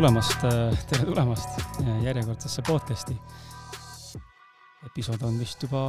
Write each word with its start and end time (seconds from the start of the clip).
tulemast, 0.00 0.44
tere 0.88 1.04
tulemast 1.04 1.58
järjekordsesse 2.00 2.62
podcasti. 2.64 3.12
episood 4.88 5.20
on 5.28 5.34
vist 5.36 5.60
juba, 5.60 5.82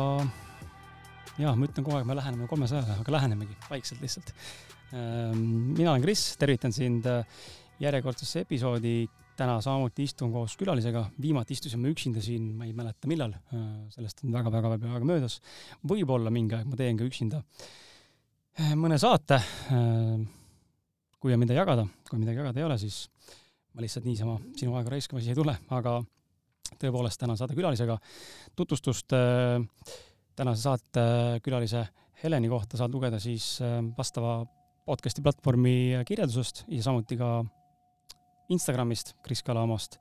jaa, 1.39 1.53
ma 1.55 1.63
ütlen 1.69 1.85
kogu 1.85 1.95
aeg, 1.95 2.09
me 2.09 2.17
läheneme 2.17 2.49
kolmesajale, 2.51 2.97
aga 2.99 3.13
lähenemegi 3.15 3.55
vaikselt 3.69 4.01
lihtsalt. 4.03 4.33
Ehm, 4.91 5.45
mina 5.77 5.93
olen 5.93 6.03
Kris, 6.03 6.25
tervitan 6.41 6.75
sind 6.75 7.07
järjekordsesse 7.79 8.43
episoodi. 8.43 9.07
täna 9.39 9.55
samuti 9.63 10.03
istun 10.03 10.33
koos 10.35 10.57
külalisega, 10.59 11.05
viimati 11.21 11.55
istusime 11.55 11.89
üksinda 11.89 12.21
siin, 12.21 12.51
ma 12.57 12.67
ei 12.67 12.73
mäleta, 12.75 13.07
millal, 13.07 13.31
sellest 13.95 14.25
on 14.25 14.35
väga-väga 14.35 14.73
palju 14.75 14.91
aega 14.91 15.07
möödas. 15.07 15.39
võib-olla 15.87 16.29
mingi 16.29 16.59
aeg 16.59 16.67
ma 16.67 16.75
teen 16.75 16.99
ka 16.99 17.07
üksinda 17.07 17.41
mõne 18.75 18.99
saate 18.99 19.39
kui 21.21 21.31
on 21.33 21.39
midagi 21.39 21.59
jagada, 21.61 21.87
kui 22.09 22.19
midagi 22.19 22.41
jagada 22.41 22.59
ei 22.59 22.65
ole, 22.65 22.77
siis 22.81 23.05
ma 23.71 23.83
lihtsalt 23.83 24.07
niisama 24.07 24.37
sinu 24.59 24.75
aega 24.77 24.93
raiskama 24.93 25.21
siia 25.23 25.35
ei 25.35 25.39
tule, 25.39 25.55
aga 25.71 25.97
tõepoolest 26.81 27.21
täna 27.21 27.35
saade 27.39 27.55
külalisega. 27.57 27.97
tutvustust 28.55 29.13
äh, 29.15 29.59
tänase 30.35 30.61
saate 30.67 31.03
külalise 31.43 31.85
Heleni 32.21 32.51
kohta 32.51 32.77
saad 32.77 32.93
lugeda 32.93 33.19
siis 33.19 33.55
äh, 33.65 33.79
vastava 33.97 34.41
podcast'i 34.85 35.23
platvormi 35.23 36.03
kirjeldusest 36.07 36.65
ja 36.69 36.83
samuti 36.83 37.17
ka 37.17 37.41
Instagramist, 38.51 39.15
Kris 39.23 39.43
Kala 39.45 39.63
omast 39.63 39.97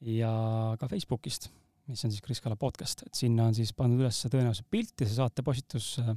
ja 0.00 0.32
ka 0.80 0.88
Facebookist, 0.88 1.50
mis 1.90 2.04
on 2.06 2.12
siis 2.12 2.24
Kris 2.24 2.40
Kala 2.40 2.56
podcast, 2.56 3.04
et 3.06 3.18
sinna 3.18 3.50
on 3.50 3.56
siis 3.56 3.74
pandud 3.76 4.00
üles 4.00 4.22
tõenäoliselt 4.24 4.70
pilt 4.72 5.04
ja 5.04 5.08
see 5.08 5.18
saate 5.18 5.44
postitus 5.44 5.94
äh, 6.00 6.14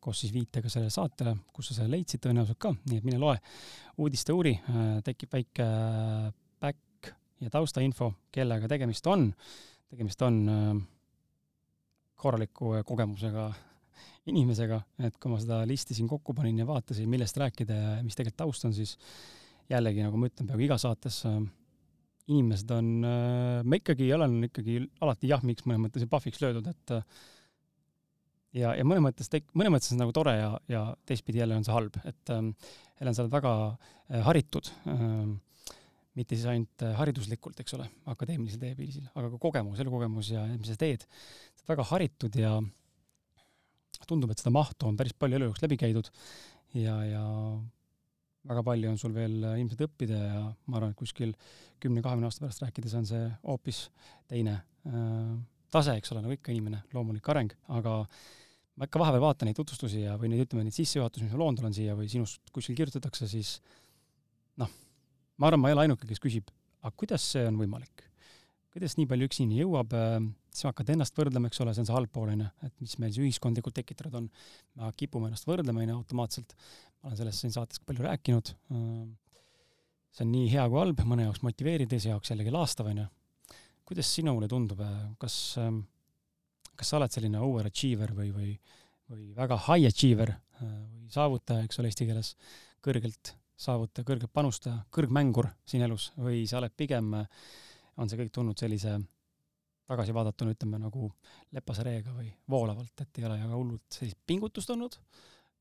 koos 0.00 0.20
siis 0.22 0.32
viitega 0.34 0.70
sellele 0.72 0.92
saatele, 0.92 1.34
kus 1.54 1.70
sa 1.70 1.78
selle 1.78 1.94
leidsid 1.94 2.22
tõenäoliselt 2.24 2.60
ka, 2.60 2.72
nii 2.88 3.00
et 3.00 3.06
mine 3.06 3.20
loe 3.20 3.36
uudiste 4.00 4.34
uuri, 4.36 4.54
äh, 4.56 4.92
tekib 5.04 5.32
väike 5.34 5.66
äh, 5.66 6.30
back 6.60 7.12
ja 7.40 7.52
taustainfo, 7.52 8.12
kellega 8.32 8.68
tegemist 8.68 9.06
on. 9.10 9.30
tegemist 9.90 10.22
on 10.22 10.40
äh, 10.48 10.72
korraliku 12.20 12.78
kogemusega 12.86 13.50
inimesega, 14.32 14.80
et 15.04 15.16
kui 15.20 15.32
ma 15.32 15.40
seda 15.40 15.62
listi 15.68 15.96
siin 15.96 16.08
kokku 16.08 16.34
panin 16.36 16.60
ja 16.60 16.68
vaatasin, 16.68 17.08
millest 17.10 17.36
rääkida 17.40 17.76
ja 17.76 17.94
mis 18.04 18.16
tegelikult 18.16 18.40
taust 18.44 18.68
on, 18.68 18.76
siis 18.76 18.96
jällegi, 19.70 20.04
nagu 20.04 20.18
ma 20.18 20.28
ütlen, 20.30 20.48
peaaegu 20.48 20.66
igas 20.66 20.84
saates 20.86 21.22
inimesed 22.30 22.72
on, 22.74 22.88
ma 23.66 23.78
ikkagi 23.78 24.08
olen 24.14 24.36
ikkagi 24.46 24.76
alati 25.02 25.30
jahmiks 25.30 25.64
mõnes 25.66 25.84
mõttes 25.84 26.04
ja 26.04 26.10
pahviks 26.10 26.42
löödud, 26.42 26.66
et 26.70 26.92
ja, 28.56 28.72
ja 28.78 28.86
mõnes 28.86 29.04
mõttes 29.04 29.30
tek-, 29.32 29.48
mõnes 29.56 29.74
mõttes 29.74 29.94
on 29.94 30.02
nagu 30.02 30.14
tore 30.16 30.34
ja, 30.36 30.50
ja 30.70 30.82
teistpidi 31.08 31.42
jälle 31.42 31.58
on 31.58 31.66
see 31.66 31.74
halb, 31.74 31.96
et 32.08 32.34
ähm, 32.34 32.52
Helen, 33.00 33.16
sa 33.16 33.24
oled 33.24 33.32
väga 33.32 33.54
äh, 33.70 34.20
haritud 34.26 34.72
ähm,, 34.90 35.38
mitte 36.18 36.36
siis 36.36 36.48
ainult 36.50 36.84
äh, 36.84 36.94
hariduslikult, 36.98 37.60
eks 37.62 37.76
ole, 37.78 37.86
akadeemilisel 38.10 38.60
teeviisil, 38.62 39.06
aga 39.14 39.30
ka 39.32 39.40
kogemus, 39.42 39.80
elukogemus 39.82 40.32
ja 40.34 40.44
mis 40.52 40.72
sa 40.72 40.78
teed, 40.80 41.06
sa 41.06 41.62
oled 41.62 41.74
väga 41.74 41.88
haritud 41.92 42.40
ja 42.40 42.56
tundub, 44.08 44.32
et 44.32 44.40
seda 44.40 44.52
mahtu 44.54 44.88
on 44.88 44.96
päris 44.98 45.14
palju 45.14 45.38
elu 45.38 45.50
jooksul 45.50 45.68
läbi 45.68 45.78
käidud 45.78 46.08
ja, 46.80 46.96
ja 47.06 47.24
väga 48.48 48.64
palju 48.66 48.90
on 48.90 48.98
sul 49.00 49.14
veel 49.14 49.38
äh, 49.44 49.58
ilmselt 49.60 49.84
õppida 49.86 50.18
ja 50.18 50.42
ma 50.66 50.80
arvan, 50.80 50.94
et 50.94 50.98
kuskil 50.98 51.34
kümne-kahekümne 51.82 52.28
aasta 52.28 52.44
pärast 52.44 52.64
rääkides 52.64 52.96
on 52.98 53.08
see 53.08 53.24
hoopis 53.44 53.84
teine 54.30 54.60
äh, 54.88 55.34
tase, 55.72 55.96
eks 56.00 56.12
ole, 56.14 56.22
nagu 56.24 56.36
ikka 56.36 56.52
inimene, 56.54 56.82
loomulik 56.94 57.26
areng, 57.32 57.54
aga 57.76 57.96
ma 58.80 58.88
ikka 58.88 59.02
vahepeal 59.02 59.24
vaatan 59.24 59.50
neid 59.50 59.58
tutvustusi 59.58 60.04
ja, 60.04 60.16
või 60.20 60.32
neid, 60.32 60.46
ütleme, 60.46 60.64
neid 60.66 60.76
sissejuhatusi, 60.76 61.26
mis 61.26 61.34
ma 61.36 61.42
loonud 61.42 61.64
olen 61.64 61.76
siia 61.76 61.96
või 61.98 62.10
sinust 62.12 62.52
kuskil 62.54 62.78
kirjutatakse, 62.78 63.28
siis 63.30 63.56
noh, 64.60 64.70
ma 65.40 65.50
arvan, 65.50 65.62
ma 65.62 65.72
ei 65.72 65.76
ole 65.76 65.86
ainuke, 65.86 66.08
kes 66.08 66.22
küsib, 66.22 66.52
aga 66.80 66.94
kuidas 66.96 67.26
see 67.34 67.44
on 67.48 67.60
võimalik? 67.60 68.06
kuidas 68.70 68.94
nii 68.98 69.08
palju 69.10 69.26
üks 69.26 69.40
inimene 69.42 69.64
jõuab, 69.64 69.94
äh, 69.98 70.18
siis 70.54 70.68
hakkad 70.68 70.92
ennast 70.94 71.16
võrdlema, 71.18 71.50
eks 71.50 71.62
ole, 71.64 71.72
see 71.74 71.82
on 71.82 71.88
see 71.88 71.96
halb 71.96 72.12
pool, 72.14 72.30
on 72.30 72.44
ju, 72.44 72.50
et 72.68 72.74
mis 72.84 72.96
meil 73.02 73.14
see 73.14 73.24
ühiskondlikult 73.26 73.74
tekitatud 73.74 74.14
on. 74.20 74.28
me 74.78 74.90
kipume 74.98 75.30
ennast 75.30 75.48
võrdlema, 75.48 75.82
on 75.82 75.90
ju, 75.90 75.96
automaatselt. 75.98 76.54
ma 77.00 77.10
olen 77.10 77.18
sellest 77.18 77.42
siin 77.42 77.54
saates 77.54 77.82
palju 77.86 78.06
rääkinud. 78.06 78.52
Äh, 78.76 79.40
see 80.14 80.26
on 80.26 80.30
nii 80.34 80.50
hea 80.52 80.68
kui 80.70 80.78
halb, 80.78 81.02
mõne 81.06 81.26
jaoks 81.26 81.42
motiveeriv, 81.46 81.90
teise 81.90 82.12
jaoks 82.12 82.30
jällegi 82.30 82.54
laastav, 82.54 82.90
on 82.92 83.02
ju. 83.02 83.08
Kuidas 83.90 84.12
sinule 84.14 84.48
tundub, 84.50 84.80
äh, 84.86 85.00
kas 85.20 85.36
äh, 85.58 85.72
kas 86.80 86.92
sa 86.92 86.96
oled 86.96 87.12
selline 87.12 87.42
overachiever 87.44 88.14
või, 88.16 88.30
või, 88.32 88.50
või 89.10 89.30
väga 89.36 89.58
high 89.66 89.90
achiever 89.90 90.32
äh, 90.32 90.64
või 90.64 91.12
saavutaja, 91.12 91.66
eks 91.66 91.80
ole, 91.80 91.92
eesti 91.92 92.08
keeles, 92.08 92.34
kõrgelt 92.84 93.34
saavutaja, 93.60 94.06
kõrgelt 94.08 94.32
panustaja, 94.32 94.78
kõrgmängur 94.94 95.50
siin 95.68 95.84
elus 95.84 96.10
või 96.16 96.46
sa 96.48 96.62
oled 96.62 96.72
pigem, 96.72 97.12
on 98.00 98.08
see 98.08 98.16
kõik 98.22 98.32
tulnud 98.32 98.56
sellise 98.56 98.94
tagasi 99.90 100.14
vaadatuna, 100.14 100.54
ütleme 100.54 100.78
nagu 100.80 101.10
lepase 101.52 101.84
reega 101.84 102.14
või 102.14 102.30
voolavalt, 102.48 102.94
et 103.02 103.18
ei 103.18 103.26
ole 103.26 103.36
väga 103.42 103.58
hullult 103.58 103.98
sellist 103.98 104.20
pingutust 104.26 104.70
olnud 104.72 104.96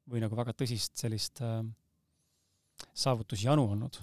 või 0.10 0.22
nagu 0.24 0.38
väga 0.38 0.54
tõsist 0.58 0.96
sellist 1.02 1.42
äh, 1.46 1.60
saavutusjanu 2.94 3.66
olnud? 3.74 4.00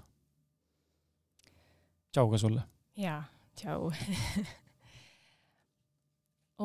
tšau 2.12 2.28
ka 2.32 2.40
sulle! 2.40 2.66
jaa, 2.98 3.22
tšau 3.56 3.90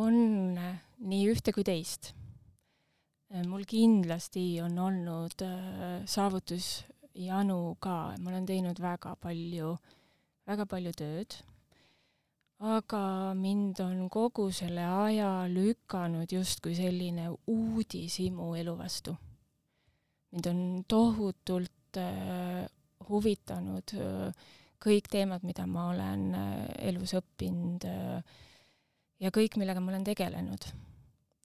on 0.04 0.58
äh, 0.58 0.80
nii 1.04 1.28
ühte 1.32 1.54
kui 1.56 1.66
teist. 1.68 2.14
Äh, 3.32 3.44
mul 3.48 3.66
kindlasti 3.68 4.62
on 4.64 4.78
olnud 4.80 5.44
äh, 5.46 6.04
saavutusjanu 6.08 7.60
ka, 7.84 8.16
ma 8.20 8.32
olen 8.32 8.48
teinud 8.48 8.80
väga 8.80 9.16
palju, 9.20 9.76
väga 10.48 10.68
palju 10.70 10.94
tööd, 10.96 11.36
aga 12.62 13.34
mind 13.36 13.82
on 13.84 14.08
kogu 14.14 14.52
selle 14.54 14.86
aja 14.86 15.32
lükanud 15.50 16.32
justkui 16.32 16.76
selline 16.78 17.32
uudishimu 17.50 18.54
elu 18.62 18.78
vastu. 18.78 19.18
mind 20.32 20.48
on 20.48 20.84
tohutult 20.88 21.98
huvitanud 23.10 23.94
äh, 23.94 24.34
kõik 24.82 25.10
teemad, 25.12 25.44
mida 25.48 25.68
ma 25.70 25.90
olen 25.92 26.32
äh, 26.38 26.56
elus 26.90 27.14
õppinud 27.18 27.86
äh, 27.90 28.40
ja 29.22 29.32
kõik, 29.34 29.58
millega 29.62 29.82
ma 29.84 29.94
olen 29.94 30.06
tegelenud. 30.08 30.68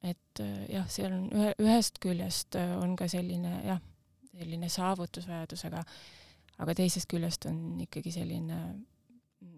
et 0.06 0.40
äh, 0.40 0.66
jah, 0.70 0.88
seal 0.92 1.12
on 1.12 1.28
ühe, 1.34 1.52
ühest 1.62 2.00
küljest 2.02 2.56
äh, 2.58 2.74
on 2.78 2.96
ka 2.96 3.08
selline 3.10 3.60
jah, 3.66 3.80
selline 4.36 4.68
saavutusvajadus, 4.70 5.64
aga 5.66 6.74
teisest 6.76 7.08
küljest 7.10 7.48
on 7.48 7.80
ikkagi 7.86 8.12
selline, 8.14 8.60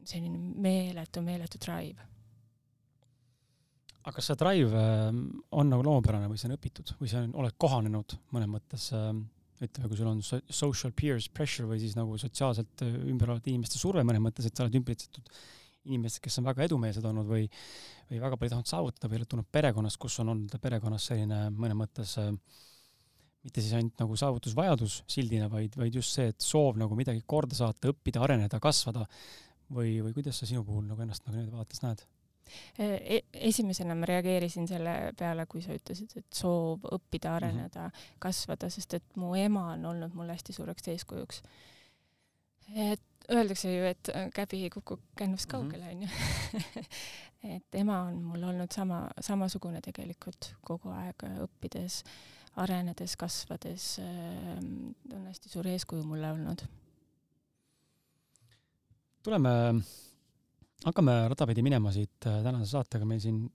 selline 0.06 0.38
meeletu, 0.38 1.22
meeletu 1.22 1.61
drive. 1.62 2.06
aga 4.03 4.15
kas 4.17 4.31
see 4.31 4.38
drive 4.41 4.72
äh, 4.72 5.11
on 5.53 5.75
nagu 5.75 5.84
loomupärane 5.84 6.31
või 6.31 6.41
see 6.41 6.50
on 6.50 6.56
õpitud 6.56 6.94
või 7.00 7.11
sa 7.12 7.27
oled 7.27 7.59
kohanenud 7.59 8.19
mõnes 8.33 8.55
mõttes 8.56 8.91
ütleme, 9.65 9.91
kui 9.91 9.99
sul 9.99 10.11
on 10.11 10.21
social 10.23 10.93
peers 10.97 11.29
pressure 11.35 11.69
või 11.71 11.81
siis 11.83 11.97
nagu 11.99 12.19
sotsiaalselt 12.21 12.85
ümber 12.87 13.33
olevate 13.33 13.51
inimeste 13.53 13.81
surve 13.81 14.05
mõnes 14.07 14.23
mõttes, 14.23 14.47
et 14.47 14.55
sa 14.55 14.67
oled 14.67 14.79
ümbritsetud 14.79 15.33
inimesed, 15.89 16.21
kes 16.23 16.39
on 16.41 16.49
väga 16.49 16.67
edumeelsed 16.67 17.05
olnud 17.09 17.29
või, 17.29 17.47
või 18.11 18.23
väga 18.23 18.39
palju 18.39 18.53
tahtnud 18.55 18.71
saavutada 18.71 19.11
või 19.11 19.21
oled 19.21 19.31
tulnud 19.33 19.49
perekonnast, 19.53 20.01
kus 20.01 20.19
on 20.23 20.35
olnud 20.35 20.57
perekonnas 20.63 21.07
selline 21.11 21.47
mõnes 21.55 21.79
mõttes 21.79 22.15
äh, 22.21 22.33
mitte 23.47 23.63
siis 23.65 23.75
ainult 23.79 24.01
nagu 24.03 24.17
saavutusvajadus 24.19 25.03
sildina, 25.11 25.49
vaid, 25.53 25.77
vaid 25.79 25.94
just 26.00 26.15
see, 26.17 26.29
et 26.32 26.44
soov 26.44 26.79
nagu 26.81 26.97
midagi 26.99 27.23
korda 27.27 27.56
saata, 27.56 27.93
õppida, 27.93 28.23
areneda, 28.25 28.61
kasvada 28.62 29.06
või, 29.73 29.99
või 30.05 30.15
kuidas 30.17 30.41
sa 30.41 30.49
sinu 30.49 30.65
puhul 30.67 30.87
nagu 30.88 31.05
ennast 31.05 31.25
nagu 31.27 31.38
niimoodi 31.38 31.56
vaates 31.56 31.85
näed? 31.85 32.05
E 32.79 33.21
esimesena 33.33 33.95
ma 33.95 34.06
reageerisin 34.09 34.69
selle 34.69 34.95
peale, 35.19 35.47
kui 35.47 35.62
sa 35.62 35.77
ütlesid, 35.77 36.17
et 36.17 36.27
soov 36.35 36.87
õppida, 36.93 37.35
areneda 37.37 37.89
mm, 37.89 37.93
-hmm. 37.93 38.17
kasvada, 38.19 38.71
sest 38.71 38.95
et 38.95 39.17
mu 39.17 39.35
ema 39.35 39.73
on 39.73 39.85
olnud 39.93 40.15
mulle 40.15 40.33
hästi 40.33 40.53
suureks 40.53 40.89
eeskujuks. 40.89 41.43
et 42.75 43.00
öeldakse 43.33 43.73
ju, 43.73 43.85
et 43.85 44.11
käbi 44.35 44.62
ei 44.62 44.71
kuku 44.71 44.99
kännust 45.17 45.49
mhm. 45.49 45.50
kaugele, 45.50 45.89
onju. 45.89 46.09
et 47.56 47.75
ema 47.81 48.00
on 48.09 48.23
mul 48.23 48.43
olnud 48.51 48.73
sama, 48.75 49.06
samasugune 49.21 49.81
tegelikult 49.85 50.53
kogu 50.65 50.93
aeg 50.94 51.25
õppides, 51.44 52.03
arenedes, 52.59 53.17
kasvades, 53.17 53.94
ähm, 54.03 54.93
on 55.12 55.27
hästi 55.29 55.53
suur 55.53 55.69
eeskuju 55.69 56.05
mulle 56.05 56.33
olnud. 56.33 56.67
tuleme, 59.23 59.51
hakkame 60.85 61.21
radapäidi 61.33 61.65
minema 61.67 61.93
siit 61.95 62.27
äh, 62.27 62.43
tänase 62.45 62.71
saatega, 62.71 63.09
meil 63.09 63.23
siin 63.23 63.47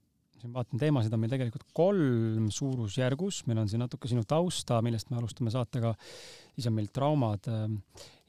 siin 0.44 0.52
vaatan 0.54 0.80
teemasid. 0.80 1.12
On 1.16 1.22
meil 1.22 1.32
tegelikult 1.32 1.66
kolm 1.76 2.48
suurusjärgus, 2.52 3.44
meil 3.48 3.62
on 3.62 3.70
siin 3.70 3.82
natuke 3.84 4.10
sinu 4.10 4.24
tausta, 4.28 4.80
millest 4.84 5.10
me 5.10 5.18
alustame 5.20 5.52
saatega, 5.54 5.94
siis 6.54 6.68
on 6.68 6.76
meil 6.76 6.90
traumad 6.92 7.48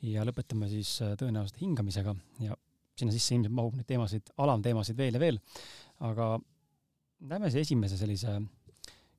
ja 0.06 0.26
lõpetame 0.28 0.70
siis 0.72 0.98
äh, 1.04 1.16
tõenäoliselt 1.20 1.62
hingamisega. 1.62 2.16
Ja 2.44 2.58
sinna 2.96 3.12
sisse 3.12 3.36
ilmselt 3.36 3.56
mahub 3.56 3.76
neid 3.76 3.88
teemasid, 3.90 4.32
alamteemasid 4.40 4.98
veel 4.98 5.18
ja 5.18 5.24
veel, 5.24 5.40
aga 6.08 6.36
lähme 7.28 7.50
siis 7.52 7.68
esimese 7.68 7.98
sellise 8.00 8.38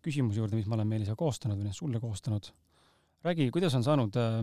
küsimuse 0.06 0.40
juurde, 0.40 0.56
mis 0.56 0.69
ma 0.70 0.78
olen 0.78 0.88
meile 0.88 1.05
siia 1.05 1.19
koostanud 1.19 1.61
või 1.61 1.75
sulle 1.76 2.00
koostanud. 2.00 2.49
räägi, 3.26 3.50
kuidas 3.50 3.75
on 3.75 3.84
saanud 3.84 4.17
äh, 4.23 4.40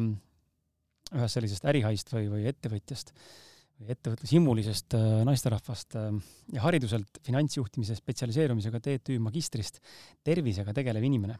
ühest 1.13 1.39
sellisest 1.39 1.65
ärihaist 1.71 2.13
või, 2.13 2.29
või 2.29 2.45
ettevõtjast? 2.51 3.13
või 3.15 3.52
ettevõtlushimulisest 3.93 4.95
äh, 4.97 5.21
naisterahvast 5.27 5.97
äh, 5.99 6.11
ja 6.55 6.65
hariduselt 6.65 7.19
finantsjuhtimise 7.25 7.97
spetsialiseerumisega 7.99 8.81
TTÜ 8.83 9.17
magistrist 9.23 9.81
tervisega 10.23 10.75
tegelev 10.75 11.03
inimene. 11.09 11.39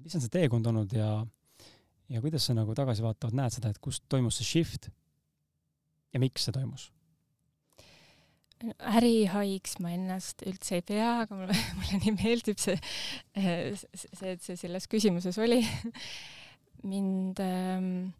mis 0.00 0.14
on 0.16 0.24
see 0.24 0.32
teekond 0.32 0.66
olnud 0.70 0.92
ja, 0.96 1.10
ja 2.08 2.22
kuidas 2.22 2.46
sa 2.48 2.56
nagu 2.56 2.74
tagasivaatavalt 2.78 3.36
näed 3.36 3.56
seda, 3.56 3.70
et 3.70 3.82
kust 3.82 4.06
toimus 4.08 4.40
see 4.40 4.48
shift 4.48 4.90
ja 6.14 6.22
miks 6.22 6.48
see 6.48 6.56
toimus? 6.56 6.90
ärihaiks 8.60 9.78
ma 9.80 9.94
ennast 9.94 10.42
üldse 10.44 10.80
ei 10.80 10.84
pea, 10.84 11.12
aga 11.22 11.36
mulle, 11.36 11.56
mulle 11.78 12.00
nii 12.04 12.16
meeldib 12.18 12.60
see, 12.60 12.76
see, 13.34 14.34
et 14.34 14.44
see 14.44 14.58
selles 14.60 14.88
küsimuses 14.90 15.38
oli. 15.40 15.62
mind 16.90 17.40
ähm, 17.44 18.12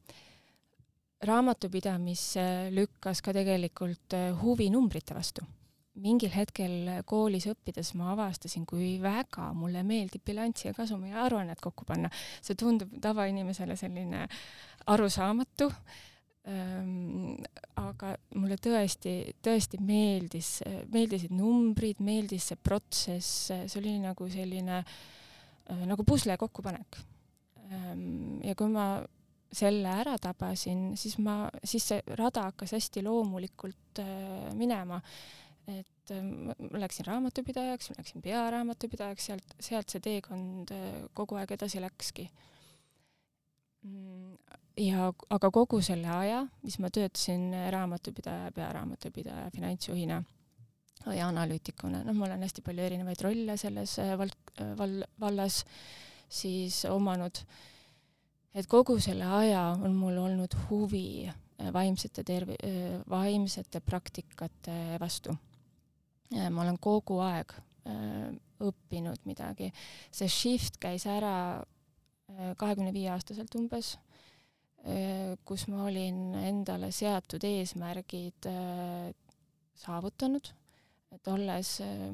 raamatupidamisse 1.26 2.42
lükkas 2.74 3.20
ka 3.24 3.34
tegelikult 3.36 4.16
äh, 4.16 4.30
huvi 4.42 4.70
numbrite 4.72 5.16
vastu. 5.16 5.44
mingil 6.00 6.30
hetkel 6.32 7.02
koolis 7.04 7.48
õppides 7.50 7.90
ma 7.98 8.12
avastasin, 8.14 8.62
kui 8.64 8.94
väga 9.02 9.50
mulle 9.52 9.82
meeldib 9.84 10.22
bilanssi 10.24 10.68
ja 10.68 10.72
kasumi 10.74 11.10
aruannet 11.12 11.60
kokku 11.60 11.84
panna. 11.84 12.08
see 12.40 12.54
tundub 12.54 12.94
tavainimesele 13.02 13.76
selline 13.76 14.22
arusaamatu 14.86 15.68
ähm, 16.48 17.34
aga 17.76 18.14
mulle 18.34 18.56
tõesti, 18.56 19.34
tõesti 19.44 19.80
meeldis, 19.82 20.62
meeldisid 20.92 21.34
numbrid, 21.36 22.00
meeldis 22.00 22.48
see 22.48 22.56
protsess, 22.56 23.50
see 23.50 23.80
oli 23.82 23.98
nagu 24.00 24.30
selline 24.30 24.80
äh, 24.80 25.86
nagu 25.90 26.06
pusle 26.06 26.38
kokkupanek 26.40 27.02
ähm,. 27.68 28.40
ja 28.46 28.54
kui 28.54 28.72
ma 28.72 28.92
selle 29.52 29.90
ära 30.02 30.14
tabasin, 30.22 30.92
siis 30.98 31.16
ma, 31.22 31.44
siis 31.66 31.88
see 31.90 32.16
rada 32.18 32.46
hakkas 32.50 32.74
hästi 32.76 33.02
loomulikult 33.06 34.02
äh, 34.02 34.50
minema. 34.58 35.00
et 35.70 36.10
äh, 36.14 36.22
ma 36.22 36.54
läksin 36.82 37.06
raamatupidajaks, 37.06 37.90
ma 37.90 37.98
läksin 38.00 38.22
pearaamatupidajaks, 38.22 39.26
sealt, 39.30 39.56
sealt 39.60 39.90
see 39.92 40.02
teekond 40.02 40.72
äh, 40.74 41.02
kogu 41.14 41.38
aeg 41.38 41.54
edasi 41.54 41.82
läkski. 41.82 42.28
Mm, 43.86 44.36
ja 44.80 45.08
aga 45.30 45.50
kogu 45.54 45.80
selle 45.82 46.10
aja, 46.14 46.44
mis 46.62 46.78
ma 46.82 46.90
töötasin 46.94 47.50
raamatupidaja, 47.74 48.52
pearaamatupidaja, 48.54 49.48
finantsjuhina 49.54 50.20
ja 51.16 51.26
analüütikuna, 51.30 52.04
noh, 52.04 52.14
ma 52.14 52.28
olen 52.28 52.44
hästi 52.44 52.62
palju 52.62 52.84
erinevaid 52.84 53.22
rolle 53.24 53.56
selles 53.58 53.96
val-, 54.20 54.36
val-, 54.78 55.06
vallas 55.22 55.62
siis 56.30 56.84
omanud 56.86 57.40
äh, 57.40 57.69
et 58.54 58.66
kogu 58.70 58.98
selle 59.02 59.26
aja 59.40 59.70
on 59.78 59.94
mul 59.96 60.18
olnud 60.18 60.54
huvi 60.68 61.28
äh, 61.28 61.70
vaimsete 61.74 62.24
tervi-, 62.26 62.58
äh, 62.66 62.98
vaimsete 63.10 63.80
praktikate 63.80 64.98
vastu. 65.00 65.36
ma 66.30 66.62
olen 66.62 66.78
kogu 66.78 67.18
aeg 67.26 67.52
äh, 67.90 68.30
õppinud 68.60 69.24
midagi. 69.26 69.72
see 70.12 70.28
shift 70.28 70.78
käis 70.80 71.06
ära 71.06 71.64
kahekümne 72.30 72.92
viie 72.94 73.08
aastaselt 73.10 73.54
umbes, 73.58 73.96
kus 75.44 75.64
ma 75.66 75.80
olin 75.88 76.36
endale 76.38 76.92
seatud 76.94 77.42
eesmärgid 77.42 78.46
saavutanud, 79.80 80.50
et 81.14 81.30
olles 81.32 81.72
äh, 81.84 82.10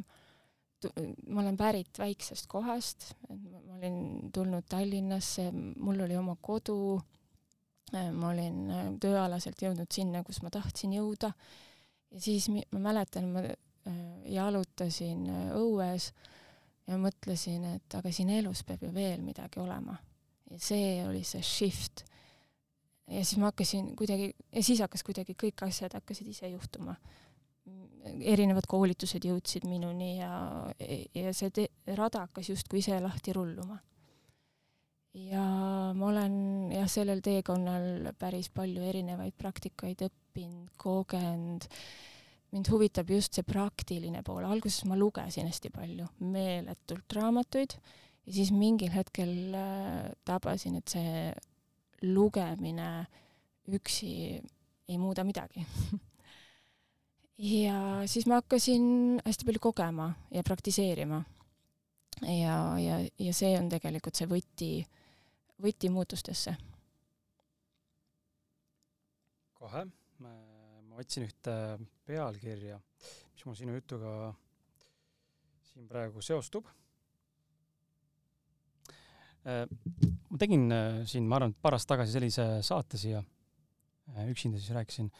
ma 1.28 1.40
olen 1.40 1.56
pärit 1.56 1.98
väiksest 1.98 2.46
kohast, 2.52 3.12
ma 3.28 3.76
olin 3.78 4.30
tulnud 4.34 4.66
Tallinnasse, 4.68 5.50
mul 5.52 6.00
oli 6.04 6.16
oma 6.16 6.36
kodu, 6.40 6.98
ma 7.92 8.32
olin 8.32 8.58
äh, 8.70 8.88
tööalaselt 9.00 9.62
jõudnud 9.62 9.92
sinna, 9.92 10.24
kus 10.26 10.42
ma 10.42 10.50
tahtsin 10.50 10.96
jõuda 10.96 11.30
ja 12.10 12.22
siis 12.22 12.48
ma 12.50 12.80
mäletan, 12.88 13.28
ma 13.32 13.44
äh, 13.46 14.00
jalutasin 14.34 15.26
äh, 15.30 15.52
õues 15.56 16.10
ja 16.86 16.98
mõtlesin, 17.00 17.64
et 17.76 17.98
aga 17.98 18.12
siin 18.14 18.30
elus 18.34 18.64
peab 18.66 18.82
ju 18.82 18.92
veel 18.94 19.22
midagi 19.22 19.62
olema. 19.62 19.96
ja 20.50 20.58
see 20.62 21.00
oli 21.06 21.22
see 21.24 21.42
shift. 21.42 22.04
ja 23.06 23.22
siis 23.24 23.38
ma 23.38 23.52
hakkasin 23.52 23.94
kuidagi, 23.96 24.32
ja 24.52 24.62
siis 24.62 24.82
hakkas 24.82 25.06
kuidagi 25.06 25.34
kõik 25.38 25.66
asjad 25.66 25.94
hakkasid 25.94 26.28
ise 26.34 26.50
juhtuma 26.50 26.96
erinevad 28.20 28.66
koolitused 28.70 29.24
jõudsid 29.26 29.66
minuni 29.68 30.16
ja, 30.18 30.32
ja 31.14 31.34
see 31.36 31.52
te-, 31.54 31.70
rada 31.98 32.26
hakkas 32.26 32.50
justkui 32.52 32.82
ise 32.82 32.98
lahti 33.02 33.34
rulluma. 33.36 33.78
ja 35.16 35.44
ma 35.96 36.10
olen 36.10 36.72
jah, 36.74 36.88
sellel 36.92 37.22
teekonnal 37.24 38.12
päris 38.18 38.50
palju 38.52 38.84
erinevaid 38.84 39.36
praktikaid 39.38 40.06
õppinud, 40.08 40.74
kogenud, 40.76 41.68
mind 42.52 42.70
huvitab 42.72 43.10
just 43.10 43.36
see 43.36 43.46
praktiline 43.46 44.22
pool, 44.24 44.44
alguses 44.44 44.84
ma 44.88 44.98
lugesin 44.98 45.48
hästi 45.48 45.72
palju, 45.72 46.08
meeletult 46.20 47.16
raamatuid 47.16 47.78
ja 48.26 48.34
siis 48.34 48.52
mingil 48.52 48.92
hetkel 48.94 49.54
äh, 49.56 50.10
tabasin, 50.26 50.80
et 50.80 50.96
see 50.96 51.30
lugemine 52.04 52.90
üksi 53.72 54.12
ei 54.86 54.98
muuda 55.00 55.24
midagi 55.26 55.64
ja 57.38 57.78
siis 58.08 58.26
ma 58.26 58.40
hakkasin 58.40 59.20
hästi 59.24 59.48
palju 59.48 59.60
kogema 59.60 60.12
ja 60.30 60.42
praktiseerima. 60.42 61.24
ja, 62.22 62.56
ja, 62.78 63.00
ja 63.18 63.34
see 63.34 63.52
on 63.58 63.68
tegelikult 63.68 64.16
see 64.16 64.28
võti, 64.30 64.70
võti 65.62 65.90
muutustesse. 65.92 66.56
kohe, 69.56 69.86
ma 70.22 70.32
otsin 71.00 71.26
ühte 71.26 71.52
pealkirja, 72.06 72.78
mis 73.34 73.44
mul 73.44 73.56
sinu 73.58 73.74
jutuga 73.76 74.32
siin 75.72 75.88
praegu 75.90 76.22
seostub. 76.24 76.68
Äh, 79.46 79.64
ma 80.30 80.38
tegin 80.40 80.70
äh, 80.72 81.02
siin, 81.08 81.26
ma 81.28 81.38
arvan, 81.38 81.54
paar 81.62 81.76
aastat 81.76 81.96
tagasi 81.96 82.16
sellise 82.16 82.46
saate 82.66 82.98
siia, 83.00 83.20
äh, 84.14 84.30
üksinda 84.32 84.58
siis 84.62 84.72
rääkisin 84.74 85.10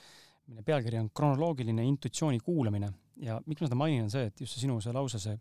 mille 0.46 0.62
pealkiri 0.66 0.98
on 1.00 1.10
kronoloogiline 1.14 1.84
intuitsiooni 1.90 2.40
kuulamine 2.44 2.90
ja 3.22 3.38
miks 3.46 3.62
ma 3.62 3.70
seda 3.70 3.78
mainin, 3.78 4.06
on 4.06 4.12
see, 4.12 4.26
et 4.28 4.42
just 4.42 4.56
see 4.56 4.66
sinu 4.66 4.78
see 4.84 4.94
lause, 4.94 5.20
see 5.22 5.36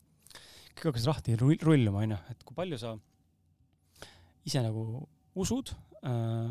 kõik 0.75 0.89
hakkas 0.89 1.07
lahti 1.07 1.35
rulluma, 1.39 2.03
onju, 2.03 2.17
et 2.31 2.45
kui 2.47 2.57
palju 2.57 2.79
sa 2.79 2.95
ise 4.45 4.63
nagu 4.65 5.03
usud 5.41 5.71
äh,, 6.05 6.50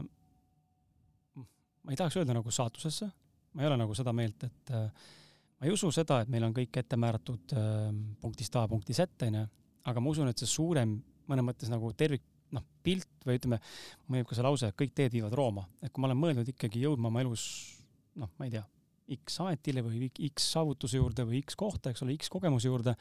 ma 1.85 1.93
ei 1.93 2.01
tahaks 2.01 2.17
öelda 2.21 2.37
nagu 2.37 2.53
saatusesse, 2.53 3.11
ma 3.55 3.65
ei 3.65 3.71
ole 3.71 3.79
nagu 3.81 3.97
seda 3.97 4.15
meelt, 4.17 4.47
et 4.49 4.75
äh, 4.75 5.11
ma 5.59 5.69
ei 5.69 5.75
usu 5.75 5.91
seda, 5.95 6.23
et 6.25 6.33
meil 6.33 6.47
on 6.47 6.55
kõik 6.57 6.81
ette 6.81 6.99
määratud 7.01 7.57
äh, 7.59 7.91
punktist 8.21 8.57
A 8.61 8.67
punkti 8.71 8.97
Z, 8.97 9.11
onju, 9.29 9.45
aga 9.91 10.01
ma 10.01 10.15
usun, 10.15 10.31
et 10.31 10.41
see 10.41 10.51
suurem, 10.51 10.97
mõnes 11.29 11.47
mõttes 11.47 11.73
nagu 11.73 11.93
tervik, 11.97 12.25
noh, 12.55 12.65
pilt 12.87 13.27
või 13.27 13.39
ütleme, 13.39 13.59
mõjub 14.13 14.29
ka 14.31 14.37
see 14.39 14.47
lause, 14.47 14.69
et 14.71 14.79
kõik 14.79 14.93
teed 14.97 15.17
viivad 15.17 15.35
Rooma. 15.37 15.67
et 15.83 15.93
kui 15.93 16.03
ma 16.03 16.11
olen 16.11 16.21
mõelnud 16.21 16.51
ikkagi 16.55 16.85
jõudma 16.85 17.11
oma 17.11 17.25
elus 17.25 17.74
noh, 18.21 18.31
ma 18.39 18.49
ei 18.49 18.55
tea, 18.55 18.65
X 19.19 19.41
ametile 19.45 19.83
või 19.85 20.09
X 20.31 20.47
saavutuse 20.55 20.97
juurde 20.97 21.27
või 21.29 21.43
X 21.45 21.59
kohta, 21.61 21.93
eks 21.93 22.05
ole, 22.05 22.15
X 22.17 22.31
kogemuse 22.33 22.71
juurde, 22.71 22.95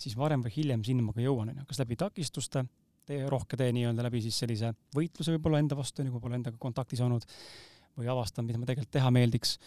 siis 0.00 0.16
varem 0.16 0.44
või 0.44 0.54
hiljem 0.54 0.84
sinna 0.86 1.04
ma 1.04 1.12
ka 1.12 1.20
jõuan, 1.24 1.52
onju, 1.52 1.66
kas 1.68 1.82
läbi 1.82 1.98
takistuste, 2.00 2.64
tee, 3.08 3.20
rohke 3.30 3.58
tee 3.60 3.68
nii-öelda 3.76 4.06
läbi 4.06 4.22
siis 4.24 4.38
sellise 4.40 4.72
võitluse 4.96 5.36
võib-olla 5.36 5.60
enda 5.60 5.76
vastu, 5.76 6.02
onju, 6.02 6.14
kui 6.14 6.24
pole 6.24 6.40
endaga 6.40 6.56
kontakti 6.62 6.96
saanud, 7.00 7.26
või 7.98 8.08
avastan, 8.08 8.46
mida 8.48 8.56
ma 8.56 8.64
tegelikult 8.68 8.94
teha 8.96 9.10
meeldiks, 9.12 9.58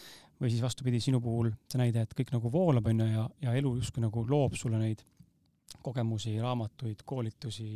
või 0.42 0.50
siis 0.50 0.64
vastupidi, 0.66 1.02
sinu 1.04 1.20
puhul 1.22 1.52
see 1.70 1.78
näide, 1.78 2.08
et 2.08 2.16
kõik 2.18 2.34
nagu 2.34 2.50
voolab, 2.52 2.90
onju, 2.90 3.06
ja, 3.12 3.28
ja 3.46 3.54
elu 3.60 3.76
justkui 3.78 4.02
nagu 4.02 4.26
loob 4.30 4.58
sulle 4.58 4.82
neid 4.82 5.06
kogemusi, 5.86 6.36
raamatuid, 6.42 7.04
koolitusi, 7.08 7.70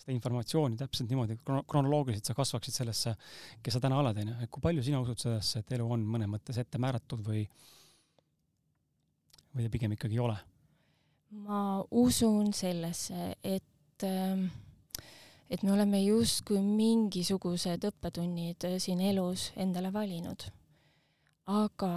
seda 0.00 0.14
informatsiooni 0.14 0.78
täpselt 0.80 1.10
niimoodi, 1.12 1.36
kronoloogiliselt 1.44 2.30
sa 2.30 2.36
kasvaksid 2.38 2.76
sellesse, 2.80 3.14
kes 3.62 3.76
sa 3.76 3.82
täna 3.84 3.98
oled, 4.00 4.22
onju, 4.22 4.38
et 4.44 4.52
kui 4.52 4.64
palju 4.64 4.84
sina 4.86 5.02
usud 5.02 5.20
sellesse, 5.20 5.60
et 5.62 5.76
elu 5.76 5.90
on 5.96 6.06
mõnes 6.16 6.30
mõttes 6.30 6.60
ette 6.62 6.80
määratud 6.80 7.22
või, 7.26 7.44
või 9.54 9.66
ta 9.66 9.74
pigem 9.76 9.98
ikkagi 9.98 10.18
ei 10.18 10.24
ole? 10.28 10.38
ma 11.46 11.60
usun 11.94 12.48
sellesse, 12.56 13.36
et 13.46 14.02
ähm, 14.02 14.48
et 15.50 15.62
me 15.62 15.72
oleme 15.74 16.00
justkui 16.02 16.60
mingisugused 16.62 17.84
õppetunnid 17.90 18.66
siin 18.78 19.02
elus 19.02 19.50
endale 19.56 19.92
valinud. 19.92 20.46
aga 21.50 21.92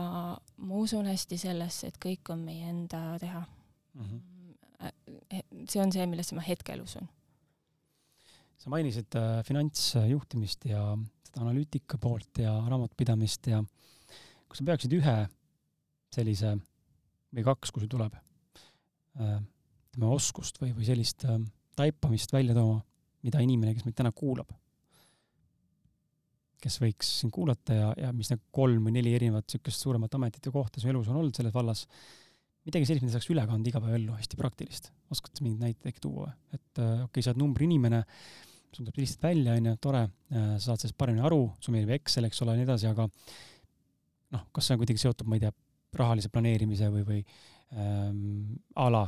ma 0.58 0.78
usun 0.82 1.06
hästi 1.06 1.38
sellesse, 1.38 1.88
et 1.88 1.98
kõik 2.02 2.32
on 2.34 2.40
meie 2.42 2.70
enda 2.70 3.20
teha 3.22 3.44
mm. 3.94 4.04
-hmm 4.04 4.33
see 5.70 5.82
on 5.82 5.94
see, 5.94 6.06
millesse 6.10 6.36
ma 6.38 6.44
hetkel 6.46 6.84
usun. 6.84 7.08
sa 8.58 8.72
mainisid 8.72 9.16
äh, 9.20 9.40
finantsjuhtimist 9.48 10.70
ja 10.70 10.84
seda 11.28 11.44
analüütika 11.44 11.98
poolt 12.02 12.44
ja 12.44 12.54
raamatupidamist 12.70 13.50
ja 13.52 13.64
kui 14.48 14.60
sa 14.60 14.68
peaksid 14.68 14.94
ühe 14.96 15.18
sellise 16.14 16.54
või 17.34 17.46
kaks, 17.48 17.74
kui 17.74 17.84
sul 17.84 17.92
tuleb 17.92 18.16
äh,, 18.16 19.40
ütleme 19.94 20.12
oskust 20.14 20.60
või, 20.62 20.72
või 20.78 20.88
sellist 20.88 21.26
äh, 21.28 21.40
taipamist 21.78 22.34
välja 22.34 22.56
tooma, 22.58 22.82
mida 23.26 23.42
inimene, 23.44 23.74
kes 23.76 23.88
meid 23.88 23.98
täna 23.98 24.12
kuulab, 24.16 24.52
kes 26.64 26.80
võiks 26.80 27.10
siin 27.20 27.32
kuulata 27.34 27.76
ja, 27.76 27.88
ja 28.00 28.12
mis 28.16 28.30
need 28.32 28.44
kolm 28.56 28.86
või 28.88 28.96
neli 28.96 29.16
erinevat 29.18 29.48
niisugust 29.50 29.84
suuremat 29.84 30.16
ametit 30.16 30.46
või 30.48 30.62
kohta 30.62 30.80
su 30.80 30.92
elus 30.92 31.10
on 31.12 31.20
olnud 31.20 31.36
selles 31.36 31.56
vallas, 31.56 31.84
midagi 32.68 32.88
sellist, 32.88 33.06
mida 33.06 33.18
saaks 33.18 33.30
üle 33.34 33.44
kanda 33.50 33.70
igapäevaellu, 33.70 34.16
hästi 34.18 34.40
praktilist. 34.40 34.92
oskad 35.14 35.36
sa 35.36 35.46
mingeid 35.46 35.68
näiteid 35.68 36.02
tuua? 36.04 36.30
et 36.54 36.80
äh, 36.80 37.04
okei 37.04 37.10
okay,, 37.10 37.26
sa 37.26 37.34
oled 37.34 37.42
numbriinimene, 37.44 38.04
sul 38.74 38.86
tuleb 38.86 39.02
lihtsalt 39.04 39.28
välja, 39.28 39.58
onju, 39.60 39.76
tore, 39.84 40.06
äh, 40.34 40.54
sa 40.58 40.72
saad 40.72 40.86
sellest 40.86 40.98
paremini 41.00 41.26
aru, 41.28 41.42
sul 41.60 41.76
meeldib 41.76 41.98
Excel, 42.00 42.30
eks 42.30 42.42
ole, 42.46 42.56
ja 42.56 42.62
nii 42.62 42.70
edasi, 42.70 42.90
aga 42.90 43.08
noh, 44.34 44.46
kas 44.56 44.70
see 44.70 44.78
on 44.78 44.82
kuidagi 44.82 45.04
seotud, 45.04 45.30
ma 45.30 45.38
ei 45.38 45.44
tea, 45.46 45.54
rahalise 45.94 46.32
planeerimise 46.34 46.88
või, 46.90 47.04
või 47.06 47.20
ähm, 47.78 48.56
a 48.82 48.88
la 48.90 49.04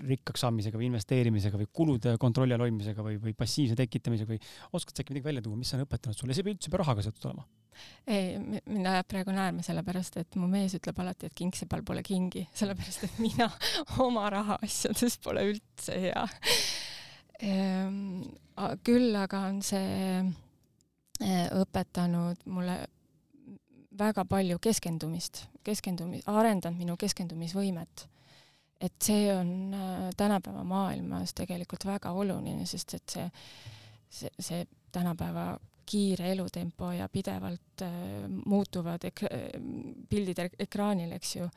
rikkaks 0.00 0.44
saamisega 0.44 0.78
või 0.80 0.88
investeerimisega 0.88 1.58
või 1.60 1.68
kulude 1.76 2.14
kontrolli 2.20 2.54
all 2.56 2.64
hoidmisega 2.64 3.04
või, 3.04 3.18
või 3.20 3.34
passiivse 3.36 3.76
tekitamisega 3.76 4.32
või 4.32 4.38
oskad 4.76 4.94
sa 4.94 5.04
äkki 5.04 5.16
midagi 5.16 5.28
välja 5.28 5.44
tuua, 5.44 5.58
mis 5.60 5.72
on 5.76 5.84
õpetanud 5.84 6.16
sulle, 6.16 6.36
see 6.36 6.44
ei 6.44 6.50
pea 6.50 6.56
üldse 6.56 6.80
rahaga 6.80 7.04
seotud 7.04 7.26
olema? 7.30 7.44
Ei, 8.06 8.36
mind 8.40 8.90
ajab 8.90 9.08
praegu 9.10 9.34
naerma 9.34 9.64
sellepärast, 9.66 10.20
et 10.22 10.38
mu 10.40 10.48
mees 10.50 10.74
ütleb 10.78 11.00
alati, 11.02 11.30
et 11.30 11.36
kingsipall 11.36 11.84
pole 11.86 12.02
kingi, 12.06 12.46
sellepärast 12.56 13.06
et 13.08 13.18
mina 13.22 13.48
oma 14.06 14.28
rahaasjades 14.32 15.18
pole 15.24 15.48
üldse 15.52 15.98
hea 16.06 16.28
ehm,. 17.40 18.22
küll 18.84 19.16
aga 19.16 19.44
on 19.48 19.60
see 19.64 20.20
eh, 20.20 21.46
õpetanud 21.56 22.48
mulle 22.52 22.80
väga 24.00 24.24
palju 24.24 24.58
keskendumist, 24.62 25.44
keskendumi-, 25.66 26.22
arendanud 26.30 26.78
minu 26.78 26.96
keskendumisvõimet. 27.00 28.08
et 28.80 28.94
see 29.04 29.26
on 29.28 29.74
äh, 29.76 30.06
tänapäeva 30.16 30.62
maailmas 30.64 31.34
tegelikult 31.36 31.84
väga 31.84 32.14
oluline, 32.16 32.64
sest 32.66 32.94
et 32.96 33.12
see, 33.12 33.26
see, 34.08 34.30
see 34.40 34.62
tänapäeva 34.92 35.58
kiire 35.90 36.30
elutempo 36.34 36.92
ja 36.94 37.08
pidevalt 37.12 37.84
äh, 37.86 37.98
muutuvad 38.46 39.04
ek-, 39.10 39.26
pildid 40.10 40.42
ekraanil, 40.66 41.12
eks 41.18 41.36
ju 41.36 41.48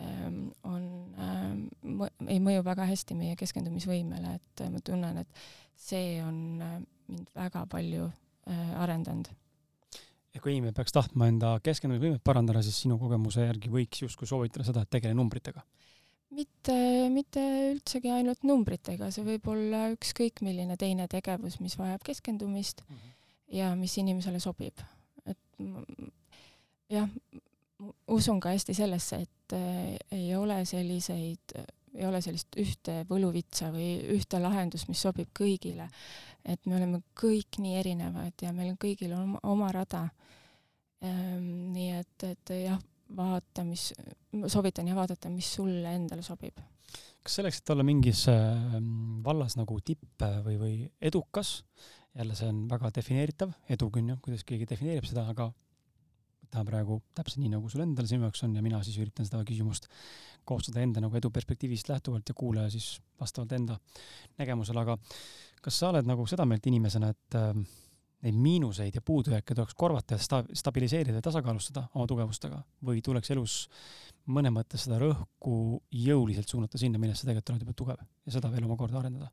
ähm,, 0.00 0.48
on 0.64 0.88
äh,, 1.20 2.08
ei 2.28 2.40
mõju 2.42 2.64
väga 2.66 2.88
hästi 2.90 3.18
meie 3.18 3.38
keskendumisvõimele, 3.40 4.36
et 4.40 4.66
ma 4.72 4.82
tunnen, 4.84 5.22
et 5.24 5.46
see 5.76 6.18
on 6.24 6.60
äh, 6.64 6.76
mind 7.12 7.32
väga 7.36 7.66
palju 7.70 8.08
äh, 8.08 8.76
arendanud 8.80 9.30
ja 10.34 10.42
kui 10.42 10.56
inimene 10.56 10.74
peaks 10.74 10.94
tahtma 10.94 11.28
enda 11.30 11.54
keskendumisvõimet 11.62 12.24
parandada, 12.26 12.62
siis 12.64 12.80
sinu 12.82 12.98
kogemuse 12.98 13.46
järgi 13.46 13.70
võiks 13.70 14.02
justkui 14.02 14.26
soovitada 14.26 14.66
seda, 14.66 14.82
et 14.82 14.90
tegele 14.96 15.14
numbritega? 15.14 15.62
mitte, 16.34 16.74
mitte 17.14 17.42
üldsegi 17.70 18.10
ainult 18.10 18.42
numbritega, 18.46 19.10
see 19.14 19.26
võib 19.26 19.46
olla 19.52 19.86
ükskõik 19.94 20.42
milline 20.42 20.76
teine 20.80 21.06
tegevus, 21.10 21.60
mis 21.62 21.76
vajab 21.78 22.02
keskendumist 22.06 22.82
mm 22.88 22.96
-hmm. 22.96 23.12
Ja 23.54 23.70
mis 23.78 23.94
inimesele 24.02 24.40
sobib. 24.42 24.82
et 25.26 25.38
jah, 26.90 27.08
usun 28.08 28.40
ka 28.40 28.52
hästi 28.54 28.74
sellesse, 28.74 29.22
et 29.22 29.56
äh, 29.56 29.96
ei 30.12 30.34
ole 30.36 30.64
selliseid, 30.68 31.56
ei 31.94 32.06
ole 32.06 32.20
sellist 32.24 32.56
ühte 32.58 33.04
võluvitsa 33.08 33.70
või 33.72 33.96
ühte 34.16 34.42
lahendust, 34.42 34.88
mis 34.90 35.00
sobib 35.00 35.30
kõigile. 35.38 35.88
et 36.44 36.66
me 36.66 36.76
oleme 36.76 37.02
kõik 37.16 37.58
nii 37.58 37.78
erinevad 37.80 38.42
ja 38.42 38.52
meil 38.52 38.76
kõigil 38.80 39.14
on 39.14 39.22
oma, 39.22 39.40
oma 39.54 39.72
rada 39.72 40.08
Ehm, 41.04 41.48
nii 41.74 41.90
et, 41.98 42.24
et 42.30 42.52
jah, 42.64 42.78
vaata, 43.16 43.64
mis, 43.66 43.90
soovitan 44.50 44.88
jah 44.88 44.96
vaadata, 44.96 45.32
mis 45.32 45.50
sulle 45.58 45.96
endale 45.98 46.24
sobib. 46.24 46.62
kas 47.24 47.38
selleks, 47.38 47.58
et 47.60 47.70
olla 47.72 47.84
mingis 47.86 48.26
ehm, 48.28 49.20
vallas 49.24 49.56
nagu 49.56 49.78
tipp 49.84 50.24
või, 50.44 50.56
või 50.60 50.74
edukas, 51.00 51.56
jälle 52.14 52.34
see 52.38 52.48
on 52.48 52.64
väga 52.70 52.90
defineeritav, 52.94 53.52
edu 53.68 53.90
on 53.90 54.08
ju, 54.14 54.16
kuidas 54.22 54.44
keegi 54.46 54.68
defineerib 54.70 55.06
seda, 55.08 55.26
aga 55.30 55.48
võtame 56.44 56.68
praegu 56.68 56.98
täpselt 57.16 57.42
nii, 57.42 57.54
nagu 57.56 57.70
sul 57.72 57.82
endal 57.82 58.06
sinu 58.06 58.28
jaoks 58.28 58.44
on 58.46 58.54
ja 58.54 58.62
mina 58.62 58.82
siis 58.86 58.98
üritan 59.02 59.26
seda 59.26 59.42
küsimust 59.46 59.88
koostada 60.46 60.84
enda 60.84 61.02
nagu 61.02 61.16
edu 61.18 61.30
perspektiivist 61.34 61.88
lähtuvalt 61.90 62.28
ja 62.28 62.34
kuulaja 62.38 62.70
siis 62.70 63.00
vastavalt 63.20 63.52
enda 63.56 63.78
nägemusele, 64.38 64.84
aga 64.84 64.98
kas 65.64 65.80
sa 65.80 65.90
oled 65.90 66.06
nagu 66.06 66.26
seda 66.30 66.46
meelt 66.46 66.66
inimesena, 66.68 67.10
et 67.10 67.38
äh, 67.40 67.50
neid 68.24 68.38
miinuseid 68.40 68.94
ja 68.94 69.02
puudujääke 69.04 69.54
tuleks 69.56 69.74
korvata 69.74 70.14
ja 70.14 70.22
sta-, 70.22 70.44
stabiliseerida 70.54 71.18
ja 71.18 71.24
tasakaalustada 71.24 71.88
oma 71.94 72.06
tugevustega 72.06 72.60
või 72.84 73.02
tuleks 73.04 73.34
elus 73.34 73.56
mõne 74.30 74.52
mõttes 74.54 74.86
seda 74.86 75.00
rõhku 75.02 75.80
jõuliselt 75.90 76.48
suunata 76.48 76.80
sinna, 76.80 77.00
milles 77.00 77.20
sa 77.20 77.28
tegelikult 77.28 77.56
oled 77.56 77.66
juba 77.66 77.76
tugev 77.82 78.06
ja 78.06 78.38
seda 78.38 78.52
veel 78.52 78.68
omakorda 78.68 79.02
arendada? 79.02 79.32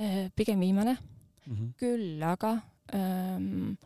Äh, 0.00 0.28
pigem 0.36 0.60
viimane 0.60 0.98
mm, 1.46 1.56
-hmm. 1.56 1.72
küll 1.78 2.22
aga 2.22 2.56
ähm,, 2.94 3.76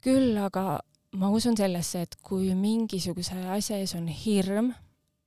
küll 0.00 0.36
aga 0.38 0.80
ma 1.16 1.30
usun 1.32 1.56
sellesse, 1.56 2.04
et 2.04 2.16
kui 2.22 2.52
mingisuguse 2.54 3.38
asja 3.54 3.78
ees 3.80 3.94
on 3.96 4.08
hirm 4.12 4.72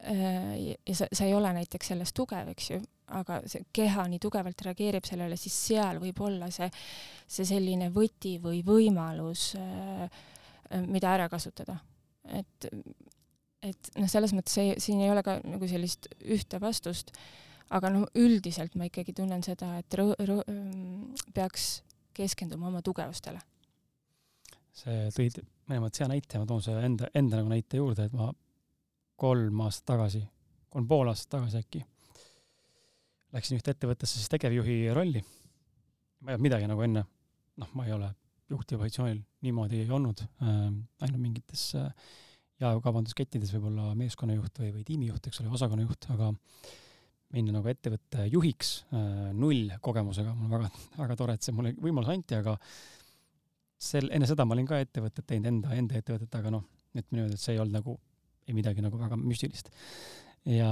äh, 0.06 0.76
ja 0.88 0.96
sa, 0.96 1.08
sa 1.12 1.26
ei 1.26 1.34
ole 1.34 1.54
näiteks 1.58 1.94
selles 1.94 2.14
tugev, 2.14 2.52
eks 2.54 2.70
ju, 2.72 2.82
aga 3.18 3.42
see 3.50 3.66
keha 3.74 4.06
nii 4.12 4.22
tugevalt 4.22 4.66
reageerib 4.66 5.08
sellele, 5.08 5.38
siis 5.40 5.56
seal 5.68 6.02
võib 6.04 6.22
olla 6.24 6.52
see, 6.54 6.70
see 7.28 7.48
selline 7.50 7.90
võti 7.94 8.38
või 8.44 8.62
võimalus, 8.68 9.52
äh, 9.60 10.04
äh, 10.70 10.86
mida 10.88 11.16
ära 11.16 11.30
kasutada. 11.32 11.80
et, 12.30 12.70
et 13.66 13.94
noh, 13.98 14.10
selles 14.10 14.34
mõttes 14.38 14.54
see, 14.60 14.76
siin 14.80 15.02
ei 15.02 15.12
ole 15.12 15.24
ka 15.26 15.40
nagu 15.44 15.68
sellist 15.68 16.08
ühte 16.22 16.62
vastust, 16.62 17.12
aga 17.72 17.92
noh, 17.94 18.08
üldiselt 18.20 18.76
ma 18.76 18.88
ikkagi 18.90 19.16
tunnen 19.18 19.44
seda, 19.46 19.74
et 19.80 19.98
rõ-, 20.00 20.16
rõ-, 20.28 20.44
mm, 20.48 21.32
peaks 21.36 21.70
keskenduma 22.18 22.70
oma 22.72 22.82
tugevustele. 22.86 23.40
see 24.82 25.08
tõid 25.16 25.42
mõttes 25.72 26.02
hea 26.04 26.10
näite, 26.12 26.40
ma 26.40 26.48
toon 26.48 26.64
selle 26.64 26.84
enda, 26.88 27.08
enda 27.16 27.40
nagu 27.40 27.52
näite 27.52 27.80
juurde, 27.80 28.08
et 28.08 28.14
ma 28.16 28.32
kolm 29.20 29.64
aastat 29.68 29.94
tagasi, 29.94 30.24
kolm 30.72 30.88
pool 30.88 31.12
aastat 31.12 31.38
tagasi 31.38 31.60
äkki 31.62 31.84
läksin 33.36 33.60
ühte 33.60 33.74
ettevõttesse 33.74 34.20
siis 34.20 34.32
tegevjuhi 34.32 34.78
rolli. 34.96 35.22
ma 36.22 36.32
ei 36.32 36.36
olnud 36.36 36.46
midagi 36.46 36.68
nagu 36.70 36.84
enne, 36.86 37.06
noh, 37.62 37.70
ma 37.78 37.86
ei 37.88 37.96
ole 37.96 38.12
juhtiva 38.52 38.84
positsioonil 38.84 39.22
niimoodi 39.46 39.82
ei 39.82 39.90
olnud 39.90 40.22
äh,, 40.22 40.60
ainult 41.02 41.22
mingites 41.22 41.72
äh, 41.80 41.88
jaekaubanduskettides 42.62 43.54
võib-olla 43.56 43.96
meeskonnajuht 43.98 44.60
või, 44.62 44.72
või 44.76 44.84
tiimijuht, 44.86 45.28
eks 45.28 45.42
ole, 45.42 45.54
osakonnajuht, 45.56 46.10
aga 46.14 46.30
minna 47.32 47.54
nagu 47.56 47.70
ettevõtte 47.72 48.26
juhiks 48.32 48.72
äh, 48.92 49.30
null 49.38 49.72
kogemusega, 49.84 50.34
mul 50.36 50.50
on 50.50 50.56
väga, 50.58 50.88
väga 50.98 51.18
tore, 51.20 51.36
et 51.38 51.46
see 51.46 51.56
mulle 51.56 51.74
võimalus 51.80 52.12
anti, 52.14 52.38
aga 52.38 52.58
sel, 53.82 54.10
enne 54.14 54.28
seda 54.30 54.46
ma 54.48 54.56
olin 54.58 54.68
ka 54.70 54.82
ettevõtet 54.84 55.28
teinud, 55.28 55.50
enda, 55.52 55.76
enda 55.78 56.00
ettevõtet, 56.00 56.34
aga 56.38 56.52
noh, 56.54 56.66
ütleme 56.92 57.22
niimoodi, 57.22 57.38
et 57.38 57.44
see 57.44 57.56
ei 57.56 57.62
olnud 57.64 57.78
nagu, 57.80 57.96
ei 58.50 58.58
midagi 58.58 58.84
nagu 58.84 59.00
väga 59.00 59.20
müstilist. 59.22 59.72
ja 60.50 60.72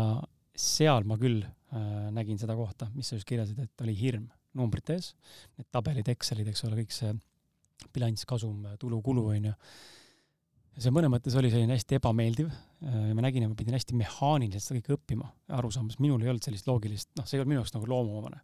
seal 0.59 1.07
ma 1.07 1.15
küll 1.21 1.43
äh, 1.45 2.09
nägin 2.15 2.39
seda 2.41 2.57
kohta, 2.59 2.89
mis 2.95 3.09
sa 3.09 3.19
just 3.19 3.29
kirjeldasid, 3.29 3.63
et 3.63 3.85
oli 3.85 3.95
hirm 3.95 4.27
numbrite 4.59 4.97
ees, 4.97 5.13
need 5.57 5.69
tabelid, 5.71 6.09
Excelid, 6.11 6.49
eks 6.51 6.65
ole, 6.67 6.81
kõik 6.81 6.93
see 6.93 7.13
bilanss, 7.95 8.27
kasum, 8.27 8.65
tulu, 8.81 8.99
kulu, 9.05 9.29
onju. 9.31 9.53
ja 9.53 9.55
see 10.79 10.93
mõnes 10.95 11.11
mõttes 11.11 11.35
oli 11.39 11.51
selline 11.51 11.75
hästi 11.75 11.97
ebameeldiv 11.99 12.49
äh, 12.49 12.99
ja 13.09 13.15
ma 13.17 13.25
nägin, 13.25 13.45
et 13.45 13.51
ma 13.51 13.57
pidin 13.59 13.77
hästi 13.77 13.97
mehaaniliselt 13.99 14.65
seda 14.65 14.79
kõike 14.79 14.97
õppima, 14.97 15.29
aru 15.57 15.71
saama, 15.75 15.91
sest 15.93 16.03
minul 16.03 16.23
ei 16.23 16.31
olnud 16.31 16.45
sellist 16.45 16.69
loogilist, 16.69 17.11
noh, 17.19 17.27
see 17.27 17.37
ei 17.37 17.43
olnud 17.43 17.53
minu 17.53 17.61
jaoks 17.61 17.75
nagu 17.75 17.89
loomuomane. 17.89 18.41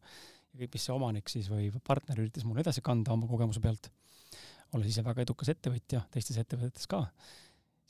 ja 0.52 0.62
kõik, 0.64 0.74
mis 0.76 0.88
see 0.88 0.96
omanik 0.96 1.32
siis 1.32 1.50
või 1.52 1.70
partner 1.86 2.22
üritas 2.24 2.48
mulle 2.48 2.64
edasi 2.66 2.84
kanda 2.86 3.16
oma 3.16 3.30
kogemuse 3.30 3.64
pealt, 3.64 3.92
olles 4.76 4.92
ise 4.92 5.04
väga 5.06 5.24
edukas 5.24 5.52
ettevõtja 5.54 6.04
teistes 6.12 6.40
ettevõtetes 6.42 6.88
ka 6.92 7.06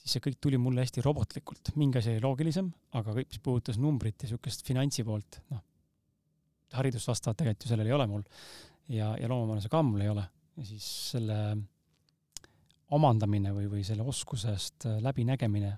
siis 0.05 0.17
see 0.19 0.25
kõik 0.27 0.37
tuli 0.43 0.59
mulle 0.61 0.83
hästi 0.85 1.01
robotlikult, 1.01 1.73
mingi 1.81 1.97
asi 1.97 2.13
oli 2.13 2.21
loogilisem, 2.21 2.69
aga 2.99 3.15
kõik, 3.15 3.31
mis 3.31 3.41
puudutas 3.41 3.79
numbrit 3.81 4.19
ja 4.21 4.27
niisugust 4.27 4.61
finantsi 4.67 5.05
poolt, 5.07 5.39
noh, 5.49 5.63
haridust 6.77 7.09
vastavat 7.09 7.39
tegelikult 7.41 7.65
ju 7.65 7.71
sellel 7.71 7.89
ei 7.89 7.95
ole 7.95 8.05
mul 8.11 8.25
ja, 8.93 9.15
ja 9.17 9.29
loomamaalase 9.31 9.71
ka 9.71 9.81
mul 9.85 10.03
ei 10.05 10.11
ole. 10.11 10.25
ja 10.55 10.67
siis 10.67 10.85
selle 11.15 11.39
omandamine 12.93 13.53
või, 13.55 13.65
või 13.71 13.83
selle 13.87 14.05
oskusest 14.05 14.85
läbinägemine 15.01 15.71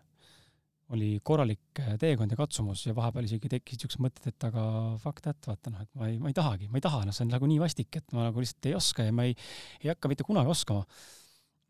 oli 0.96 1.18
korralik 1.24 1.82
teekond 2.00 2.32
ja 2.32 2.38
katsumus 2.40 2.86
ja 2.86 2.94
vahepeal 2.96 3.28
isegi 3.28 3.50
tekkisid 3.52 3.82
niisugused 3.82 4.04
mõtted, 4.04 4.30
et 4.32 4.46
aga 4.48 4.62
fuck 5.04 5.20
that, 5.24 5.40
vaata 5.48 5.74
noh, 5.74 5.82
et 5.84 6.00
ma 6.00 6.08
ei, 6.08 6.20
ma 6.22 6.32
ei 6.32 6.38
tahagi, 6.38 6.70
ma 6.72 6.80
ei 6.80 6.86
taha, 6.86 7.02
noh, 7.08 7.16
see 7.16 7.26
on 7.26 7.34
nagu 7.34 7.50
nii 7.50 7.60
vastik, 7.60 7.92
et 8.00 8.16
ma 8.16 8.30
nagu 8.30 8.44
lihtsalt 8.44 8.70
ei 8.70 8.78
oska 8.78 9.08
ja 9.08 9.16
ma 9.16 9.28
ei, 9.28 9.36
ei 9.84 9.92
hakka 9.92 10.12
mitte 10.12 10.24
kunagi 10.28 10.52
oskama. 10.54 10.86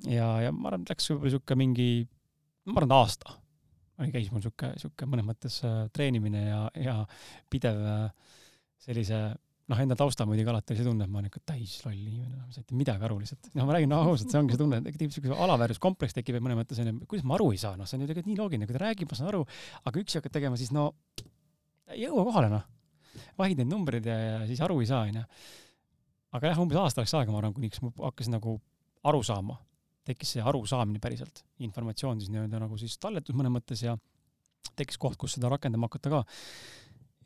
ja, 0.06 0.30
ja 0.46 0.54
ma 0.54 0.70
arvan, 0.70 0.86
et 0.86 0.94
läks 0.94 1.10
võib-olla 1.10 1.32
niisugune 1.32 1.62
mingi 1.64 1.90
ma 2.70 2.82
arvan, 2.84 2.96
aasta 3.00 3.34
oli, 3.98 4.12
käis 4.14 4.30
mul 4.30 4.44
sihuke, 4.46 4.72
sihuke 4.78 5.10
mõnes 5.10 5.26
mõttes 5.26 5.58
äh, 5.66 5.88
treenimine 5.96 6.44
ja, 6.46 6.62
ja 6.78 6.96
pidev 7.50 7.82
äh, 7.82 8.34
sellise 8.86 9.22
noh, 9.68 9.80
enda 9.84 9.98
tausta 10.00 10.26
muidugi 10.28 10.52
alati 10.52 10.74
oli 10.74 10.80
see 10.80 10.88
tunne, 10.88 11.06
et 11.08 11.12
ma 11.12 11.20
olen 11.20 11.30
ikka 11.30 11.42
täis 11.52 11.74
loll 11.84 11.98
inimene, 11.98 12.38
ma 12.40 12.48
ei 12.48 12.56
saa 12.56 12.64
mitte 12.64 12.78
midagi 12.80 13.08
aru 13.08 13.18
lihtsalt. 13.20 13.50
noh, 13.58 13.68
ma 13.68 13.76
räägin 13.76 13.92
no, 13.92 14.00
ausalt, 14.12 14.32
see 14.32 14.40
ongi 14.40 14.56
see 14.56 14.62
tunne, 14.62 14.80
et 14.80 14.96
tekib 14.96 15.14
siukene 15.16 15.40
alaväärsuskompleks 15.46 16.16
tekib 16.16 16.40
mõnes 16.40 16.60
mõttes 16.62 16.80
onju, 16.84 16.96
kuidas 17.10 17.28
ma 17.28 17.36
aru 17.36 17.50
ei 17.52 17.60
saa, 17.62 17.76
noh, 17.80 17.90
see 17.90 18.00
on 18.00 18.06
ju 18.06 18.10
tegelikult 18.12 18.32
nii 18.32 18.40
loogiline, 18.40 18.70
kui 18.70 18.78
ta 18.78 18.84
räägib, 18.86 19.12
ma 19.12 19.20
saan 19.20 19.32
aru, 19.34 19.44
aga 19.92 20.04
üksi 20.04 20.22
hakkad 20.22 20.38
tegema, 20.40 20.60
siis 20.60 20.72
no 20.76 20.88
ei 21.92 22.06
jõua 22.06 22.26
kohale 22.30 22.52
noh. 22.54 22.66
vahid 23.40 23.60
neid 23.60 23.72
numbreid 23.72 24.08
ja, 24.08 24.18
ja 24.24 24.42
siis 24.48 24.64
aru 24.64 24.80
ei 24.84 24.90
saa 24.90 25.04
onju. 25.08 25.24
aga 26.38 26.52
jah, 26.54 26.60
umbes 26.64 26.80
aasta 26.80 27.04
läks 27.04 27.16
aega, 27.20 27.34
ma 27.34 27.42
arvan, 27.42 27.56
kuniks 27.56 27.84
ma 27.84 27.92
hakkasin 28.08 28.38
nagu 28.38 28.60
aru 29.08 29.24
saama, 29.24 29.58
tekkis 30.08 30.38
see 30.38 30.44
arusaamine 30.44 31.02
päriselt, 31.04 31.44
informatsioon 31.64 32.22
siis 32.22 32.32
nii-öelda 32.32 32.62
nagu 32.64 32.80
siis 32.80 32.96
talletus 33.02 33.36
mõnes 33.36 33.52
mõttes 33.52 33.84
ja 33.84 33.98
tekkis 34.78 35.00
koht, 35.02 35.18
kus 35.20 35.38
seda 35.38 35.52
rakendama 35.52 35.90
hakata 35.90 36.12
ka. 36.12 36.22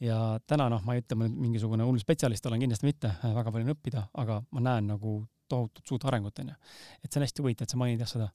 Ja 0.01 0.17
täna 0.47 0.67
noh, 0.71 0.81
ma 0.85 0.95
ei 0.95 1.03
ütle, 1.03 1.17
ma 1.19 1.27
nüüd 1.27 1.43
mingisugune 1.45 1.85
hull 1.85 2.01
spetsialist 2.01 2.45
olen 2.49 2.63
kindlasti 2.63 2.87
mitte, 2.87 3.13
väga 3.21 3.53
palju 3.53 3.67
on 3.67 3.75
õppida, 3.75 4.07
aga 4.23 4.39
ma 4.55 4.63
näen 4.65 4.89
nagu 4.95 5.19
tohutut 5.51 5.87
suurt 5.87 6.07
arengut, 6.07 6.39
onju. 6.41 6.55
et 7.03 7.11
see 7.11 7.19
on 7.19 7.27
hästi 7.27 7.43
huvitav, 7.43 7.67
et 7.67 7.73
sa 7.73 7.79
mainid 7.79 8.01
jah 8.01 8.09
seda, 8.09 8.29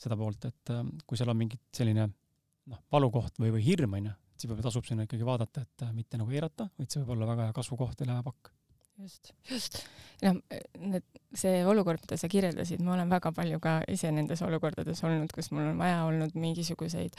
seda 0.00 0.18
poolt, 0.18 0.48
et 0.48 0.74
äh, 0.74 0.82
kui 1.06 1.20
seal 1.20 1.30
on 1.30 1.38
mingi 1.38 1.60
selline 1.76 2.08
noh, 2.08 2.82
valukoht 2.92 3.38
või, 3.40 3.52
või 3.54 3.64
hirm, 3.66 3.98
onju, 4.00 4.14
siis 4.34 4.48
võib-olla 4.48 4.70
tasub 4.70 4.88
sinna 4.88 5.06
ikkagi 5.06 5.28
vaadata, 5.28 5.64
et 5.66 5.86
mitte 5.94 6.20
nagu 6.20 6.34
eirata, 6.34 6.70
vaid 6.78 6.90
see 6.90 7.02
võib 7.02 7.16
olla 7.18 7.30
väga 7.34 7.48
hea 7.48 7.56
kasvukoht 7.60 8.00
ja 8.00 8.10
lävepakk 8.10 8.54
just, 9.02 9.32
just. 9.50 9.78
noh, 10.22 10.36
need, 10.78 11.04
see 11.34 11.62
olukord, 11.66 11.98
mida 12.04 12.16
sa 12.20 12.28
kirjeldasid, 12.30 12.82
ma 12.84 12.94
olen 12.94 13.10
väga 13.10 13.32
palju 13.34 13.58
ka 13.62 13.72
ise 13.90 14.10
nendes 14.14 14.42
olukordades 14.46 15.02
olnud, 15.06 15.32
kus 15.34 15.50
mul 15.54 15.66
on 15.72 15.80
vaja 15.80 16.04
olnud 16.06 16.36
mingisuguseid 16.38 17.16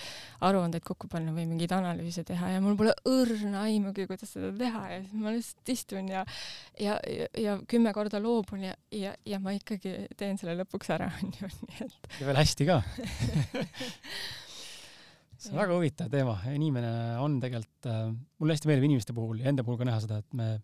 aruandeid 0.48 0.86
kokku 0.88 1.10
panna 1.12 1.34
või 1.36 1.48
mingeid 1.50 1.74
analüüse 1.76 2.24
teha 2.28 2.54
ja 2.54 2.62
mul 2.64 2.78
pole 2.80 2.96
õrna 3.12 3.66
aimugi, 3.66 4.08
kuidas 4.10 4.32
seda 4.38 4.54
teha 4.60 4.86
ja 4.94 5.02
siis 5.04 5.20
ma 5.20 5.36
lihtsalt 5.36 5.74
istun 5.76 6.10
ja 6.14 6.24
ja, 6.80 6.96
ja, 7.04 7.28
ja 7.42 7.58
kümme 7.68 7.94
korda 7.96 8.22
loobun 8.24 8.64
ja, 8.70 8.78
ja, 8.96 9.14
ja 9.28 9.42
ma 9.44 9.56
ikkagi 9.58 10.08
teen 10.18 10.40
selle 10.42 10.56
lõpuks 10.62 10.94
ära, 10.96 11.12
onju, 11.22 11.52
nii 11.68 11.84
et. 11.88 12.12
ja 12.22 12.30
veel 12.30 12.40
hästi 12.40 12.70
ka 12.72 12.82
see 15.46 15.52
on 15.52 15.60
väga 15.60 15.76
huvitav 15.76 16.08
teema, 16.14 16.38
inimene 16.56 16.94
on 17.22 17.36
tegelikult 17.44 17.92
äh,, 17.92 18.08
mulle 18.40 18.56
hästi 18.56 18.72
meeldib 18.72 18.88
inimeste 18.88 19.14
puhul 19.18 19.44
ja 19.44 19.52
enda 19.52 19.68
puhul 19.68 19.82
ka 19.82 19.90
näha 19.90 20.00
seda, 20.04 20.22
et 20.24 20.40
me 20.40 20.56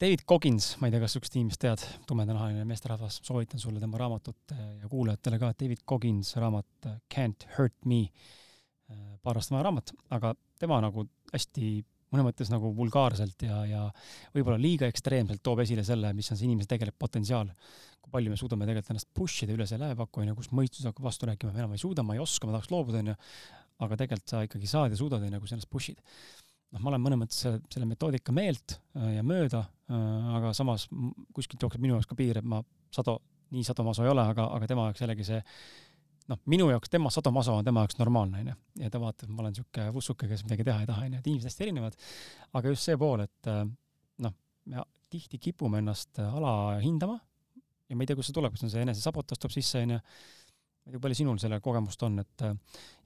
David 0.00 0.22
Coggins, 0.24 0.78
ma 0.80 0.88
ei 0.88 0.94
tea, 0.94 1.00
kas 1.02 1.12
niisugust 1.12 1.34
inimest 1.36 1.60
tead, 1.60 1.82
tumedanahaline 2.08 2.62
meesterahvas, 2.64 3.18
soovitan 3.26 3.60
sulle 3.60 3.82
tema 3.82 3.98
raamatut 4.00 4.54
äh, 4.54 4.60
ja 4.80 4.88
kuulajatele 4.88 5.38
ka, 5.42 5.50
David 5.60 5.82
Coggins 5.84 6.30
raamat 6.40 6.88
äh, 6.88 6.94
Can't 7.12 7.44
Hurt 7.58 7.76
Me, 7.84 8.06
äh, 8.88 9.02
paar 9.20 9.36
aastat 9.36 9.58
vana 9.58 9.66
raamat, 9.68 9.92
aga 10.16 10.32
tema 10.62 10.78
nagu 10.80 11.04
hästi 11.34 11.74
mõnes 12.14 12.26
mõttes 12.30 12.48
nagu 12.48 12.72
vulgaarselt 12.78 13.44
ja, 13.44 13.60
ja 13.68 13.84
võib-olla 14.32 14.56
liiga 14.62 14.88
ekstreemselt 14.88 15.44
toob 15.44 15.60
esile 15.66 15.84
selle, 15.84 16.14
mis 16.16 16.32
on 16.32 16.40
see 16.40 16.48
inimese 16.48 16.72
tegelik 16.72 16.96
potentsiaal. 16.98 17.52
kui 18.00 18.16
palju 18.16 18.32
me 18.32 18.40
suudame 18.40 18.64
tegelikult 18.64 18.94
ennast 18.96 19.12
push 19.12 19.44
ida 19.44 19.52
üle 19.52 19.68
selle 19.68 19.84
lävepakku, 19.84 20.24
onju, 20.24 20.38
kus 20.40 20.48
mõistus 20.56 20.88
hakkab 20.88 21.10
vastu 21.10 21.28
rääkima, 21.28 21.52
ma 21.52 21.66
enam 21.66 21.76
ei 21.76 21.84
suuda, 21.84 22.02
ma 22.02 22.16
ei 22.16 22.24
oska, 22.24 22.48
ma 22.48 22.56
tahaks 22.56 22.72
loobuda, 22.72 23.04
onju. 23.04 23.20
aga 23.84 24.00
tegelikult 24.00 24.32
sa 24.32 24.40
ikkagi 24.48 24.68
saad 24.68 24.96
ja 24.96 24.96
suudad, 24.96 25.28
onju, 25.28 25.44
kui 25.44 25.52
sa 25.52 25.58
ennast 25.58 25.70
push'id 25.76 26.00
noh, 26.70 26.80
ma 26.82 26.92
olen 26.92 27.02
mõnes 27.04 27.20
mõttes 27.24 27.42
selle, 27.44 27.60
selle 27.72 27.88
metoodika 27.90 28.34
meelt 28.34 28.76
äh, 28.96 29.16
ja 29.16 29.26
mööda, 29.26 29.64
äh, 29.90 30.32
aga 30.38 30.54
samas 30.56 30.86
kuskilt 31.36 31.62
jookseb 31.62 31.82
minu 31.82 31.96
jaoks 31.96 32.10
ka 32.10 32.18
piir, 32.18 32.40
et 32.40 32.46
ma 32.46 32.62
sado, 32.94 33.18
nii 33.54 33.64
sadomaso 33.66 34.04
ei 34.06 34.12
ole, 34.12 34.24
aga, 34.32 34.46
aga 34.56 34.68
tema 34.70 34.88
jaoks 34.88 35.04
jällegi 35.04 35.26
see 35.26 35.40
noh, 36.30 36.38
minu 36.50 36.68
jaoks 36.70 36.92
tema 36.92 37.10
sadomaso 37.12 37.56
on 37.58 37.66
tema 37.66 37.84
jaoks 37.84 37.98
normaalne, 37.98 38.44
onju. 38.44 38.58
ja 38.84 38.90
ta 38.92 39.02
vaatab, 39.02 39.26
et 39.28 39.34
ma 39.34 39.44
olen 39.44 39.56
sihuke 39.56 39.88
vussuke, 39.94 40.28
kes 40.30 40.44
midagi 40.46 40.66
teha 40.68 40.84
ei 40.84 40.90
taha, 40.90 41.06
onju, 41.08 41.22
et 41.22 41.30
inimesed 41.32 41.50
hästi 41.50 41.66
erinevad. 41.66 41.98
aga 42.52 42.74
just 42.74 42.86
see 42.86 43.00
pool, 43.00 43.24
et 43.26 43.50
äh, 43.50 43.64
noh, 44.26 44.36
me 44.70 44.86
tihti 45.10 45.40
kipume 45.42 45.82
ennast 45.82 46.22
alahindama 46.22 47.18
ja 47.90 47.96
ma 47.98 48.04
ei 48.04 48.10
tea, 48.10 48.18
kust 48.18 48.30
see 48.30 48.36
tuleb, 48.36 48.54
kas 48.54 48.62
on 48.66 48.70
see 48.70 48.84
enesesabotaaž 48.86 49.42
tuleb 49.42 49.56
sisse, 49.56 49.82
onju 49.82 49.98
ma 50.80 50.88
ei 50.88 50.94
tea, 50.94 51.02
palju 51.04 51.18
sinul 51.18 51.38
selle 51.40 51.58
kogemust 51.62 52.02
on, 52.06 52.20
et 52.22 52.44
äh, 52.46 52.54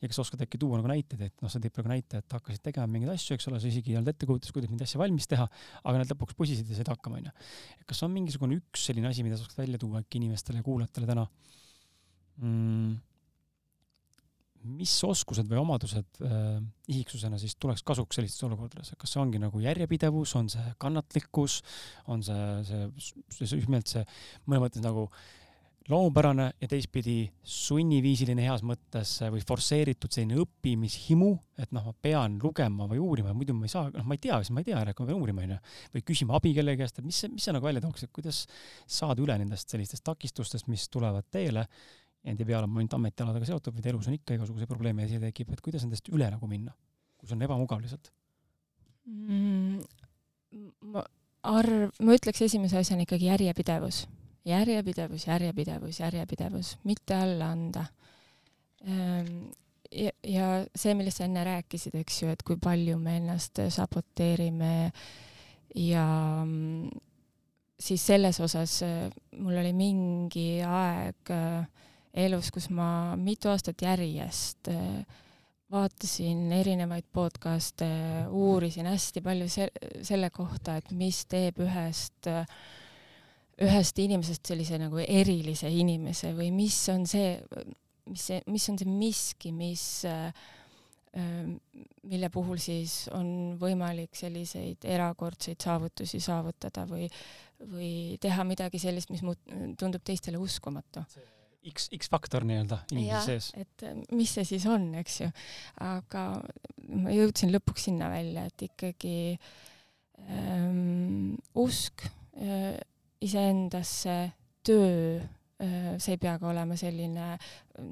ja 0.02 0.10
kas 0.10 0.20
oskad 0.22 0.42
äkki 0.44 0.60
tuua 0.62 0.78
nagu 0.78 0.90
näiteid, 0.90 1.24
et 1.26 1.42
noh, 1.42 1.50
sa 1.50 1.60
tõid 1.62 1.74
praegu 1.74 1.90
näite, 1.90 2.20
et 2.22 2.36
hakkasid 2.36 2.62
tegema 2.68 2.86
mingeid 2.90 3.14
asju, 3.14 3.38
eks 3.38 3.48
ole, 3.50 3.58
sa 3.62 3.70
isegi 3.70 3.94
ei 3.94 3.98
olnud 3.98 4.12
ettekujutus, 4.14 4.52
kuidas 4.54 4.70
neid 4.70 4.84
asju 4.86 5.00
valmis 5.02 5.26
teha, 5.30 5.46
aga 5.82 6.00
need 6.00 6.12
lõpuks 6.14 6.38
pusisid 6.38 6.70
ja 6.70 6.78
said 6.78 6.92
hakkama, 6.92 7.18
onju. 7.22 7.34
kas 7.90 8.04
on 8.06 8.14
mingisugune 8.14 8.60
üks 8.60 8.86
selline 8.90 9.10
asi, 9.10 9.26
mida 9.26 9.38
sa 9.38 9.46
oskad 9.48 9.64
välja 9.64 9.82
tuua 9.82 10.04
äkki 10.04 10.22
inimestele 10.22 10.62
ja 10.62 10.68
kuulajatele 10.68 11.10
täna 11.10 11.26
mm,? 12.38 12.94
mis 14.64 14.92
oskused 15.04 15.44
või 15.44 15.58
omadused 15.60 16.22
äh, 16.24 16.56
isiksusena 16.88 17.36
siis 17.36 17.52
tuleks 17.60 17.82
kasuks 17.84 18.16
sellistes 18.16 18.46
olukordades, 18.46 18.94
kas 18.96 19.12
see 19.12 19.20
ongi 19.20 19.36
nagu 19.42 19.60
järjepidevus, 19.60 20.32
on 20.40 20.48
see 20.48 20.64
kannatlikkus, 20.80 21.58
on 22.08 22.24
see, 22.24 22.46
see, 22.64 22.86
see, 23.28 23.44
just 23.44 23.68
nimelt 23.68 23.92
see 23.92 24.00
mõnes 24.46 24.64
mõttes 24.64 24.84
nagu 24.86 25.04
äh, 25.10 25.43
loomupärane 25.88 26.46
ja 26.60 26.68
teistpidi 26.68 27.16
sunniviisiline 27.44 28.44
heas 28.46 28.62
mõttes 28.64 29.10
või 29.32 29.42
forsseeritud 29.44 30.14
selline 30.14 30.38
õppimishimu, 30.40 31.28
et 31.60 31.74
noh, 31.76 31.84
ma 31.90 31.92
pean 32.06 32.38
lugema 32.40 32.86
või 32.88 33.02
uurima, 33.04 33.34
muidu 33.36 33.56
ma 33.56 33.68
ei 33.68 33.72
saa, 33.72 33.90
noh, 33.92 34.06
ma 34.08 34.16
ei 34.16 34.22
tea, 34.24 34.38
siis 34.40 34.54
ma 34.54 34.62
ei 34.62 34.70
tea, 34.70 34.78
järelikult 34.78 35.04
ma 35.04 35.12
pean 35.12 35.20
uurima, 35.20 35.44
onju. 35.44 35.58
või 35.96 36.06
küsima 36.08 36.38
abi 36.38 36.54
kellegi 36.56 36.80
käest, 36.80 37.02
et 37.02 37.08
mis 37.08 37.20
mis 37.34 37.44
see 37.44 37.56
nagu 37.56 37.68
välja 37.68 37.84
tooks, 37.84 38.06
et 38.06 38.14
kuidas 38.16 38.44
saada 38.86 39.20
üle 39.24 39.36
nendest 39.42 39.76
sellistest 39.76 40.06
takistustest, 40.08 40.70
mis 40.72 40.88
tulevad 40.88 41.28
teele. 41.30 41.66
Need 42.24 42.40
ei 42.40 42.48
pea 42.48 42.62
olema 42.62 42.80
ainult 42.80 42.96
ametialadega 42.96 43.50
seotud, 43.50 43.74
vaid 43.76 43.90
elus 43.90 44.08
on 44.08 44.16
ikka 44.16 44.38
igasuguseid 44.38 44.70
probleeme 44.70 45.04
esile 45.04 45.28
tekib, 45.28 45.52
et 45.52 45.60
kuidas 45.60 45.84
nendest 45.84 46.08
üle 46.08 46.30
nagu 46.32 46.48
minna, 46.48 46.72
kui 47.20 47.28
see 47.28 47.36
on 47.36 47.44
ebamugav 47.44 47.84
lihtsalt 47.84 48.08
mm,? 49.04 49.82
ma 50.94 51.04
arv, 51.44 51.90
ma 52.00 52.16
ütleks 52.16 52.40
esimese 52.46 52.78
asjana 52.80 53.04
ikkagi 53.04 53.28
järjepidevus 53.28 54.04
järjepidevus, 54.44 55.26
järjepidevus, 55.26 56.00
järjepidevus, 56.00 56.76
mitte 56.84 57.16
alla 57.16 57.50
anda. 57.54 57.84
Ehm, 58.84 59.46
ja, 59.92 60.12
ja 60.22 60.48
see, 60.76 60.94
millest 60.94 61.20
sa 61.20 61.28
enne 61.28 61.44
rääkisid, 61.46 61.96
eks 62.00 62.22
ju, 62.22 62.30
et 62.34 62.44
kui 62.46 62.58
palju 62.60 62.98
me 63.00 63.18
ennast 63.20 63.62
saboteerime 63.72 64.92
ja 65.74 66.06
mm, 66.44 66.90
siis 67.80 68.06
selles 68.06 68.40
osas 68.44 68.82
äh, 68.86 69.08
mul 69.38 69.58
oli 69.62 69.72
mingi 69.76 70.48
aeg 70.66 71.34
äh, 71.34 71.66
elus, 72.26 72.52
kus 72.54 72.68
ma 72.70 73.16
mitu 73.18 73.50
aastat 73.50 73.82
järjest 73.82 74.70
äh, 74.70 75.20
vaatasin 75.74 76.52
erinevaid 76.52 77.06
podcast'e, 77.12 77.88
uurisin 78.30 78.86
hästi 78.86 79.22
palju 79.24 79.48
se 79.48 79.68
selle 80.02 80.30
kohta, 80.30 80.76
et 80.78 80.90
mis 80.94 81.24
teeb 81.30 81.58
ühest 81.64 82.28
äh, 82.30 82.44
ühest 83.62 83.98
inimesest 84.02 84.50
sellise 84.50 84.78
nagu 84.82 84.98
erilise 85.04 85.70
inimese 85.70 86.32
või 86.34 86.50
mis 86.54 86.78
on 86.90 87.06
see, 87.06 87.36
mis 88.10 88.28
see, 88.30 88.42
mis 88.50 88.68
on 88.72 88.80
see 88.80 88.90
miski, 88.90 89.52
mis 89.54 89.84
äh, 90.10 90.32
mille 91.14 92.30
puhul 92.32 92.58
siis 92.58 93.04
on 93.14 93.54
võimalik 93.60 94.16
selliseid 94.18 94.82
erakordseid 94.90 95.62
saavutusi 95.62 96.18
saavutada 96.22 96.86
või, 96.90 97.06
või 97.70 97.92
teha 98.22 98.46
midagi 98.46 98.80
sellist, 98.82 99.12
mis 99.14 99.22
muut-, 99.22 99.54
tundub 99.78 100.02
teistele 100.04 100.40
uskumatu. 100.42 101.04
X, 101.70 101.86
X-faktor 101.96 102.44
nii-öelda 102.44 102.82
inimese 102.92 103.38
sees. 103.38 103.52
et 103.56 103.84
mis 104.12 104.34
see 104.36 104.44
siis 104.44 104.66
on, 104.68 104.90
eks 105.00 105.20
ju. 105.22 105.30
aga 105.80 106.24
ma 106.90 107.14
jõudsin 107.14 107.54
lõpuks 107.54 107.86
sinna 107.88 108.10
välja, 108.12 108.44
et 108.50 108.66
ikkagi 108.66 109.14
ähm, 110.26 111.38
usk 111.62 112.04
äh, 112.36 112.74
iseendasse 113.24 114.16
töö, 114.66 115.18
see 116.02 116.14
ei 116.14 116.20
pea 116.20 116.34
ka 116.40 116.48
olema 116.50 116.76
selline, 116.78 117.34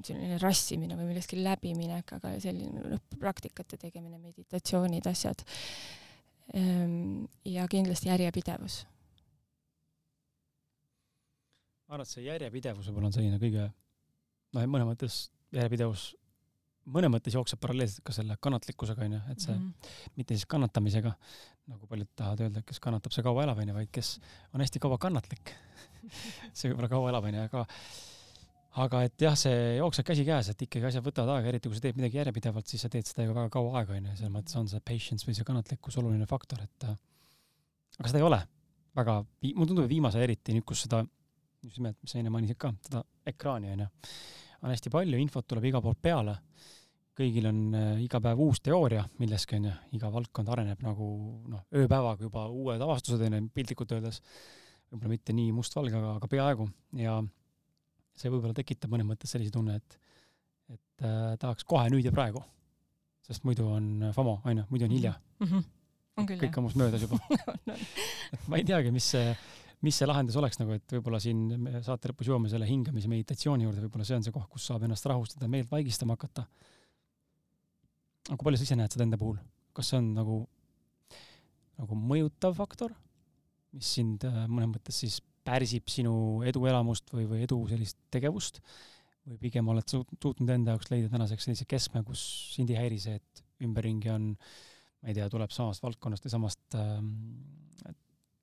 selline 0.04 0.38
rassimine 0.42 0.96
või 0.98 1.10
millestki 1.12 1.38
läbiminek, 1.40 2.14
aga 2.18 2.34
selline 2.42 2.84
noh, 2.94 3.02
praktikate 3.20 3.78
tegemine, 3.80 4.18
meditatsioonid, 4.20 5.06
asjad. 5.08 5.44
ja 7.48 7.68
kindlasti 7.70 8.10
järjepidevus. 8.10 8.82
ma 11.86 11.96
arvan, 11.96 12.06
et 12.06 12.10
see 12.10 12.24
järjepidevus 12.24 12.88
võib-olla 12.88 13.08
on 13.10 13.14
selline 13.14 13.38
kõige, 13.40 13.68
noh, 14.56 14.66
mõnes 14.74 14.88
mõttes 14.88 15.16
järjepidevus 15.52 16.10
mõnes 16.90 17.12
mõttes 17.12 17.34
jookseb 17.36 17.60
paralleelselt 17.62 18.04
ka 18.06 18.14
selle 18.16 18.36
kannatlikkusega, 18.42 19.06
onju, 19.06 19.20
et 19.32 19.42
see 19.44 19.54
mm, 19.54 19.66
-hmm. 19.66 20.14
mitte 20.18 20.36
siis 20.36 20.46
kannatamisega, 20.50 21.12
nagu 21.72 21.90
paljud 21.90 22.08
tahavad 22.16 22.46
öelda, 22.46 22.62
kes 22.66 22.80
kannatab, 22.82 23.14
see 23.14 23.22
kaua 23.26 23.44
elab, 23.44 23.60
onju, 23.62 23.74
vaid 23.74 23.92
kes 23.92 24.16
on 24.52 24.64
hästi 24.64 24.82
kaua 24.82 24.98
kannatlik 24.98 25.54
see 26.56 26.70
võib-olla 26.70 26.90
kaua 26.90 27.12
elab, 27.12 27.28
onju, 27.30 27.44
aga 27.46 27.66
aga 28.82 29.02
et 29.04 29.20
jah, 29.20 29.36
see 29.36 29.76
jookseb 29.76 30.06
käsikäes, 30.08 30.48
et 30.48 30.62
ikkagi 30.66 30.88
asjad 30.88 31.04
võtavad 31.04 31.36
aega, 31.36 31.52
eriti 31.52 31.68
kui 31.68 31.76
sa 31.76 31.84
teed 31.86 31.98
midagi 32.00 32.18
järjepidevalt, 32.18 32.66
siis 32.66 32.82
sa 32.82 32.90
teed 32.92 33.06
seda 33.06 33.26
ju 33.26 33.34
väga 33.34 33.52
kaua 33.52 33.82
aega, 33.82 33.98
onju, 33.98 34.16
selles 34.16 34.32
mõttes 34.32 34.56
on 34.58 34.68
see 34.70 34.80
patience 34.80 35.28
või 35.28 35.36
see 35.36 35.48
kannatlikkus 35.48 35.98
oluline 36.00 36.28
faktor, 36.30 36.62
et 36.64 36.88
aga 36.88 38.08
seda 38.08 38.22
ei 38.22 38.26
ole 38.26 38.40
väga, 38.96 39.18
mulle 39.52 39.68
tundub, 39.68 39.84
et 39.84 39.92
viimasel 39.92 40.24
eriti 40.24 40.56
nüüd, 40.56 40.64
kus 40.68 40.86
seda, 40.86 41.02
just 41.62 41.78
nimelt, 41.80 41.98
mis 42.00 42.14
sa 42.14 42.20
enne 42.20 42.32
mainisid 42.32 42.58
ka, 42.60 42.72
seda 42.88 43.04
ekraani, 43.28 43.74
onju, 43.76 43.90
on 44.62 44.70
hästi 44.70 44.90
palju, 44.90 45.18
infot 45.18 45.46
tuleb 45.48 45.70
igalt 45.70 45.84
poolt 45.84 46.02
peale 46.02 46.36
kõigil 47.18 47.46
on 47.48 47.60
äh, 47.76 48.02
iga 48.06 48.20
päev 48.24 48.40
uus 48.40 48.62
teooria 48.64 49.02
milleski 49.20 49.58
onju, 49.58 49.72
iga 49.98 50.10
valdkond 50.12 50.48
areneb 50.52 50.80
nagu 50.84 51.08
noh, 51.52 51.64
ööpäevaga 51.76 52.24
juba 52.24 52.46
uued 52.48 52.80
avastused 52.80 53.20
onju, 53.26 53.42
piltlikult 53.54 53.92
öeldes. 53.96 54.22
võib-olla 54.92 55.12
mitte 55.12 55.36
nii 55.36 55.52
mustvalge, 55.56 55.96
aga, 55.98 56.16
aga 56.20 56.30
peaaegu 56.32 56.68
ja 57.00 57.18
see 58.16 58.32
võib-olla 58.32 58.56
tekitab 58.56 58.92
mõnes 58.92 59.08
mõttes 59.08 59.32
sellise 59.32 59.52
tunne, 59.52 59.76
et, 59.80 59.98
et 60.72 61.06
äh, 61.06 61.36
tahaks 61.40 61.68
kohe 61.68 61.90
nüüd 61.92 62.08
ja 62.08 62.12
praegu. 62.12 62.42
sest 63.22 63.44
muidu 63.44 63.68
on 63.68 64.10
FOMO 64.14 64.40
onju, 64.44 64.66
muidu 64.70 64.88
on 64.88 64.96
hilja 64.96 65.12
mm. 65.40 65.46
-hmm. 65.46 65.64
on 66.16 66.26
küll 66.26 66.40
kõik 66.46 66.58
on 66.58 66.64
must 66.64 66.76
möödas 66.76 67.02
juba 67.02 67.20
no, 67.30 67.58
no. 67.66 67.76
ma 68.48 68.56
ei 68.56 68.64
teagi, 68.64 68.90
mis 68.90 69.10
see 69.14 69.36
mis 69.82 69.98
see 69.98 70.06
lahendus 70.06 70.36
oleks 70.38 70.60
nagu, 70.60 70.76
et 70.78 70.94
võib-olla 70.94 71.18
siin 71.22 71.46
saate 71.82 72.10
lõpus 72.12 72.28
jõuame 72.30 72.50
selle 72.52 72.68
hingamise 72.68 73.10
meditatsiooni 73.10 73.66
juurde, 73.66 73.82
võib-olla 73.86 74.06
see 74.06 74.18
on 74.18 74.26
see 74.26 74.34
koht, 74.34 74.48
kus 74.52 74.68
saab 74.70 74.86
ennast 74.86 75.06
rahustada, 75.10 75.50
meelt 75.50 75.70
vaigistama 75.72 76.16
hakata. 76.16 76.46
aga 78.28 78.38
kui 78.38 78.46
palju 78.46 78.60
sa 78.60 78.68
ise 78.68 78.78
näed 78.78 78.94
seda 78.94 79.06
enda 79.08 79.18
puhul, 79.18 79.40
kas 79.74 79.90
see 79.90 79.98
on 79.98 80.12
nagu, 80.14 80.38
nagu 81.82 81.98
mõjutav 81.98 82.54
faktor, 82.58 82.94
mis 83.74 83.90
sind 83.98 84.24
äh, 84.28 84.44
mõnes 84.46 84.76
mõttes 84.76 85.02
siis 85.02 85.18
pärsib 85.42 85.90
sinu 85.90 86.14
eduelamust 86.46 87.10
või, 87.10 87.26
või 87.26 87.42
edu 87.46 87.58
sellist 87.70 87.98
tegevust 88.14 88.60
või 89.26 89.38
pigem 89.42 89.68
oled 89.70 89.86
suutnud 89.86 90.50
enda 90.50 90.74
jaoks 90.74 90.90
leida 90.90 91.10
tänaseks 91.10 91.46
sellise 91.46 91.66
keskme, 91.70 92.02
kus 92.06 92.22
sind 92.54 92.70
ei 92.70 92.78
häiri 92.78 92.98
see, 93.02 93.18
et 93.18 93.42
ümberringi 93.62 94.10
on, 94.10 94.32
ma 95.02 95.10
ei 95.10 95.18
tea, 95.18 95.28
tuleb 95.30 95.50
samast 95.54 95.82
valdkonnast 95.82 96.26
või 96.26 96.34
samast 96.34 96.78
äh, 96.78 97.02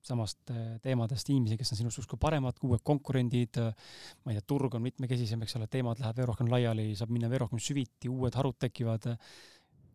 samast 0.06 0.50
äh, 0.50 0.78
teemadest 0.84 1.28
inimesi, 1.32 1.58
kes 1.60 1.74
on 1.74 1.80
sinust 1.82 2.00
justkui 2.00 2.18
paremad, 2.20 2.58
uued 2.66 2.82
konkurendid, 2.86 3.60
äh, 3.60 3.96
ma 4.24 4.32
ei 4.32 4.38
tea, 4.38 4.46
turg 4.48 4.76
on 4.76 4.84
mitmekesisem, 4.84 5.42
eks 5.44 5.58
ole, 5.58 5.68
teemad 5.70 6.00
lähevad 6.00 6.20
veel 6.20 6.30
rohkem 6.32 6.50
laiali, 6.52 6.90
saab 6.98 7.12
minna 7.14 7.30
veel 7.32 7.44
rohkem 7.44 7.60
süviti, 7.62 8.08
uued 8.12 8.36
harud 8.38 8.56
tekivad. 8.60 9.10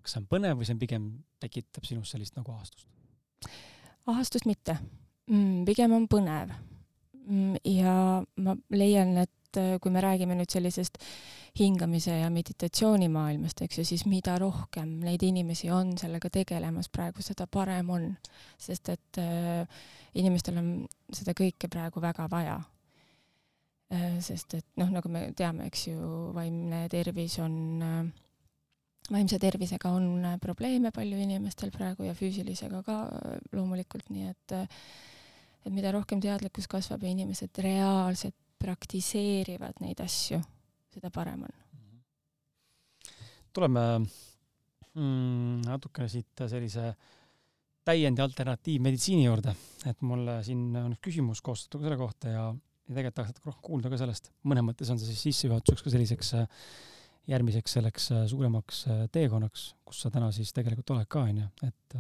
kas 0.06 0.14
see 0.14 0.22
on 0.22 0.28
põnev 0.30 0.60
või 0.60 0.68
see 0.68 0.76
on 0.76 0.84
pigem, 0.84 1.08
tekitab 1.42 1.88
sinus 1.88 2.12
sellist 2.14 2.38
nagu 2.38 2.54
ahastust? 2.54 2.88
ahastust 4.06 4.46
mitte 4.46 4.78
mm,, 5.26 5.66
pigem 5.66 5.96
on 5.98 6.08
põnev. 6.10 6.54
Mm, 7.26 7.58
ja 7.66 7.96
ma 8.46 8.54
leian, 8.70 9.16
et 9.24 9.34
äh, 9.62 9.76
kui 9.82 9.94
me 9.94 10.04
räägime 10.04 10.38
nüüd 10.38 10.52
sellisest 10.52 11.00
hingamise 11.60 12.18
ja 12.20 12.30
meditatsiooni 12.34 13.08
maailmast, 13.12 13.62
eks 13.64 13.80
ju, 13.80 13.86
siis 13.88 14.06
mida 14.10 14.38
rohkem 14.42 14.98
neid 15.06 15.24
inimesi 15.24 15.72
on 15.72 15.96
sellega 16.00 16.30
tegelemas 16.34 16.90
praegu, 16.92 17.24
seda 17.24 17.48
parem 17.48 17.90
on. 17.96 18.10
sest 18.58 18.90
et 18.90 19.22
äh, 19.22 19.64
inimestel 20.16 20.60
on 20.60 20.72
seda 21.14 21.36
kõike 21.38 21.70
praegu 21.72 22.02
väga 22.04 22.28
vaja 22.32 22.60
äh,. 23.94 24.20
sest 24.20 24.54
et 24.60 24.68
noh, 24.78 24.92
nagu 24.92 25.10
me 25.10 25.30
teame, 25.38 25.68
eks 25.72 25.88
ju, 25.88 25.98
vaimne 26.36 26.86
tervis 26.92 27.40
on 27.40 27.58
äh, 27.82 28.06
vaimse 29.12 29.40
tervisega 29.40 29.92
on 29.94 30.26
äh, 30.26 30.40
probleeme 30.42 30.92
palju 30.92 31.20
inimestel 31.22 31.72
praegu 31.74 32.08
ja 32.08 32.16
füüsilisega 32.18 32.82
ka 32.86 33.02
äh, 33.06 33.36
loomulikult, 33.54 34.10
nii 34.10 34.32
et 34.32 34.56
et 35.66 35.74
mida 35.74 35.92
rohkem 35.94 36.20
teadlikkus 36.22 36.68
kasvab 36.70 37.04
ja 37.04 37.10
inimesed 37.10 37.58
reaalselt 37.66 38.36
praktiseerivad 38.62 39.82
neid 39.84 40.00
asju, 40.04 40.40
seda 40.94 41.12
parem 41.14 41.44
on. 41.48 41.62
tuleme 43.56 43.84
mm, 44.00 45.62
natukene 45.66 46.10
siit 46.12 46.46
sellise 46.50 46.90
täiendi 47.86 48.24
alternatiivmeditsiini 48.24 49.28
juurde, 49.28 49.54
et 49.86 50.02
mulle 50.02 50.40
siin 50.44 50.72
on 50.80 50.96
küsimus 51.04 51.44
koostatud 51.46 51.84
ka 51.84 51.90
selle 51.90 52.00
kohta 52.00 52.34
ja, 52.34 52.48
ja 52.50 52.98
tegelikult 52.98 53.20
tahaks 53.20 53.34
natuke 53.34 53.52
rohkem 53.52 53.66
kuulda 53.70 53.92
ka 53.94 54.02
sellest, 54.02 54.32
mõnes 54.50 54.66
mõttes 54.66 54.92
on 54.92 55.00
see 55.00 55.12
siis 55.12 55.28
sissejuhatuseks 55.30 55.86
ka 55.86 55.94
selliseks 55.94 56.34
järgmiseks 57.30 57.78
selleks 57.78 58.10
suuremaks 58.32 58.84
teekonnaks, 59.14 59.70
kus 59.86 60.04
sa 60.06 60.12
täna 60.14 60.32
siis 60.34 60.52
tegelikult 60.54 60.96
oled 60.96 61.10
ka, 61.10 61.26
onju, 61.30 61.48
et 61.66 61.98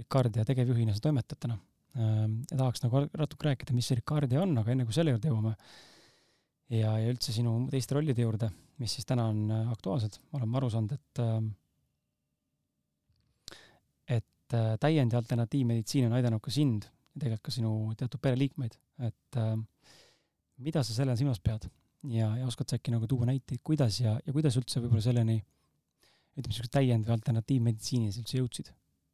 Ricardia 0.00 0.46
tegevjuhina 0.48 0.94
sa 0.96 1.02
toimetad 1.04 1.40
täna. 1.40 1.58
Ja 1.94 2.56
tahaks 2.56 2.84
nagu 2.84 3.04
natuke 3.08 3.48
rääkida, 3.48 3.74
mis 3.74 3.88
see 3.90 3.98
Ricardia 3.98 4.42
on, 4.42 4.52
aga 4.60 4.74
enne 4.74 4.86
kui 4.86 4.94
selle 4.94 5.14
juurde 5.14 5.30
jõuame, 5.32 5.54
ja, 6.70 6.92
ja 7.02 7.10
üldse 7.10 7.34
sinu 7.34 7.56
teiste 7.72 7.96
rollide 7.96 8.22
juurde, 8.22 8.50
mis 8.80 8.94
siis 8.96 9.08
täna 9.08 9.26
on 9.32 9.42
äh, 9.50 9.72
aktuaalsed, 9.74 10.20
oleme 10.38 10.60
aru 10.60 10.70
saanud, 10.72 10.94
et 10.96 11.22
äh, 11.24 11.40
et 14.20 14.56
äh, 14.56 14.72
täiend- 14.82 15.14
ja 15.14 15.20
alternatiivmeditsiin 15.22 16.08
on 16.08 16.16
aidanud 16.18 16.42
ka 16.44 16.54
sind 16.54 16.86
ja 16.86 17.24
tegelikult 17.24 17.48
ka 17.48 17.54
sinu 17.54 17.74
teatud 17.98 18.22
pereliikmeid, 18.22 18.76
et 19.02 19.38
mida 20.62 20.82
sa 20.86 20.94
selle 20.94 21.16
silmas 21.18 21.40
pead 21.42 21.64
ja, 22.06 22.28
ja 22.38 22.46
oskad 22.46 22.70
sa 22.70 22.78
äkki 22.78 22.92
nagu 22.94 23.08
tuua 23.10 23.26
näiteid, 23.26 23.62
kuidas 23.66 23.98
ja, 24.00 24.14
ja 24.22 24.32
kuidas 24.32 24.56
üldse 24.60 24.82
võib-olla 24.82 25.02
selleni 25.02 25.40
ütleme, 25.40 26.52
niisuguse 26.52 26.70
täiend- 26.72 27.08
või 27.08 27.16
alternatiivmeditsiinis 27.16 28.20
üldse 28.22 28.38
jõudsid? 28.38 28.70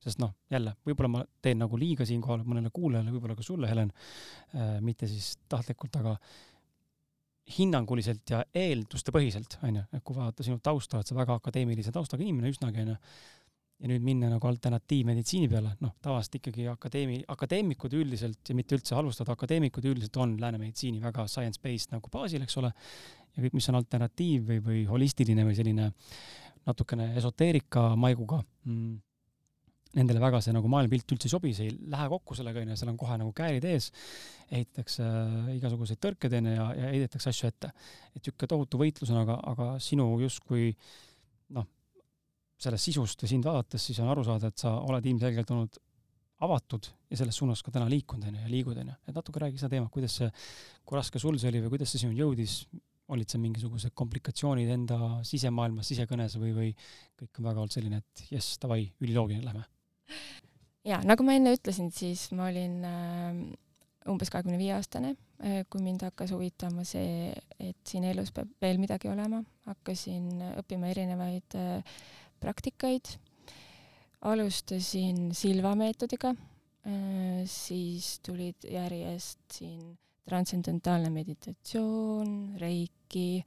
Sest 0.07 0.21
noh, 0.23 0.35
jälle, 0.53 0.77
võib-olla 0.87 1.13
ma 1.13 1.23
teen 1.43 1.59
nagu 1.63 1.79
liiga 1.81 2.07
siinkohal 2.07 2.45
mõnele 2.47 2.71
kuulajale, 2.75 3.15
võib-olla 3.15 3.39
ka 3.39 3.47
sulle, 3.47 3.71
Helen 3.71 3.91
äh,, 3.91 4.77
mitte 4.85 5.09
siis 5.11 5.35
tahtlikult, 5.51 5.99
aga 6.03 6.17
hinnanguliselt 7.57 8.31
ja 8.31 8.43
eeldustepõhiselt, 8.55 9.59
on 9.67 9.81
ju, 9.81 9.89
et 9.95 10.05
kui 10.07 10.17
vaadata 10.17 10.47
sinu 10.47 10.59
tausta, 10.63 10.99
oled 10.99 11.11
sa 11.11 11.19
väga 11.19 11.37
akadeemilise 11.39 11.95
taustaga 11.95 12.25
inimene 12.27 12.51
üsnagi, 12.51 12.83
on 12.83 12.95
ju, 12.95 12.97
ja 13.77 13.91
nüüd 13.91 14.05
minna 14.07 14.31
nagu 14.33 14.49
alternatiivmeditsiini 14.49 15.51
peale, 15.53 15.75
noh, 15.85 15.93
tavaliselt 16.03 16.39
ikkagi 16.41 16.67
akadeemi, 16.73 17.21
akadeemikud 17.33 17.93
üldiselt 17.99 18.49
ja 18.49 18.57
mitte 18.57 18.79
üldse 18.79 18.97
halvustada, 18.97 19.37
akadeemikud 19.37 19.85
üldiselt 19.91 20.17
on 20.23 20.35
lääne 20.41 20.61
meditsiini 20.63 21.03
väga 21.03 21.27
science-based 21.29 21.93
nagu 21.93 22.11
baasil, 22.13 22.43
eks 22.47 22.57
ole, 22.63 22.73
ja 23.37 23.45
kõik, 23.45 23.57
mis 23.59 23.69
on 23.71 23.79
alternatiiv 23.83 24.49
või, 24.49 24.63
või 24.65 24.85
holistiline 24.89 25.45
või 25.47 25.59
selline 25.59 25.91
natukene 26.67 27.13
esoteerika 27.21 27.91
maiguga 28.01 28.41
mm,, 28.41 28.95
nendele 29.97 30.21
väga 30.21 30.41
see 30.45 30.55
nagu 30.55 30.69
maailmapilt 30.71 31.15
üldse 31.15 31.29
ei 31.29 31.33
sobi, 31.33 31.53
see 31.57 31.71
ei 31.71 31.77
lähe 31.93 32.09
kokku 32.13 32.37
sellega, 32.37 32.63
onju, 32.63 32.77
seal 32.79 32.93
on 32.93 32.99
kohe 33.01 33.17
nagu 33.21 33.33
käärid 33.37 33.65
ees, 33.69 33.89
ehitatakse 34.51 35.07
äh, 35.07 35.49
igasuguseid 35.57 36.01
tõrkeid, 36.03 36.37
onju, 36.41 36.55
ja, 36.57 36.69
ja 36.77 36.93
heidetakse 36.93 37.33
asju 37.33 37.51
ette. 37.51 37.73
et 38.13 38.21
niisugune 38.21 38.51
tohutu 38.53 38.81
võitlus 38.83 39.13
on, 39.15 39.23
aga, 39.25 39.39
aga 39.53 39.69
sinu 39.83 40.09
justkui 40.23 40.71
noh, 41.57 41.69
sellest 42.61 42.91
sisust 42.91 43.25
ja 43.25 43.31
sind 43.31 43.49
vaadates 43.49 43.89
siis 43.91 44.01
on 44.05 44.13
aru 44.13 44.25
saada, 44.27 44.53
et 44.53 44.65
sa 44.65 44.77
oled 44.85 45.07
ilmselgelt 45.13 45.53
olnud 45.55 45.79
avatud 46.47 46.91
ja 47.11 47.17
selles 47.17 47.39
suunas 47.39 47.63
ka 47.65 47.73
täna 47.73 47.87
liikunud, 47.89 48.27
onju, 48.29 48.43
ja 48.43 48.51
liigud, 48.53 48.77
onju. 48.83 48.99
et 49.09 49.17
natuke 49.17 49.41
räägi 49.41 49.63
seda 49.63 49.77
teemat, 49.77 49.93
kuidas 49.93 50.19
see, 50.21 50.29
kui 50.85 50.99
raske 50.99 51.23
sul 51.23 51.39
see 51.41 51.49
oli 51.53 51.65
või 51.65 51.77
kuidas 51.77 51.95
see 51.95 52.05
sinuni 52.05 52.21
jõudis, 52.21 52.59
olid 53.15 53.31
seal 53.31 53.41
mingisugused 53.41 53.95
komplikatsioonid 53.97 54.73
enda 54.75 54.99
sisemaailmas, 55.25 55.89
sisekõnes 55.89 56.37
või, 56.43 56.53
või 56.57 56.75
kõik 57.17 57.41
on 57.41 57.49
väga 57.49 57.63
olnud 57.63 57.77
selline, 57.77 58.03
et 58.03 58.27
jess, 58.35 58.59
davai, 58.61 58.83
üliloogiline, 59.01 59.47
lähme 59.47 59.65
ja 60.91 61.01
nagu 61.07 61.27
ma 61.27 61.37
enne 61.37 61.55
ütlesin, 61.57 61.91
siis 61.95 62.29
ma 62.37 62.49
olin 62.51 62.81
äh, 62.87 63.39
umbes 64.11 64.31
kahekümne 64.33 64.59
viie 64.61 64.75
aastane, 64.77 65.15
äh, 65.43 65.63
kui 65.71 65.83
mind 65.85 66.07
hakkas 66.07 66.33
huvitama 66.35 66.87
see, 66.89 67.31
et 67.63 67.79
siin 67.89 68.07
elus 68.09 68.33
peab 68.35 68.51
veel 68.63 68.81
midagi 68.83 69.11
olema, 69.13 69.43
hakkasin 69.69 70.29
õppima 70.63 70.91
erinevaid 70.95 71.59
äh, 71.59 71.97
praktikaid. 72.43 73.17
alustasin 74.27 75.31
Silva 75.37 75.75
meetodiga, 75.79 76.33
siis 77.47 78.21
tulid 78.25 78.65
järjest 78.71 79.59
siin 79.59 79.81
transcendentaalne 80.27 81.11
meditatsioon, 81.15 82.33
reiki, 82.59 83.43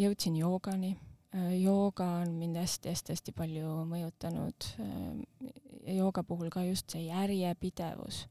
jõudsin 0.00 0.38
joogani 0.38 0.94
jooga 1.32 2.06
on 2.22 2.34
mind 2.36 2.58
hästi-hästi-hästi 2.60 3.32
palju 3.36 3.74
mõjutanud. 3.88 4.68
Äh, 4.84 5.94
jooga 5.96 6.24
puhul 6.28 6.50
ka 6.52 6.64
just 6.66 6.92
see 6.92 7.06
järjepidevus. 7.06 8.26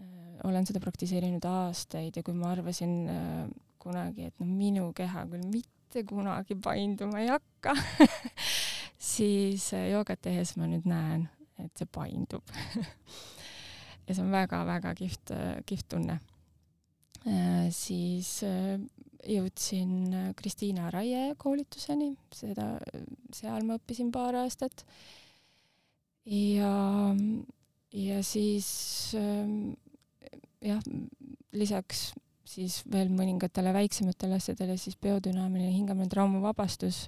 Äh, 0.00 0.40
olen 0.48 0.66
seda 0.66 0.82
praktiseerinud 0.82 1.44
aastaid 1.46 2.16
ja 2.18 2.24
kui 2.26 2.34
ma 2.34 2.50
arvasin 2.54 2.96
kunagi, 3.78 4.28
et 4.30 4.40
no 4.40 4.48
minu 4.48 4.90
keha 4.96 5.26
küll 5.30 5.46
mitte 5.52 6.02
kunagi 6.08 6.56
painduma 6.58 7.20
ei 7.22 7.30
hakka 7.30 7.76
siis 9.14 9.68
joogat 9.92 10.22
tehes 10.24 10.56
ma 10.58 10.66
nüüd 10.66 10.88
näen, 10.88 11.28
et 11.60 11.70
see 11.78 11.86
paindub 11.86 12.48
ja 14.06 14.14
see 14.14 14.24
on 14.24 14.32
väga-väga 14.34 14.94
kihvt, 14.98 15.34
kihvt 15.68 15.92
tunne. 15.94 16.18
Siis 17.72 18.30
jõudsin 19.24 19.92
äh, 20.12 20.26
Kristiina 20.36 20.90
Raie 20.92 21.32
koolituseni, 21.40 22.12
seda, 22.34 22.74
seal 23.32 23.64
ma 23.64 23.78
õppisin 23.78 24.10
paar 24.12 24.36
aastat. 24.42 24.84
ja, 26.28 26.74
ja 27.92 28.20
siis 28.24 28.68
jah, 30.64 30.84
lisaks 31.52 32.10
siis 32.54 32.82
veel 32.90 33.10
mõningatele 33.12 33.72
väiksematele 33.74 34.38
asjadele, 34.38 34.76
siis 34.80 34.96
biodünaamiline 35.00 35.72
hingamine, 35.72 36.10
traumavabastus 36.12 37.06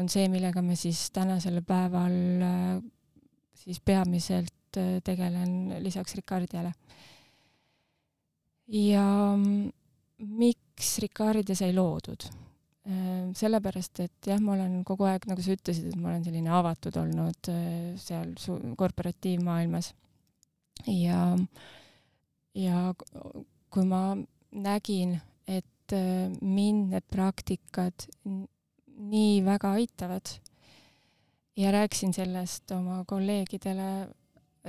on 0.00 0.08
see, 0.10 0.26
millega 0.32 0.62
me 0.64 0.76
siis 0.78 1.06
tänasel 1.14 1.60
päeval 1.66 2.16
äh, 2.42 2.78
siis 3.64 3.80
peamiselt 3.80 4.80
äh, 4.80 4.98
tegelen 5.04 5.76
lisaks 5.84 6.16
Ricardiale. 6.18 6.74
Ja 8.72 9.04
miks 10.18 10.98
Ricardia 11.02 11.56
sai 11.58 11.72
loodud? 11.74 12.26
Ehm, 12.84 13.30
sellepärast, 13.32 14.02
et 14.04 14.28
jah, 14.28 14.40
ma 14.44 14.52
olen 14.52 14.82
kogu 14.84 15.06
aeg, 15.08 15.24
nagu 15.30 15.40
sa 15.40 15.54
ütlesid, 15.56 15.88
et 15.88 15.96
ma 15.96 16.10
olen 16.10 16.24
selline 16.26 16.50
avatud 16.52 16.96
olnud 17.00 17.48
äh, 17.48 17.94
seal 18.00 18.34
su-, 18.40 18.60
korporatiivmaailmas. 18.76 19.94
ja, 20.90 21.20
ja 22.52 22.80
kui 23.72 23.86
ma 23.88 24.02
nägin, 24.52 25.16
et 25.48 25.96
äh, 25.96 26.28
mind 26.44 26.92
need 26.92 27.08
praktikad 27.08 28.04
nii 28.24 29.40
väga 29.46 29.72
aitavad 29.78 30.34
ja 31.56 31.72
rääkisin 31.72 32.12
sellest 32.12 32.70
oma 32.76 33.00
kolleegidele 33.08 33.88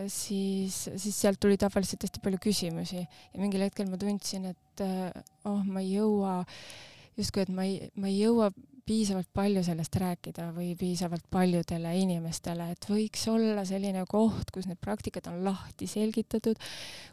siis, 0.07 0.85
siis 0.95 1.15
sealt 1.15 1.39
tuli 1.41 1.57
tavaliselt 1.59 2.03
hästi 2.05 2.21
palju 2.23 2.41
küsimusi 2.43 3.01
ja 3.01 3.39
mingil 3.39 3.65
hetkel 3.65 3.89
ma 3.89 3.99
tundsin, 4.01 4.49
et 4.51 4.85
oh, 5.47 5.61
ma 5.63 5.83
ei 5.83 5.95
jõua, 5.95 6.39
justkui, 7.17 7.45
et 7.45 7.53
ma 7.55 7.67
ei, 7.67 7.91
ma 7.99 8.11
ei 8.11 8.19
jõua 8.19 8.51
piisavalt 8.85 9.29
palju 9.33 9.63
sellest 9.65 9.95
rääkida 9.97 10.51
või 10.53 10.75
piisavalt 10.77 11.23
paljudele 11.33 11.89
inimestele, 11.97 12.67
et 12.75 12.85
võiks 12.89 13.23
olla 13.31 13.63
selline 13.65 14.03
koht, 14.09 14.51
kus 14.53 14.67
need 14.69 14.77
praktikad 14.81 15.25
on 15.31 15.39
lahti 15.47 15.87
selgitatud, 15.89 16.59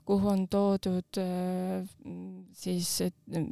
kuhu 0.09 0.29
on 0.35 0.45
toodud 0.53 1.21
siis 2.61 2.91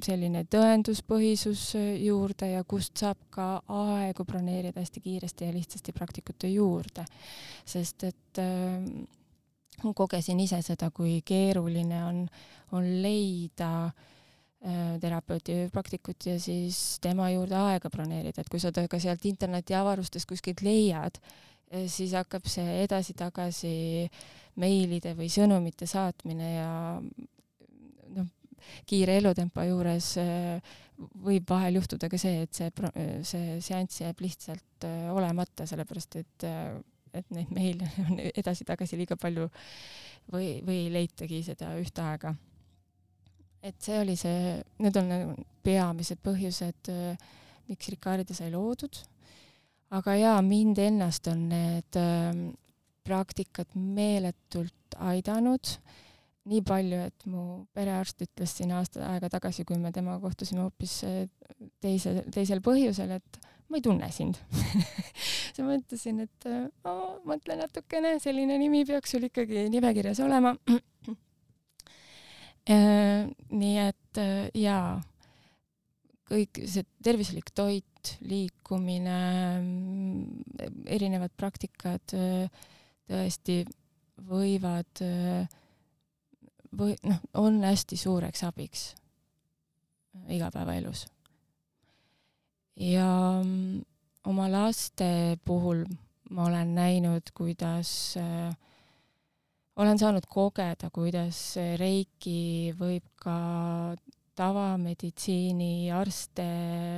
selline 0.05 0.45
tõenduspõhisus 0.53 1.65
juurde 2.05 2.51
ja 2.53 2.67
kust 2.69 3.01
saab 3.01 3.23
ka 3.33 3.49
aegu 3.79 4.29
broneerida 4.29 4.85
hästi 4.85 5.01
kiiresti 5.07 5.49
ja 5.49 5.57
lihtsasti 5.57 5.97
praktikute 5.97 6.53
juurde. 6.53 7.07
sest 7.65 8.05
et 8.05 8.45
kogesin 9.97 10.41
ise 10.43 10.61
seda, 10.65 10.91
kui 10.95 11.21
keeruline 11.27 12.01
on, 12.07 12.25
on 12.77 12.89
leida 13.03 13.71
äh, 13.89 14.97
terapeuti 15.03 15.57
või 15.63 15.71
praktikut 15.75 16.27
ja 16.31 16.39
siis 16.41 16.99
tema 17.03 17.31
juurde 17.33 17.59
aega 17.59 17.93
broneerida, 17.93 18.43
et 18.43 18.51
kui 18.53 18.63
sa 18.63 18.73
ta 18.73 18.87
ka 18.91 19.01
sealt 19.03 19.25
internetiavarustest 19.31 20.29
kuskilt 20.31 20.65
leiad, 20.67 21.21
äh, 21.73 21.87
siis 21.91 22.15
hakkab 22.19 22.49
see 22.51 22.83
edasi-tagasi 22.85 23.73
meilide 24.61 25.15
või 25.19 25.31
sõnumite 25.33 25.89
saatmine 25.89 26.53
ja 26.55 26.71
noh, 27.01 28.31
kiire 28.87 29.17
elutempo 29.21 29.65
juures 29.65 30.13
äh, 30.21 30.79
võib 31.25 31.49
vahel 31.49 31.81
juhtuda 31.81 32.11
ka 32.13 32.19
see, 32.21 32.45
et 32.45 32.55
see, 32.55 32.71
see 33.25 33.61
seanss 33.65 34.03
jääb 34.03 34.21
lihtsalt 34.21 34.85
olemata, 35.15 35.65
sellepärast 35.69 36.19
et 36.21 36.45
et 37.17 37.27
neid 37.35 37.51
meile 37.55 37.89
on 38.07 38.21
edasi-tagasi 38.21 38.99
liiga 39.01 39.19
palju 39.21 39.49
või, 40.33 40.61
või 40.67 40.85
ei 40.85 40.91
leitagi 40.95 41.43
seda 41.47 41.73
ühtaega. 41.81 42.35
et 43.63 43.77
see 43.83 44.01
oli 44.01 44.17
see, 44.17 44.59
need 44.81 44.97
on 44.97 45.09
nagu 45.11 45.47
peamised 45.63 46.21
põhjused, 46.25 46.93
miks 47.69 47.93
Ricardi 47.93 48.35
sai 48.35 48.51
loodud. 48.51 49.03
aga 49.91 50.17
jaa, 50.17 50.43
mind 50.43 50.79
ennast 50.79 51.27
on 51.29 51.49
need 51.51 51.99
äh, 51.99 52.45
praktikad 53.05 53.75
meeletult 53.75 54.97
aidanud 54.99 55.77
nii 56.51 56.63
palju, 56.67 57.01
et 57.11 57.27
mu 57.29 57.43
perearst 57.77 58.23
ütles 58.25 58.55
siin 58.57 58.73
aasta 58.75 59.05
aega 59.11 59.29
tagasi, 59.33 59.65
kui 59.69 59.79
me 59.79 59.93
temaga 59.93 60.23
kohtusime 60.25 60.65
hoopis 60.65 61.01
teise, 61.85 62.15
teisel 62.33 62.63
põhjusel, 62.65 63.13
et 63.19 63.50
ma 63.71 63.79
ei 63.79 63.85
tunne 63.85 64.09
sind 64.13 64.39
siis 65.61 65.61
ma 65.63 65.75
mõtlesin, 65.75 66.25
et 66.27 66.49
oh, 66.89 67.21
mõtle 67.29 67.57
natukene, 67.61 68.17
selline 68.23 68.59
nimi 68.61 68.85
peaks 68.89 69.15
sul 69.15 69.27
ikkagi 69.29 69.69
nimekirjas 69.73 70.23
olema. 70.25 70.55
Nii 72.71 73.77
et 73.83 74.21
jaa, 74.61 75.01
kõik 76.31 76.61
see 76.71 76.85
tervislik 77.03 77.51
toit, 77.57 78.13
liikumine, 78.25 79.17
erinevad 80.87 81.35
praktikad 81.37 82.15
tõesti 83.11 83.57
võivad 84.31 85.03
või 86.79 86.95
noh, 87.03 87.23
on 87.43 87.63
hästi 87.67 87.99
suureks 87.99 88.45
abiks 88.47 88.91
igapäevaelus 90.31 91.09
ja 92.81 93.11
mm, 93.45 93.83
oma 94.31 94.49
laste 94.51 95.37
puhul 95.45 95.85
ma 96.31 96.47
olen 96.47 96.75
näinud, 96.75 97.33
kuidas 97.35 98.17
äh, 98.17 98.55
olen 99.77 99.99
saanud 99.99 100.27
kogeda, 100.29 100.91
kuidas 100.93 101.41
Reiki 101.81 102.73
võib 102.79 103.07
ka 103.21 103.37
tavameditsiini 104.41 105.91
arste 105.95 106.47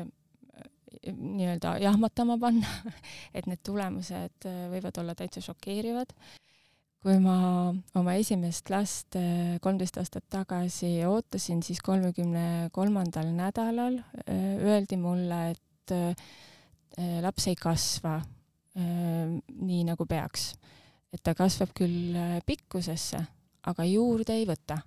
äh, 0.03 0.63
nii-öelda 1.13 1.77
jahmatama 1.83 2.39
panna 2.43 2.69
et 3.37 3.49
need 3.51 3.63
tulemused 3.67 4.49
äh, 4.49 4.63
võivad 4.73 5.03
olla 5.03 5.17
täitsa 5.19 5.43
šokeerivad. 5.45 6.15
kui 7.03 7.17
ma 7.19 7.73
oma 7.99 8.15
esimest 8.15 8.71
last 8.71 9.19
äh, 9.19 9.59
kolmteist 9.63 9.99
aastat 9.99 10.29
tagasi 10.31 11.01
ootasin, 11.07 11.63
siis 11.67 11.83
kolmekümne 11.83 12.71
kolmandal 12.73 13.33
nädalal 13.35 13.99
öeldi 14.29 14.99
mulle, 15.01 15.51
et 15.51 15.63
et 15.83 15.95
äh, 16.99 17.21
laps 17.23 17.49
ei 17.51 17.57
kasva 17.59 18.19
äh, 18.19 19.33
nii, 19.33 19.83
nagu 19.89 20.07
peaks. 20.07 20.53
et 21.13 21.21
ta 21.23 21.35
kasvab 21.37 21.75
küll 21.77 22.15
äh, 22.17 22.39
pikkusesse, 22.47 23.21
aga 23.69 23.85
juurde 23.85 24.37
ei 24.39 24.47
võta. 24.49 24.79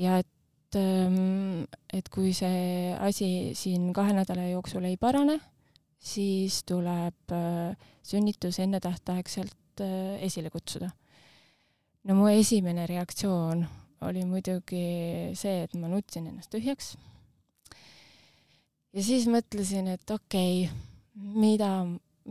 ja 0.00 0.18
et, 0.22 0.78
ähm, 0.78 1.64
et 1.92 2.08
kui 2.08 2.32
see 2.32 2.94
asi 2.96 3.52
siin 3.58 3.92
kahe 3.92 4.14
nädala 4.16 4.48
jooksul 4.52 4.86
ei 4.88 4.96
parane, 4.96 5.38
siis 5.98 6.62
tuleb 6.66 7.36
sünnitus 8.02 8.58
ennetähtaegselt 8.58 9.82
esile 10.22 10.50
kutsuda. 10.50 10.90
no 12.04 12.14
mu 12.14 12.28
esimene 12.28 12.86
reaktsioon 12.86 13.66
oli 14.02 14.24
muidugi 14.26 15.32
see, 15.38 15.62
et 15.62 15.74
ma 15.78 15.88
nutsin 15.92 16.26
ennast 16.26 16.50
tühjaks 16.50 16.96
ja 18.92 19.04
siis 19.04 19.26
mõtlesin, 19.30 19.88
et 19.94 20.10
okei 20.10 20.64
okay,, 20.66 20.80
mida, 21.36 21.70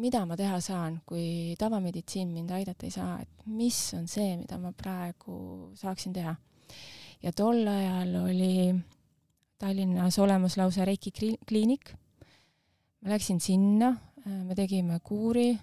mida 0.02 0.24
ma 0.30 0.38
teha 0.39 0.60
saan, 0.63 1.00
kui 1.08 1.56
tavameditsiin 1.60 2.32
mind 2.34 2.54
aidata 2.58 2.88
ei 2.88 2.93
saa, 2.93 3.17
et 3.21 3.45
mis 3.50 3.80
on 3.97 4.08
see, 4.12 4.36
mida 4.39 4.60
ma 4.62 4.74
praegu 4.78 5.71
saaksin 5.80 6.13
teha. 6.15 6.36
ja 7.21 7.34
tol 7.34 7.67
ajal 7.67 8.15
oli 8.24 8.71
Tallinnas 9.62 10.17
olemas 10.17 10.56
lausa 10.58 10.86
Reiki 10.86 11.12
kliinik. 11.47 11.93
ma 13.02 13.13
läksin 13.13 13.39
sinna, 13.39 13.95
me 14.26 14.56
tegime 14.56 15.00
kuuri 15.04 15.58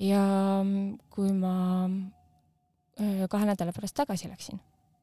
ja 0.00 0.22
kui 1.10 1.32
ma 1.32 1.88
kahe 3.28 3.44
nädala 3.48 3.72
pärast 3.72 3.96
tagasi 3.96 4.28
läksin, 4.28 4.60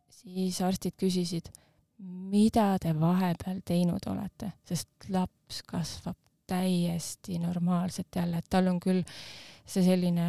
siis 0.10 0.62
arstid 0.62 0.98
küsisid 0.98 1.50
mida 2.00 2.74
te 2.82 2.94
vahepeal 3.00 3.62
teinud 3.66 4.06
olete, 4.10 4.52
sest 4.68 5.10
laps 5.14 5.62
kasvab 5.68 6.18
täiesti 6.48 7.40
normaalselt 7.40 8.16
jälle, 8.16 8.38
et 8.38 8.50
tal 8.50 8.68
on 8.68 8.80
küll 8.84 9.02
see 9.66 9.84
selline, 9.86 10.28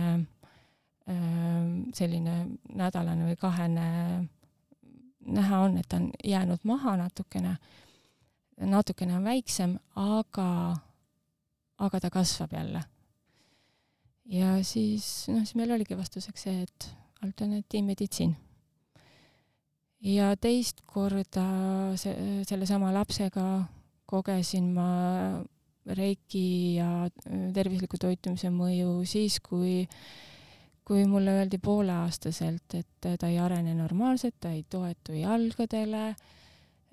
selline 1.94 2.37
nädalane 2.79 3.27
või 3.27 3.37
kahene, 3.40 3.88
näha 5.24 5.61
on, 5.66 5.79
et 5.81 5.88
ta 5.88 5.98
on 5.98 6.11
jäänud 6.24 6.64
maha 6.68 6.96
natukene, 7.00 7.57
natukene 8.61 9.16
on 9.18 9.27
väiksem, 9.27 9.79
aga, 9.98 10.48
aga 11.79 12.00
ta 12.00 12.11
kasvab 12.11 12.53
jälle. 12.53 12.85
ja 14.24 14.57
siis, 14.64 15.27
noh, 15.29 15.42
siis 15.42 15.55
meil 15.59 15.74
oligi 15.74 15.96
vastuseks 15.96 16.46
see, 16.46 16.62
et 16.62 16.90
alternatiivmeditsiin 17.24 18.37
ja 20.05 20.35
teist 20.40 20.83
korda 20.87 21.47
see, 22.01 22.43
sellesama 22.49 22.93
lapsega 22.95 23.47
kogesin 24.11 24.71
ma 24.77 24.88
reiki 25.97 26.77
ja 26.79 27.07
äh, 27.07 27.49
tervisliku 27.55 27.99
toitumise 28.01 28.51
mõju 28.53 29.03
siis, 29.09 29.38
kui, 29.45 29.85
kui 30.85 31.05
mulle 31.09 31.38
öeldi 31.40 31.61
pooleaastaselt, 31.62 32.79
et 32.81 33.11
ta 33.21 33.29
ei 33.29 33.38
arene 33.40 33.75
normaalselt, 33.77 34.38
ta 34.40 34.53
ei 34.55 34.64
toetu 34.71 35.17
jalgadele 35.19 36.07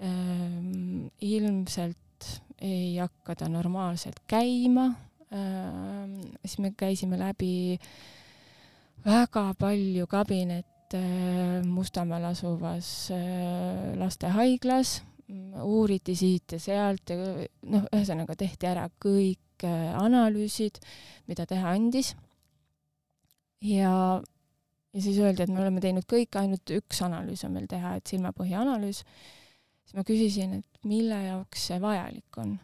ähm,, 0.03 1.07
ilmselt 1.21 1.97
ei 2.61 2.97
hakka 2.99 3.35
ta 3.35 3.47
normaalselt 3.49 4.19
käima 4.29 4.89
ähm,, 5.33 6.19
siis 6.45 6.59
me 6.59 6.73
käisime 6.77 7.19
läbi 7.19 7.79
väga 9.05 9.47
palju 9.57 10.05
kabinet, 10.07 10.67
Äh, 10.93 11.63
Mustamäel 11.63 12.25
asuvas 12.25 13.11
äh, 13.11 13.97
lastehaiglas, 13.97 15.03
uuriti 15.63 16.15
siit 16.15 16.51
ja 16.51 16.59
sealt 16.59 17.13
ja 17.13 17.17
noh, 17.71 17.85
ühesõnaga 17.95 18.35
tehti 18.35 18.67
ära 18.67 18.89
kõik 18.99 19.63
äh, 19.63 19.93
analüüsid, 19.95 20.81
mida 21.31 21.45
teha 21.47 21.71
andis. 21.77 22.11
ja, 23.63 23.93
ja 24.91 25.05
siis 25.05 25.21
öeldi, 25.23 25.45
et 25.45 25.53
me 25.53 25.61
oleme 25.63 25.79
teinud 25.79 26.07
kõik, 26.11 26.35
ainult 26.35 26.75
üks 26.75 26.99
analüüs 27.07 27.45
on 27.47 27.55
veel 27.55 27.71
teha, 27.71 27.95
et 27.95 28.11
silmapõhja 28.11 28.65
analüüs. 28.65 29.05
siis 29.85 29.95
ma 29.95 30.03
küsisin, 30.03 30.59
et 30.59 30.83
mille 30.83 31.23
jaoks 31.29 31.69
see 31.71 31.79
vajalik 31.79 32.43
on. 32.43 32.57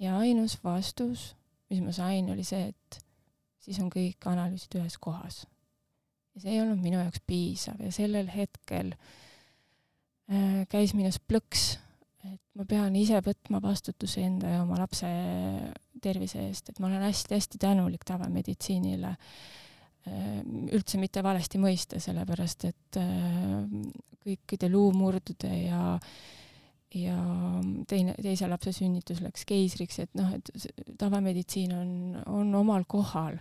ja 0.00 0.16
ainus 0.16 0.56
vastus, 0.64 1.34
mis 1.68 1.84
ma 1.84 1.92
sain, 1.92 2.32
oli 2.32 2.44
see, 2.44 2.72
et 2.72 3.02
siis 3.60 3.84
on 3.84 3.92
kõik 3.92 4.24
analüüsid 4.32 4.80
ühes 4.80 4.96
kohas 4.96 5.44
ja 6.34 6.42
see 6.42 6.54
ei 6.54 6.62
olnud 6.62 6.82
minu 6.82 7.00
jaoks 7.00 7.22
piisav. 7.26 7.80
Ja 7.84 7.92
sellel 7.94 8.30
hetkel 8.32 8.94
äh, 8.96 10.66
käis 10.70 10.94
minust 10.96 11.22
plõks, 11.28 11.72
et 12.28 12.42
ma 12.58 12.66
pean 12.68 12.96
ise 12.98 13.20
võtma 13.24 13.62
vastutuse 13.64 14.24
enda 14.24 14.56
ja 14.56 14.64
oma 14.64 14.78
lapse 14.80 15.08
tervise 16.02 16.44
eest, 16.48 16.68
et 16.70 16.80
ma 16.80 16.90
olen 16.90 17.06
hästi-hästi 17.08 17.60
tänulik 17.60 18.04
tavameditsiinile 18.08 19.16
üldse 20.72 20.98
mitte 21.00 21.22
valesti 21.24 21.58
mõista, 21.60 22.00
sellepärast 22.00 22.64
et 22.70 22.98
kõikide 24.24 24.70
luumurdude 24.72 25.50
ja 25.66 25.96
ja 26.90 27.16
teine, 27.86 28.16
teise 28.18 28.48
lapse 28.50 28.72
sünnitus 28.74 29.20
läks 29.22 29.44
keisriks, 29.46 30.00
et 30.02 30.14
noh, 30.18 30.32
et 30.34 30.50
tavameditsiin 30.98 31.74
on, 31.76 31.90
on 32.26 32.54
omal 32.58 32.82
kohal, 32.90 33.36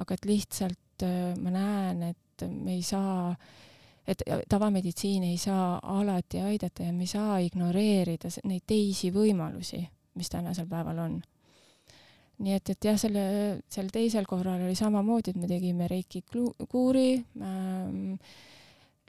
aga 0.00 0.16
et 0.16 0.24
lihtsalt 0.24 0.80
ma 1.04 1.50
näen, 1.54 2.02
et 2.10 2.46
me 2.48 2.74
ei 2.74 2.82
saa 2.82 3.30
äh, 3.30 3.48
et 4.08 4.22
tavameditsiin 4.48 5.22
ei 5.28 5.36
saa 5.36 5.78
alati 5.82 6.40
aidata 6.40 6.82
ja 6.82 6.92
me 6.92 7.04
ei 7.04 7.12
saa 7.12 7.38
ignoreerida 7.44 8.30
neid 8.48 8.64
teisi 8.66 9.10
võimalusi, 9.12 9.82
mis 10.16 10.32
tänasel 10.32 10.68
päeval 10.70 11.02
on. 11.04 11.18
nii 12.38 12.54
et, 12.54 12.70
et 12.70 12.86
jah, 12.86 12.96
selle, 13.00 13.22
sel 13.68 13.88
teisel 13.92 14.26
korral 14.30 14.62
oli 14.62 14.76
samamoodi, 14.78 15.34
et 15.34 15.40
me 15.42 15.48
tegime 15.50 15.88
reiki 15.90 16.22
kuuri 16.70 17.16
ähm,, 17.42 18.14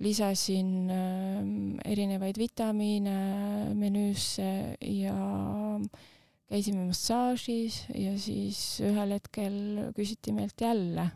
lisasin 0.02 0.71
ähm, 0.89 1.52
erinevaid 1.86 2.39
vitamiine 2.41 3.15
menüüsse 3.78 4.49
ja 4.82 5.15
käisime 6.49 6.88
massaažis 6.88 7.84
ja 7.93 8.17
siis 8.17 8.80
ühel 8.82 9.13
hetkel 9.19 9.60
küsiti 9.95 10.34
meilt 10.34 10.65
jälle, 10.65 11.12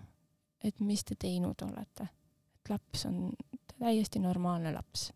et 0.63 0.79
mis 0.79 1.03
te 1.03 1.15
teinud 1.19 1.59
olete. 1.65 2.07
et 2.55 2.69
laps 2.69 3.05
on 3.05 3.33
täiesti 3.79 4.19
normaalne 4.19 4.71
laps. 4.73 5.11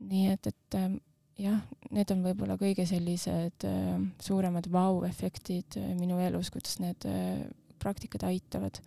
nii 0.00 0.26
et, 0.32 0.46
et 0.46 0.76
ähm, 0.78 0.96
jah, 1.40 1.60
need 1.94 2.12
on 2.14 2.24
võib-olla 2.24 2.56
kõige 2.60 2.86
sellised 2.88 3.66
äh, 3.68 3.96
suuremad 4.22 4.68
vau-efektid 4.72 5.78
äh, 5.80 5.90
minu 5.98 6.20
elus, 6.22 6.50
kuidas 6.52 6.78
need 6.82 7.06
äh, 7.08 7.42
praktikad 7.80 8.24
aitavad. 8.28 8.80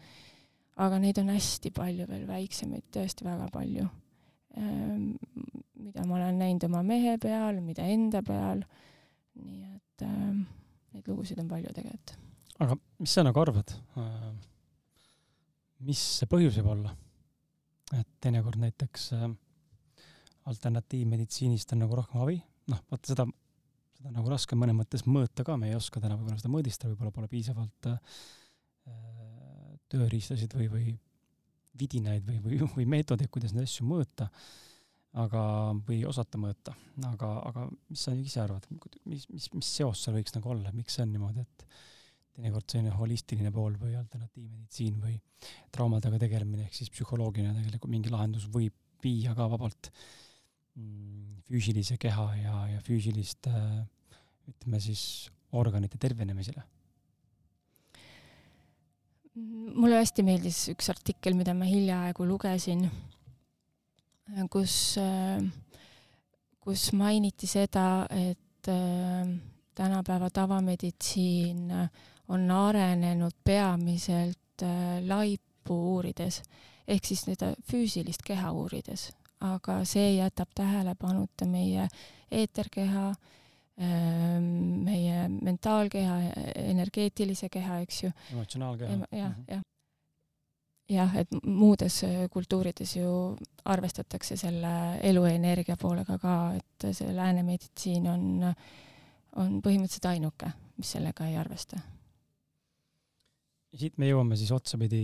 aga 0.75 0.97
neid 0.99 1.19
on 1.21 1.29
hästi 1.29 1.69
palju 1.73 2.07
veel 2.09 2.25
väiksemaid, 2.27 2.87
tõesti 2.93 3.25
väga 3.27 3.49
palju 3.53 3.85
ähm,, 4.57 5.11
mida 5.83 6.05
ma 6.09 6.17
olen 6.17 6.39
näinud 6.41 6.65
oma 6.65 6.81
mehe 6.87 7.17
peal, 7.21 7.61
mida 7.61 7.85
enda 7.85 8.23
peal. 8.25 8.63
nii 9.37 9.61
et 9.69 10.07
neid 10.93 11.07
lugusid 11.07 11.39
on 11.41 11.47
palju 11.49 11.73
tegelikult. 11.73 12.17
aga 12.59 12.77
mis 12.99 13.13
sa 13.13 13.25
nagu 13.25 13.39
arvad 13.45 13.77
äh,? 13.97 14.33
Mis 15.87 16.01
see 16.19 16.29
põhjus 16.31 16.59
võib 16.59 16.73
olla? 16.77 16.93
et 17.93 18.07
teinekord 18.23 18.57
näiteks 18.57 19.11
äh, 19.13 19.27
alternatiivmeditsiinist 20.49 21.75
on 21.75 21.83
nagu 21.83 21.97
rohkem 21.99 22.23
abi, 22.23 22.39
noh, 22.71 22.79
vaata 22.89 23.11
seda, 23.11 23.25
seda 23.97 24.09
on 24.09 24.17
nagu 24.17 24.31
raske 24.31 24.57
mõnes 24.57 24.77
mõttes 24.77 25.05
mõõta 25.05 25.45
ka, 25.45 25.57
me 25.59 25.69
ei 25.69 25.77
oska 25.77 26.01
täna 26.01 26.17
võib-olla 26.17 26.41
seda 26.41 26.51
mõõdistada, 26.53 26.93
võib-olla 26.93 27.13
pole 27.13 27.29
piisavalt 27.31 27.89
äh, 27.91 28.17
tööriistasid 29.93 30.55
või, 30.57 30.69
või 30.73 30.95
vidinaid 31.79 32.25
või, 32.27 32.39
või, 32.43 32.61
või 32.75 32.87
meetodeid, 32.95 33.31
kuidas 33.33 33.53
neid 33.53 33.67
asju 33.67 33.85
mõõta, 33.87 34.29
aga, 35.21 35.43
või 35.87 36.01
osata 36.09 36.41
mõõta, 36.41 36.75
aga, 37.11 37.31
aga 37.49 37.67
mis 37.91 38.05
sa 38.07 38.13
ise 38.17 38.41
arvad, 38.43 38.65
mis, 39.09 39.27
mis, 39.29 39.49
mis 39.53 39.73
seos 39.79 40.01
seal 40.03 40.17
võiks 40.17 40.35
nagu 40.37 40.53
olla, 40.53 40.73
miks 40.75 40.97
see 40.97 41.05
on 41.05 41.13
niimoodi, 41.13 41.45
et 41.45 41.67
teinekord 42.33 42.65
selline 42.69 42.93
holistiline 42.97 43.51
pool 43.53 43.75
või 43.79 43.93
alternatiivmeditsiin 43.99 44.97
või 45.01 45.17
traumadega 45.73 46.19
tegelemine 46.23 46.65
ehk 46.65 46.77
siis 46.79 46.91
psühholoogiline 46.93 47.53
tegelikult 47.59 47.93
mingi 47.93 48.13
lahendus 48.13 48.47
võib 48.53 48.75
viia 49.03 49.35
ka 49.37 49.47
vabalt 49.51 49.91
mm, 50.79 51.43
füüsilise 51.49 51.99
keha 52.01 52.27
ja, 52.39 52.55
ja 52.73 52.83
füüsiliste 52.85 53.53
ütleme 54.49 54.79
siis 54.83 55.03
organite 55.53 55.99
tervenemisele. 56.01 56.63
mulle 59.33 59.97
hästi 59.97 60.21
meeldis 60.25 60.57
üks 60.69 60.91
artikkel, 60.93 61.33
mida 61.33 61.55
ma 61.57 61.65
hiljaaegu 61.65 62.25
lugesin, 62.29 62.83
kus, 64.53 64.75
kus 66.61 66.83
mainiti 66.93 67.49
seda, 67.49 68.05
et 68.13 68.69
äh, 68.69 69.31
tänapäeva 69.73 70.29
tavameditsiin 70.29 71.71
on 72.27 72.51
arenenud 72.51 73.35
peamiselt 73.43 74.63
äh, 74.63 75.01
laipu 75.07 75.75
uurides 75.95 76.41
ehk 76.87 77.05
siis 77.07 77.25
seda 77.27 77.53
füüsilist 77.69 78.23
keha 78.25 78.51
uurides, 78.55 79.09
aga 79.43 79.81
see 79.87 80.17
jätab 80.17 80.51
tähelepanuta 80.55 81.47
meie 81.47 81.87
eeterkeha, 82.31 83.09
ähm, 83.81 84.47
meie 84.87 85.27
mentaalkeha, 85.29 86.17
energeetilise 86.63 87.49
keha, 87.53 87.79
eks 87.85 88.03
ju. 88.03 88.11
emotsionaalkeha. 88.33 88.97
jah, 89.11 89.29
mhm. 89.29 89.45
jah. 89.47 89.63
jah, 90.89 91.15
et 91.23 91.39
muudes 91.45 92.03
äh, 92.03 92.27
kultuurides 92.31 92.97
ju 92.97 93.09
arvestatakse 93.65 94.37
selle 94.37 94.75
eluenergia 95.01 95.77
poolega 95.79 96.17
ka, 96.19 96.37
et 96.59 96.91
see 96.91 97.15
lääne 97.15 97.45
meditsiin 97.47 98.11
on, 98.11 98.29
on 99.39 99.57
põhimõtteliselt 99.63 100.11
ainuke, 100.11 100.51
mis 100.77 100.95
sellega 100.97 101.31
ei 101.31 101.39
arvesta 101.39 101.79
ja 101.79 101.93
siit 103.73 103.97
me 104.01 104.09
jõuame 104.09 104.37
siis 104.39 104.51
otsapidi 104.53 105.03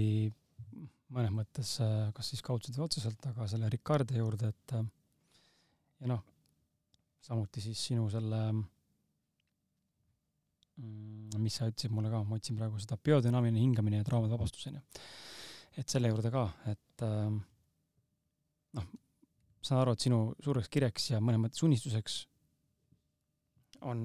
mõnes 1.16 1.34
mõttes 1.34 1.76
äh, 1.84 2.10
kas 2.16 2.30
siis 2.32 2.44
kaudselt 2.46 2.78
või 2.78 2.86
otseselt, 2.86 3.24
aga 3.32 3.48
selle 3.50 3.70
Ricarde 3.74 4.20
juurde, 4.20 4.52
et 4.54 4.76
äh, 4.78 4.86
ja 6.04 6.12
noh, 6.12 6.22
samuti 7.26 7.64
siis 7.64 7.82
sinu 7.90 8.06
selle, 8.14 8.42
mm, 10.78 11.40
mis 11.42 11.60
sa 11.60 11.70
ütlesid 11.70 11.94
mulle 11.96 12.12
ka, 12.14 12.22
ma 12.24 12.40
otsin 12.40 12.60
praegu 12.60 12.82
seda 12.82 13.00
biodünaamiline 13.10 13.64
hingamine 13.64 14.02
ja 14.02 14.08
traumade 14.08 14.36
vabastus, 14.36 14.70
onju. 14.70 14.82
et 15.82 15.88
selle 15.90 16.12
juurde 16.14 16.30
ka, 16.34 16.46
et 16.72 17.06
äh, 17.08 17.30
noh, 18.78 18.90
saan 19.66 19.82
aru, 19.82 19.96
et 19.96 20.06
sinu 20.06 20.20
suureks 20.46 20.70
kirjaks 20.72 21.12
ja 21.16 21.24
mõnes 21.24 21.42
mõttes 21.42 21.66
unistuseks 21.66 22.22
on 23.90 24.00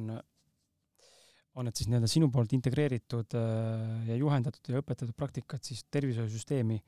on 1.54 1.68
need 1.68 1.78
siis 1.78 1.88
nii-öelda 1.90 2.10
sinu 2.10 2.30
poolt 2.34 2.52
integreeritud 2.56 3.36
äh, 3.38 4.08
ja 4.10 4.16
juhendatud 4.18 4.70
ja 4.72 4.80
õpetatud 4.82 5.14
praktikad 5.16 5.62
siis 5.62 5.84
tervishoiusüsteemi 5.90 6.80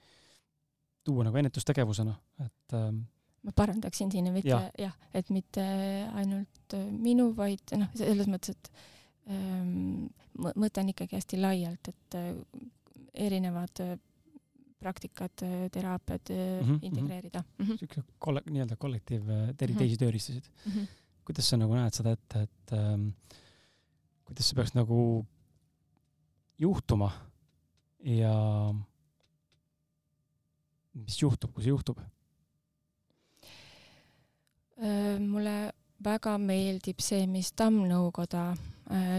tuua 1.07 1.27
nagu 1.27 1.39
ennetustegevusena, 1.39 2.15
et 2.43 2.75
ähm, 2.75 3.05
ma 3.47 3.55
parandaksin 3.55 4.11
siin 4.13 4.29
mitte 4.35 4.51
jah 4.51 4.67
ja,, 4.81 4.91
et 5.15 5.31
mitte 5.35 5.63
ainult 6.19 6.75
äh, 6.75 6.89
minu, 6.91 7.31
vaid 7.37 7.77
noh, 7.79 7.93
selles 7.99 8.31
mõttes, 8.31 8.57
et 8.57 8.71
ähm, 9.31 10.09
mõte 10.35 10.83
on 10.83 10.93
ikkagi 10.93 11.19
hästi 11.19 11.41
laialt, 11.41 11.93
et 11.93 12.19
äh, 12.19 12.33
erinevad 13.29 13.85
äh, 13.85 13.97
praktikad, 14.83 15.33
teraapiad 15.73 16.31
mm 16.31 16.67
-hmm, 16.67 16.79
integreerida 16.85 17.41
mm. 17.43 17.65
-hmm. 17.65 17.79
siuke 17.79 18.03
kolle-, 18.19 18.45
nii-öelda 18.51 18.77
kollektiiv, 18.77 19.23
mm 19.23 19.55
-hmm. 19.55 19.79
teisi 19.79 19.97
tööriistasid 19.97 20.51
mm. 20.67 20.73
-hmm. 20.73 20.87
kuidas 21.25 21.49
sa 21.49 21.57
nagu 21.57 21.75
näed 21.75 21.95
seda 21.95 22.13
ette, 22.13 22.43
et 22.43 22.73
ähm, 22.73 23.09
kuidas 24.27 24.51
see 24.51 24.59
peaks 24.59 24.75
nagu 24.75 24.99
juhtuma 26.59 27.11
ja 28.03 28.35
mis 30.97 31.19
juhtub, 31.23 31.53
kui 31.55 31.65
see 31.65 31.75
juhtub? 31.75 32.01
mulle 34.77 35.73
väga 36.05 36.35
meeldib 36.37 36.99
see, 37.01 37.23
mis 37.31 37.49
Tamm-nõukoda, 37.57 38.51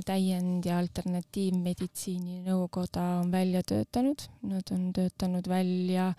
täiend- 0.06 0.68
ja 0.70 0.78
alternatiivmeditsiini 0.78 2.44
nõukoda 2.46 3.06
on 3.24 3.32
välja 3.34 3.64
töötanud. 3.66 4.28
Nad 4.46 4.70
on 4.72 4.92
töötanud 4.94 5.48
välja 5.50 6.14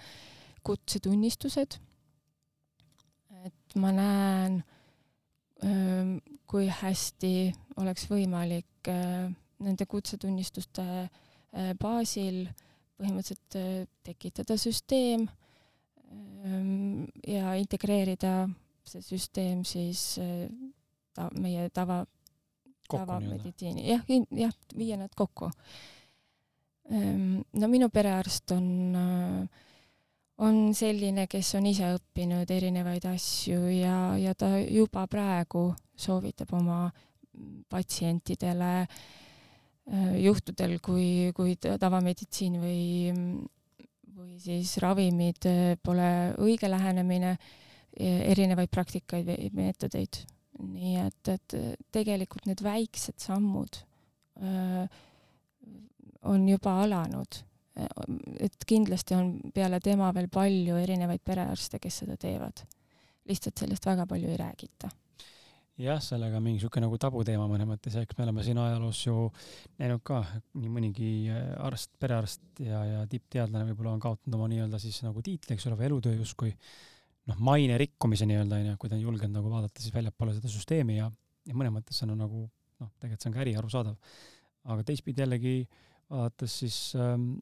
kutsetunnistused. 0.66 1.78
et 3.44 3.76
ma 3.76 3.92
näen 3.92 4.64
kui 6.46 6.68
hästi 6.70 7.52
oleks 7.76 8.06
võimalik 8.10 8.77
nende 8.88 9.86
kutsetunnistuste 9.90 10.84
baasil 11.80 12.44
põhimõtteliselt 12.98 13.56
tekitada 14.06 14.56
süsteem 14.58 15.26
ja 17.26 17.54
integreerida 17.58 18.32
see 18.88 19.04
süsteem 19.04 19.62
siis 19.68 20.02
ta, 21.14 21.28
meie 21.36 21.68
tava, 21.74 22.02
tavameditsiini, 22.88 23.86
jah, 23.90 24.04
jah, 24.32 24.54
viia 24.76 24.96
nad 25.00 25.12
kokku. 25.16 25.50
no 26.88 27.68
minu 27.68 27.90
perearst 27.92 28.54
on 28.56 28.68
äh, 28.96 29.64
on 30.38 30.74
selline, 30.74 31.26
kes 31.30 31.50
on 31.58 31.66
ise 31.70 31.88
õppinud 31.96 32.50
erinevaid 32.54 33.06
asju 33.10 33.58
ja, 33.74 33.98
ja 34.20 34.34
ta 34.38 34.54
juba 34.60 35.06
praegu 35.10 35.72
soovitab 35.98 36.52
oma 36.54 36.86
patsientidele 37.70 38.72
äh, 38.84 40.16
juhtudel, 40.22 40.78
kui, 40.84 41.30
kui 41.36 41.56
tavameditsiin 41.60 42.58
või, 42.62 42.82
või 44.16 44.38
siis 44.42 44.76
ravimid 44.82 45.48
äh, 45.50 45.74
pole 45.82 46.10
õige 46.38 46.70
lähenemine, 46.70 47.36
erinevaid 47.98 48.70
praktikaid 48.70 49.26
või 49.26 49.48
meetodeid. 49.58 50.20
nii 50.58 50.96
et, 51.00 51.28
et 51.32 51.54
tegelikult 51.94 52.46
need 52.46 52.60
väiksed 52.62 53.18
sammud 53.18 53.80
öö, 54.38 54.84
äh, 54.84 55.04
on 56.28 56.48
juba 56.48 56.76
alanud 56.82 57.40
et 58.40 58.64
kindlasti 58.66 59.14
on 59.14 59.32
peale 59.54 59.80
tema 59.80 60.10
veel 60.14 60.28
palju 60.32 60.78
erinevaid 60.82 61.22
perearste, 61.24 61.78
kes 61.78 62.02
seda 62.02 62.16
teevad. 62.16 62.64
lihtsalt 63.28 63.60
sellest 63.60 63.86
väga 63.86 64.06
palju 64.06 64.30
ei 64.30 64.36
räägita 64.40 64.88
jah, 65.78 66.00
sellega 66.02 66.40
mingi 66.42 66.60
sihuke 66.62 66.80
nagu 66.82 66.98
tabuteema 67.00 67.46
mõnes 67.50 67.68
mõttes 67.68 67.94
ja 67.94 68.02
eks 68.02 68.16
me 68.18 68.24
oleme 68.26 68.44
siin 68.46 68.58
ajaloos 68.58 69.00
ju 69.04 69.28
näinud 69.78 70.02
ka 70.06 70.20
nii 70.58 70.70
mõnigi 70.74 71.10
äh, 71.30 71.52
arst, 71.68 71.92
perearst 72.02 72.62
ja, 72.64 72.82
ja 72.86 73.04
tippteadlane 73.10 73.68
võib-olla 73.70 73.94
on 73.94 74.02
kaotanud 74.02 74.38
oma 74.40 74.48
nii-öelda 74.50 74.80
siis 74.82 75.00
nagu 75.06 75.22
tiitli, 75.24 75.54
eks 75.54 75.68
ole, 75.70 75.78
või 75.78 75.88
elutöö 75.92 76.18
justkui 76.18 76.50
noh, 77.30 77.38
maine 77.50 77.78
rikkumise 77.78 78.26
nii-öelda 78.26 78.58
onju, 78.58 78.76
kui 78.80 78.90
ta 78.90 78.98
on 78.98 79.04
julgenud 79.06 79.38
nagu 79.38 79.54
vaadata 79.54 79.84
siis 79.84 79.94
väljapoole 79.94 80.34
seda 80.38 80.50
süsteemi 80.50 80.98
ja, 80.98 81.08
ja 81.46 81.56
mõnes 81.56 81.76
mõttes 81.78 82.00
see 82.00 82.08
on 82.08 82.16
nagu 82.18 82.42
noh, 82.42 82.92
tegelikult 82.98 83.22
see 83.22 83.30
on 83.30 83.38
ka 83.38 83.44
äri, 83.46 83.56
arusaadav. 83.62 84.20
aga 84.74 84.86
teistpidi 84.90 85.22
jällegi 85.22 85.56
vaadates 86.10 86.60
siis 86.64 86.78
ähm, 86.98 87.36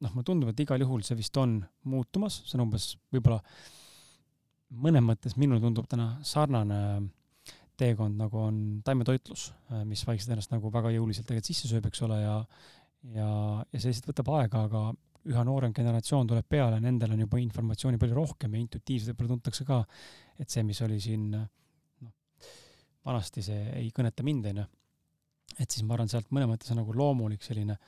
noh, 0.00 0.12
mulle 0.16 0.26
tundub, 0.26 0.52
et 0.52 0.64
igal 0.64 0.80
juhul 0.80 1.04
see 1.04 1.18
vist 1.18 1.36
on 1.36 1.58
muutumas, 1.84 2.40
see 2.46 2.56
on 2.56 2.68
umbes 2.70 2.94
võib-olla 3.12 3.42
mõnes 4.82 5.04
mõttes 5.04 5.36
minule 5.36 5.60
tundub 5.60 5.84
täna 5.90 6.14
sarnane 6.24 6.78
äh, 6.86 7.02
teekond, 7.80 8.18
nagu 8.20 8.38
on 8.38 8.56
taimetoitlus, 8.84 9.48
äh, 9.72 9.82
mis 9.88 10.04
vaikselt 10.06 10.34
ennast 10.34 10.52
nagu 10.52 10.70
väga 10.72 10.92
jõuliselt 10.94 11.26
tegelikult 11.28 11.50
sisse 11.50 11.70
sööb, 11.70 11.88
eks 11.88 12.04
ole, 12.06 12.20
ja 12.22 12.36
ja, 13.10 13.28
ja 13.72 13.80
see 13.80 13.90
lihtsalt 13.90 14.12
võtab 14.12 14.30
aega, 14.38 14.66
aga 14.68 14.82
üha 15.32 15.42
noorem 15.46 15.74
generatsioon 15.74 16.28
tuleb 16.30 16.46
peale, 16.50 16.78
nendel 16.82 17.14
on 17.14 17.24
juba 17.24 17.40
informatsiooni 17.42 18.00
palju 18.00 18.16
rohkem 18.16 18.54
ja 18.54 18.62
intuitiivselt 18.62 19.14
võib-olla 19.14 19.36
tuntakse 19.36 19.66
ka, 19.66 19.80
et 20.42 20.50
see, 20.50 20.64
mis 20.66 20.80
oli 20.82 20.98
siin 21.02 21.28
noh, 21.32 22.14
vanasti 23.06 23.44
see 23.46 23.68
ei 23.78 23.90
kõneta 23.94 24.26
mind, 24.26 24.50
onju. 24.52 24.66
et 25.58 25.68
siis 25.68 25.86
ma 25.86 25.96
arvan, 25.96 26.10
sealt 26.10 26.30
mõnes 26.34 26.50
mõttes 26.50 26.74
on 26.74 26.82
nagu 26.82 26.96
loomulik 26.98 27.46
selline 27.46 27.78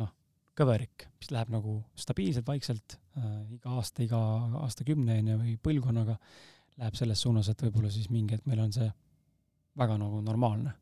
noh, 0.00 0.10
kõverik, 0.56 1.08
mis 1.20 1.32
läheb 1.34 1.52
nagu 1.52 1.78
stabiilselt, 2.00 2.48
vaikselt 2.48 2.96
äh, 3.20 3.30
iga 3.58 3.76
aasta, 3.76 4.04
iga 4.04 4.20
aastakümne 4.64 5.20
onju 5.20 5.40
või 5.42 5.56
põlvkonnaga 5.68 6.16
läheb 6.80 6.96
selles 6.98 7.20
suunas, 7.20 7.48
et 7.50 7.60
võib-olla 7.66 7.92
siis 7.92 8.08
mingi 8.12 8.36
hetk 8.36 8.48
meil 8.48 8.64
on 8.64 8.72
see 8.74 8.88
väga 9.78 9.98
nagu 10.00 10.22
normaalne. 10.24 10.74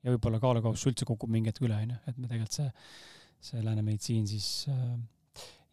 ja 0.00 0.14
võib-olla 0.14 0.40
kaalukauss 0.40 0.86
üldse 0.88 1.04
kukub 1.08 1.28
mingi 1.28 1.50
hetk 1.52 1.64
üle, 1.66 1.76
onju, 1.76 1.96
et 2.08 2.16
me 2.16 2.28
tegelikult 2.28 2.56
see, 2.56 2.68
see 3.50 3.60
lääne 3.60 3.82
meditsiin 3.84 4.24
siis 4.28 4.46
äh, 4.72 4.94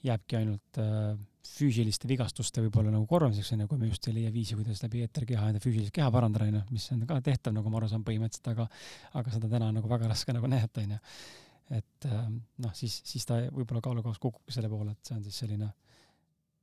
jääbki 0.03 0.39
ainult 0.41 0.79
äh, 0.83 1.13
füüsiliste 1.47 2.09
vigastuste 2.09 2.61
võib-olla 2.65 2.91
nagu 2.91 3.07
korvamiseks, 3.07 3.53
onju, 3.55 3.69
kui 3.71 3.79
me 3.79 3.87
just 3.87 4.09
ei 4.11 4.17
leia 4.17 4.33
viisi, 4.33 4.57
kuidas 4.59 4.83
läbi 4.83 5.05
eeterkeha 5.05 5.47
enda 5.53 5.61
füüsilist 5.63 5.95
keha 5.95 6.09
parandada, 6.11 6.49
onju, 6.51 6.63
mis 6.75 6.89
on 6.91 7.05
ka 7.07 7.21
tehtav, 7.23 7.55
nagu 7.55 7.71
ma 7.71 7.79
aru 7.79 7.89
saan 7.93 8.03
põhimõtteliselt, 8.07 8.51
aga 8.51 8.67
aga 9.21 9.35
seda 9.37 9.51
täna 9.53 9.71
on 9.71 9.79
nagu 9.79 9.91
väga 9.91 10.11
raske 10.11 10.35
nagu 10.35 10.51
näidata, 10.51 10.83
onju. 10.83 10.99
et 11.79 12.09
äh, 12.11 12.25
noh, 12.65 12.73
siis, 12.75 12.99
siis 13.07 13.27
ta 13.27 13.39
võib-olla 13.47 13.83
kaalukauss 13.85 14.19
kukubki 14.23 14.55
selle 14.55 14.71
poole, 14.71 14.91
et 14.91 15.07
see 15.07 15.15
on 15.15 15.23
siis 15.23 15.39
selline, 15.45 15.71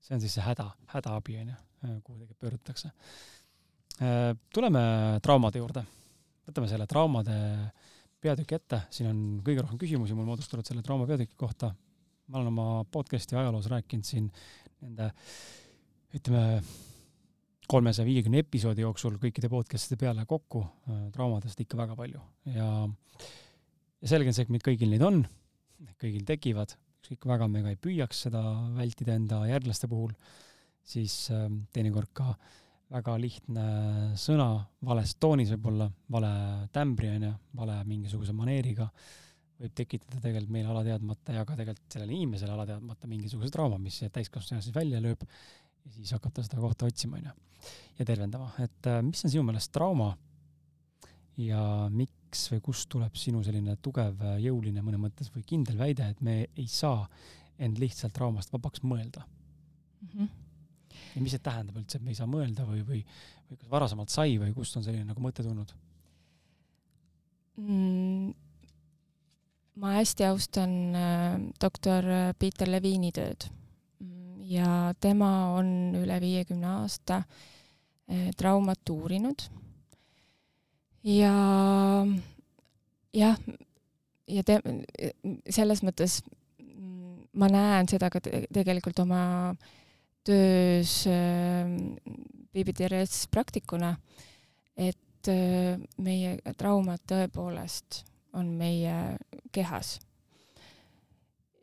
see 0.04 0.18
on 0.18 0.24
siis 0.24 0.36
see 0.36 0.44
häda, 0.44 0.68
hädaabi, 0.92 1.40
onju, 1.46 1.56
kuhu 2.04 2.20
tegelikult 2.20 2.44
pöördutakse 2.44 2.92
tuleme 3.94 4.80
traumade 5.22 5.60
juurde. 5.60 5.84
võtame 6.44 6.68
selle 6.68 6.86
traumade 6.90 7.34
peatüki 8.24 8.56
ette, 8.56 8.80
siin 8.94 9.10
on 9.10 9.20
kõige 9.44 9.62
rohkem 9.64 9.78
küsimusi 9.80 10.16
mul 10.16 10.26
moodustunud 10.28 10.66
selle 10.66 10.82
trauma 10.84 11.06
peatüki 11.08 11.36
kohta. 11.36 11.74
ma 12.26 12.38
olen 12.40 12.48
oma 12.48 12.84
podcast'i 12.88 13.36
ajaloos 13.36 13.68
rääkinud 13.68 14.06
siin 14.08 14.30
nende 14.80 15.10
ütleme 16.16 16.62
kolmesaja 17.68 18.06
viiekümne 18.08 18.40
episoodi 18.44 18.84
jooksul 18.84 19.18
kõikide 19.20 19.50
podcast'ide 19.52 19.98
peale 20.00 20.24
kokku. 20.28 20.62
Äh, 20.88 21.04
traumadest 21.12 21.60
ikka 21.60 21.76
väga 21.80 21.96
palju. 21.96 22.22
Ja 22.54 22.88
ja 24.00 24.08
selge 24.08 24.28
on 24.28 24.36
see, 24.36 24.44
et 24.44 24.52
meil 24.52 24.64
kõigil 24.64 24.90
neid 24.92 25.04
on, 25.04 25.22
kõigil 26.00 26.24
tekivad, 26.28 26.74
ükskõik 27.00 27.28
väga 27.28 27.48
me 27.48 27.62
ka 27.64 27.72
ei 27.72 27.80
püüaks 27.80 28.26
seda 28.26 28.42
vältida 28.76 29.16
enda 29.16 29.44
järglaste 29.48 29.88
puhul, 29.88 30.12
siis 30.84 31.28
äh, 31.32 31.46
teinekord 31.76 32.12
ka 32.16 32.32
äh, 32.32 32.63
väga 32.92 33.16
lihtne 33.18 33.64
sõna 34.20 34.48
vales 34.84 35.14
toonis 35.20 35.52
võib-olla, 35.54 35.88
vale 36.12 36.32
tämbri 36.74 37.10
onju, 37.14 37.32
vale 37.56 37.78
mingisuguse 37.88 38.34
maneeriga 38.36 38.88
võib 39.60 39.74
tekitada 39.78 40.20
tegelikult 40.20 40.52
meil 40.52 40.68
alateadmata 40.68 41.36
ja 41.36 41.44
ka 41.46 41.56
tegelikult 41.58 41.96
sellele 41.96 42.16
inimesele 42.16 42.52
alateadmata 42.52 43.08
mingisuguse 43.10 43.52
trauma, 43.54 43.78
mis 43.80 44.02
täiskasvanu 44.12 44.64
siis 44.64 44.74
välja 44.74 45.00
lööb 45.02 45.24
ja 45.24 45.94
siis 45.96 46.12
hakkab 46.16 46.34
ta 46.34 46.44
seda 46.44 46.60
kohta 46.60 46.88
otsima 46.90 47.20
onju 47.20 47.32
ja 47.98 48.04
tervendama, 48.04 48.50
et 48.60 48.90
äh, 48.90 49.00
mis 49.06 49.24
on 49.24 49.32
sinu 49.32 49.46
meelest 49.46 49.72
trauma 49.72 50.12
ja 51.40 51.88
miks 51.90 52.48
või 52.52 52.62
kust 52.68 52.90
tuleb 52.92 53.16
sinu 53.18 53.42
selline 53.46 53.78
tugev, 53.82 54.20
jõuline 54.42 54.82
mõnes 54.84 55.02
mõttes 55.06 55.32
või 55.34 55.46
kindel 55.46 55.78
väide, 55.80 56.10
et 56.10 56.20
me 56.20 56.42
ei 56.52 56.66
saa 56.70 57.06
end 57.62 57.78
lihtsalt 57.80 58.12
traumast 58.14 58.52
vabaks 58.52 58.82
mõelda 58.84 59.24
mm? 59.24 60.08
-hmm 60.14 60.43
ja 61.14 61.22
mis 61.22 61.34
see 61.34 61.42
tähendab 61.42 61.78
üldse, 61.78 61.98
et 61.98 62.04
me 62.04 62.12
ei 62.12 62.18
saa 62.18 62.28
mõelda 62.30 62.66
või, 62.68 62.82
või, 62.86 63.00
või 63.48 63.58
kas 63.60 63.70
varasemalt 63.70 64.12
sai 64.12 64.36
või 64.40 64.54
kust 64.56 64.78
on 64.78 64.86
selline 64.86 65.06
nagu 65.08 65.22
mõte 65.22 65.44
tulnud 65.46 65.74
mm,? 67.60 68.32
ma 69.82 69.96
hästi 69.96 70.26
austan 70.28 70.72
äh, 70.94 71.36
doktor 71.62 72.06
Peter 72.38 72.70
Levini 72.70 73.10
tööd 73.14 73.48
ja 74.44 74.92
tema 75.00 75.30
on 75.56 75.94
üle 75.98 76.18
viiekümne 76.22 76.68
aasta 76.82 77.22
äh, 77.22 78.30
traumat 78.38 78.94
uurinud 78.94 79.46
ja 81.10 81.34
jah, 83.14 83.38
ja 84.30 84.44
te, 84.46 84.58
selles 85.50 85.82
mõttes 85.86 86.20
mm, 86.58 87.30
ma 87.38 87.50
näen 87.52 87.90
seda 87.90 88.10
ka 88.14 88.22
te 88.24 88.44
tegelikult 88.54 89.02
oma 89.04 89.24
äh, 89.54 89.72
töös 90.24 91.04
BBTRS 92.54 93.16
ähm, 93.24 93.30
praktikuna, 93.30 93.94
et 94.76 95.30
äh, 95.30 95.76
meie 96.02 96.36
traumad 96.58 97.04
tõepoolest 97.08 98.02
on 98.34 98.50
meie 98.58 99.16
kehas. 99.54 99.98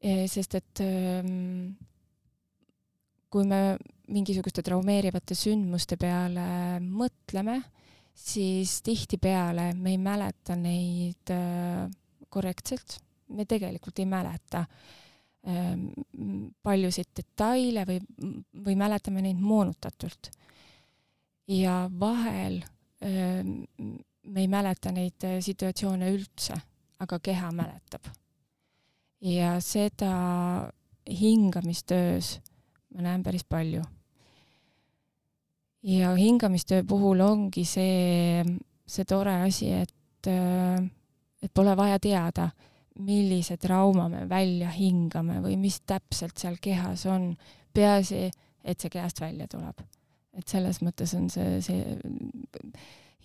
sest 0.02 0.56
et 0.58 0.82
ähm, 0.82 1.76
kui 3.30 3.46
me 3.46 3.78
mingisuguste 4.12 4.64
traumeerivate 4.66 5.36
sündmuste 5.38 5.98
peale 6.00 6.80
mõtleme, 6.82 7.60
siis 8.18 8.80
tihtipeale 8.84 9.72
me 9.78 9.94
ei 9.94 10.00
mäleta 10.02 10.58
neid 10.60 11.32
äh, 11.32 11.86
korrektselt, 12.32 12.98
me 13.32 13.46
tegelikult 13.48 14.02
ei 14.02 14.10
mäleta 14.10 14.66
paljusid 16.64 17.10
detaile 17.18 17.86
või, 17.88 17.98
või 18.66 18.76
mäletame 18.78 19.24
neid 19.26 19.40
moonutatult. 19.42 20.30
ja 21.48 21.90
vahel 22.00 22.60
ehm, 23.02 23.64
me 24.24 24.42
ei 24.42 24.48
mäleta 24.48 24.92
neid 24.92 25.24
äh, 25.26 25.40
situatsioone 25.42 26.12
üldse, 26.14 26.54
aga 27.00 27.20
keha 27.20 27.52
mäletab. 27.52 28.06
ja 29.22 29.60
seda 29.60 30.72
hingamistöös 31.10 32.40
ma 32.96 33.02
näen 33.02 33.24
päris 33.24 33.44
palju. 33.44 33.82
ja 35.84 36.16
hingamistöö 36.16 36.84
puhul 36.84 37.20
ongi 37.20 37.66
see, 37.66 38.46
see 38.86 39.06
tore 39.06 39.42
asi, 39.42 39.72
et, 39.74 40.28
äh, 40.28 40.92
et 41.42 41.54
pole 41.54 41.78
vaja 41.78 42.00
teada 42.00 42.52
millise 43.00 43.58
trauma 43.58 44.10
me 44.10 44.26
välja 44.30 44.70
hingame 44.70 45.40
või 45.42 45.56
mis 45.58 45.82
täpselt 45.88 46.38
seal 46.38 46.58
kehas 46.62 47.06
on. 47.06 47.36
peaasi, 47.74 48.32
et 48.64 48.80
see 48.80 48.90
kehast 48.90 49.22
välja 49.22 49.48
tuleb. 49.48 49.82
et 50.34 50.48
selles 50.48 50.82
mõttes 50.82 51.14
on 51.16 51.30
see, 51.30 51.62
see 51.62 51.98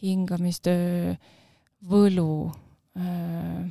hingamistöö 0.02 1.14
võlu 1.88 2.52
äh, 2.96 3.66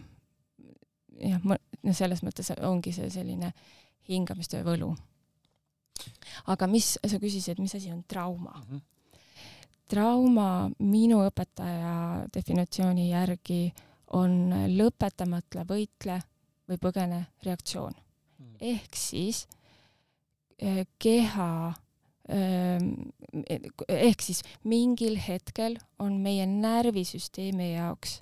jah, 1.20 1.42
no 1.84 1.94
selles 1.94 2.24
mõttes 2.26 2.52
ongi 2.66 2.94
see 2.96 3.10
selline 3.14 3.52
hingamistöö 4.10 4.64
võlu. 4.66 4.92
aga 6.52 6.68
mis, 6.68 6.96
sa 7.00 7.20
küsisid, 7.22 7.60
mis 7.60 7.76
asi 7.76 7.92
on 7.92 8.04
trauma 8.08 8.54
mm? 8.60 8.66
-hmm. 8.70 8.82
trauma 9.88 10.70
minu 10.80 11.24
õpetaja 11.26 12.28
definitsiooni 12.34 13.10
järgi 13.10 13.74
on 14.14 14.54
lõpetamata 14.76 15.66
võitle 15.68 16.20
või 16.70 16.78
põgene 16.82 17.26
reaktsioon. 17.46 17.96
Mm.. 18.36 18.56
ehk 18.60 18.98
siis 19.00 19.46
eh, 20.60 20.84
keha 21.00 21.74
ehm, 22.28 22.90
ehk 23.88 24.22
siis 24.22 24.42
mingil 24.68 25.16
hetkel 25.24 25.78
on 26.00 26.18
meie 26.22 26.46
närvisüsteemi 26.50 27.74
jaoks 27.74 28.20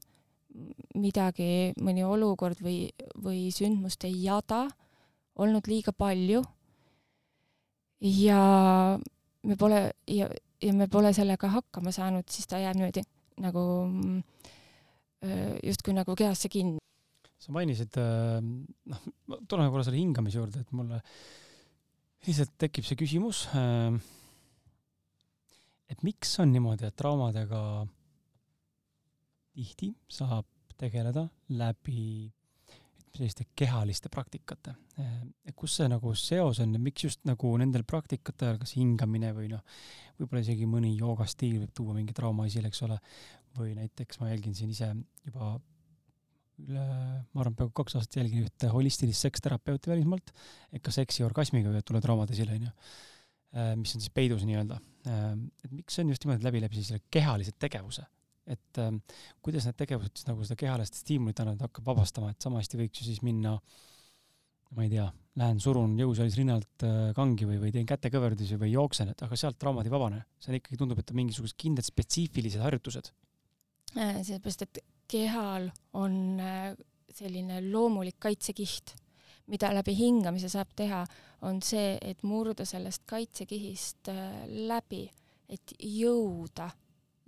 midagi, 1.00 1.74
mõni 1.82 2.04
olukord 2.06 2.60
või, 2.62 2.92
või 3.18 3.48
sündmuste 3.54 4.10
jada 4.12 4.68
olnud 5.40 5.68
liiga 5.70 5.94
palju. 5.98 6.44
Ja 8.04 9.00
me 9.48 9.58
pole 9.58 9.80
ja, 10.12 10.28
ja 10.62 10.74
me 10.76 10.88
pole 10.92 11.14
sellega 11.16 11.50
hakkama 11.56 11.94
saanud, 11.96 12.28
siis 12.30 12.50
ta 12.50 12.60
jääb 12.62 12.78
niimoodi 12.78 13.06
nagu 13.44 13.64
mm, 13.88 14.20
justkui 15.24 15.96
nagu 15.96 16.16
kehasse 16.20 16.52
kinni. 16.52 16.80
sa 17.44 17.52
mainisid, 17.52 17.98
noh, 18.00 19.08
tuleme 19.52 19.72
korra 19.72 19.84
selle 19.84 20.00
hingamise 20.00 20.40
juurde, 20.40 20.62
et 20.64 20.76
mulle 20.76 21.02
lihtsalt 22.24 22.54
tekib 22.62 22.88
see 22.88 23.00
küsimus, 23.00 23.44
et 25.92 26.06
miks 26.08 26.38
on 26.40 26.54
niimoodi, 26.54 26.88
et 26.88 26.96
traumadega 26.96 27.60
tihti 29.54 29.92
saab 30.10 30.48
tegeleda 30.80 31.28
läbi 31.54 32.32
selliste 33.14 33.46
kehaliste 33.56 34.10
praktikate. 34.10 34.74
kus 35.56 35.76
see 35.78 35.88
nagu 35.90 36.14
seos 36.18 36.60
on 36.64 36.74
ja 36.74 36.80
miks 36.82 37.04
just 37.06 37.22
nagu 37.30 37.52
nendel 37.62 37.84
praktikatel, 37.86 38.58
kas 38.62 38.74
hingamine 38.74 39.30
või 39.38 39.52
noh, 39.52 39.62
võib-olla 40.18 40.42
isegi 40.42 40.66
mõni 40.70 40.96
joogastiil 40.98 41.60
võib 41.62 41.76
tuua 41.78 41.94
mingi 41.94 42.16
trauma 42.18 42.48
esile, 42.50 42.72
eks 42.72 42.82
ole, 42.88 42.98
või 43.58 43.76
näiteks 43.78 44.20
ma 44.22 44.32
jälgin 44.32 44.56
siin 44.58 44.74
ise 44.74 44.90
juba 45.26 45.54
üle, 46.64 46.84
ma 47.34 47.42
arvan, 47.42 47.56
peaaegu 47.58 47.74
kaks 47.76 47.98
aastat 48.00 48.20
jälgin 48.22 48.46
ühte 48.46 48.70
holistilist 48.72 49.26
seksterapeuti 49.26 49.92
välismaalt, 49.92 50.34
et 50.72 50.84
ka 50.86 50.94
seksi 50.94 51.26
orgasmiga 51.26 51.72
võivad 51.72 51.88
tulla 51.88 52.02
traumad 52.04 52.34
esile, 52.34 52.58
onju, 52.60 52.74
mis 53.82 53.96
on 53.96 54.04
siis 54.04 54.14
peidus 54.14 54.46
nii-öelda. 54.50 54.80
et 55.06 55.72
miks 55.72 55.98
see 55.98 56.06
on 56.06 56.14
just 56.14 56.26
niimoodi 56.26 56.46
läbi, 56.46 56.62
läbi 56.64 56.80
siis 56.80 56.94
selle 56.94 57.06
kehalise 57.14 57.56
tegevuse 57.60 58.06
et 58.50 58.80
äh, 58.82 58.92
kuidas 59.44 59.68
need 59.68 59.78
tegevused 59.80 60.18
siis 60.18 60.28
nagu 60.28 60.44
seda 60.44 60.60
kehalist 60.60 61.00
stiimulit 61.00 61.40
annavad, 61.40 61.64
hakkab 61.68 61.90
vabastama, 61.94 62.34
et 62.34 62.44
sama 62.44 62.60
hästi 62.60 62.80
võiks 62.82 63.02
ju 63.02 63.08
siis 63.08 63.22
minna 63.26 63.56
ma 64.74 64.88
ei 64.88 64.90
tea, 64.92 65.06
lähen 65.40 65.60
surun 65.64 65.94
jõusaalis 66.00 66.38
rinnalt 66.40 66.86
äh, 66.88 67.12
kangi 67.18 67.48
või, 67.48 67.60
või 67.62 67.74
teen 67.76 67.88
kätekõverdusi 67.90 68.58
või 68.62 68.74
jooksen, 68.74 69.14
et 69.14 69.24
aga 69.26 69.38
sealt 69.40 69.60
traumad 69.62 69.88
ei 69.88 69.94
vabane. 69.94 70.24
see 70.42 70.58
ikkagi 70.60 70.80
tundub, 70.82 71.00
et 71.00 71.14
on 71.14 71.22
mingisugused 71.22 71.58
kindlad 71.62 71.88
spetsiifilised 71.88 72.64
harjutused. 72.64 73.12
Äh, 73.94 74.24
sellepärast, 74.26 74.62
et 74.66 74.80
kehal 75.08 75.68
on 75.94 76.40
äh, 76.40 76.74
selline 77.14 77.60
loomulik 77.62 78.18
kaitsekiht, 78.20 78.96
mida 79.54 79.70
läbi 79.74 79.94
hingamise 79.94 80.50
saab 80.50 80.72
teha, 80.76 81.04
on 81.46 81.60
see, 81.62 81.98
et 82.02 82.24
murda 82.26 82.66
sellest 82.66 83.04
kaitsekihist 83.06 84.10
läbi, 84.70 85.04
et 85.52 85.76
jõuda 85.78 86.70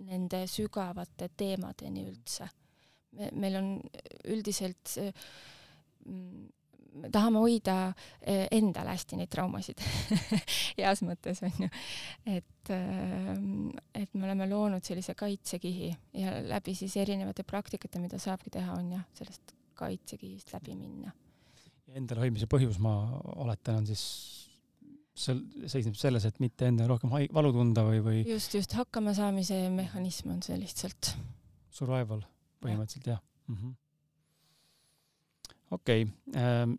nende 0.08 0.42
sügavate 0.50 1.28
teemadeni 1.36 2.06
üldse. 2.08 2.48
me, 3.12 3.30
meil 3.32 3.56
on 3.60 3.68
üldiselt 4.24 4.96
mm, 4.98 6.48
me 6.96 7.10
tahame 7.12 7.42
hoida 7.42 7.76
eh, 8.20 8.46
endale 8.56 8.94
hästi 8.94 9.18
neid 9.20 9.30
traumasid 9.32 9.82
heas 10.80 11.02
mõttes 11.06 11.42
onju, 11.46 11.68
et, 12.32 12.72
eh, 12.74 13.32
et 14.02 14.14
me 14.14 14.28
oleme 14.28 14.48
loonud 14.50 14.84
sellise 14.86 15.16
kaitsekihi 15.18 15.92
ja 16.22 16.38
läbi 16.46 16.76
siis 16.78 16.96
erinevate 17.00 17.46
praktikate, 17.46 18.02
mida 18.02 18.20
saabki 18.22 18.52
teha, 18.58 18.78
on 18.80 18.96
jah, 18.98 19.06
sellest 19.18 19.54
kaitsekihist 19.76 20.52
läbi 20.56 20.76
minna. 20.78 21.12
ja 21.86 22.00
endale 22.00 22.26
hoidmise 22.26 22.48
põhjus, 22.50 22.80
ma 22.82 22.96
oletan, 23.36 23.82
on 23.82 23.88
siis 23.88 24.04
sel-, 25.16 25.44
seisneb 25.68 25.96
selles, 25.98 26.26
et 26.28 26.40
mitte 26.42 26.68
endale 26.70 26.90
rohkem 26.92 27.12
hai-, 27.14 27.28
valu 27.34 27.52
tunda 27.56 27.84
või, 27.86 28.00
või 28.04 28.22
just, 28.24 28.54
just 28.56 28.76
hakkamasaamise 28.78 29.66
mehhanism 29.74 30.32
on 30.36 30.42
see 30.44 30.58
lihtsalt. 30.60 31.14
Survival 31.76 32.24
põhimõtteliselt 32.62 33.12
jah 33.12 33.20
mm 33.48 33.56
-hmm.. 33.56 33.74
okei 35.76 36.06
okay. 36.06 36.42
ähm,, 36.42 36.76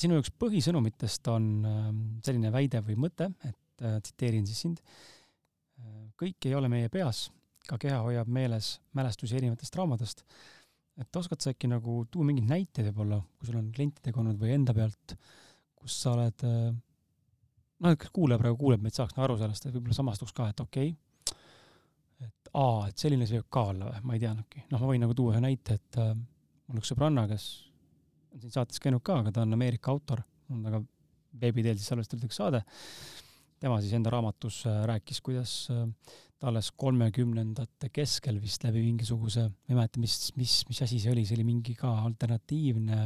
sinu 0.00 0.20
üks 0.20 0.32
põhisõnumitest 0.40 1.28
on 1.32 1.50
ähm, 1.68 1.98
selline 2.24 2.52
väide 2.54 2.80
või 2.84 2.96
mõte, 3.06 3.30
et 3.46 3.84
äh, 3.84 3.98
tsiteerin 4.04 4.48
siis 4.48 4.62
sind 4.66 4.80
äh,. 4.80 6.08
kõik 6.20 6.48
ei 6.48 6.56
ole 6.56 6.70
meie 6.72 6.90
peas, 6.92 7.28
ka 7.68 7.78
keha 7.80 8.00
hoiab 8.04 8.28
meeles 8.32 8.78
mälestusi 8.96 9.38
erinevatest 9.38 9.72
traumadest. 9.74 10.24
et 11.00 11.16
oskad 11.16 11.40
sa 11.40 11.54
äkki 11.54 11.70
nagu 11.70 12.04
tuua 12.10 12.28
mingeid 12.28 12.48
näiteid 12.48 12.90
võib-olla, 12.90 13.20
kui 13.38 13.48
sul 13.48 13.60
on 13.60 13.70
klientidega 13.72 14.20
olnud 14.20 14.40
või 14.40 14.54
enda 14.56 14.74
pealt, 14.76 15.16
kus 15.76 16.00
sa 16.02 16.14
oled 16.16 16.46
äh, 16.48 16.72
noh, 17.80 17.96
kes 18.00 18.12
kuulaja 18.14 18.40
praegu 18.40 18.58
kuuleb 18.60 18.82
meid, 18.84 18.96
saaks 18.96 19.16
nagu 19.16 19.28
aru 19.28 19.38
sellest, 19.40 19.66
et 19.66 19.76
võib-olla 19.76 19.96
samastuks 19.96 20.36
ka, 20.36 20.50
et 20.52 20.60
okei 20.64 20.92
okay,, 20.92 22.28
et 22.28 22.52
aa, 22.60 22.88
et 22.90 23.00
selline 23.00 23.28
see 23.28 23.40
võib 23.40 23.48
ka 23.52 23.64
olla 23.72 23.88
või, 23.88 24.04
ma 24.04 24.16
ei 24.16 24.22
teadnudki. 24.24 24.66
noh, 24.72 24.82
ma 24.82 24.92
võin 24.92 25.04
nagu 25.04 25.16
tuua 25.16 25.36
ühe 25.36 25.44
näite, 25.44 25.80
et 25.80 26.00
äh, 26.00 26.14
mul 26.68 26.82
üks 26.82 26.92
sõbranna, 26.92 27.26
kes 27.30 27.48
on 28.34 28.42
siin 28.42 28.54
saates 28.54 28.80
käinud 28.82 29.02
ka, 29.04 29.20
aga 29.22 29.32
ta 29.34 29.44
on 29.44 29.56
Ameerika 29.56 29.92
autor, 29.92 30.22
on 30.50 30.62
väga 30.66 30.82
veebi 31.40 31.64
teel 31.66 31.78
siis 31.78 31.90
salvestatud 31.92 32.26
üks 32.28 32.40
saade. 32.40 32.62
tema 33.60 33.76
siis 33.82 33.92
enda 33.92 34.10
raamatus 34.12 34.62
äh, 34.70 34.80
rääkis, 34.88 35.20
kuidas 35.20 35.52
äh, 35.72 35.84
ta 36.40 36.48
alles 36.48 36.70
kolmekümnendate 36.80 37.90
keskel 37.92 38.40
vist 38.40 38.64
läbi 38.64 38.80
mingisuguse, 38.86 39.44
ma 39.50 39.74
ei 39.74 39.76
mäleta, 39.76 40.00
mis, 40.00 40.16
mis, 40.40 40.62
mis 40.70 40.82
asi 40.86 40.98
see 41.02 41.12
oli, 41.12 41.26
see 41.28 41.36
oli 41.36 41.44
mingi 41.44 41.74
ka 41.76 41.92
alternatiivne 42.06 43.04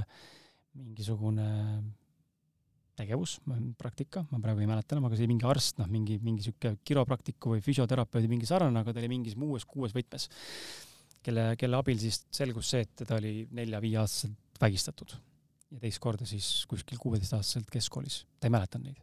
mingisugune 0.79 1.49
tegevus, 2.95 3.41
praktika, 3.79 4.23
ma 4.31 4.39
praegu 4.43 4.63
ei 4.63 4.71
mäleta 4.71 4.95
enam, 4.95 5.09
aga 5.09 5.19
see 5.19 5.27
oli 5.27 5.33
mingi 5.35 5.49
arst, 5.51 5.81
noh, 5.81 5.91
mingi, 5.91 6.21
mingi 6.23 6.47
sihuke 6.47 6.77
kiropraktiku 6.87 7.57
või 7.57 7.65
füsioterapeudi 7.65 8.31
mingi 8.31 8.47
sarnane, 8.47 8.85
aga 8.85 8.95
ta 8.95 9.03
oli 9.03 9.11
mingis 9.11 9.35
muus 9.39 9.67
kuues 9.67 9.95
võtmes, 9.97 10.29
kelle, 11.27 11.51
kelle 11.59 11.81
abil 11.81 11.99
siis 11.99 12.23
selgus 12.35 12.71
see, 12.71 12.87
et 12.87 12.95
teda 13.03 13.19
oli 13.19 13.41
nelja-viieaastaselt 13.51 14.39
vägistatud. 14.65 15.17
Ja 15.75 15.81
teist 15.83 16.01
korda 16.03 16.27
siis 16.29 16.49
kuskil 16.71 17.01
kuueteistaastaselt 17.03 17.71
keskkoolis, 17.73 18.23
ta 18.39 18.49
ei 18.49 18.55
mäletanud 18.55 18.91
neid. 18.91 19.03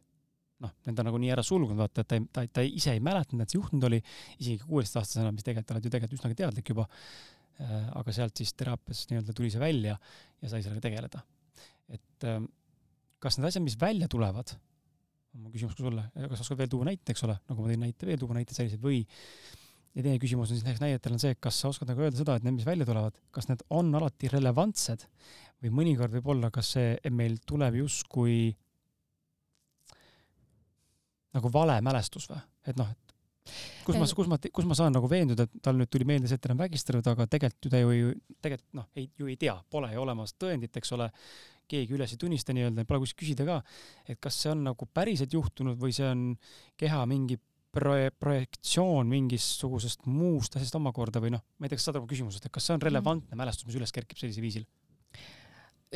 noh, 0.62 0.70
need 0.86 1.00
on 1.02 1.08
nagu 1.10 1.18
nii 1.18 1.32
ära 1.34 1.42
sulgunud, 1.42 1.74
vaata, 1.80 2.04
et 2.04 2.08
ta 2.12 2.18
ei, 2.20 2.26
ta, 2.30 2.44
ta 2.60 2.62
ise 2.62 2.92
ei 2.94 3.00
mäletanud, 3.02 3.42
et 3.42 3.50
see 3.50 3.58
juhtunud 3.58 3.88
oli, 3.88 3.98
isegi 4.38 4.62
kuueteistaastasena, 4.62 5.32
mis 5.34 5.46
tegelikult 5.48 5.74
oled 5.74 5.88
ju 5.88 5.92
tegelikult 5.96 6.20
üsnagi 6.20 6.38
teadlik 6.38 6.70
juba, 6.70 6.86
äh, 6.86 7.88
aga 7.98 8.14
sealt 8.14 8.38
siis 8.38 8.54
teraapias 8.54 9.08
nii-öelda 9.10 9.34
tuli 9.34 9.50
see 9.50 9.64
välja 9.64 9.96
ja 9.98 10.52
sai 10.52 10.62
sellega 10.62 10.84
tegeleda. 10.86 11.24
et 11.90 12.28
ähm, 12.30 12.46
kas 13.22 13.40
need 13.40 13.50
asjad, 13.50 13.66
mis 13.66 13.78
välja 13.82 14.08
tulevad, 14.12 14.54
on 15.34 15.48
mu 15.48 15.52
küsimus 15.54 15.74
ka 15.78 15.86
sulle, 15.86 16.06
kas 16.14 16.46
oskad 16.46 16.62
veel 16.62 16.70
tuua 16.72 16.88
näite, 16.92 17.14
eks 17.14 17.26
ole, 17.28 17.40
nagu 17.50 17.64
ma 17.64 17.74
tõin 17.74 17.84
näite, 17.88 18.08
veel 18.10 18.22
tuua 18.22 18.38
näiteid 18.38 18.58
selliseid 18.58 18.86
või 18.86 19.02
ja 19.96 20.04
teine 20.06 20.20
küsimus 20.22 20.52
on 20.52 20.58
siis 20.58 20.66
näiteks 20.66 20.84
näidetel 20.84 21.16
on 21.16 21.22
see, 21.24 21.36
kas 21.40 21.60
sa 21.62 21.72
oskad 21.72 21.92
nagu 21.92 22.04
öelda 22.04 22.20
seda, 22.22 22.38
et 22.38 22.46
need, 22.46 22.58
mis 22.60 22.68
välja 22.68 22.88
tulevad, 22.88 23.18
kas 23.36 23.50
need 23.50 23.64
on 23.76 23.92
alati 24.00 24.32
relevantsed 24.32 25.06
või 25.62 25.74
mõnikord 25.82 26.16
võib 26.18 26.32
olla, 26.36 26.52
kas 26.54 26.74
see 26.78 27.14
meil 27.14 27.38
tuleb 27.48 27.82
justkui 27.82 28.54
nagu 31.36 31.52
vale 31.54 31.78
mälestus 31.84 32.28
või, 32.32 32.42
et 32.68 32.80
noh, 32.80 32.90
et 32.92 33.12
kus 33.86 33.98
ma, 33.98 34.08
kus 34.08 34.30
ma, 34.32 34.40
kus 34.60 34.68
ma 34.70 34.78
saan 34.78 34.96
nagu 34.96 35.10
veenduda, 35.12 35.48
et 35.48 35.64
tal 35.66 35.78
nüüd 35.80 35.92
tuli 35.92 36.08
meelde 36.08 36.30
see, 36.30 36.40
et 36.40 36.44
ta 36.44 36.52
on 36.54 36.62
vägistanud, 36.62 37.08
aga 37.12 37.28
tegelikult 37.32 37.68
ju 37.68 37.72
ta 37.74 37.82
ju, 37.82 38.12
tegelikult 38.44 38.78
noh, 38.80 38.90
ei, 38.96 39.08
ju 39.18 39.32
ei 39.32 39.38
tea, 39.40 39.56
pole 39.72 39.92
ju 39.94 40.04
olemas 40.04 40.36
tõendit, 40.40 40.76
eks 40.78 40.96
ole, 40.98 41.10
keegi 41.72 41.96
üles 41.96 42.12
ei 42.14 42.20
tunnista 42.20 42.56
nii-öelda, 42.56 42.86
pole 42.88 43.04
kuskilt 43.04 43.24
küsida 43.24 43.48
ka, 43.48 43.62
et 44.08 44.20
kas 44.24 44.40
see 44.44 44.52
on 44.54 44.66
nagu 44.70 44.88
päriselt 44.94 45.34
juhtunud 45.34 45.80
või 45.80 45.96
see 45.96 46.08
on 46.10 46.28
keha 46.80 47.06
mingi 47.10 47.40
proje-, 47.76 48.12
projektsioon 48.22 49.10
mingisugusest 49.12 50.08
muust 50.10 50.58
asjast 50.58 50.78
omakorda 50.80 51.22
või 51.24 51.34
noh, 51.36 51.44
ma 51.58 51.68
ei 51.68 51.72
tea, 51.72 51.80
kas 51.80 51.90
saad 51.90 52.00
aru 52.00 52.10
küsimusest, 52.10 52.48
et 52.48 52.56
kas 52.56 52.68
see 52.68 52.76
on 52.78 52.84
relevantne 52.84 53.34
mm. 53.34 53.42
mälestus, 53.44 53.68
mis 53.70 53.80
üles 53.80 53.96
kerkib 53.96 54.22
sellisel 54.22 54.46
viisil? 54.46 54.68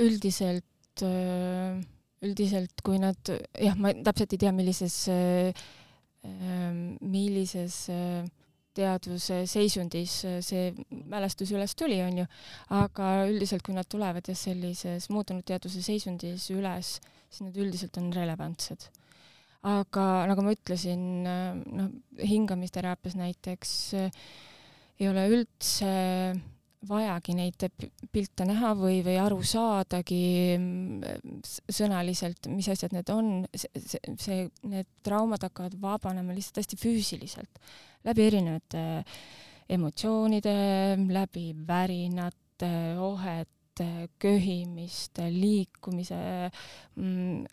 üldiselt, 0.04 1.04
äh, 1.08 1.78
üldiselt 2.26 2.82
kui 2.84 3.00
nad, 3.00 3.32
jah, 3.56 3.78
ma 3.80 3.94
täpselt 3.96 4.36
ei 4.36 4.42
tea, 4.44 4.52
millises, 4.56 4.98
äh, 5.12 5.68
millises 7.00 7.86
äh, 7.94 8.26
teadvuse 8.76 9.44
seisundis 9.48 10.18
see 10.44 10.74
mälestus 11.12 11.54
üles 11.56 11.76
tuli, 11.80 12.02
onju, 12.04 12.26
aga 12.76 13.12
üldiselt, 13.30 13.64
kui 13.64 13.76
nad 13.78 13.88
tulevad 13.88 14.28
jah, 14.28 14.38
sellises 14.40 15.08
muutunud 15.14 15.46
teadvuse 15.48 15.84
seisundis 15.86 16.50
üles, 16.52 16.98
siis 17.30 17.46
nad 17.48 17.56
üldiselt 17.62 17.96
on 18.02 18.12
relevantsed. 18.16 18.90
Aga 19.66 20.08
nagu 20.30 20.44
ma 20.46 20.54
ütlesin, 20.54 21.06
noh, 21.26 21.94
hingamisteraapias 22.22 23.16
näiteks 23.18 23.72
ei 23.96 25.08
ole 25.10 25.24
üldse 25.34 25.94
vajagi 26.86 27.34
neid 27.34 27.66
pilte 28.14 28.46
näha 28.46 28.76
või, 28.78 29.00
või 29.06 29.16
aru 29.18 29.40
saadagi 29.46 30.20
sõnaliselt, 31.74 32.46
mis 32.54 32.70
asjad 32.70 32.94
need 32.94 33.10
on, 33.10 33.32
see, 33.58 34.14
see, 34.22 34.46
need 34.70 34.90
traumad 35.06 35.44
hakkavad 35.48 35.78
vabanema 35.82 36.36
lihtsalt 36.36 36.62
hästi 36.62 36.80
füüsiliselt 36.80 37.62
läbi 38.06 38.28
erinevate 38.30 38.86
emotsioonide, 39.76 40.56
läbi 41.10 41.50
värinate, 41.68 42.72
ohete, 43.02 43.50
köhimiste, 44.22 45.28
liikumise. 45.34 46.20
Mm, 46.96 47.44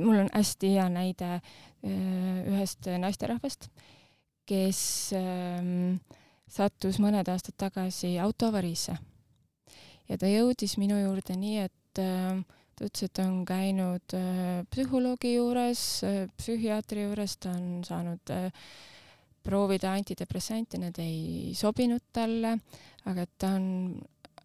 mul 0.00 0.20
on 0.24 0.30
hästi 0.32 0.74
hea 0.76 0.88
näide 0.92 1.30
äh, 1.38 2.44
ühest 2.50 2.90
naisterahvast, 3.00 3.70
kes 4.48 4.84
ähm, 5.16 5.98
sattus 6.50 7.00
mõned 7.00 7.28
aastad 7.32 7.56
tagasi 7.60 8.18
autoavariisse 8.20 8.98
ja 10.08 10.18
ta 10.20 10.28
jõudis 10.28 10.76
minu 10.80 10.98
juurde 11.00 11.36
nii, 11.38 11.68
et 11.68 12.02
äh, 12.02 12.40
ta 12.74 12.88
ütles, 12.88 13.06
et 13.06 13.20
on 13.24 13.42
käinud 13.48 14.16
äh, 14.16 14.64
psühholoogi 14.72 15.36
juures, 15.36 15.84
psühhiaatri 16.38 17.06
juures, 17.06 17.38
ta 17.40 17.54
on 17.54 17.84
saanud 17.86 18.34
äh, 18.34 18.48
proovida 19.44 19.92
antidepressante, 19.92 20.80
need 20.80 20.98
ei 21.02 21.52
sobinud 21.56 22.04
talle, 22.16 22.56
aga 23.10 23.26
ta 23.38 23.54
on 23.58 23.66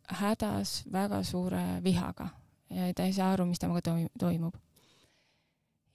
hädas 0.09 0.83
väga 0.91 1.23
suure 1.23 1.63
vihaga 1.83 2.29
ja 2.69 2.89
ta 2.93 3.05
ei 3.07 3.13
saa 3.13 3.33
aru, 3.33 3.47
mis 3.49 3.61
temaga 3.61 3.93
toimub. 4.19 4.55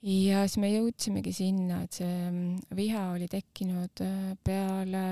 ja 0.04 0.42
siis 0.44 0.58
me 0.60 0.70
jõudsimegi 0.72 1.32
sinna, 1.32 1.82
et 1.84 1.96
see 2.00 2.16
mm, 2.30 2.74
viha 2.76 3.06
oli 3.14 3.28
tekkinud 3.30 4.02
äh, 4.04 4.34
peale 4.44 5.04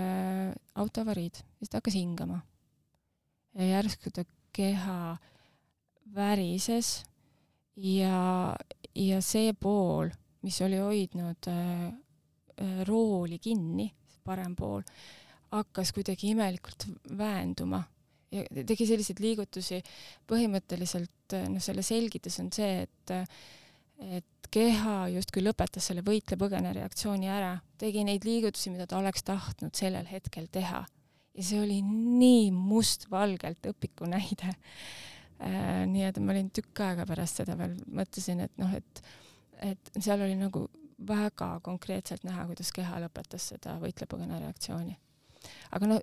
autoavariid, 0.83 1.43
siis 1.59 1.71
ta 1.71 1.81
hakkas 1.81 1.97
hingama. 1.97 2.43
ja 3.59 3.71
järsku 3.77 4.13
ta 4.13 4.27
keha 4.53 5.17
värises 6.15 7.05
ja, 7.77 8.53
ja 8.95 9.23
see 9.25 9.55
pool, 9.55 10.13
mis 10.43 10.61
oli 10.67 10.83
hoidnud 10.83 11.49
äh, 11.49 11.89
äh, 11.89 12.85
rooli 12.89 13.39
kinni, 13.39 13.89
parem 14.25 14.57
pool, 14.57 14.83
hakkas 15.53 15.93
kuidagi 15.95 16.35
imelikult 16.35 16.89
väänduma 17.17 17.83
ja 18.33 18.65
tegi 18.69 18.87
selliseid 18.89 19.21
liigutusi, 19.23 19.81
põhimõtteliselt 20.31 21.37
noh, 21.53 21.63
selle 21.63 21.85
selgitus 21.87 22.41
on 22.43 22.53
see, 22.55 22.87
et 22.87 23.17
et 24.03 24.49
keha 24.53 24.97
justkui 25.13 25.45
lõpetas 25.45 25.87
selle 25.89 26.03
võitle-põgene 26.03 26.73
reaktsiooni 26.75 27.29
ära, 27.31 27.53
tegi 27.79 28.03
neid 28.07 28.25
liigutusi, 28.27 28.73
mida 28.73 28.89
ta 28.91 28.99
oleks 28.99 29.23
tahtnud 29.29 29.77
sellel 29.79 30.09
hetkel 30.11 30.49
teha. 30.53 30.83
ja 31.33 31.45
see 31.47 31.61
oli 31.63 31.79
nii 31.85 32.51
mustvalgelt 32.53 33.71
õpiku 33.71 34.09
näide 34.11 34.51
äh,. 34.53 35.87
nii 35.89 36.05
et 36.09 36.19
ma 36.19 36.35
olin 36.35 36.51
tükk 36.51 36.83
aega 36.85 37.07
pärast 37.09 37.41
seda 37.41 37.57
veel, 37.57 37.79
mõtlesin, 37.89 38.43
et 38.45 38.59
noh, 38.61 38.75
et, 38.75 39.05
et 39.63 39.93
seal 39.99 40.21
oli 40.21 40.35
nagu 40.37 40.67
väga 41.07 41.55
konkreetselt 41.63 42.27
näha, 42.27 42.45
kuidas 42.51 42.73
keha 42.75 43.01
lõpetas 43.07 43.49
seda 43.55 43.79
võitle-põgene 43.83 44.43
reaktsiooni 44.43 44.99
aga 45.73 45.89
no 45.89 45.99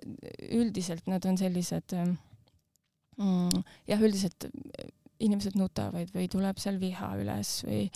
üldiselt 0.50 1.06
nad 1.10 1.24
on 1.28 1.38
sellised 1.40 1.94
ähm, 1.96 2.16
mm, 3.20 3.62
jah, 3.90 4.02
üldiselt 4.02 4.48
äh, 4.48 4.90
inimesed 5.20 5.56
nutavad 5.60 6.10
või 6.14 6.28
tuleb 6.32 6.60
seal 6.62 6.80
viha 6.80 7.12
üles 7.20 7.60
või 7.66 7.86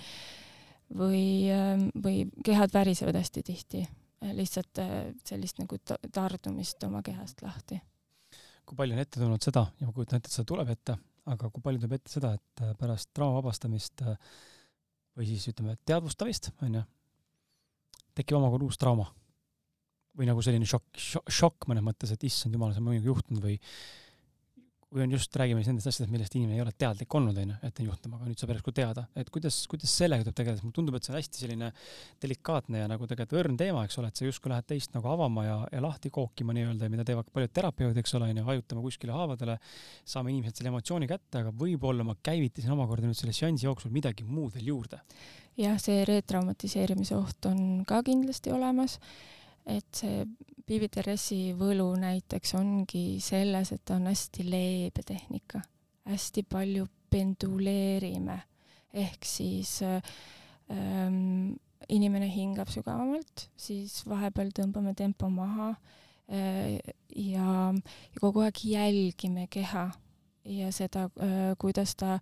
või, 0.94 1.24
ähm, 1.50 1.88
või 2.04 2.26
kehad 2.44 2.74
värisevad 2.74 3.16
hästi 3.18 3.42
tihti, 3.46 3.82
äh, 4.22 4.34
lihtsalt 4.36 4.82
äh, 4.82 4.94
sellist 5.26 5.58
nagu 5.62 5.80
tardumist 6.12 6.84
oma 6.86 7.02
kehast 7.02 7.42
lahti. 7.42 7.80
kui 8.64 8.76
palju 8.76 8.96
on 8.96 9.00
ette 9.02 9.20
tulnud 9.20 9.44
seda? 9.44 9.66
Ja 9.80 9.88
ma 9.88 9.92
kujutan 9.92 10.20
ette, 10.20 10.30
et 10.30 10.36
seda 10.38 10.48
tuleb 10.48 10.70
ette, 10.72 10.96
aga 11.28 11.50
kui 11.52 11.64
palju 11.64 11.82
tuleb 11.82 11.98
ette 11.98 12.12
seda, 12.12 12.32
et 12.36 12.62
pärast 12.80 13.10
trauma 13.12 13.40
vabastamist 13.40 14.00
või 15.14 15.26
siis 15.28 15.44
ütleme, 15.50 15.76
teadvustamist, 15.84 16.48
onju, 16.64 16.80
tekib 18.16 18.38
omakorda 18.38 18.68
uus 18.70 18.80
trauma 18.80 19.04
või 20.18 20.30
nagu 20.30 20.42
selline 20.44 20.68
šokk, 20.68 21.04
šokk 21.28 21.68
mõnes 21.70 21.84
mõttes, 21.86 22.14
et 22.14 22.26
issand 22.26 22.54
jumal, 22.54 22.72
see 22.72 22.82
on 22.82 22.90
minuga 22.90 23.12
juhtunud 23.12 23.44
või 23.44 23.58
või 24.94 25.02
on 25.08 25.14
just, 25.16 25.34
räägime 25.36 25.58
siis 25.58 25.72
nendest 25.72 25.88
asjadest, 25.90 26.12
millest 26.12 26.34
inimene 26.38 26.54
ei 26.54 26.62
ole 26.62 26.70
teadlik 26.78 27.14
olnud, 27.18 27.38
onju, 27.42 27.56
et 27.66 27.80
on 27.82 27.88
juhtuma, 27.88 28.18
aga 28.20 28.28
nüüd 28.28 28.38
saab 28.38 28.52
järsku 28.52 28.72
teada, 28.76 29.02
et 29.18 29.30
kuidas, 29.34 29.56
kuidas 29.70 29.90
sellega 29.98 30.22
tuleb 30.22 30.36
tegeleda, 30.38 30.62
mulle 30.62 30.76
tundub, 30.76 30.98
et 30.98 31.06
see 31.06 31.12
on 31.12 31.18
hästi 31.18 31.42
selline 31.42 31.70
delikaatne 32.22 32.84
ja 32.84 32.90
nagu 32.90 33.08
tegelikult 33.10 33.40
õrn 33.40 33.58
teema, 33.58 33.82
eks 33.88 33.98
ole, 33.98 34.12
et 34.12 34.22
sa 34.22 34.28
justkui 34.28 34.52
lähed 34.52 34.68
teist 34.70 34.94
nagu 34.94 35.10
avama 35.10 35.46
ja, 35.48 35.58
ja 35.74 35.82
lahti 35.82 36.14
kookima 36.14 36.54
nii-öelda, 36.54 36.90
mida 36.94 37.06
teevad 37.10 37.30
paljud 37.34 37.54
terapeudid, 37.58 37.98
eks 38.04 38.14
ole, 38.20 38.30
onju, 38.30 38.46
hajutama 38.46 38.86
kuskile 38.86 39.16
haavadele, 39.18 39.58
saame 40.14 40.34
inimesed 40.34 40.62
selle 40.62 40.70
emotsiooni 40.70 41.10
kätte, 41.10 41.42
aga 41.42 41.54
võib-olla 41.64 42.06
ma 42.06 42.14
käivitasin 42.22 42.76
omakorda 42.76 43.10
nüüd 43.10 43.18
selle 43.18 43.34
seansi 43.34 43.66
jooksul 43.66 43.94
midagi 43.94 44.26
muud 44.28 44.54
veel 44.54 44.70
juurde. 44.76 45.02
jah, 45.58 45.74
see 45.82 46.04
retraumatiseerimise 46.06 47.18
oht 47.18 47.50
on 47.50 47.82
ka 47.88 48.02
kindlasti 48.06 48.54
olemas 48.54 49.00
et 49.66 49.96
see 49.96 50.24
BBTRS-i 50.64 51.52
võlu 51.58 51.90
näiteks 52.00 52.54
ongi 52.56 53.20
selles, 53.24 53.72
et 53.74 53.82
ta 53.84 53.98
on 53.98 54.08
hästi 54.08 54.46
leebe 54.48 55.04
tehnika, 55.06 55.60
hästi 56.08 56.44
palju 56.48 56.86
penduleerime, 57.12 58.38
ehk 58.94 59.26
siis 59.28 59.78
ähm, 59.84 61.54
inimene 61.88 62.30
hingab 62.32 62.72
sügavamalt, 62.72 63.48
siis 63.56 64.00
vahepeal 64.08 64.54
tõmbame 64.56 64.94
tempo 64.96 65.28
maha 65.32 65.74
äh, 65.74 66.80
ja, 67.14 67.72
ja 67.74 68.22
kogu 68.22 68.44
aeg 68.44 68.64
jälgime 68.64 69.46
keha 69.52 69.90
ja 70.44 70.70
seda 70.72 71.08
äh,, 71.20 71.52
kuidas 71.60 71.94
ta 71.96 72.18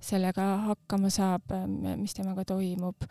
sellega 0.00 0.44
hakkama 0.70 1.10
saab, 1.12 1.52
mis 2.00 2.14
temaga 2.16 2.44
toimub 2.48 3.04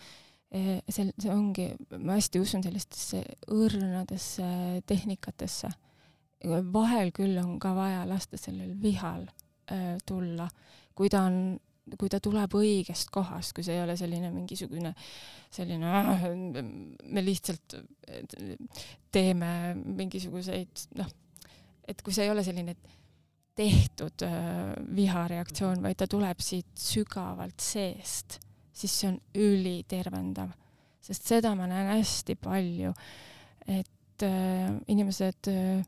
see, 0.55 1.11
see 1.19 1.31
ongi, 1.31 1.67
ma 1.97 2.17
hästi 2.17 2.41
usun 2.41 2.63
sellistesse 2.65 3.23
õrnadesse 3.53 4.47
tehnikatesse. 4.87 5.71
vahel 6.71 7.11
küll 7.15 7.37
on 7.41 7.57
ka 7.59 7.73
vaja 7.75 8.03
lasta 8.05 8.37
sellel 8.37 8.75
vihal 8.81 9.25
äh, 9.71 9.95
tulla, 10.05 10.47
kui 10.95 11.09
ta 11.09 11.23
on, 11.25 11.57
kui 11.97 12.09
ta 12.09 12.19
tuleb 12.19 12.53
õigest 12.57 13.09
kohast, 13.13 13.55
kui 13.55 13.65
see 13.65 13.77
ei 13.77 13.83
ole 13.83 13.97
selline 13.97 14.31
mingisugune 14.33 14.93
selline 15.55 15.91
äh,, 16.01 16.27
me 17.03 17.23
lihtsalt 17.23 17.77
teeme 19.11 19.49
mingisuguseid 19.75 20.87
noh, 20.99 21.09
et 21.87 22.01
kui 22.01 22.13
see 22.13 22.27
ei 22.27 22.33
ole 22.33 22.43
selline 22.45 22.75
tehtud 23.55 24.25
äh, 24.27 24.73
vihareaktsioon, 24.95 25.81
vaid 25.83 26.01
ta 26.01 26.07
tuleb 26.11 26.41
siit 26.43 26.73
sügavalt 26.79 27.61
seest 27.63 28.41
siis 28.75 28.99
see 28.99 29.09
on 29.09 29.19
ülitervendav. 29.39 30.53
sest 31.05 31.27
seda 31.29 31.53
ma 31.55 31.67
näen 31.69 31.91
hästi 31.93 32.35
palju, 32.41 32.93
et 33.67 34.25
äh, 34.25 34.71
inimesed 34.87 35.51
äh,, 35.51 35.85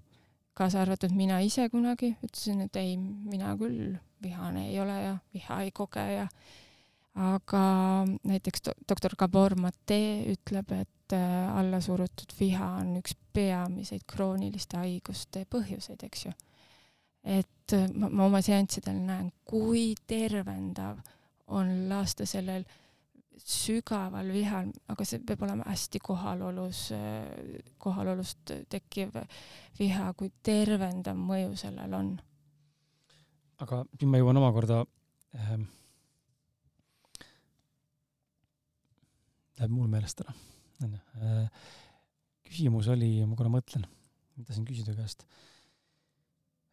kaasa 0.57 0.81
arvatud 0.81 1.13
mina 1.13 1.39
ise 1.45 1.67
kunagi, 1.73 2.15
ütlesin, 2.23 2.61
et 2.65 2.77
ei, 2.79 2.95
mina 2.97 3.55
küll 3.57 3.97
vihane 4.21 4.67
ei 4.69 4.79
ole 4.81 5.01
ja 5.01 5.17
viha 5.33 5.61
ei 5.65 5.73
koge 5.75 6.05
ja 6.13 6.27
aga 7.17 7.61
näiteks 8.29 8.69
doktor 8.89 9.15
Gabor 9.17 9.55
Mate 9.57 9.99
ütleb, 10.33 10.73
et 10.77 11.15
äh, 11.17 11.57
allasurutud 11.57 12.33
viha 12.39 12.75
on 12.81 12.97
üks 13.01 13.17
peamiseid 13.33 14.05
krooniliste 14.09 14.77
haiguste 14.81 15.45
põhjuseid, 15.49 16.05
eks 16.05 16.27
ju. 16.27 16.33
et 17.23 17.73
äh, 17.73 17.89
ma, 17.93 18.09
ma 18.09 18.29
oma 18.29 18.41
seanssidel 18.45 19.01
näen, 19.01 19.31
kui 19.45 19.95
tervendav 20.07 21.01
on 21.47 21.89
lasta 21.89 22.25
sellel 22.27 22.65
sügaval 23.37 24.31
vihal, 24.33 24.71
aga 24.89 25.05
see 25.05 25.21
peab 25.25 25.43
olema 25.45 25.67
hästi 25.69 26.01
kohalolus, 26.03 26.87
kohalolust 27.81 28.53
tekkiv 28.71 29.19
viha, 29.77 30.11
kui 30.17 30.31
tervendav 30.43 31.17
mõju 31.19 31.53
sellel 31.59 31.93
on. 31.93 32.15
aga 33.63 33.83
nüüd 33.89 34.09
ma 34.09 34.21
jõuan 34.21 34.37
omakorda 34.41 34.83
ähm,, 35.37 35.67
läheb 39.57 39.73
mul 39.73 39.87
meelest 39.89 40.21
ära, 40.21 40.33
onju. 40.85 40.99
Äh, 41.21 41.69
küsimus 42.47 42.89
oli, 42.93 43.11
ma 43.25 43.37
korra 43.37 43.53
mõtlen, 43.53 43.85
mida 44.37 44.53
siin 44.53 44.65
küsida 44.67 44.93
käest 44.97 45.25
Äh, 45.25 45.56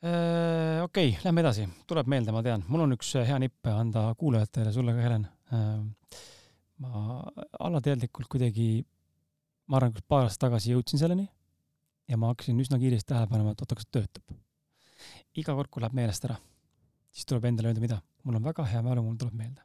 okei 0.05 1.09
okay,, 1.09 1.21
lähme 1.25 1.41
edasi, 1.41 1.65
tuleb 1.89 2.09
meelde, 2.13 2.33
ma 2.35 2.43
tean, 2.45 2.65
mul 2.69 2.85
on 2.85 2.93
üks 2.97 3.15
hea 3.25 3.39
nipp 3.41 3.69
anda 3.73 4.11
kuulajatele, 4.21 4.73
sulle 4.75 4.93
ka, 4.93 5.01
Helen. 5.01 5.25
Äh, 5.55 6.19
ma 6.85 7.23
alateadlikult 7.65 8.29
kuidagi, 8.33 8.85
ma 9.71 9.79
arvan, 9.79 9.95
paar 10.09 10.27
aastat 10.27 10.49
tagasi 10.49 10.75
jõudsin 10.75 11.01
selleni 11.01 11.25
ja 12.11 12.19
ma 12.21 12.33
hakkasin 12.33 12.61
üsna 12.61 12.79
kiiresti 12.83 13.13
tähele 13.13 13.31
panema, 13.31 13.55
et 13.55 13.65
oota, 13.65 13.79
kas 13.79 13.89
töötab. 13.89 14.37
iga 15.41 15.55
kord, 15.57 15.71
kui 15.73 15.83
läheb 15.83 15.97
meelest 15.97 16.27
ära, 16.29 16.37
siis 17.15 17.27
tuleb 17.31 17.49
endale 17.49 17.73
öelda, 17.73 17.83
mida, 17.83 18.01
mul 18.25 18.37
on 18.39 18.45
väga 18.45 18.67
hea 18.71 18.83
mälu, 18.85 19.03
mul 19.07 19.17
tuleb 19.21 19.39
meelde. 19.41 19.63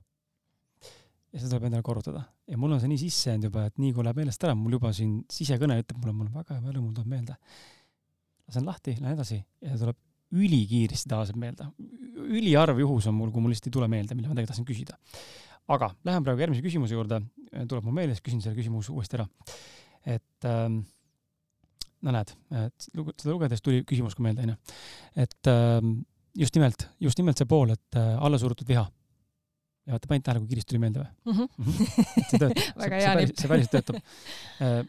ja 1.34 1.40
seda 1.42 1.56
tuleb 1.58 1.68
endale 1.68 1.84
korrutada 1.86 2.24
ja 2.48 2.58
mul 2.58 2.72
on 2.74 2.80
see 2.82 2.90
nii 2.90 3.02
sisse 3.04 3.30
jäänud 3.30 3.50
juba, 3.50 3.68
et 3.68 3.76
nii 3.78 3.92
kui 3.94 4.08
läheb 4.08 4.24
meelest 4.24 4.48
ära, 4.48 4.56
mul 4.56 4.80
juba 4.80 4.94
siin 4.96 5.20
sisekõne 5.30 5.82
ütleb 5.84 6.00
mulle, 6.00 6.16
mul 6.16 6.32
on 6.32 6.40
väga 6.40 6.56
hea 6.56 6.64
mälu, 6.64 6.86
mul 6.86 6.96
tuleb 6.96 7.12
meelde. 7.18 7.36
lasen 8.48 8.66
lahti, 8.66 8.96
lähen 9.02 9.18
edasi 9.18 9.44
ja 9.62 9.76
tuleb 9.78 9.98
ülikiiresti 10.36 11.10
tavaliselt 11.10 11.40
meelde. 11.42 11.70
üliharv 12.30 12.80
juhus 12.80 13.08
on 13.10 13.16
mul, 13.18 13.32
kui 13.34 13.42
mul 13.42 13.54
lihtsalt 13.54 13.72
ei 13.72 13.76
tule 13.78 13.88
meelde, 13.90 14.16
mille 14.16 14.30
ma 14.30 14.36
tegelikult 14.36 14.54
tahtsin 14.54 14.68
küsida. 14.68 14.98
aga 15.70 15.92
lähen 16.06 16.26
praegu 16.26 16.42
järgmise 16.42 16.66
küsimuse 16.66 16.96
juurde, 16.98 17.22
tuleb 17.70 17.86
mul 17.86 17.98
meelde, 17.98 18.16
siis 18.16 18.26
küsin 18.26 18.42
selle 18.44 18.58
küsimuse 18.58 18.94
uuesti 18.94 19.20
ära. 19.20 19.28
et 20.06 20.50
ähm, 20.50 20.84
no 22.06 22.14
näed, 22.16 22.32
et 22.66 22.88
seda 22.90 23.34
lugedes 23.34 23.64
tuli 23.66 23.84
küsimus 23.88 24.16
ka 24.16 24.24
meelde, 24.26 24.46
onju. 24.46 24.58
et 25.26 25.52
ähm, 25.52 26.00
just 26.38 26.56
nimelt, 26.56 26.88
just 27.00 27.20
nimelt 27.20 27.42
see 27.42 27.50
pool, 27.50 27.74
et 27.74 28.00
äh, 28.00 28.16
allasurutud 28.20 28.70
viha. 28.70 28.86
ja 29.88 29.96
vaata, 29.96 30.12
panid 30.12 30.26
tähele, 30.26 30.44
kui 30.44 30.54
kiiresti 30.54 30.74
tuli 30.74 30.84
meelde 30.84 31.02
või 31.02 31.34
mm? 31.34 31.40
-hmm. 31.40 32.22
see 32.30 32.38
töötab 32.38 32.62
väga 32.84 33.02
hea 33.02 33.16
nipp. 33.22 33.40
see 33.42 33.52
päriselt 33.52 33.74
töötab 33.78 33.98
äh, 33.98 34.84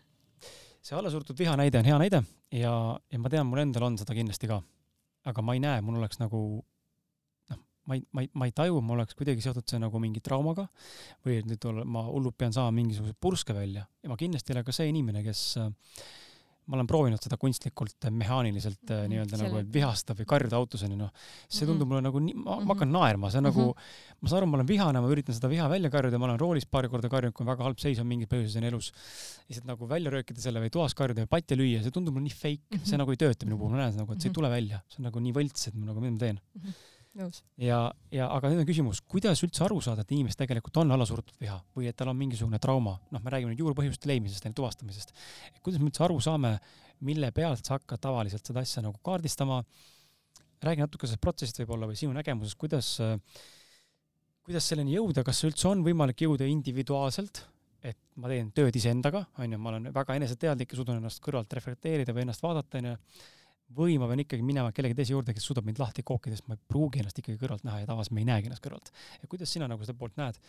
see 0.82 0.98
allasurutud 0.98 1.38
viha 1.38 1.56
näide 1.60 1.80
on 1.80 1.88
hea 1.88 1.98
näide 2.02 2.22
ja, 2.52 2.74
ja 3.12 3.22
ma 3.22 3.32
tean, 3.32 3.48
mul 3.48 3.62
endal 3.64 3.88
on 3.88 3.98
seda 4.00 4.16
kindlasti 4.16 4.50
ka 4.50 4.60
aga 5.30 5.44
ma 5.44 5.56
ei 5.56 5.62
näe, 5.62 5.80
mul 5.84 6.00
oleks 6.00 6.20
nagu 6.20 6.40
noh, 7.50 7.60
ma 7.88 7.98
ei, 7.98 8.04
ma 8.12 8.24
ei, 8.24 8.30
ma 8.34 8.48
ei 8.48 8.54
taju, 8.56 8.80
mul 8.84 9.00
oleks 9.00 9.18
kuidagi 9.18 9.44
seotud 9.44 9.68
see 9.70 9.80
nagu 9.82 10.02
mingi 10.02 10.22
traumaga 10.24 10.68
või 11.26 11.40
et 11.40 11.50
nüüd 11.50 11.68
ma 11.86 12.04
hullult 12.08 12.38
pean 12.40 12.54
saama 12.56 12.74
mingisuguse 12.76 13.16
purske 13.18 13.56
välja. 13.56 13.86
Ja 14.02 14.12
ma 14.12 14.18
kindlasti 14.20 14.52
ei 14.52 14.58
ole 14.58 14.66
ka 14.66 14.76
see 14.76 14.90
inimene, 14.92 15.24
kes 15.26 15.44
ma 16.70 16.78
olen 16.78 16.86
proovinud 16.90 17.22
seda 17.22 17.36
kunstlikult 17.40 18.06
mehaaniliselt 18.14 18.82
mm 18.84 18.94
-hmm. 18.94 19.10
nii-öelda 19.10 19.40
nagu 19.40 19.62
vihastada 19.74 20.16
või 20.20 20.28
karjuda 20.32 20.58
autos 20.60 20.84
onju 20.86 20.98
noh, 21.00 21.10
see 21.48 21.66
tundub 21.66 21.88
-hmm. 21.88 21.90
mulle 21.90 22.04
nagu 22.06 22.22
nii, 22.26 22.36
ma, 22.38 22.58
ma 22.60 22.74
hakkan 22.74 22.88
mhm. 22.88 22.96
naerma, 22.96 23.30
see 23.30 23.40
on 23.40 23.44
mm 23.44 23.50
-hmm. 23.50 23.66
nagu, 23.66 23.74
mhm. 23.74 24.20
ma 24.20 24.28
saan 24.28 24.38
aru, 24.40 24.50
ma 24.50 24.58
olen 24.60 24.68
vihane, 24.68 25.02
ma 25.02 25.10
üritan 25.14 25.34
seda 25.34 25.50
viha 25.50 25.68
välja 25.72 25.90
karjuda, 25.90 26.18
ma 26.18 26.28
olen 26.30 26.40
roolis 26.40 26.66
paari 26.66 26.92
korda 26.92 27.08
karjunud, 27.08 27.34
kui 27.34 27.46
väga 27.46 27.66
halb 27.66 27.78
seis 27.82 27.98
on 27.98 28.06
mingis 28.06 28.30
põhjuses 28.30 28.68
elus. 28.70 28.92
lihtsalt 29.48 29.66
nagu 29.66 29.88
välja 29.88 30.10
röökida 30.14 30.40
selle 30.40 30.60
või 30.62 30.70
toas 30.70 30.94
karjuda 30.94 31.26
või 31.26 31.32
patja 31.34 31.56
lüüa, 31.56 31.82
see 31.82 31.90
tundub 31.90 32.14
mulle 32.14 32.28
nii 32.28 32.38
fake 32.42 32.70
mm, 32.70 32.78
-hmm. 32.78 32.86
see 32.86 32.98
nagu 33.02 33.10
ei 33.10 33.20
tööta 33.24 33.46
minu 33.46 33.58
puhul, 33.58 33.74
ma 33.74 33.82
näen 33.82 33.96
nagu, 33.96 34.12
et 34.12 34.20
see 34.20 34.28
ei 34.28 34.30
mhm. 34.30 34.38
tule 34.38 34.50
välja, 34.50 34.80
see 34.88 35.02
on 35.02 35.10
nagu 35.10 35.26
nii 35.26 35.34
võlts, 35.34 35.68
et 35.68 35.74
ma 35.74 35.90
nagu, 35.90 36.00
mida 36.00 36.12
ma 36.12 36.18
teen 36.18 36.38
mm. 36.38 36.60
-hmm. 36.62 36.88
Ja, 37.58 37.78
ja 38.14 38.26
aga 38.30 38.50
nüüd 38.50 38.62
on 38.62 38.68
küsimus, 38.68 39.00
kuidas 39.10 39.42
üldse 39.42 39.64
aru 39.66 39.80
saada, 39.82 40.04
et 40.04 40.12
inimesel 40.14 40.44
tegelikult 40.44 40.80
on 40.82 40.94
allasurutud 40.94 41.40
viha 41.42 41.56
või 41.76 41.88
et 41.90 41.96
tal 41.98 42.12
on 42.12 42.18
mingisugune 42.18 42.60
trauma, 42.62 42.96
noh, 43.10 43.22
me 43.24 43.32
räägime 43.34 43.52
nüüd 43.52 43.62
juurpõhjuste 43.64 44.10
leidmisest 44.10 44.46
ja 44.46 44.52
tuvastamisest. 44.54 45.14
kuidas 45.62 45.82
me 45.82 45.90
üldse 45.90 46.04
aru 46.06 46.20
saame, 46.22 46.56
mille 47.06 47.32
pealt 47.34 47.66
sa 47.66 47.78
hakkad 47.78 48.02
tavaliselt 48.06 48.46
seda 48.46 48.62
asja 48.62 48.84
nagu 48.84 49.00
kaardistama? 49.02 49.62
räägi 50.60 50.84
natuke 50.84 51.08
sellest 51.08 51.24
protsessist 51.24 51.62
võib-olla 51.62 51.88
või 51.88 51.96
sinu 51.96 52.12
nägemusest, 52.12 52.58
kuidas, 52.60 52.92
kuidas 54.44 54.66
selleni 54.68 54.92
jõuda, 54.92 55.24
kas 55.24 55.40
üldse 55.48 55.70
on 55.70 55.80
võimalik 55.86 56.20
jõuda 56.20 56.44
individuaalselt, 56.44 57.40
et 57.80 57.96
ma 58.20 58.28
teen 58.28 58.50
tööd 58.52 58.76
iseendaga, 58.76 59.24
onju, 59.40 59.56
ma 59.56 59.72
olen 59.72 59.88
väga 59.96 60.18
eneseteadlik 60.20 60.74
ja 60.74 60.76
suudan 60.76 61.00
ennast 61.00 61.22
kõrvalt 61.24 61.56
reflekteerida 61.56 62.12
või 62.12 62.26
ennast 62.26 62.44
vaadata, 62.44 62.76
onju 62.76 62.92
või 63.76 63.96
ma 64.02 64.08
pean 64.10 64.22
ikkagi 64.24 64.44
minema 64.46 64.72
kellegi 64.74 64.96
teise 64.98 65.14
juurde, 65.14 65.34
kes 65.36 65.46
suudab 65.46 65.66
mind 65.66 65.78
lahti 65.80 66.02
kookida, 66.06 66.36
sest 66.36 66.48
ma 66.50 66.56
ei 66.56 66.62
pruugi 66.68 67.02
ennast 67.02 67.20
ikkagi 67.22 67.38
kõrvalt 67.40 67.66
näha 67.66 67.82
ja 67.82 67.88
tavaliselt 67.90 68.16
me 68.16 68.24
ei 68.24 68.28
näegi 68.28 68.50
ennast 68.50 68.64
kõrvalt. 68.64 68.90
ja 69.22 69.30
kuidas 69.30 69.52
sina 69.54 69.68
nagu 69.70 69.86
seda 69.86 69.98
poolt 69.98 70.16
näed? 70.18 70.40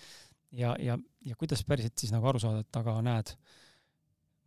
ja, 0.57 0.75
ja, 0.79 0.97
ja 1.25 1.35
kuidas 1.39 1.63
päriselt 1.67 1.97
siis 1.97 2.13
nagu 2.13 2.27
aru 2.27 2.41
saada, 2.41 2.65
et 2.65 2.81
aga 2.81 2.97
näed, 3.05 3.33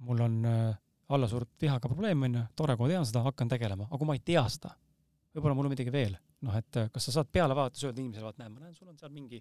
mul 0.05 0.21
on 0.27 0.39
äh, 0.49 0.77
allasurutud 1.15 1.63
vihaga 1.63 1.91
probleem, 1.91 2.27
onju, 2.29 2.47
tore, 2.57 2.77
kui 2.77 2.89
ma 2.89 2.97
tean 2.97 3.09
seda, 3.09 3.25
hakkan 3.29 3.51
tegelema, 3.53 3.89
aga 3.89 4.01
kui 4.01 4.11
ma 4.11 4.19
ei 4.19 4.23
tea 4.27 4.45
seda, 4.53 4.75
võib-olla 5.35 5.57
mul 5.59 5.71
on 5.71 5.75
midagi 5.75 5.95
veel, 5.95 6.17
noh, 6.45 6.57
et 6.59 6.81
äh, 6.81 6.91
kas 6.93 7.09
sa 7.09 7.19
saad 7.19 7.33
peale 7.33 7.57
vaadates 7.57 7.87
öelda 7.87 8.03
inimesele, 8.03 8.27
vaat 8.29 8.41
näe, 8.43 8.53
ma 8.53 8.65
näen, 8.67 8.77
sul 8.77 8.91
on 8.91 8.99
seal 9.01 9.13
mingi, 9.15 9.41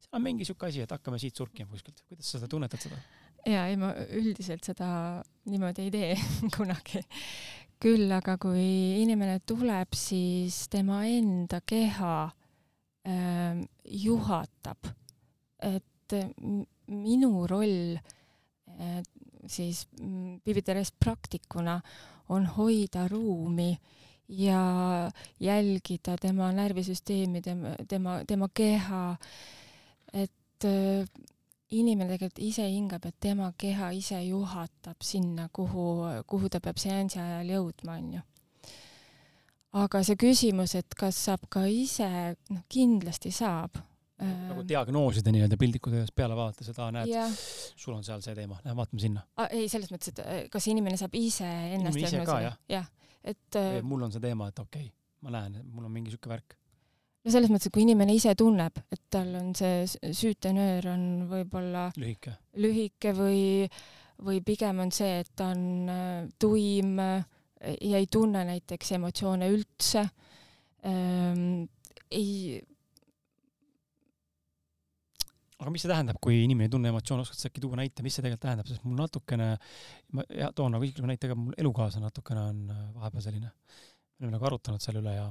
seal 0.00 0.18
on 0.18 0.24
mingi 0.26 0.48
sihuke 0.48 0.70
asi, 0.70 0.84
et 0.86 0.94
hakkame 0.96 1.20
siit 1.22 1.36
surkima 1.36 1.70
kuskilt, 1.70 2.02
kuidas 2.08 2.30
sa 2.30 2.40
seda 2.40 2.50
tunnetad 2.50 2.88
seda? 2.88 3.00
jaa, 3.48 3.66
ei 3.70 3.76
ma 3.80 3.94
üldiselt 4.18 4.66
seda 4.66 4.88
niimoodi 5.48 5.86
ei 5.86 5.92
tee 5.94 6.16
kunagi 6.56 7.00
küll 7.80 8.12
aga 8.12 8.36
kui 8.40 9.00
inimene 9.00 9.40
tuleb, 9.46 9.94
siis 9.96 10.66
tema 10.72 11.02
enda 11.08 11.62
keha 11.64 12.16
äh, 12.28 13.62
juhatab, 14.04 14.90
et 15.64 16.16
minu 16.90 17.46
roll 17.48 17.96
äh, 17.96 19.00
siis 19.46 19.86
Bibiteres 20.44 20.92
praktikuna 20.92 21.80
on 22.28 22.46
hoida 22.46 23.08
ruumi 23.08 23.72
ja 24.28 25.10
jälgida 25.40 26.16
tema 26.20 26.52
närvisüsteemi, 26.52 27.42
tema, 27.42 27.74
tema, 27.88 28.20
tema 28.26 28.48
keha, 28.54 29.16
et 30.12 30.64
äh, 30.64 31.08
inimene 31.76 32.08
tegelikult 32.10 32.42
ise 32.42 32.66
hingab, 32.66 33.04
et 33.06 33.16
tema 33.22 33.50
keha 33.58 33.92
ise 33.96 34.18
juhatab 34.24 35.04
sinna, 35.06 35.48
kuhu, 35.52 35.84
kuhu 36.30 36.50
ta 36.50 36.60
peab 36.62 36.80
seansi 36.80 37.20
ajal 37.22 37.52
jõudma, 37.54 37.98
onju. 37.98 38.22
aga 39.80 40.02
see 40.06 40.18
küsimus, 40.18 40.74
et 40.80 40.98
kas 40.98 41.18
saab 41.28 41.46
ka 41.52 41.66
ise, 41.70 42.10
noh, 42.50 42.66
kindlasti 42.68 43.32
saab 43.34 43.78
nagu 44.20 44.64
diagnoosida 44.68 45.32
nii-öelda 45.32 45.56
piltlikult 45.56 45.94
ühes 45.96 46.10
peale 46.12 46.36
vaadata, 46.36 46.64
seda 46.66 46.90
näed, 46.92 47.38
sul 47.80 47.94
on 47.94 48.04
seal 48.04 48.20
see 48.24 48.34
teema, 48.36 48.58
lähme 48.66 48.82
vaatame 48.82 49.00
sinna. 49.00 49.22
ei, 49.48 49.68
selles 49.72 49.88
mõttes, 49.94 50.12
et 50.12 50.20
äh, 50.24 50.40
kas 50.52 50.66
inimene 50.68 50.98
saab 51.00 51.14
ise 51.16 51.48
ennast 51.76 51.96
diagnoosida? 51.96 52.52
jah, 52.68 52.90
et. 53.24 53.60
mul 53.86 54.04
on 54.04 54.12
see 54.12 54.20
teema, 54.20 54.50
et 54.52 54.60
okei 54.60 54.90
okay,, 54.90 54.96
ma 55.24 55.32
näen, 55.38 55.60
et 55.62 55.70
mul 55.72 55.88
on 55.88 55.94
mingi 55.94 56.12
siuke 56.12 56.28
värk 56.32 56.59
no 57.24 57.32
selles 57.32 57.52
mõttes, 57.52 57.68
et 57.68 57.74
kui 57.74 57.84
inimene 57.84 58.14
ise 58.16 58.34
tunneb, 58.38 58.80
et 58.92 59.02
tal 59.12 59.34
on 59.40 59.52
see 59.56 59.84
süütenöör 60.16 60.88
on 60.92 61.04
võib-olla 61.30 61.88
lühike, 62.00 62.36
lühike 62.62 63.12
või, 63.16 63.42
või 64.24 64.40
pigem 64.46 64.80
on 64.86 64.94
see, 64.94 65.20
et 65.24 65.34
ta 65.36 65.50
on 65.54 65.92
äh, 65.92 66.24
tuim 66.40 66.96
äh, 67.02 67.20
ja 67.84 68.00
ei 68.00 68.08
tunne 68.10 68.44
näiteks 68.48 68.96
emotsioone 68.96 69.50
üldse 69.52 70.06
ähm,, 70.88 71.66
ei 72.10 72.60
aga 75.60 75.72
mis 75.74 75.84
see 75.84 75.90
tähendab, 75.92 76.16
kui 76.24 76.38
inimene 76.40 76.70
ei 76.70 76.72
tunne 76.72 76.88
emotsioone, 76.88 77.24
oskad 77.26 77.36
sa 77.36 77.50
äkki 77.50 77.60
tuua 77.60 77.76
näite, 77.82 78.04
mis 78.04 78.16
see 78.16 78.24
tegelikult 78.24 78.46
tähendab, 78.46 78.68
sest 78.70 78.84
mul 78.86 78.96
natukene, 78.96 79.50
ma 80.16 80.24
ja, 80.32 80.48
toon 80.56 80.72
nagu 80.72 80.86
isikliku 80.86 81.10
näite 81.10 81.28
ka, 81.28 81.36
mul 81.36 81.58
elukaaslane 81.60 82.08
natukene 82.08 82.44
on 82.48 82.62
äh, 82.72 82.82
vahepeal 82.96 83.26
selline, 83.26 83.52
me 83.52 84.24
oleme 84.24 84.38
nagu 84.38 84.48
arutanud 84.48 84.84
selle 84.84 85.02
üle 85.04 85.12
ja 85.18 85.26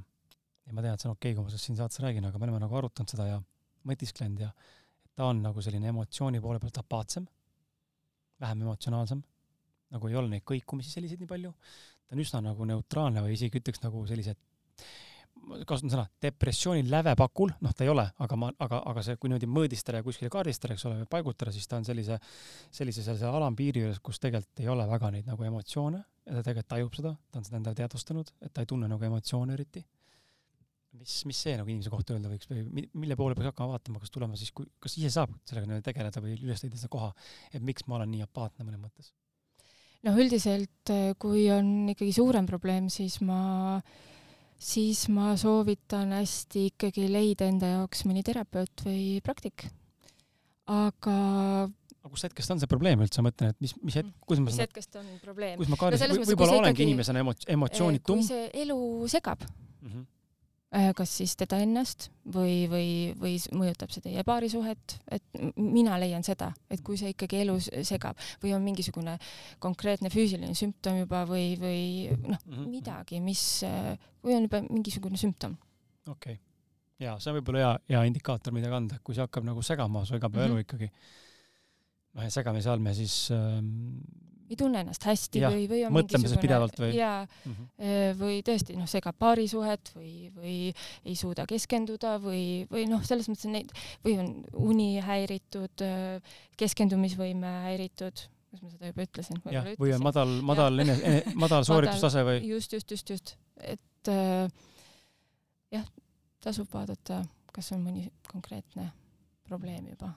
ja 0.70 0.76
ma 0.78 0.86
tean, 0.86 0.93
et 0.93 1.01
see 1.01 1.09
on 1.09 1.15
okei 1.17 1.32
okay,, 1.32 1.38
kui 1.38 1.45
ma 1.45 1.51
sellest 1.51 1.70
siin 1.70 1.80
saates 1.80 2.01
räägin, 2.03 2.28
aga 2.30 2.38
me 2.38 2.45
oleme 2.45 2.61
nagu 2.61 2.78
arutanud 2.78 3.09
seda 3.09 3.26
ja 3.26 3.41
mõtisklenud 3.89 4.43
ja 4.43 4.51
ta 5.17 5.30
on 5.32 5.41
nagu 5.43 5.63
selline 5.65 5.89
emotsiooni 5.89 6.41
poole 6.43 6.61
pealt 6.61 6.78
apaatsem, 6.84 7.26
vähem 8.39 8.61
emotsionaalsem, 8.67 9.24
nagu 9.95 10.11
ei 10.11 10.17
ole 10.20 10.30
neid 10.36 10.45
kõikumisi 10.47 10.93
selliseid 10.93 11.24
nii 11.24 11.32
palju, 11.32 11.51
ta 12.05 12.15
on 12.15 12.24
üsna 12.24 12.43
nagu 12.45 12.70
neutraalne 12.70 13.26
või 13.26 13.34
isegi 13.36 13.61
ütleks 13.63 13.82
nagu 13.84 14.05
sellised 14.07 14.38
kasutan 15.65 15.93
sõna, 15.93 16.03
depressiooni 16.22 16.84
lävepakul, 16.91 17.53
noh, 17.63 17.74
ta 17.74 17.86
ei 17.86 17.89
ole, 17.89 18.03
aga 18.22 18.38
ma, 18.38 18.49
aga, 18.61 18.82
aga 18.91 19.03
see, 19.05 19.15
kui 19.17 19.32
niimoodi 19.32 19.47
mõõdistada 19.49 20.01
ja 20.01 20.05
kuskile 20.05 20.30
kaardistada, 20.34 20.76
eks 20.76 20.84
ole, 20.86 20.99
või 21.01 21.09
paigutada, 21.09 21.53
siis 21.55 21.65
ta 21.70 21.80
on 21.80 21.88
sellise, 21.88 22.20
sellise 22.76 23.05
sellise 23.05 23.30
alampiiri 23.30 23.86
juures, 23.86 24.01
kus 24.03 24.20
tegelikult 24.22 24.61
ei 24.61 24.67
ole 24.70 24.86
väga 24.89 25.13
neid 25.15 25.30
nagu 25.32 25.47
emotsioone. 25.47 26.03
Ja 26.28 26.36
ta 26.36 26.43
tegelikult 26.43 26.70
tajub 26.76 26.97
seda, 26.99 27.13
ta 27.32 27.39
on 27.39 27.47
seda 27.47 27.57
endale 27.61 27.80
teadvustanud, 27.80 28.34
et 28.45 28.53
ta 28.53 28.65
ei 28.65 28.70
tunne 28.70 28.91
nagu 28.91 29.07
emotsioone 29.07 29.55
eriti 29.55 29.86
mis, 31.00 31.16
mis 31.30 31.39
see 31.45 31.56
nagu 31.60 31.72
inimese 31.72 31.91
kohta 31.93 32.16
öelda 32.16 32.32
võiks 32.32 32.50
või 32.50 32.86
mille 32.93 33.18
poole 33.20 33.38
peaks 33.38 33.52
hakkama 33.52 33.78
vaatama, 33.78 34.02
kas 34.04 34.14
tulema 34.14 34.39
siis, 34.39 34.52
kui, 34.56 34.68
kas 34.84 34.97
ise 35.00 35.12
saab 35.14 35.34
sellega 35.50 35.80
tegeleda 35.86 36.24
või 36.24 36.36
üles 36.38 36.64
leida 36.66 36.80
seda 36.80 36.91
koha, 36.93 37.10
et 37.54 37.66
miks 37.66 37.88
ma 37.88 38.00
olen 38.00 38.14
nii 38.14 38.28
apaatne 38.28 38.68
mõnes 38.68 38.84
mõttes? 38.84 39.12
noh, 40.08 40.20
üldiselt 40.20 40.93
kui 41.20 41.47
on 41.54 41.91
ikkagi 41.93 42.14
suurem 42.16 42.47
probleem, 42.50 42.88
siis 42.93 43.20
ma, 43.26 43.80
siis 44.56 45.08
ma 45.12 45.34
soovitan 45.39 46.16
hästi 46.16 46.70
ikkagi 46.74 47.10
leida 47.12 47.50
enda 47.52 47.74
jaoks 47.78 48.06
mõni 48.08 48.24
terapeut 48.28 48.86
või 48.88 49.20
praktik. 49.26 49.68
aga 50.70 51.18
aga 52.00 52.14
kus 52.14 52.24
hetkest 52.30 52.54
on 52.54 52.62
see 52.62 52.70
probleem 52.72 53.02
üldse, 53.04 53.20
ma 53.20 53.30
mõtlen, 53.30 53.52
et 53.52 53.60
mis, 53.64 53.74
mis 53.84 53.97
hetk, 54.00 54.14
kuidas 54.24 54.43
ma 54.43 54.52
mis 54.52 54.62
hetkest 54.64 54.95
on 55.02 55.10
probleem? 55.24 55.58
kus 55.60 55.72
ma 55.72 55.80
kaardistan 55.80 56.16
no, 56.16 56.22
võib-olla 56.32 56.62
olengi 56.62 56.80
ikkagi, 56.80 56.88
inimesena 56.88 57.26
emotsioonitum. 57.58 58.22
kui 58.22 58.30
see 58.30 58.47
elu 58.64 58.80
segab 59.12 59.43
mm. 59.43 59.91
-hmm 59.91 60.08
kas 60.70 61.13
siis 61.17 61.34
teda 61.38 61.57
ennast 61.63 62.09
või, 62.30 62.67
või, 62.70 62.89
või 63.17 63.38
mõjutab 63.57 63.89
see 63.89 64.03
teie 64.05 64.24
paarisuhet, 64.26 64.99
et 65.09 65.39
mina 65.57 65.95
leian 65.97 66.26
seda, 66.26 66.51
et 66.70 66.84
kui 66.86 66.97
see 66.99 67.15
ikkagi 67.15 67.39
elus 67.41 67.72
segab 67.88 68.20
või 68.43 68.53
on 68.53 68.61
mingisugune 68.61 69.15
konkreetne 69.59 70.11
füüsiline 70.13 70.53
sümptom 70.57 70.99
juba 71.01 71.24
või, 71.30 71.55
või 71.57 71.82
noh 72.13 72.38
-hmm. 72.38 72.67
midagi, 72.70 73.22
mis, 73.24 73.63
või 74.22 74.38
on 74.38 74.45
juba 74.45 74.61
mingisugune 74.67 75.17
sümptom. 75.17 75.57
okei 76.05 76.38
okay., 76.38 76.39
ja 76.99 77.15
see 77.20 77.32
on 77.32 77.39
võib-olla 77.39 77.63
hea, 77.63 77.74
hea 77.95 78.05
indikaator, 78.11 78.53
mida 78.53 78.70
kanda, 78.72 78.99
kui 79.03 79.17
see 79.17 79.26
hakkab 79.26 79.47
nagu 79.47 79.63
segama 79.65 80.05
su 80.05 80.20
igapäevaelu 80.20 80.53
mm 80.53 80.59
-hmm. 80.59 80.67
ikkagi. 80.67 80.91
noh, 82.13 82.24
ja 82.24 82.30
segamise 82.30 82.70
all 82.70 82.80
me 82.80 82.93
siis 82.93 83.32
ähm, 83.32 84.01
ei 84.50 84.58
tunne 84.58 84.82
ennast 84.84 85.06
hästi 85.06 85.43
ja, 85.43 85.52
või, 85.54 85.66
või 85.70 85.84
on 85.86 85.93
mõtlemises 85.93 86.41
pidevalt 86.41 86.80
või? 86.82 86.89
jaa 86.97 87.22
mm, 87.26 87.54
-hmm. 87.54 88.18
või 88.20 88.39
tõesti 88.45 88.78
noh, 88.80 88.89
segab 88.89 89.18
paarisuhet 89.22 89.91
või, 89.95 90.14
või 90.36 90.56
ei 91.06 91.16
suuda 91.20 91.45
keskenduda 91.50 92.16
või, 92.24 92.66
või 92.72 92.88
noh, 92.89 93.04
selles 93.06 93.30
mõttes 93.30 93.50
neid 93.52 93.74
või 94.06 94.18
on 94.24 94.34
uni 94.70 94.89
häiritud, 95.06 95.86
äh, 95.86 96.36
keskendumisvõime 96.60 97.54
häiritud, 97.70 98.26
kas 98.50 98.64
ma 98.66 98.74
seda 98.74 98.91
juba 98.91 99.06
ütlesin? 99.06 99.41
jah, 99.54 99.72
või 99.82 99.93
on 99.97 100.06
madal, 100.06 100.36
madal 100.45 100.84
madal 101.36 101.68
sooritustase 101.70 102.26
või? 102.28 102.41
just, 102.50 102.74
just, 102.74 102.95
just, 102.95 103.14
just, 103.16 103.36
et 103.62 104.14
äh, 104.14 104.47
jah, 105.78 105.86
tasub 106.41 106.72
vaadata, 106.74 107.22
kas 107.54 107.74
on 107.78 107.86
mõni 107.86 108.10
konkreetne 108.32 108.89
probleem 109.45 109.91
juba. 109.93 110.16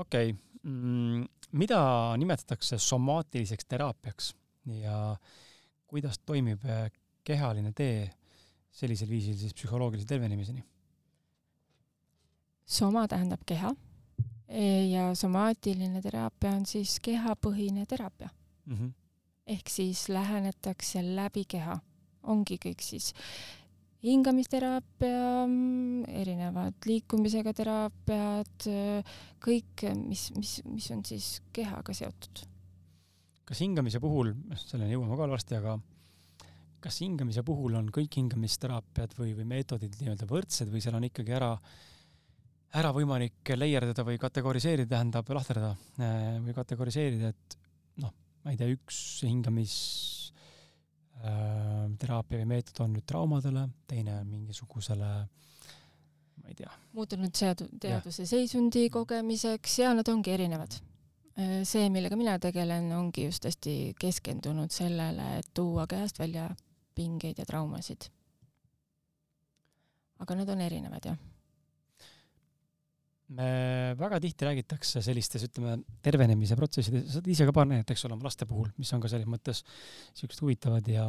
okei 0.00 0.32
okay 0.32 0.49
mida 0.62 1.82
nimetatakse 2.20 2.78
somaatiliseks 2.78 3.64
teraapiaks 3.64 4.34
ja 4.80 5.16
kuidas 5.86 6.18
toimib 6.26 6.64
äh, 6.64 6.90
kehaline 7.24 7.72
tee 7.72 8.10
sellisel 8.70 9.08
viisil 9.08 9.38
siis 9.38 9.54
psühholoogilise 9.54 10.06
tervenemiseni? 10.08 10.64
soma 12.70 13.08
tähendab 13.08 13.40
keha 13.46 13.72
ja 14.90 15.14
somaatiline 15.14 16.02
teraapia 16.02 16.52
on 16.54 16.66
siis 16.66 16.98
kehapõhine 17.02 17.86
teraapia 17.86 18.28
mm. 18.66 18.76
-hmm. 18.76 18.92
ehk 19.46 19.68
siis 19.68 20.08
lähenetakse 20.08 21.02
läbi 21.16 21.44
keha, 21.48 21.78
ongi 22.22 22.58
kõik 22.64 22.82
siis 22.82 23.14
hingamisteraapia, 24.04 25.44
erinevad 26.22 26.88
liikumisega 26.88 27.52
teraapiad, 27.56 28.68
kõik, 29.44 29.84
mis, 30.06 30.30
mis, 30.36 30.54
mis 30.68 30.88
on 30.94 31.04
siis 31.04 31.34
kehaga 31.52 31.94
seotud. 31.96 32.46
kas 33.50 33.60
hingamise 33.64 33.98
puhul, 34.00 34.32
selleni 34.56 34.94
jõuame 34.94 35.18
ka 35.18 35.26
varsti, 35.28 35.58
aga 35.58 35.76
kas 36.80 37.00
hingamise 37.04 37.44
puhul 37.44 37.76
on 37.76 37.90
kõik 37.92 38.16
hingamisteraapiad 38.16 39.14
või, 39.18 39.34
või 39.36 39.46
meetodid 39.52 39.96
nii-öelda 40.00 40.28
võrdsed 40.30 40.70
või 40.72 40.80
seal 40.80 40.96
on 40.96 41.06
ikkagi 41.10 41.34
ära, 41.36 41.50
ära 42.80 42.92
võimalik 42.96 43.52
layerdada 43.52 44.04
või 44.06 44.20
kategoriseerida, 44.22 44.94
tähendab 44.94 45.28
lahterdada 45.36 45.74
äh, 46.00 46.38
või 46.46 46.56
kategoriseerida, 46.56 47.34
et 47.34 47.58
noh, 48.00 48.14
ma 48.44 48.54
ei 48.54 48.60
tea, 48.60 48.70
üks 48.72 49.20
hingamis 49.26 49.76
teraapia 52.00 52.40
või 52.40 52.48
meetod 52.54 52.80
on 52.84 52.94
nüüd 52.96 53.04
traumadele, 53.08 53.66
teine 53.90 54.14
on 54.22 54.28
mingisugusele 54.30 55.10
ma 56.40 56.48
ei 56.48 56.54
tea. 56.54 56.70
muutunud 56.96 57.34
seadu-, 57.36 57.68
teaduse 57.80 58.24
ja. 58.24 58.30
seisundi 58.30 58.88
kogemiseks 58.92 59.78
ja 59.82 59.92
nad 59.96 60.08
ongi 60.08 60.32
erinevad 60.34 60.76
äh, 61.38 61.60
see, 61.68 61.88
millega 61.92 62.16
mina 62.16 62.38
tegelen, 62.42 62.90
ongi 62.96 63.26
just 63.28 63.44
hästi 63.48 63.76
keskendunud 64.00 64.72
sellele, 64.74 65.36
et 65.40 65.50
tuua 65.54 65.86
kehast 65.90 66.18
välja 66.18 66.48
pingeid 66.94 67.38
ja 67.38 67.46
traumasid. 67.48 68.10
aga 70.20 70.36
nad 70.36 70.48
on 70.52 70.60
erinevad, 70.60 71.12
jah. 71.12 71.20
Me 73.36 73.48
väga 73.98 74.20
tihti 74.22 74.46
räägitakse 74.48 75.02
sellistes, 75.04 75.44
ütleme, 75.46 75.78
tervenemise 76.04 76.56
protsessides, 76.58 77.08
sa 77.12 77.20
oled 77.20 77.32
ise 77.32 77.46
ka 77.48 77.54
paar 77.56 77.68
näidet, 77.70 77.90
eks 77.94 78.06
ole, 78.06 78.16
oma 78.16 78.28
laste 78.28 78.48
puhul, 78.50 78.70
mis 78.80 78.90
on 78.96 79.02
ka 79.02 79.10
selles 79.12 79.28
mõttes 79.30 79.62
siuksed 80.18 80.42
huvitavad 80.44 80.88
ja, 80.90 81.08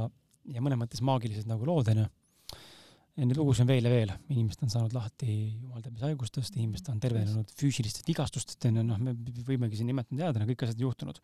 ja 0.53 0.63
mõnes 0.63 0.79
mõttes 0.81 1.03
maagilised 1.05 1.49
nagu 1.49 1.67
lood, 1.67 1.93
onju 1.93 2.05
ja 2.05 3.27
neid 3.27 3.35
lugusid 3.37 3.65
on 3.65 3.71
veel 3.73 3.87
ja 3.89 3.91
veel, 3.91 4.11
inimesed 4.31 4.61
on 4.63 4.71
saanud 4.71 4.93
lahti 4.95 5.31
jumal 5.59 5.81
teab 5.83 5.97
mis 5.97 6.05
haigustest, 6.07 6.55
inimesed 6.55 6.93
on 6.93 7.01
tervenenud 7.03 7.49
füüsilistest 7.59 8.07
vigastustest, 8.07 8.69
onju, 8.69 8.85
noh, 8.87 9.01
me 9.03 9.15
võimegi 9.47 9.81
siin 9.81 9.91
nimetada 9.91 10.29
teada, 10.29 10.47
kõik 10.47 10.63
asjad 10.63 10.85
juhtunud. 10.85 11.19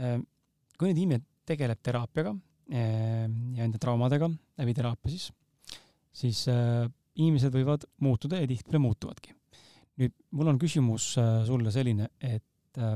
Ehm, 0.00 0.24
kui 0.80 0.88
nüüd 0.88 1.02
inimene 1.02 1.26
tegeleb 1.50 1.82
teraapiaga, 1.84 2.32
Ehm, 2.70 3.50
ja 3.58 3.66
enda 3.66 3.80
traumadega 3.82 4.28
läbi 4.60 4.74
teraapia 4.78 5.10
siis, 5.10 5.30
siis 6.14 6.44
äh, 6.52 6.86
inimesed 7.18 7.54
võivad 7.54 7.86
muutuda 8.04 8.38
ja 8.38 8.46
tihtipeale 8.46 8.84
muutuvadki. 8.84 9.34
Nüüd 10.00 10.14
mul 10.36 10.52
on 10.52 10.60
küsimus 10.60 11.12
äh, 11.20 11.40
sulle 11.48 11.72
selline, 11.74 12.10
et 12.20 12.78
äh, 12.78 12.94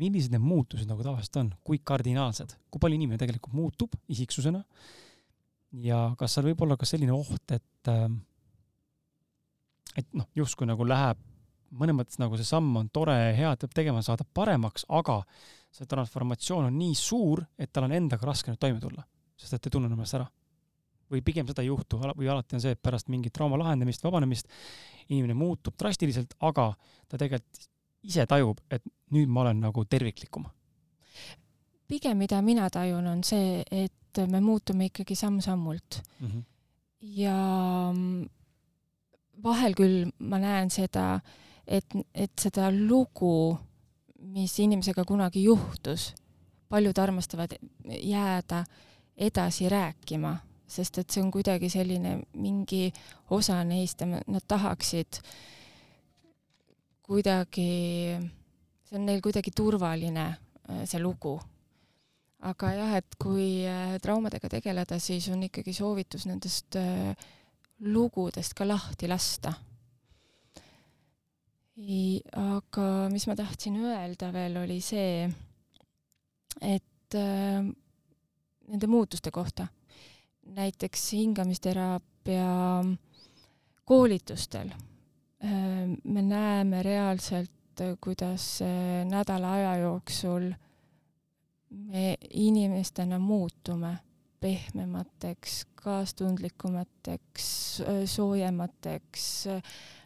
millised 0.00 0.34
need 0.34 0.42
muutused 0.44 0.88
nagu 0.90 1.04
tavaliselt 1.06 1.38
on, 1.42 1.52
kui 1.66 1.80
kardinaalsed, 1.84 2.56
kui 2.70 2.82
palju 2.82 2.98
inimene 2.98 3.20
tegelikult 3.20 3.54
muutub 3.56 3.94
isiksusena? 4.10 4.62
Ja 5.70 6.10
kas 6.18 6.34
seal 6.34 6.48
võib 6.48 6.62
olla 6.64 6.76
ka 6.78 6.86
selline 6.88 7.14
oht, 7.14 7.52
et 7.54 7.90
et 9.98 10.06
noh, 10.14 10.26
justkui 10.34 10.66
nagu 10.66 10.86
läheb 10.86 11.18
mõnes 11.70 11.96
mõttes 11.96 12.18
nagu 12.20 12.38
see 12.38 12.48
samm 12.48 12.74
on 12.80 12.90
tore 12.92 13.14
ja 13.14 13.32
hea, 13.36 13.52
et 13.54 13.64
peab 13.64 13.74
tegema, 13.76 14.02
saada 14.02 14.26
paremaks, 14.34 14.86
aga 14.90 15.20
see 15.74 15.86
transformatsioon 15.90 16.68
on 16.68 16.78
nii 16.78 16.96
suur, 16.98 17.44
et 17.58 17.70
tal 17.72 17.86
on 17.86 17.94
endaga 17.94 18.26
raske 18.26 18.50
nüüd 18.50 18.60
toime 18.62 18.82
tulla, 18.82 19.06
sest 19.38 19.54
et 19.54 19.62
ta 19.62 19.70
ei 19.70 19.76
tunne 19.76 19.90
ennast 19.90 20.18
ära. 20.18 20.26
Või 21.10 21.22
pigem 21.26 21.48
seda 21.48 21.64
ei 21.64 21.70
juhtu, 21.70 21.98
või 22.16 22.28
alati 22.30 22.56
on 22.56 22.62
see, 22.62 22.76
et 22.76 22.82
pärast 22.82 23.10
mingit 23.12 23.34
trauma 23.34 23.58
lahendamist, 23.60 24.04
vabanemist, 24.04 24.48
inimene 25.08 25.34
muutub 25.34 25.76
drastiliselt, 25.78 26.36
aga 26.46 26.70
ta 27.08 27.18
tegelikult 27.18 27.68
ise 28.06 28.24
tajub, 28.26 28.62
et 28.72 28.84
nüüd 29.12 29.28
ma 29.28 29.44
olen 29.44 29.60
nagu 29.60 29.84
terviklikum. 29.84 30.46
pigem, 31.90 32.18
mida 32.18 32.40
mina 32.42 32.70
tajun, 32.70 33.06
on 33.06 33.24
see, 33.24 33.64
et 33.70 34.20
me 34.30 34.40
muutume 34.40 34.86
ikkagi 34.86 35.14
samm-sammult 35.14 36.02
mm. 36.20 36.26
-hmm. 36.26 36.42
ja 37.00 37.92
vahel 39.42 39.74
küll 39.74 40.10
ma 40.18 40.38
näen 40.38 40.70
seda, 40.70 41.20
et, 41.66 41.86
et 42.14 42.32
seda 42.38 42.70
lugu 42.70 43.58
mis 44.20 44.58
inimesega 44.58 45.04
kunagi 45.04 45.44
juhtus, 45.44 46.14
paljud 46.68 46.98
armastavad 46.98 47.56
jääda 48.02 48.64
edasi 49.16 49.68
rääkima, 49.68 50.36
sest 50.70 51.00
et 51.02 51.10
see 51.10 51.22
on 51.22 51.30
kuidagi 51.34 51.70
selline 51.72 52.16
mingi 52.38 52.90
osa 53.34 53.60
neist 53.66 54.04
ja 54.04 54.08
nad 54.10 54.44
tahaksid 54.48 55.20
kuidagi, 57.10 57.70
see 58.86 58.98
on 58.98 59.08
neil 59.08 59.22
kuidagi 59.24 59.50
turvaline, 59.56 60.26
äh, 60.70 60.84
see 60.86 61.02
lugu. 61.02 61.38
aga 62.40 62.70
jah, 62.72 62.92
et 62.96 63.16
kui 63.20 63.66
äh, 63.68 63.98
traumadega 64.00 64.48
tegeleda, 64.48 64.96
siis 64.98 65.26
on 65.28 65.42
ikkagi 65.44 65.74
soovitus 65.76 66.24
nendest 66.24 66.78
äh, 66.80 67.10
lugudest 67.80 68.54
ka 68.56 68.64
lahti 68.68 69.10
lasta 69.10 69.52
aga 71.80 72.86
mis 73.08 73.24
ma 73.26 73.34
tahtsin 73.36 73.78
öelda 73.80 74.28
veel, 74.34 74.58
oli 74.60 74.80
see, 74.84 75.24
et 76.60 77.16
nende 78.68 78.86
muutuste 78.86 79.32
kohta. 79.32 79.66
Näiteks 80.60 81.12
hingamisteraapia 81.12 82.50
koolitustel 83.84 84.70
äh, 84.70 85.50
me 86.04 86.22
näeme 86.22 86.82
reaalselt, 86.82 87.50
kuidas 88.00 88.62
äh, 88.62 89.06
nädala 89.08 89.52
aja 89.52 89.76
jooksul 89.76 90.52
me 91.70 92.16
inimestena 92.30 93.18
muutume 93.18 93.98
pehmemateks, 94.40 95.66
kaastundlikumateks, 95.74 97.82
soojemateks 98.04 99.46
äh,, 99.46 99.62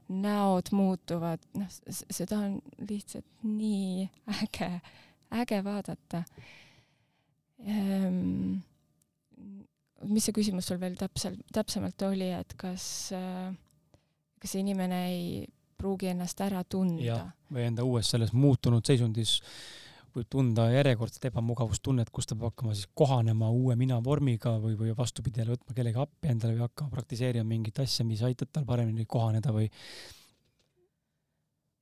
näod 0.08 0.68
muutuvad, 0.72 1.40
noh, 1.56 1.70
seda 1.88 2.38
on 2.38 2.58
lihtsalt 2.88 3.26
nii 3.42 4.08
äge, 4.42 4.70
äge 5.40 5.64
vaadata 5.64 6.22
ehm,. 7.58 8.60
Mis 10.08 10.28
see 10.28 10.36
küsimus 10.36 10.68
sul 10.70 10.80
veel 10.82 10.96
täpselt, 11.00 11.40
täpsemalt 11.52 12.02
oli, 12.08 12.30
et 12.34 12.54
kas, 12.60 12.86
kas 14.40 14.54
inimene 14.60 15.00
ei 15.10 15.24
pruugi 15.76 16.12
ennast 16.12 16.40
ära 16.44 16.64
tunda? 16.64 17.24
või 17.54 17.68
enda 17.68 17.84
uues 17.86 18.08
selles 18.10 18.32
muutunud 18.34 18.84
seisundis 18.86 19.38
võib 20.14 20.28
tunda 20.30 20.68
järjekordset 20.70 21.26
ebamugavustunnet, 21.30 22.10
kus 22.14 22.28
ta 22.30 22.36
peab 22.38 22.52
hakkama 22.52 22.74
siis 22.76 22.88
kohanema 22.94 23.48
uue 23.50 23.74
mina 23.78 23.98
vormiga 24.02 24.54
või, 24.62 24.76
või 24.78 24.94
vastupidi, 24.96 25.42
jälle 25.42 25.56
võtma 25.56 25.74
kellegi 25.74 26.00
appi 26.00 26.30
endale 26.30 26.54
või 26.54 26.64
hakkama 26.68 26.94
praktiseerima 26.94 27.46
mingit 27.48 27.80
asja, 27.82 28.06
mis 28.06 28.22
aitab 28.26 28.52
tal 28.54 28.66
paremini 28.68 29.06
kohaneda 29.10 29.54
või 29.54 29.66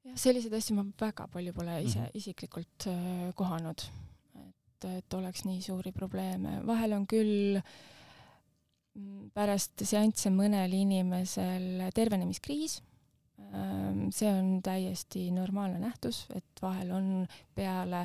jah, 0.06 0.16
selliseid 0.24 0.56
asju 0.56 0.78
ma 0.78 0.86
väga 1.00 1.28
palju 1.32 1.54
pole 1.56 1.78
ise 1.82 1.98
mm 1.98 2.04
-hmm. 2.04 2.20
isiklikult 2.22 2.88
äh, 2.88 3.28
kohanud, 3.36 3.84
et, 4.46 4.88
et 4.96 5.18
oleks 5.20 5.44
nii 5.44 5.60
suuri 5.62 5.92
probleeme. 5.92 6.60
vahel 6.66 6.96
on 6.96 7.06
küll 7.06 7.60
mm, 7.60 8.01
pärast 9.32 9.84
seansse 9.88 10.30
mõnel 10.32 10.72
inimesel 10.76 11.86
tervenemiskriis 11.96 12.80
ähm, 13.52 14.10
see 14.12 14.28
on 14.28 14.58
täiesti 14.64 15.30
normaalne 15.32 15.80
nähtus, 15.80 16.26
et 16.36 16.62
vahel 16.62 16.92
on 16.92 17.06
peale 17.54 18.04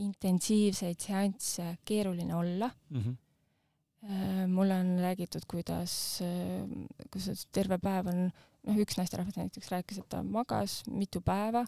intensiivseid 0.00 1.00
seansse 1.04 1.74
keeruline 1.84 2.34
olla 2.34 2.70
mm. 2.90 3.02
-hmm. 3.02 4.48
mulle 4.48 4.74
on 4.74 4.98
räägitud, 4.98 5.44
kuidas, 5.48 6.22
äh, 6.22 6.86
kuidas 7.12 7.46
terve 7.52 7.78
päev 7.78 8.06
on 8.06 8.32
noh, 8.66 8.76
üks 8.76 8.96
naisterahvas 8.96 9.36
näiteks 9.36 9.70
rääkis, 9.70 9.98
et 9.98 10.08
ta 10.08 10.22
magas 10.22 10.82
mitu 10.86 11.20
päeva, 11.20 11.64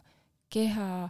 keha 0.49 1.09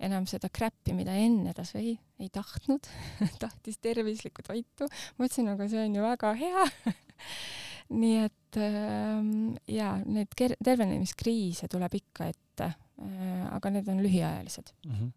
enam 0.00 0.26
seda 0.28 0.48
crap'i, 0.52 0.94
mida 0.96 1.14
enne 1.18 1.52
ta 1.56 1.64
sõi, 1.68 1.94
ei 2.20 2.28
tahtnud 2.32 2.88
tahtis 3.42 3.80
tervislikku 3.82 4.44
toitu. 4.46 4.88
ma 5.16 5.28
ütlesin, 5.28 5.50
aga 5.52 5.68
see 5.70 5.84
on 5.86 5.98
ju 5.98 6.04
väga 6.04 6.34
hea 6.40 6.66
nii 8.00 8.18
et 8.24 8.60
äh, 8.60 9.22
jaa, 9.74 9.94
neid 10.06 10.36
tervenemiskriise 10.36 11.68
tuleb 11.70 11.96
ikka 12.00 12.30
ette 12.30 12.68
äh,, 12.70 13.48
aga 13.50 13.72
need 13.74 13.88
on 13.90 14.02
lühiajalised 14.04 14.72
mm. 14.86 14.94
-hmm. 14.94 15.10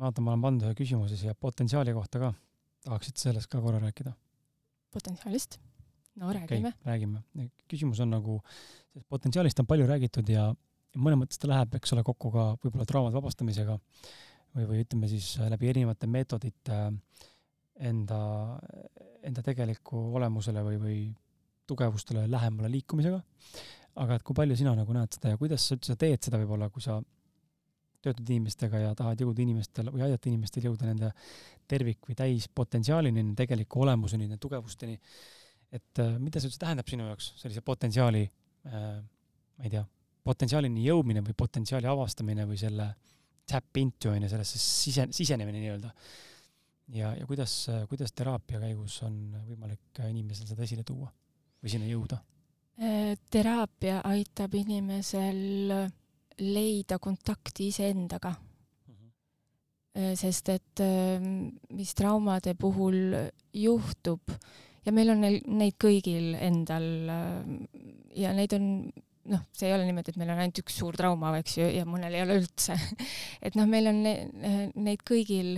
vaata, 0.00 0.24
ma 0.24 0.32
olen 0.32 0.46
pannud 0.48 0.66
ühe 0.68 0.80
küsimuse 0.80 1.20
siia 1.20 1.34
potentsiaali 1.34 1.92
kohta 1.92 2.18
ka. 2.18 2.34
tahaksid 2.88 3.20
sellest 3.26 3.52
ka 3.52 3.60
korra 3.60 3.82
rääkida? 3.84 4.12
potentsiaalist? 4.96 5.60
No 6.20 6.32
räägime 6.32 6.70
okay,. 6.70 6.84
räägime. 6.84 7.22
küsimus 7.70 8.00
on 8.00 8.14
nagu, 8.14 8.38
sellest 8.92 9.08
potentsiaalist 9.08 9.60
on 9.60 9.66
palju 9.70 9.86
räägitud 9.90 10.28
ja 10.30 10.48
mõnes 10.94 11.18
mõttes 11.24 11.40
ta 11.40 11.50
läheb, 11.50 11.74
eks 11.74 11.94
ole, 11.94 12.04
kokku 12.06 12.30
ka 12.34 12.44
võib-olla 12.62 12.86
traumade 12.86 13.16
vabastamisega 13.16 13.78
või, 14.54 14.66
või 14.68 14.84
ütleme 14.84 15.10
siis 15.10 15.34
läbi 15.50 15.70
erinevate 15.72 16.06
meetodite 16.10 16.80
enda, 17.90 18.20
enda 19.26 19.42
tegeliku 19.42 20.04
olemusele 20.20 20.62
või, 20.66 20.78
või 20.82 20.98
tugevustele 21.66 22.28
lähemale 22.30 22.70
liikumisega. 22.70 23.20
aga 23.94 24.16
et 24.18 24.24
kui 24.26 24.34
palju 24.34 24.56
sina 24.58 24.72
nagu 24.74 24.92
näed 24.92 25.12
seda 25.14 25.34
ja 25.34 25.38
kuidas 25.38 25.66
sa 25.66 25.76
üldse 25.76 25.94
teed 25.96 26.22
seda 26.22 26.38
võib-olla, 26.40 26.70
kui 26.70 26.82
sa 26.82 26.98
töötad 28.04 28.28
inimestega 28.28 28.80
ja 28.82 28.94
tahad 28.98 29.20
jõuda 29.22 29.42
inimestel 29.42 29.88
või 29.94 30.02
aidata 30.04 30.28
inimestel 30.28 30.66
jõuda 30.66 30.88
nende 30.90 31.10
tervik- 31.70 32.04
või 32.08 32.16
täispotentsiaalini, 32.18 33.24
tegeliku 33.38 33.84
olemuseni, 33.86 34.28
tugevusteni 34.40 34.98
et 35.74 36.02
äh, 36.02 36.16
mida 36.22 36.40
see 36.40 36.50
üldse 36.50 36.62
tähendab 36.62 36.90
sinu 36.90 37.08
jaoks, 37.08 37.32
sellise 37.40 37.62
potentsiaali 37.66 38.22
äh,, 38.24 39.00
ma 39.58 39.66
ei 39.66 39.72
tea, 39.72 39.82
potentsiaalini 40.24 40.84
jõudmine 40.86 41.24
või 41.24 41.34
potentsiaali 41.38 41.88
avastamine 41.90 42.46
või 42.48 42.58
selle 42.60 42.88
tap 43.48 43.80
into 43.80 44.12
on 44.14 44.24
ju, 44.24 44.30
sellesse 44.32 44.60
sise, 44.60 45.08
sisenemine 45.12 45.60
nii-öelda. 45.60 45.90
ja, 46.96 47.10
ja 47.18 47.26
kuidas, 47.28 47.56
kuidas 47.90 48.14
teraapia 48.16 48.62
käigus 48.62 49.00
on 49.04 49.18
võimalik 49.48 50.00
inimesel 50.06 50.48
seda 50.48 50.64
esile 50.64 50.86
tuua 50.86 51.10
või 51.60 51.74
sinna 51.74 51.90
jõuda? 51.90 52.20
Äh, 52.80 53.12
teraapia 53.30 54.00
aitab 54.08 54.54
inimesel 54.58 55.74
leida 56.40 56.98
kontakti 56.98 57.68
iseendaga 57.70 58.32
mm. 58.32 58.94
-hmm. 58.94 60.14
sest 60.18 60.48
et 60.54 60.82
mis 61.70 61.94
traumade 61.94 62.56
puhul 62.58 63.14
juhtub 63.54 64.34
ja 64.84 64.94
meil 64.94 65.12
on 65.14 65.24
neil, 65.24 65.40
neid 65.48 65.76
kõigil 65.80 66.34
endal 66.38 66.86
ähm, 67.14 67.58
ja 68.16 68.32
neid 68.36 68.54
on 68.56 68.68
noh, 69.30 69.44
see 69.56 69.68
ei 69.68 69.74
ole 69.76 69.86
niimoodi, 69.88 70.12
et 70.12 70.20
meil 70.20 70.32
on 70.34 70.40
ainult 70.42 70.60
üks 70.60 70.78
suur 70.80 70.96
trauma, 70.98 71.32
eks 71.40 71.58
ju, 71.58 71.68
ja 71.72 71.84
mõnel 71.88 72.16
ei 72.16 72.24
ole 72.24 72.38
üldse. 72.42 72.76
Et 73.46 73.56
noh, 73.56 73.68
meil 73.68 73.88
on 73.88 74.02
ne, 74.04 74.14
neid 74.76 75.04
kõigil. 75.06 75.56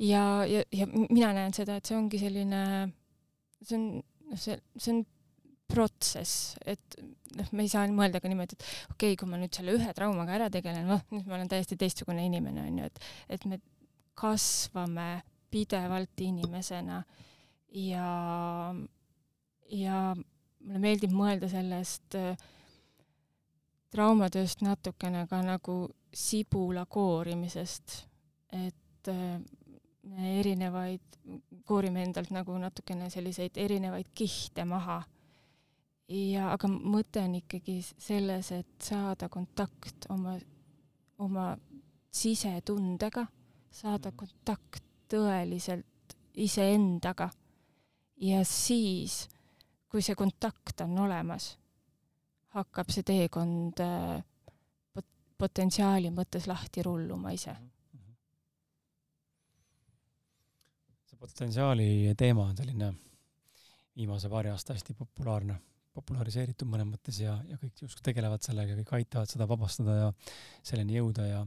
Ja, 0.00 0.44
ja, 0.48 0.62
ja 0.76 0.88
mina 0.92 1.32
näen 1.36 1.54
seda, 1.56 1.78
et 1.78 1.88
see 1.88 1.96
ongi 1.96 2.18
selline, 2.20 2.58
see 3.64 3.78
on, 3.78 3.86
noh, 4.28 4.40
see, 4.40 4.58
see 4.76 4.92
on 4.92 4.98
protsess, 5.72 6.58
et 6.68 6.98
noh, 7.38 7.48
me 7.56 7.64
ei 7.64 7.70
saa 7.72 7.86
mõelda 7.88 8.20
ka 8.20 8.28
niimoodi, 8.28 8.58
et 8.58 8.66
okei 8.92 9.14
okay,, 9.14 9.16
kui 9.16 9.30
ma 9.30 9.40
nüüd 9.40 9.56
selle 9.56 9.72
ühe 9.72 9.94
traumaga 9.96 10.36
ära 10.36 10.50
tegelen, 10.52 10.84
noh, 10.92 11.00
nüüd 11.14 11.24
ma 11.24 11.38
olen 11.38 11.48
täiesti 11.48 11.78
teistsugune 11.80 12.26
inimene, 12.28 12.66
onju, 12.68 12.90
et, 12.90 13.08
et 13.38 13.48
me 13.48 13.58
kasvame 14.20 15.08
pidevalt 15.52 16.22
inimesena 16.28 17.00
ja, 17.76 18.74
ja 19.70 20.00
mulle 20.64 20.80
meeldib 20.82 21.12
mõelda 21.14 21.48
sellest 21.50 22.16
äh, 22.18 22.38
traumatööst 23.92 24.64
natukene 24.64 25.26
ka 25.30 25.40
nagu 25.44 25.76
sibula 26.16 26.86
koorimisest, 26.88 27.98
et 28.56 29.10
äh, 29.12 29.36
me 30.06 30.32
erinevaid, 30.40 31.20
koorime 31.66 32.04
endalt 32.06 32.30
nagu 32.34 32.56
natukene 32.60 33.10
selliseid 33.10 33.58
erinevaid 33.60 34.12
kihte 34.14 34.64
maha. 34.64 35.02
ja 36.08 36.52
aga 36.54 36.68
mõte 36.70 37.18
on 37.18 37.34
ikkagi 37.40 37.80
selles, 37.82 38.52
et 38.54 38.82
saada 38.82 39.28
kontakt 39.28 40.06
oma, 40.08 40.36
oma 41.18 41.56
sisetundega, 42.14 43.26
saada 43.70 44.12
mhm. 44.12 44.16
kontakt 44.16 44.84
tõeliselt 45.10 46.14
iseendaga 46.36 47.30
ja 48.16 48.44
siis, 48.44 49.26
kui 49.88 50.02
see 50.02 50.16
kontakt 50.18 50.80
on 50.84 50.98
olemas 51.04 51.52
hakkab 52.56 52.90
see 52.92 53.04
teekond 53.06 53.80
äh, 53.84 54.18
pot-, 54.94 55.14
potentsiaali 55.38 56.12
mõttes 56.14 56.48
lahti 56.50 56.84
rulluma 56.86 57.34
ise. 57.36 57.56
see 61.06 61.18
potentsiaali 61.20 62.14
teema 62.18 62.48
on 62.48 62.56
selline 62.56 62.92
viimase 63.96 64.28
paari 64.28 64.50
aasta 64.52 64.74
hästi 64.76 64.96
populaarne, 64.96 65.56
populariseeritud 65.96 66.68
mõnes 66.68 66.88
mõttes 66.90 67.20
ja, 67.22 67.38
ja 67.48 67.56
kõik 67.60 67.84
justkui 67.86 68.04
tegelevad 68.10 68.44
sellega, 68.44 68.76
kõik 68.82 68.96
aitavad 68.98 69.30
seda 69.30 69.48
vabastada 69.48 69.94
ja 69.96 70.08
selleni 70.66 70.98
jõuda 70.98 71.28
ja, 71.28 71.44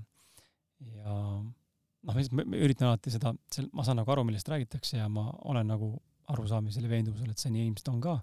ja 0.95 1.17
noh, 1.19 2.21
ma 2.31 2.57
üritan 2.57 2.89
alati 2.89 3.13
seda, 3.13 3.33
ma 3.73 3.85
saan 3.85 4.01
nagu 4.01 4.13
aru, 4.13 4.25
millest 4.25 4.49
räägitakse 4.49 4.97
ja 4.97 5.09
ma 5.11 5.27
olen 5.51 5.69
nagu 5.69 5.91
arusaamisel 6.33 6.85
ja 6.85 6.91
veendumusel, 6.91 7.31
et 7.31 7.41
see 7.41 7.53
nii 7.53 7.67
ilmselt 7.69 7.91
on 7.93 8.01
ka. 8.03 8.17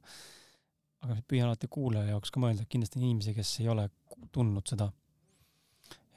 Aga 1.06 1.18
püüan 1.28 1.50
alati 1.50 1.68
kuulaja 1.70 2.14
jaoks 2.14 2.32
ka 2.34 2.40
mõelda, 2.42 2.64
et 2.64 2.72
kindlasti 2.72 3.00
on 3.00 3.08
inimesi, 3.08 3.34
kes 3.36 3.50
ei 3.62 3.68
ole 3.72 3.88
tundnud 4.34 4.66
seda 4.66 4.88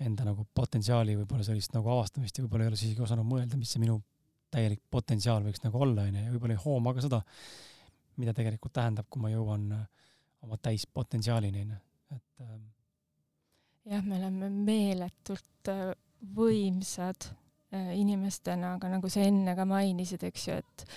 enda 0.06 0.26
nagu 0.30 0.46
potentsiaali 0.56 1.18
võib-olla 1.20 1.44
sellist 1.44 1.74
nagu 1.76 1.92
avastamist 1.92 2.38
ja 2.38 2.46
võib-olla 2.46 2.66
ei 2.66 2.72
ole 2.72 2.80
isegi 2.80 3.04
osanud 3.04 3.28
mõelda, 3.28 3.60
mis 3.60 3.74
see 3.74 3.82
minu 3.84 3.98
täielik 4.54 4.82
potentsiaal 4.92 5.44
võiks 5.46 5.64
nagu 5.66 5.82
olla, 5.84 6.06
onju, 6.08 6.24
ja 6.24 6.34
võib-olla 6.34 6.56
ei 6.56 6.64
hooma 6.64 6.94
ka 6.96 7.04
seda, 7.06 7.20
mida 8.20 8.34
tegelikult 8.36 8.74
tähendab, 8.76 9.08
kui 9.10 9.22
ma 9.24 9.32
jõuan 9.34 9.68
äh, 9.76 10.12
oma 10.46 10.58
täispotentsiaalini, 10.64 11.66
onju, 11.66 11.80
et 12.16 12.46
ähm.... 12.46 12.64
jah, 13.92 14.06
me 14.06 14.18
oleme 14.22 14.50
meeletult 14.50 15.72
äh, 15.72 15.92
võimsad 16.36 17.30
äh, 17.30 17.94
inimestena, 18.00 18.76
aga 18.80 18.96
nagu 18.96 19.12
sa 19.12 19.24
enne 19.28 19.56
ka 19.58 19.68
mainisid, 19.70 20.26
eks 20.32 20.48
ju, 20.48 20.58
et 20.64 20.88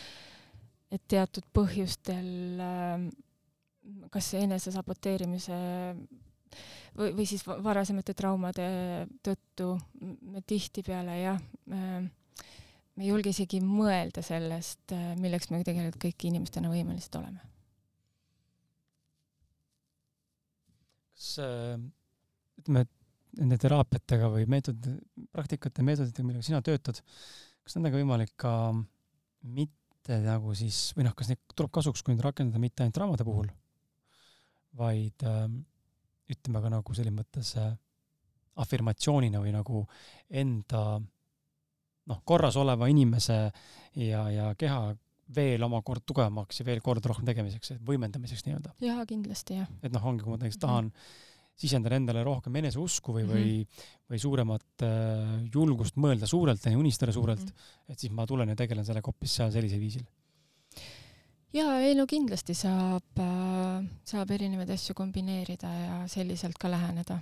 et 0.93 1.05
teatud 1.09 1.47
põhjustel 1.57 2.61
äh, 2.61 3.07
kas 4.13 4.33
enesesaboteerimise 4.39 5.59
või, 6.97 7.13
või 7.17 7.27
siis 7.29 7.45
varasemate 7.47 8.15
traumade 8.15 8.67
tõttu 9.25 9.73
me 10.03 10.43
tihtipeale 10.47 11.17
jah, 11.19 11.41
me 11.67 13.01
ei 13.01 13.09
julge 13.09 13.33
isegi 13.33 13.63
mõelda 13.65 14.23
sellest, 14.25 14.95
milleks 15.19 15.51
me 15.51 15.63
tegelikult 15.65 16.03
kõik 16.05 16.29
inimestena 16.29 16.71
võimelised 16.73 17.17
oleme. 17.19 17.49
kas 21.23 21.37
ütleme, 22.59 22.83
et 22.83 23.39
nende 23.39 23.57
teraapiatega 23.63 24.29
või 24.33 24.47
meetod, 24.51 24.89
praktikate, 25.31 25.85
meetoditega, 25.87 26.27
millega 26.27 26.47
sina 26.47 26.59
töötad, 26.67 26.99
kas 27.63 27.77
nendega 27.79 28.01
võimalik 28.01 28.35
ka 28.43 28.53
mitte 29.43 29.82
nagu 30.09 30.55
siis, 30.55 30.91
või 30.97 31.05
noh, 31.07 31.15
kas 31.15 31.29
neid 31.29 31.41
tuleb 31.55 31.71
kasuks, 31.71 32.03
kui 32.03 32.15
neid 32.15 32.25
rakendada 32.25 32.59
mitte 32.59 32.83
ainult 32.83 32.95
traumade 32.95 33.25
puhul 33.25 33.51
vaid 34.79 35.25
äh, 35.29 35.47
ütleme 36.33 36.63
ka 36.65 36.71
nagu 36.73 36.97
selles 36.97 37.15
mõttes 37.15 37.55
äh, 37.61 37.73
afirmatsioonina 38.63 39.41
või 39.43 39.55
nagu 39.55 39.85
enda 40.43 40.83
noh, 40.99 42.21
korras 42.25 42.59
oleva 42.61 42.89
inimese 42.93 43.39
ja, 43.97 44.27
ja 44.33 44.53
keha 44.59 44.93
veel 45.33 45.65
omakorda 45.65 46.05
tugevamaks 46.07 46.61
ja 46.61 46.67
veel 46.67 46.83
korda 46.85 47.09
rohkem 47.09 47.29
tegemiseks, 47.29 47.77
võimendamiseks 47.87 48.47
nii-öelda. 48.47 48.75
jaa, 48.85 49.05
kindlasti 49.09 49.61
jah. 49.61 49.71
et 49.83 49.93
noh, 49.95 50.05
ongi, 50.09 50.25
kui 50.25 50.35
ma 50.35 50.41
näiteks 50.41 50.61
tahan 50.61 50.91
mm 50.91 50.91
-hmm. 50.91 51.31
Sisendada 51.59 51.99
endale 52.01 52.25
rohkem 52.27 52.57
eneseusku 52.63 53.13
või 53.19 53.27
mm, 53.27 53.31
-hmm. 53.31 53.43
või, 53.43 53.85
või 54.11 54.23
suuremat 54.23 54.87
äh, 54.87 55.37
julgust 55.53 56.01
mõelda 56.01 56.27
suurelt 56.27 56.65
ja 56.65 56.79
unistada 56.79 57.13
suurelt 57.13 57.45
mm, 57.45 57.53
-hmm. 57.53 57.93
et 57.93 57.99
siis 57.99 58.13
ma 58.13 58.27
tulen 58.27 58.49
ja 58.49 58.57
tegelen 58.57 58.85
sellega 58.85 59.13
hoopis 59.13 59.37
seal 59.39 59.53
sellisel 59.55 59.81
viisil 59.81 60.05
jaa, 61.53 61.77
ei 61.85 61.95
no 61.99 62.07
kindlasti 62.09 62.55
saab, 62.57 63.21
äh, 63.21 63.85
saab 64.09 64.31
erinevaid 64.35 64.71
asju 64.73 64.97
kombineerida 64.97 65.73
ja 65.73 65.97
selliselt 66.09 66.59
ka 66.61 66.71
läheneda. 66.73 67.21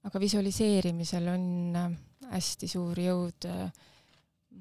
aga 0.00 0.20
visualiseerimisel 0.20 1.28
on 1.28 1.76
äh, 1.76 1.90
hästi 2.30 2.68
suur 2.68 2.98
jõud. 2.98 3.48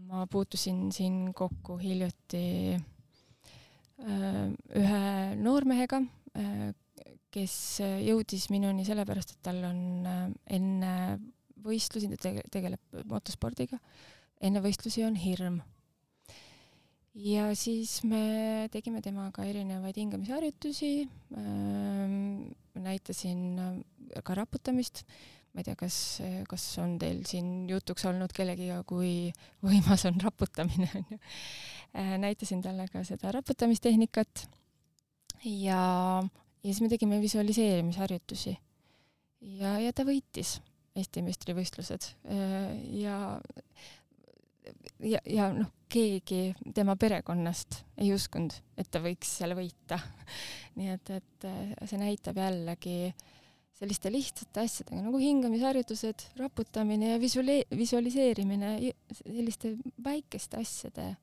ma 0.10 0.26
puutusin 0.28 0.92
siin 0.92 1.34
kokku 1.34 1.78
hiljuti 1.78 2.74
äh, 2.74 4.50
ühe 4.76 5.36
noormehega, 5.36 6.02
kes 7.34 7.56
jõudis 8.04 8.50
minuni 8.54 8.86
sellepärast, 8.88 9.36
et 9.36 9.44
tal 9.46 9.62
on 9.68 9.82
enne 10.50 10.94
võistlusi, 11.64 12.10
ta 12.16 12.32
tegeleb 12.52 13.04
motospordiga, 13.10 13.80
enne 14.42 14.64
võistlusi 14.64 15.04
on 15.06 15.18
hirm. 15.20 15.60
Ja 17.20 17.50
siis 17.58 17.98
me 18.08 18.70
tegime 18.72 19.02
temaga 19.04 19.44
erinevaid 19.44 19.98
hingamisharjutusi 19.98 20.92
ähm,, 21.36 22.54
näitasin 22.80 23.42
äh, 23.60 24.22
ka 24.24 24.38
raputamist, 24.38 25.02
ma 25.52 25.60
ei 25.60 25.68
tea, 25.68 25.76
kas, 25.76 25.98
kas 26.48 26.68
on 26.80 26.96
teil 27.02 27.24
siin 27.28 27.66
jutuks 27.68 28.06
olnud 28.08 28.32
kellegiga, 28.36 28.84
kui 28.88 29.34
võimas 29.66 30.06
on 30.08 30.22
raputamine, 30.22 30.88
onju. 31.02 31.20
Äh, 31.98 32.14
näitasin 32.22 32.62
talle 32.64 32.86
ka 32.94 33.02
seda 33.04 33.34
raputamistehnikat. 33.34 34.46
Ja, 35.50 36.22
ja 36.64 36.72
siis 36.72 36.82
me 36.82 36.90
tegime 36.92 37.22
visualiseerimisharjutusi. 37.22 38.58
ja, 39.60 39.78
ja 39.80 39.94
ta 39.96 40.06
võitis 40.08 40.60
Eesti 41.00 41.22
meistrivõistlused 41.24 42.10
äh, 42.28 42.72
ja 43.00 43.18
ja, 45.06 45.22
ja 45.26 45.50
noh, 45.56 45.72
keegi 45.90 46.54
tema 46.76 46.96
perekonnast 47.00 47.82
ei 48.02 48.12
uskunud, 48.14 48.54
et 48.78 48.90
ta 48.92 49.02
võiks 49.04 49.32
seal 49.40 49.56
võita. 49.58 50.00
nii 50.78 50.94
et, 50.96 51.14
et 51.20 51.48
äh, 51.50 51.74
see 51.90 52.02
näitab 52.02 52.42
jällegi 52.42 53.14
selliste 53.80 54.12
lihtsate 54.12 54.66
asjadega 54.66 55.06
nagu 55.06 55.22
hingamisharjutused, 55.22 56.26
raputamine 56.42 57.14
ja 57.14 57.20
visuaali-, 57.22 57.64
visualiseerimine, 57.72 58.74
selliste 59.24 59.78
väikeste 60.04 60.60
asjade 60.60 61.14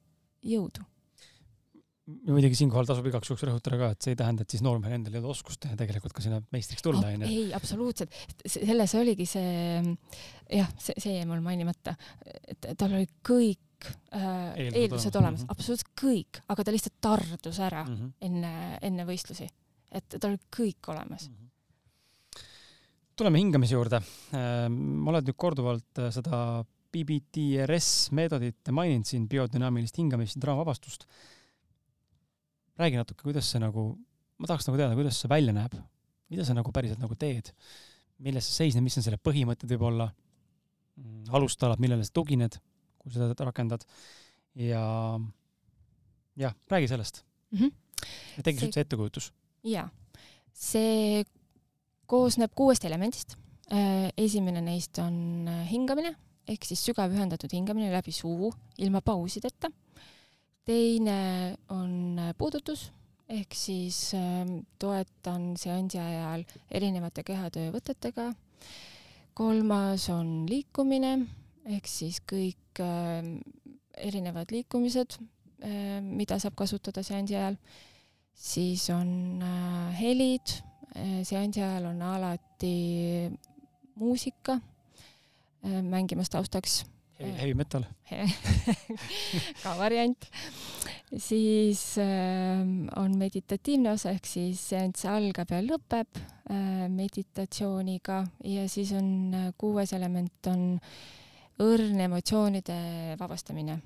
jõudu 0.46 0.86
muidugi 2.06 2.58
siinkohal 2.60 2.86
tasub 2.86 3.06
igaks 3.10 3.30
juhuks 3.30 3.44
rõhutada 3.48 3.78
ka, 3.80 3.90
et 3.94 4.06
see 4.06 4.14
ei 4.14 4.18
tähenda, 4.20 4.44
et 4.46 4.54
siis 4.54 4.62
noormehel 4.62 4.98
endal 4.98 5.16
ei 5.16 5.20
ole 5.22 5.32
oskust 5.32 5.66
tegelikult 5.78 6.14
ka 6.14 6.22
sinna 6.22 6.38
meistriks 6.54 6.84
tulla, 6.86 7.02
onju. 7.10 7.26
ei, 7.26 7.48
absoluutselt. 7.56 8.14
selles 8.46 8.94
oligi 8.98 9.26
see, 9.26 9.80
jah, 10.54 10.70
see, 10.78 10.94
see 11.02 11.16
jäi 11.16 11.26
mul 11.28 11.42
mainimata, 11.44 11.96
et 12.46 12.70
tal 12.78 12.94
oli 12.94 13.08
kõik 13.26 13.90
äh, 14.14 14.54
eeldused 14.68 15.18
olemas 15.18 15.42
mm, 15.42 15.48
-hmm. 15.48 15.56
absoluutselt 15.56 15.90
kõik, 15.98 16.42
aga 16.54 16.66
ta 16.66 16.76
lihtsalt 16.76 16.96
tardus 17.02 17.58
ära 17.58 17.82
mm 17.84 17.96
-hmm. 17.96 18.14
enne, 18.28 18.54
enne 18.86 19.08
võistlusi. 19.08 19.48
et 19.90 20.06
tal 20.20 20.30
oli 20.30 20.40
kõik 20.60 20.94
olemas 20.94 21.28
mm. 21.28 21.34
-hmm 21.34 21.44
tuleme 23.16 23.38
hingamise 23.38 23.72
juurde. 23.74 24.00
ma 24.68 25.10
olen 25.10 25.24
nüüd 25.24 25.36
korduvalt 25.40 26.00
seda 26.12 26.64
BBTRS 26.92 28.10
meetodit 28.16 28.70
maininud 28.70 29.08
siin, 29.08 29.24
biodünaamilist 29.28 29.96
hingamist 29.96 30.36
ja 30.36 30.42
draamavabastust. 30.44 31.06
Räägi 32.80 33.00
natuke, 33.00 33.24
kuidas 33.24 33.48
see 33.52 33.62
nagu, 33.62 33.88
ma 34.40 34.50
tahaks 34.50 34.68
nagu 34.68 34.80
teada, 34.80 34.96
kuidas 34.98 35.20
see 35.22 35.30
välja 35.32 35.54
näeb, 35.56 35.76
mida 36.32 36.46
sa 36.46 36.56
nagu 36.56 36.72
päriselt 36.74 37.02
nagu 37.02 37.16
teed, 37.18 37.52
milles 38.22 38.48
see 38.48 38.64
seisneb, 38.64 38.86
mis 38.86 38.98
on 39.00 39.06
selle 39.06 39.20
põhimõtted 39.22 39.70
võib-olla, 39.74 40.10
mm, 41.00 41.32
alustalad, 41.36 41.82
millele 41.82 42.06
sa 42.06 42.14
tugined, 42.16 42.58
kui 43.00 43.14
seda 43.14 43.48
rakendad 43.48 43.86
ja 44.56 44.82
jah, 46.36 46.54
räägi 46.70 46.92
sellest 46.92 47.24
mm. 47.50 47.58
-hmm. 47.58 48.42
tegiks 48.42 48.60
see... 48.60 48.68
üldse 48.68 48.84
ettekujutus? 48.86 49.32
jaa, 49.64 49.88
see 50.52 51.24
koosneb 52.06 52.52
kuuest 52.54 52.84
elemendist. 52.86 53.36
Äh, 53.66 54.12
esimene 54.14 54.60
neist 54.62 54.98
on 55.02 55.48
äh, 55.50 55.64
hingamine 55.66 56.12
ehk 56.46 56.66
siis 56.68 56.84
sügav 56.86 57.10
ühendatud 57.10 57.50
hingamine 57.50 57.90
läbi 57.90 58.14
suu 58.14 58.52
ilma 58.78 59.02
pausideta. 59.02 59.70
teine 60.66 61.56
on 61.68 62.15
puudutus 62.38 62.90
ehk 63.28 63.54
siis 63.58 64.12
toetan 64.78 65.56
seansi 65.58 65.98
ajal 65.98 66.44
erinevate 66.70 67.24
kehatöövõtetega. 67.26 68.32
kolmas 69.34 70.08
on 70.10 70.46
liikumine 70.48 71.26
ehk 71.64 71.90
siis 71.90 72.20
kõik 72.22 72.80
erinevad 73.96 74.52
liikumised, 74.52 75.18
mida 76.02 76.38
saab 76.38 76.54
kasutada 76.54 77.02
seansi 77.02 77.36
ajal 77.36 77.58
siis 78.36 78.90
on 78.90 79.42
äh, 79.42 80.00
helid, 80.00 80.60
äh, 80.96 81.22
seansi 81.24 81.62
ajal 81.62 81.90
on 81.90 82.02
alati 82.02 83.30
muusika 83.94 84.52
äh, 84.52 85.82
mängimas 85.82 86.30
taustaks. 86.30 86.84
Heavy 87.18 87.54
metal 87.56 87.86
ka 89.62 89.74
variant. 89.78 90.26
siis 91.16 91.82
on 91.98 93.16
meditatiivne 93.18 93.94
osa 93.94 94.12
ehk 94.12 94.28
siis 94.28 94.60
seanss 94.72 95.06
algab 95.08 95.54
ja 95.54 95.62
lõpeb 95.64 96.20
meditatsiooniga 96.92 98.20
ja 98.44 98.66
siis 98.70 98.92
on 98.94 99.34
kuues 99.58 99.94
element 99.96 100.50
on 100.52 100.66
õrn 101.64 102.02
emotsioonide 102.04 103.16
vabastamine. 103.18 103.78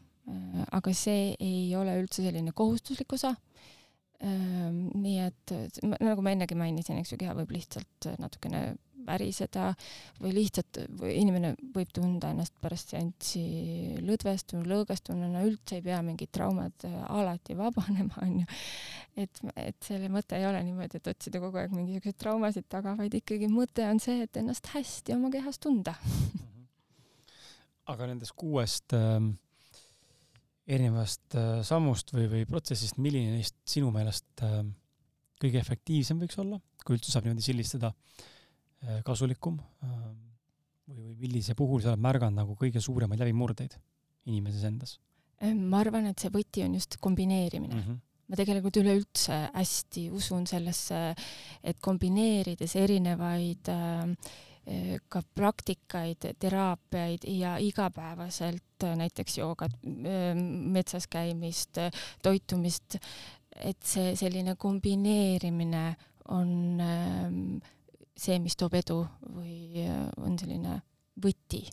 aga 0.72 0.92
see 0.94 1.36
ei 1.38 1.70
ole 1.76 1.94
üldse 2.02 2.24
selline 2.26 2.52
kohustuslik 2.56 3.14
osa 3.14 3.34
Ehm, 4.20 4.90
nii 5.00 5.16
et 5.24 5.52
nagu 5.80 6.20
ma 6.20 6.34
ennegi 6.34 6.56
mainisin, 6.58 6.98
eks 7.00 7.14
ju, 7.14 7.18
keha 7.22 7.32
võib 7.38 7.54
lihtsalt 7.56 8.08
natukene 8.20 8.74
väriseda 9.06 9.70
või 10.20 10.32
lihtsalt 10.36 10.80
või 11.00 11.14
inimene 11.20 11.52
võib 11.74 11.90
tunda 11.94 12.30
ennast 12.34 12.54
pärast 12.62 12.94
seanssi 12.94 13.42
lõdvestuna, 14.04 14.64
lõõgastununa, 14.70 15.44
üldse 15.48 15.78
ei 15.78 15.84
pea 15.84 16.00
mingid 16.06 16.32
traumad 16.34 16.86
äh, 16.88 16.96
alati 17.10 17.56
vabanema, 17.58 18.22
onju. 18.26 18.46
et, 19.20 19.42
et 19.56 19.78
selle 19.84 20.10
mõte 20.12 20.38
ei 20.38 20.46
ole 20.48 20.62
niimoodi, 20.66 21.00
et 21.00 21.12
otsida 21.12 21.42
kogu 21.42 21.60
aeg 21.60 21.74
mingisuguseid 21.76 22.18
traumasid 22.20 22.68
taga, 22.70 22.96
vaid 22.98 23.14
ikkagi 23.20 23.50
mõte 23.52 23.86
on 23.88 24.02
see, 24.02 24.24
et 24.26 24.40
ennast 24.40 24.72
hästi 24.74 25.16
oma 25.16 25.32
kehas 25.34 25.60
tunda. 25.62 25.96
Aga 27.90 28.10
nendest 28.12 28.36
kuuest 28.38 28.96
ähm 28.96 29.32
erinevast 30.70 31.34
äh, 31.34 31.62
sammust 31.66 32.12
või, 32.14 32.28
või 32.30 32.44
protsessist, 32.46 33.00
milline 33.02 33.34
neist 33.34 33.56
sinu 33.66 33.88
meelest 33.90 34.44
äh, 34.46 34.60
kõige 35.40 35.58
efektiivsem 35.58 36.20
võiks 36.20 36.38
olla, 36.38 36.60
kui 36.84 36.94
üldse 36.94 37.10
saab 37.10 37.26
niimoodi 37.26 37.42
sildistada, 37.42 37.90
äh, 37.90 38.39
kasulikum 39.04 39.58
või, 39.80 39.94
või 40.88 41.16
millise 41.20 41.54
puhul 41.58 41.82
sa 41.82 41.92
oled 41.92 42.02
märganud 42.04 42.40
nagu 42.40 42.56
kõige 42.58 42.80
suuremaid 42.82 43.20
läbimurdeid 43.20 43.76
inimeses 44.30 44.64
endas? 44.68 44.98
ma 45.40 45.80
arvan, 45.80 46.10
et 46.10 46.20
see 46.20 46.32
võti 46.32 46.64
on 46.66 46.76
just 46.76 46.98
kombineerimine 47.00 47.74
mm. 47.74 47.82
-hmm 47.88 48.06
ma 48.30 48.38
tegelikult 48.38 48.76
üleüldse 48.78 49.36
hästi 49.56 50.04
usun 50.14 50.44
sellesse, 50.46 51.00
et 51.66 51.80
kombineerides 51.82 52.76
erinevaid 52.78 53.70
äh, 53.74 54.30
ka 55.10 55.22
praktikaid, 55.34 56.28
teraapiaid 56.38 57.24
ja 57.32 57.56
igapäevaselt 57.58 58.86
näiteks 59.00 59.38
joogat, 59.40 59.74
metsas 59.82 61.08
käimist, 61.10 61.80
toitumist, 62.22 63.00
et 63.56 63.80
see 63.82 64.14
selline 64.20 64.54
kombineerimine 64.60 65.84
on 66.30 66.52
see, 68.20 68.38
mis 68.42 68.56
toob 68.58 68.76
edu 68.78 69.00
või 69.34 69.84
on 70.20 70.38
selline 70.38 70.80
võti. 71.22 71.64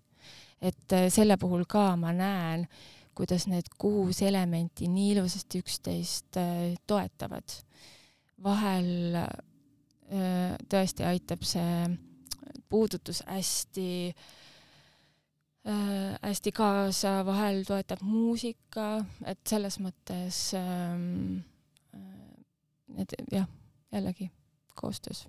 et 0.62 0.96
selle 1.14 1.38
puhul 1.38 1.66
ka 1.70 1.96
ma 2.00 2.14
näen, 2.16 2.66
kuidas 3.18 3.48
need 3.48 3.70
kuus 3.78 4.22
elementi 4.22 4.88
nii 4.88 5.12
ilusasti 5.16 5.62
üksteist 5.64 6.40
toetavad. 6.88 7.56
vahel 8.44 9.18
tõesti 10.70 11.04
aitab 11.04 11.44
see 11.44 11.98
puudutus 12.70 13.24
hästi 13.28 14.16
äh, 15.68 16.20
hästi 16.22 16.52
kaasa, 16.52 17.26
vahel 17.26 17.64
toetab 17.68 18.02
muusika, 18.02 19.06
et 19.26 19.40
selles 19.48 19.80
mõttes 19.84 20.42
ähm, 20.58 21.40
äh, 21.96 23.02
et 23.04 23.18
jah, 23.32 23.48
jällegi 23.92 24.32
koostöös. 24.76 25.28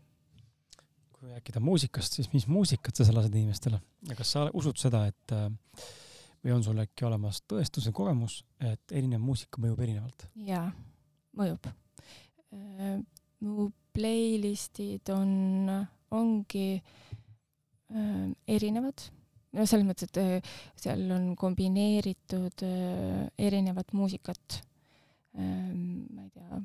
Kui 1.18 1.32
rääkida 1.32 1.60
muusikast, 1.60 2.14
siis 2.14 2.28
mis 2.32 2.46
muusikat 2.46 3.00
sa 3.00 3.06
lased 3.14 3.34
inimestele 3.34 3.80
ja 4.08 4.16
kas 4.18 4.34
sa 4.36 4.44
usud 4.54 4.78
seda, 4.78 5.02
et 5.10 5.34
äh, 5.34 5.48
või 6.44 6.54
on 6.54 6.62
sul 6.62 6.78
äkki 6.78 7.06
olemas 7.08 7.40
tõestus 7.50 7.88
ja 7.88 7.92
kogemus, 7.94 8.40
et 8.62 8.94
erinev 8.94 9.22
muusika 9.24 9.60
mõjub 9.62 9.82
erinevalt? 9.82 10.28
jaa, 10.46 10.68
mõjub. 11.38 11.66
Äh, 12.54 13.00
mu 13.42 13.68
playlist'id 13.98 15.10
on, 15.10 15.34
ongi 16.14 16.68
äh, 16.78 18.24
erinevad, 18.46 19.08
no 19.58 19.66
selles 19.66 19.88
mõttes, 19.88 20.12
et 20.12 20.50
seal 20.78 21.02
on 21.16 21.32
kombineeritud 21.40 22.62
erinevat 23.48 23.94
muusikat 23.96 24.60
äh,, 25.34 25.70
ma 25.74 26.28
ei 26.28 26.34
tea 26.36 26.62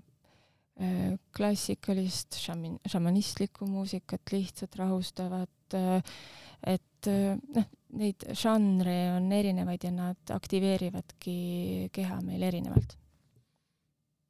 äh,, 0.77 1.13
klassikalist, 1.33 2.37
šamin-, 2.41 2.79
šamanistlikku 2.89 3.67
muusikat, 3.69 4.33
lihtsalt 4.33 4.77
rahustavat 4.79 5.77
et 6.63 7.09
noh, 7.57 7.69
neid 7.99 8.25
žanre 8.37 8.97
on 9.17 9.31
erinevaid 9.35 9.85
ja 9.85 9.93
nad 9.93 10.33
aktiveerivadki 10.33 11.37
keha 11.93 12.19
meil 12.25 12.45
erinevalt. 12.47 12.97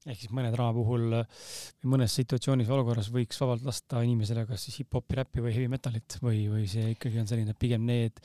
Ehk 0.03 0.19
siis 0.19 0.33
mõne 0.35 0.49
draama 0.51 0.75
puhul 0.75 1.13
või 1.15 1.91
mõnes 1.93 2.15
situatsioonis 2.17 2.67
või 2.67 2.75
olukorras 2.81 3.07
võiks 3.13 3.37
vabalt 3.39 3.63
lasta 3.63 4.01
inimesele 4.03 4.43
kas 4.49 4.65
siis 4.67 4.81
hip-hopi, 4.81 5.15
räppi 5.21 5.43
või 5.45 5.53
heavy 5.55 5.69
metalit 5.71 6.17
või, 6.19 6.41
või 6.51 6.65
see 6.67 6.89
ikkagi 6.97 7.21
on 7.21 7.29
selline 7.29 7.55
pigem 7.55 7.85
need, 7.87 8.19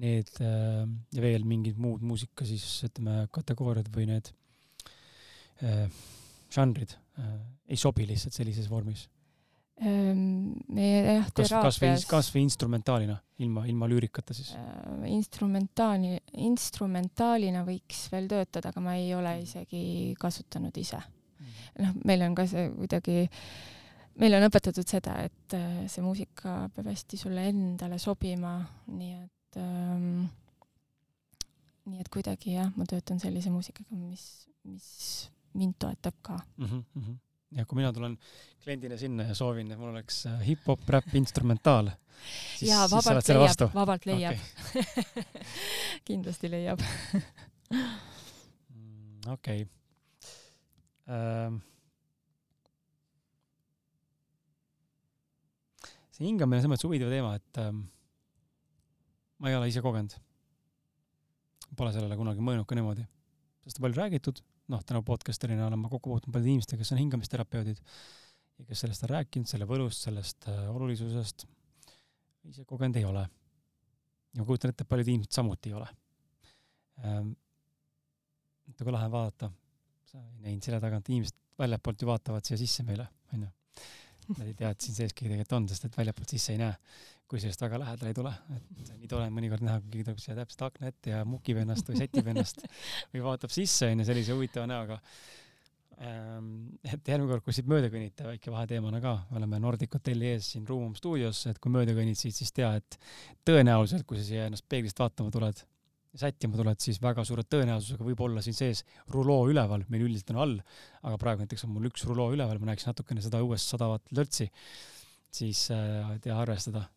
need 0.00 0.32
ja 0.40 1.20
veel 1.20 1.44
mingid 1.44 1.76
muud 1.82 2.06
muusika 2.08 2.48
siis 2.48 2.64
ütleme 2.88 3.26
kategooriad 3.36 3.90
või 3.92 4.08
need 4.14 4.32
äh, 5.60 5.92
žanrid 6.50 6.96
äh, 7.18 7.32
ei 7.70 7.78
sobi 7.80 8.06
lihtsalt 8.08 8.36
sellises 8.36 8.70
vormis 8.70 9.06
meie 9.80 10.98
jah, 11.06 11.28
teraapias 11.32 11.78
kas, 11.80 12.04
kas 12.08 12.28
või 12.34 12.42
instrumentaalina, 12.44 13.16
ilma, 13.40 13.64
ilma 13.70 13.88
lüürikata 13.88 14.36
siis 14.36 14.52
äh,? 14.58 15.06
instrumentaali, 15.08 16.18
instrumentaalina 16.44 17.62
võiks 17.64 18.04
veel 18.12 18.28
töötada, 18.28 18.74
aga 18.74 18.82
ma 18.84 18.98
ei 19.00 19.14
ole 19.16 19.38
isegi 19.40 20.12
kasutanud 20.20 20.76
ise. 20.76 21.00
noh, 21.80 21.96
meil 22.04 22.26
on 22.26 22.36
ka 22.36 22.44
see 22.50 22.66
kuidagi, 22.76 23.24
meile 24.20 24.40
on 24.40 24.48
õpetatud 24.50 24.84
seda, 24.84 25.16
et 25.24 25.56
äh, 25.56 25.82
see 25.88 26.04
muusika 26.04 26.68
peab 26.74 26.92
hästi 26.92 27.22
sulle 27.22 27.48
endale 27.48 27.98
sobima, 28.02 28.58
nii 28.92 29.16
et 29.16 29.60
ähm, 29.64 30.26
nii 31.88 32.04
et 32.04 32.12
kuidagi 32.12 32.58
jah, 32.58 32.68
ma 32.76 32.84
töötan 32.84 33.22
sellise 33.22 33.52
muusikaga, 33.54 33.96
mis, 33.96 34.26
mis 34.68 35.30
mind 35.54 35.74
toetab 35.78 36.16
ka 36.22 36.38
mm. 36.56 36.66
-hmm 36.66 37.18
ja 37.56 37.64
kui 37.66 37.80
mina 37.80 37.92
tulen 37.94 38.18
kliendina 38.62 38.96
sinna 38.98 39.24
ja 39.30 39.34
soovin, 39.34 39.70
et 39.72 39.78
mul 39.78 39.90
oleks 39.90 40.22
äh, 40.30 40.42
hip-hop, 40.46 40.84
räpp, 40.94 41.14
instrumentaal, 41.18 41.90
siis, 42.54 42.70
jaa, 42.70 42.84
vabalt 42.90 43.26
siis 43.26 43.36
leiab, 43.36 43.74
vabalt 43.74 44.06
leiab 44.06 44.36
okay. 44.36 44.82
kindlasti 46.08 46.50
leiab 46.52 46.84
mm, 47.72 49.32
okei 49.34 49.64
okay. 49.64 49.68
ähm.. 51.10 51.58
see 56.14 56.28
hingamine 56.28 56.60
on 56.60 56.62
selles 56.62 56.74
mõttes 56.74 56.86
huvitav 56.86 57.10
teema, 57.12 57.34
et 57.40 57.62
ähm, 57.64 57.82
ma 59.40 59.50
ei 59.50 59.56
ole 59.56 59.70
ise 59.72 59.80
kogenud. 59.82 60.12
Pole 61.78 61.92
sellele 61.94 62.16
kunagi 62.18 62.42
mõelnud 62.44 62.66
ka 62.68 62.76
niimoodi, 62.76 63.04
sest 63.64 63.78
palju 63.80 63.96
räägitud 63.96 64.42
noh, 64.70 64.82
tänu 64.86 65.02
podcaster'ina 65.06 65.66
olen 65.66 65.80
ma 65.80 65.90
kokku 65.90 66.12
puutunud 66.12 66.34
paljude 66.34 66.54
inimestega, 66.54 66.80
kes 66.80 66.94
on 66.94 67.00
hingamisterapeudid 67.02 67.80
ja 68.60 68.66
kes 68.68 68.84
sellest 68.84 69.06
on 69.06 69.12
rääkinud, 69.14 69.48
selle 69.50 69.68
võlust, 69.68 70.06
sellest 70.06 70.48
äh, 70.50 70.66
olulisusest. 70.70 71.46
ise 72.50 72.64
kogenud 72.64 72.96
ei 72.96 73.04
ole. 73.04 73.26
ja 74.34 74.42
ma 74.42 74.46
kujutan 74.48 74.72
ette, 74.72 74.86
et 74.86 74.88
paljud 74.88 75.08
inimesed 75.12 75.36
samuti 75.36 75.72
ei 75.72 75.78
ole 75.78 75.88
ähm,. 77.04 77.32
et 78.70 78.82
aga 78.82 78.96
lahe 78.96 79.10
vaadata, 79.10 79.50
sa 80.06 80.20
ei 80.20 80.44
näinud 80.46 80.66
selja 80.66 80.80
tagant, 80.80 81.08
inimesed 81.08 81.36
väljapoolt 81.58 82.02
ju 82.02 82.08
vaatavad 82.08 82.46
siia 82.46 82.58
sisse 82.60 82.84
meile, 82.86 83.08
onju. 83.34 83.48
Nad 84.30 84.46
ei 84.46 84.54
tea, 84.54 84.68
et 84.70 84.84
siin 84.84 84.94
sees 84.94 85.12
keegi 85.12 85.32
tegelikult 85.32 85.56
on, 85.56 85.64
sest 85.68 85.88
et 85.88 85.96
väljapoolt 85.98 86.32
sisse 86.36 86.54
ei 86.54 86.60
näe, 86.60 86.76
kui 87.30 87.38
sellest 87.38 87.62
väga 87.62 87.78
lähedale 87.78 88.10
ei 88.10 88.16
tule. 88.16 88.32
et 88.56 88.94
nii 88.98 89.10
tore 89.10 89.28
on 89.28 89.36
mõnikord 89.36 89.62
näha, 89.62 89.80
kui 89.82 89.92
keegi 89.94 90.08
tuleb 90.08 90.22
siia 90.22 90.36
täpselt 90.38 90.64
akna 90.66 90.90
ette 90.90 91.12
ja 91.12 91.20
mukib 91.28 91.60
ennast 91.62 91.86
või 91.90 92.00
sätib 92.00 92.30
ennast 92.32 92.64
või 93.12 93.22
vaatab 93.26 93.54
sisse, 93.54 93.92
onju, 93.92 94.06
sellise 94.08 94.34
huvitava 94.34 94.66
näoga 94.70 94.98
ähm,. 96.02 96.50
et 96.82 97.12
järgmine 97.12 97.30
kord, 97.30 97.46
kui 97.46 97.54
siit 97.54 97.70
mööda 97.70 97.90
kõnnite, 97.92 98.26
väike 98.32 98.54
vaheteemana 98.54 99.02
ka, 99.04 99.14
me 99.30 99.40
oleme 99.42 99.62
Nordic 99.62 99.94
Hotelli 99.94 100.32
ees 100.34 100.50
siin 100.56 100.66
Ruumum 100.68 100.96
stuudios, 100.98 101.44
et 101.50 101.62
kui 101.62 101.72
mööda 101.74 101.94
kõnnid 101.96 102.18
siit, 102.18 102.34
siis 102.34 102.50
tea, 102.56 102.72
et 102.80 102.98
tõenäoliselt, 103.46 104.06
kui 104.08 104.18
sa 104.18 104.26
siia 104.26 104.50
ennast 104.50 104.66
peeglist 104.68 104.98
vaatama 104.98 105.30
tuled, 105.34 105.62
sättima 106.18 106.58
tuled, 106.58 106.82
siis 106.82 106.98
väga 107.02 107.22
suure 107.28 107.44
tõenäosusega 107.46 108.06
võib 108.06 108.22
olla 108.26 108.42
siin 108.42 108.56
sees 108.58 108.82
ruloo 109.14 109.44
üleval, 109.52 109.84
meil 109.92 110.08
üldiselt 110.08 110.32
on 110.34 110.40
all, 110.42 110.56
aga 111.06 111.20
praegu 111.22 111.44
näiteks 111.44 111.68
on 111.68 111.76
mul 111.76 111.86
üks 111.92 112.02
ruloo 112.08 112.32
üleval, 112.34 112.58
ma 112.58 112.72
näeks 112.72 112.88
natukene 112.90 113.22
seda 113.22 113.42
õues 113.44 113.68
sadavat 113.70 114.10
lörtsi, 114.16 114.48
siis 115.30 115.68
äh, 115.70 116.16
tea 116.24 116.34
arvestada, 116.40 116.88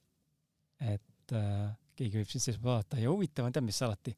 et 0.92 1.36
äh, 1.38 1.72
keegi 1.98 2.22
võib 2.22 2.32
siin 2.32 2.44
sees 2.44 2.60
vaadata 2.62 3.00
ja 3.02 3.12
huvitav 3.14 3.48
on, 3.48 3.56
tead 3.56 3.66
mis 3.66 3.80
alati, 3.86 4.16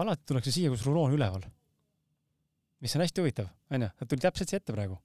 alati 0.00 0.28
tullakse 0.28 0.54
siia, 0.54 0.72
kus 0.72 0.84
ruloo 0.88 1.06
on 1.08 1.16
üleval. 1.16 1.46
mis 2.82 2.96
on 2.96 3.04
hästi 3.04 3.22
huvitav, 3.22 3.48
onju, 3.70 3.88
ta 3.98 4.08
tuli 4.08 4.24
täpselt 4.24 4.52
siia 4.52 4.62
ette 4.62 4.74
praegu 4.74 4.98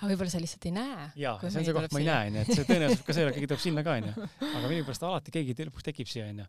aga 0.00 0.08
võib-olla 0.14 0.32
sa 0.32 0.40
lihtsalt 0.40 0.64
ei 0.64 0.72
näe. 0.72 1.10
jaa, 1.20 1.36
see 1.44 1.60
on 1.60 1.66
see 1.68 1.76
koht, 1.76 1.92
ma 1.92 2.00
ei 2.00 2.08
näe, 2.08 2.30
onju, 2.30 2.44
et 2.44 2.54
see 2.54 2.68
tõenäoliselt 2.70 3.04
ka 3.04 3.16
see, 3.16 3.32
keegi 3.36 3.50
tuleb 3.50 3.62
sinna 3.66 3.84
ka, 3.84 3.96
onju. 4.00 4.28
aga 4.56 4.62
millegipärast 4.64 5.04
alati 5.10 5.34
keegi 5.34 5.56
lõpuks 5.68 5.88
tekib 5.90 6.08
siia, 6.08 6.30
onju 6.32 6.46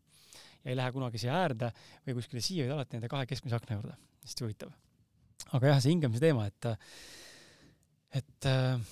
ja 0.61 0.71
ei 0.71 0.77
lähe 0.77 0.93
kunagi 0.93 1.21
siia 1.21 1.35
äärde 1.41 1.71
või 2.05 2.17
kuskile 2.19 2.43
siia, 2.43 2.65
vaid 2.65 2.75
alati 2.77 2.97
nende 2.97 3.09
kahe 3.11 3.27
keskmise 3.29 3.57
akna 3.57 3.77
juurde. 3.77 3.95
hästi 4.25 4.45
huvitav. 4.45 4.73
aga 5.57 5.71
jah, 5.73 5.79
see 5.81 5.93
hingamise 5.95 6.21
teema, 6.23 6.45
et, 6.47 6.69
et 8.21 8.49
äh, 8.49 8.91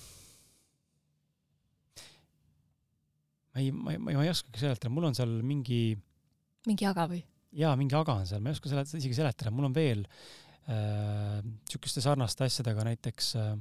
ma 3.54 3.62
ei, 3.62 3.72
ma 3.72 3.94
ei, 3.94 3.98
ma 3.98 4.24
ei 4.24 4.32
oskagi 4.32 4.62
seletada, 4.62 4.92
mul 4.94 5.10
on 5.10 5.18
seal 5.18 5.40
mingi 5.46 5.82
mingi 6.68 6.86
aga 6.88 7.06
või? 7.10 7.22
jaa, 7.56 7.74
mingi 7.78 7.96
aga 7.98 8.20
on 8.20 8.28
seal, 8.28 8.42
ma 8.44 8.52
ei 8.52 8.58
oska 8.58 8.70
seletada, 8.70 9.00
isegi 9.00 9.16
seletada, 9.16 9.52
mul 9.54 9.70
on 9.70 9.74
veel 9.76 10.04
äh, 10.70 11.40
sarnaste 11.90 12.46
asjadega 12.46 12.86
näiteks 12.90 13.34
äh, 13.40 13.54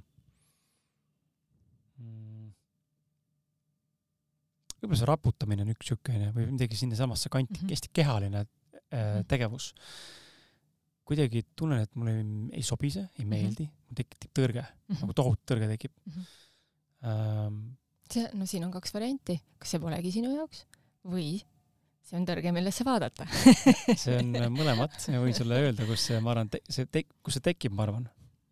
võib-olla 4.79 4.99
see 4.99 5.09
raputamine 5.09 5.65
on 5.65 5.73
üks 5.73 5.89
niisugune 5.89 6.31
või 6.35 6.47
midagi 6.53 6.79
sinnasamasse 6.79 7.31
kanti 7.31 7.57
mm, 7.57 7.65
-hmm. 7.65 7.73
hästi 7.75 7.91
kehaline 7.93 8.43
äh, 8.45 9.19
tegevus. 9.27 9.73
kuidagi 11.09 11.41
tunnen, 11.57 11.81
et 11.81 11.95
mulle 11.97 12.13
ei, 12.19 12.25
ei 12.61 12.63
sobi 12.63 12.91
see, 12.93 13.07
ei 13.17 13.25
mhm. 13.25 13.29
meeldi 13.33 13.65
mm, 13.65 13.69
-hmm. 13.69 13.87
mul 13.89 13.97
tekib 13.97 14.31
tõrge 14.37 14.61
mm, 14.61 14.93
-hmm. 14.93 15.01
nagu 15.01 15.17
tohutu 15.17 15.53
tõrge 15.53 15.71
tekib 15.73 15.91
mm. 16.05 16.13
-hmm. 16.13 16.37
Ähm, 16.99 17.78
see, 18.15 18.25
no 18.37 18.47
siin 18.49 18.65
on 18.67 18.73
kaks 18.73 18.93
varianti, 18.95 19.39
kas 19.61 19.75
see 19.75 19.81
polegi 19.83 20.13
sinu 20.15 20.33
jaoks 20.35 20.65
või 21.09 21.39
see 22.05 22.17
on 22.19 22.25
tõrge, 22.27 22.53
millesse 22.55 22.85
vaadata 22.87 23.27
see 24.03 24.17
on 24.19 24.31
mõlemat 24.55 24.95
ja 25.09 25.21
võin 25.21 25.35
sulle 25.37 25.59
öelda, 25.65 25.85
kus 25.89 26.07
see, 26.09 26.21
ma 26.23 26.33
arvan, 26.35 26.49
see 26.69 26.89
te-, 26.89 27.07
kus 27.23 27.37
see 27.37 27.45
tekib, 27.51 27.75
ma 27.77 27.85
arvan. 27.87 28.07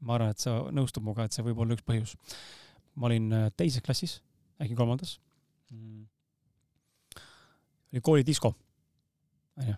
ma 0.05 0.17
arvan, 0.17 0.35
et 0.35 0.43
sa 0.43 0.59
nõustud 0.71 1.05
minuga, 1.05 1.25
et 1.25 1.37
see 1.37 1.45
võib 1.47 1.63
olla 1.63 1.77
üks 1.77 1.87
põhjus. 1.87 2.17
ma 2.95 3.09
olin 3.09 3.31
äh, 3.33 3.49
teises 3.57 3.85
klassis, 3.85 4.19
äkki 4.61 4.77
kolmandas 4.77 5.17
mm 5.71 6.05
oli 7.93 8.03
koolidisko, 8.03 8.53
onju. 9.61 9.75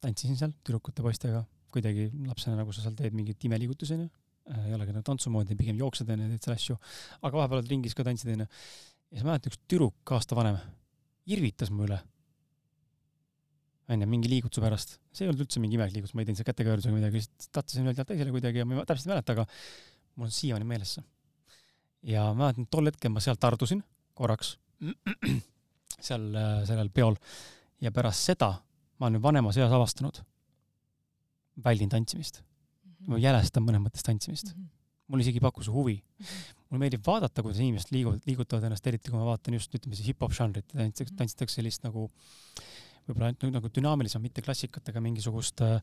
tantsisin 0.00 0.36
seal 0.38 0.52
tüdrukute, 0.64 1.02
poistega, 1.04 1.42
kuidagi 1.72 2.08
lapsena 2.26 2.58
nagu 2.60 2.72
sa 2.72 2.84
seal 2.84 2.96
teed 2.98 3.16
mingeid 3.16 3.48
imeliigutusi, 3.48 3.96
onju. 3.96 4.10
Äh, 4.50 4.68
ei 4.68 4.76
olegi 4.76 4.94
nagu 4.94 5.04
tantsu 5.06 5.32
moodi, 5.32 5.56
pigem 5.58 5.78
jooksed, 5.80 6.08
onju, 6.08 6.28
teed 6.34 6.46
seal 6.46 6.56
asju. 6.56 6.78
aga 7.20 7.40
vahepeal 7.40 7.60
oled 7.60 7.72
ringis 7.72 7.96
ka 7.96 8.06
tantsid, 8.06 8.32
onju. 8.36 8.48
Ja 9.10 9.18
siis 9.18 9.26
mäletan, 9.26 9.52
üks 9.52 9.60
tüdruk 9.66 10.14
aasta 10.14 10.38
vanem 10.38 10.58
irvitas 11.30 11.70
mu 11.74 11.84
üle. 11.86 11.98
onju, 13.90 14.06
mingi 14.06 14.30
liigutuse 14.30 14.62
pärast. 14.62 14.98
see 15.12 15.26
ei 15.26 15.30
olnud 15.30 15.44
üldse 15.44 15.62
mingi 15.62 15.78
imelik 15.78 15.96
liigutus, 15.96 16.14
ma 16.14 16.22
ei 16.22 16.28
teinud 16.28 16.40
seal 16.40 16.50
kätekõverdusega 16.50 16.94
midagi, 16.94 17.20
lihtsalt 17.20 17.48
tattasin 17.58 17.86
ühelt 17.86 17.98
jaolt 17.98 18.12
teisele 18.12 18.34
kuidagi 18.34 18.62
ja 18.62 18.66
ma 18.68 18.84
täpselt 18.86 19.08
ei 19.08 19.14
mäleta, 19.14 19.34
aga 19.34 19.46
mul 20.14 20.28
on 20.28 20.34
siiamaani 20.34 20.68
meeles 20.72 20.96
see. 20.96 21.06
ja 22.14 22.28
mäletan, 22.36 22.68
tol 22.70 22.90
hetkel 22.90 23.14
ma 23.14 23.22
sealt 23.24 23.42
tardusin 23.42 23.82
korraks 24.14 24.56
seal 26.06 26.30
äh, 26.38 26.60
sellel 26.68 26.92
peol 26.94 27.18
ja 27.82 27.90
pärast 27.94 28.30
seda 28.30 28.54
ma 29.00 29.08
olen 29.08 29.22
vanemas 29.22 29.56
eas 29.56 29.72
avastanud, 29.72 30.20
väldin 31.64 31.88
tantsimist 31.88 32.42
mm. 32.42 32.92
-hmm. 32.92 33.10
ma 33.10 33.18
jälestan 33.18 33.66
mõnes 33.66 33.82
mõttes 33.82 34.06
tantsimist 34.06 34.54
mm. 34.54 34.62
-hmm. 34.62 34.70
mul 35.08 35.20
isegi 35.24 35.40
ei 35.40 35.46
paku 35.48 35.66
see 35.66 35.74
huvi 35.74 35.96
mm. 35.98 36.24
-hmm. 36.24 36.59
Mulle 36.70 36.84
meeldib 36.84 37.02
vaadata, 37.06 37.42
kuidas 37.42 37.60
inimesed 37.60 37.90
liiguvad, 37.94 38.22
liigutavad 38.28 38.68
ennast, 38.68 38.86
eriti 38.86 39.10
kui 39.10 39.18
ma 39.18 39.26
vaatan 39.32 39.56
just 39.58 39.74
ütleme 39.74 39.98
siis 39.98 40.12
hip-hop 40.12 40.34
žanrit, 40.36 40.68
tantsitakse, 40.70 41.16
tantsitakse 41.18 41.58
sellist 41.58 41.86
nagu 41.86 42.06
võib-olla 43.08 43.30
ainult 43.32 43.56
nagu 43.56 43.70
dünaamilisem, 43.74 44.22
mitte 44.22 44.44
klassikat, 44.44 44.92
aga 44.92 45.02
mingisugust 45.02 45.64
äh, 45.66 45.80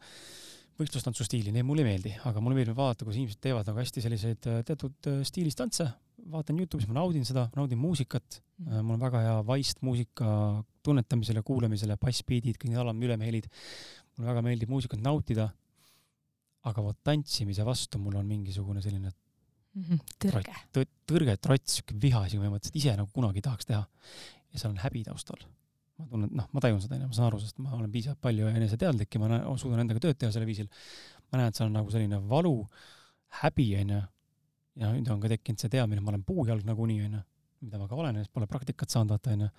võistlustantsustiili, 0.79 1.51
need 1.51 1.65
mulle 1.67 1.83
ei 1.83 1.89
meeldi, 1.89 2.13
aga 2.29 2.41
mulle 2.43 2.59
meeldib 2.59 2.77
vaadata, 2.77 3.03
kuidas 3.03 3.19
inimesed 3.19 3.41
teevad 3.43 3.67
nagu 3.67 3.81
hästi 3.81 4.03
selliseid 4.05 4.49
äh, 4.51 4.63
teatud 4.67 5.11
stiilis 5.27 5.57
tantse, 5.59 5.89
vaatan 6.31 6.59
Youtube'is, 6.61 6.87
ma 6.89 6.99
naudin 6.99 7.27
seda, 7.27 7.47
naudin 7.57 7.79
muusikat 7.81 8.39
mm, 8.39 8.67
-hmm. 8.67 8.87
mul 8.87 8.97
on 8.97 9.05
väga 9.05 9.21
hea 9.25 9.37
vaist 9.47 9.81
muusika 9.81 10.63
tunnetamisele, 10.83 11.43
kuulamisele, 11.43 11.97
bassbeat'id, 11.99 12.57
kõik 12.57 12.71
need 12.71 12.83
alam-, 12.83 13.03
ülemhelid. 13.03 13.47
mulle 14.15 14.29
väga 14.31 14.41
meeldib 14.41 14.69
muusikat 14.69 15.01
nautida. 15.03 15.49
aga 16.67 16.81
vot 16.83 16.97
tantsimise 17.03 17.63
vastu 17.65 17.99
mul 17.99 18.15
on 18.15 18.25
mingisugune 18.27 18.81
selline. 18.81 19.11
Tõrge, 20.23 20.55
tõrge, 21.09 21.37
trots, 21.43 21.77
siuke 21.79 21.97
viha 22.01 22.23
isegi, 22.27 22.41
ma 22.41 22.51
mõtlesin, 22.53 22.73
et 22.73 22.81
ise 22.81 22.95
nagu 22.97 23.09
kunagi 23.13 23.43
tahaks 23.45 23.69
teha. 23.69 23.83
ja 24.51 24.59
seal 24.59 24.73
on 24.73 24.81
häbi 24.81 25.03
taustal. 25.07 25.39
ma 25.97 26.05
tunnen, 26.11 26.29
noh, 26.37 26.49
ma 26.53 26.61
tajun 26.61 26.81
seda, 26.81 26.97
onju, 26.97 27.07
ma 27.09 27.17
saan 27.17 27.29
aru, 27.31 27.39
sest 27.41 27.57
ma 27.63 27.73
olen 27.77 27.91
piisavalt 27.91 28.21
palju 28.21 28.49
eneseteadlik 28.51 29.15
ja 29.15 29.21
ma 29.21 29.31
näen, 29.31 29.47
suudan 29.57 29.81
endaga 29.81 30.03
tööd 30.03 30.19
teha 30.19 30.31
sellel 30.31 30.49
viisil. 30.49 30.69
ma 31.31 31.41
näen, 31.41 31.53
et 31.53 31.59
seal 31.59 31.69
on 31.69 31.77
nagu 31.79 31.93
selline 31.93 32.21
valu, 32.29 32.55
häbi, 33.41 33.71
onju 33.81 34.03
ja 34.77 34.91
nüüd 34.93 35.09
on 35.11 35.21
ka 35.23 35.31
tekkinud 35.33 35.61
see 35.61 35.73
teadmine, 35.73 36.03
ma 36.05 36.13
olen 36.13 36.23
puujalg 36.27 36.65
nagunii, 36.67 37.01
onju, 37.07 37.23
mida 37.65 37.81
ma 37.81 37.87
ka 37.89 37.97
olen, 37.97 38.21
pole 38.33 38.49
praktikat 38.49 38.93
saanud, 38.93 39.15
vaata, 39.15 39.33
onju. 39.33 39.49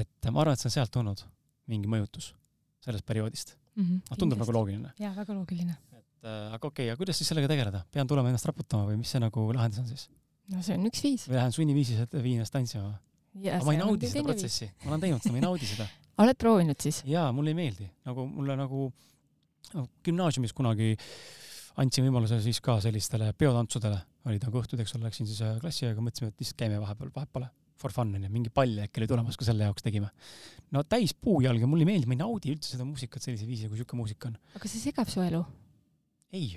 et 0.00 0.30
ma 0.30 0.44
arvan, 0.44 0.56
et 0.56 0.62
see 0.62 0.70
on 0.70 0.76
sealt 0.78 0.94
tulnud, 0.94 1.24
mingi 1.70 1.90
mõjutus 1.90 2.32
sellest 2.80 3.04
perioodist 3.06 3.54
mm. 3.74 3.84
-hmm, 3.84 4.00
no, 4.10 4.16
tundub 4.16 4.40
nagu 4.40 4.52
loogiline. 4.56 4.92
jaa, 4.98 5.12
väga 5.16 5.34
loogiline. 5.36 5.76
Et 6.20 6.28
äh, 6.28 6.54
aga 6.54 6.68
okei 6.68 6.84
okay,, 6.84 6.92
aga 6.92 7.00
kuidas 7.00 7.20
siis 7.20 7.30
sellega 7.32 7.48
tegeleda? 7.50 7.84
pean 7.92 8.08
tulema 8.08 8.32
ennast 8.32 8.48
raputama 8.48 8.88
või 8.90 9.00
mis 9.00 9.12
see 9.12 9.22
nagu 9.22 9.46
lahendus 9.56 9.80
on 9.82 9.88
siis? 9.88 10.08
no 10.52 10.64
see 10.66 10.76
on 10.76 10.88
üks 10.90 11.04
viis. 11.06 11.26
või 11.30 11.38
lähen 11.38 11.56
sunniviisis, 11.56 12.02
et 12.04 12.18
viin 12.20 12.40
ennast 12.40 12.54
tantsima? 12.54 12.92
aga 13.40 13.64
ma 13.64 13.76
ei 13.76 13.80
naudi 13.80 14.10
seda 14.10 14.26
protsessi, 14.26 14.70
ma 14.84 14.94
olen 14.94 15.04
teinud 15.06 15.24
seda, 15.24 15.34
ma 15.34 15.40
ei 15.40 15.46
naudi 15.46 15.70
seda. 15.70 15.88
oled 16.24 16.40
proovinud 16.40 16.82
siis? 16.82 17.02
jaa, 17.08 17.30
mulle 17.36 17.54
ei 17.54 17.60
meeldi, 17.60 17.88
nagu 18.08 18.26
mulle 18.28 18.58
nagu 18.58 18.88
no, 19.74 19.86
gümnaasiumis 20.06 20.54
kunagi 20.56 20.92
andsin 21.80 22.04
võimaluse 22.08 22.40
siis 22.44 22.60
ka 22.64 22.76
sellistele 22.82 23.30
peotantsudele 23.38 24.00
olid 24.28 24.44
nagu 24.44 24.60
õhtud, 24.60 24.80
eks 24.82 24.96
ole, 24.96 25.06
läksin 25.08 25.28
siis 25.28 25.40
äh, 25.46 25.56
klassiõega, 25.62 26.02
mõtlesime, 26.04 26.32
et 26.32 26.42
lihtsalt 26.42 26.58
käime 26.60 26.80
vahepeal, 26.82 27.12
vahet 27.14 27.30
pole, 27.32 27.48
for 27.80 27.94
fun 27.94 28.12
onju, 28.18 28.28
mingi 28.32 28.52
pall 28.52 28.82
äkki 28.84 29.00
oli 29.00 29.08
tulemas, 29.08 29.38
ka 29.40 29.46
selle 29.48 29.64
jaoks 29.64 29.86
tegime. 29.86 30.10
no 30.74 30.82
täis 30.84 31.14
puujalg 31.16 31.62
ja 31.62 31.70
mulle 31.70 31.86
ei 31.86 31.92
meeldi, 31.94 32.10
ma 32.10 32.18
ei 32.18 32.20
naudi 32.20 32.52
üldse 32.52 32.74
seda 32.74 32.84
muusikat 32.84 33.24
sellisel 33.24 33.48
viisil, 33.48 33.72
kui 33.72 33.80
siuke 33.80 33.96
muusika 33.96 34.28
on. 34.28 34.36
aga 34.58 34.68
see 34.68 34.82
segab 34.82 35.08
su 35.08 35.24
elu? 35.24 35.40
Ei. 36.36 36.54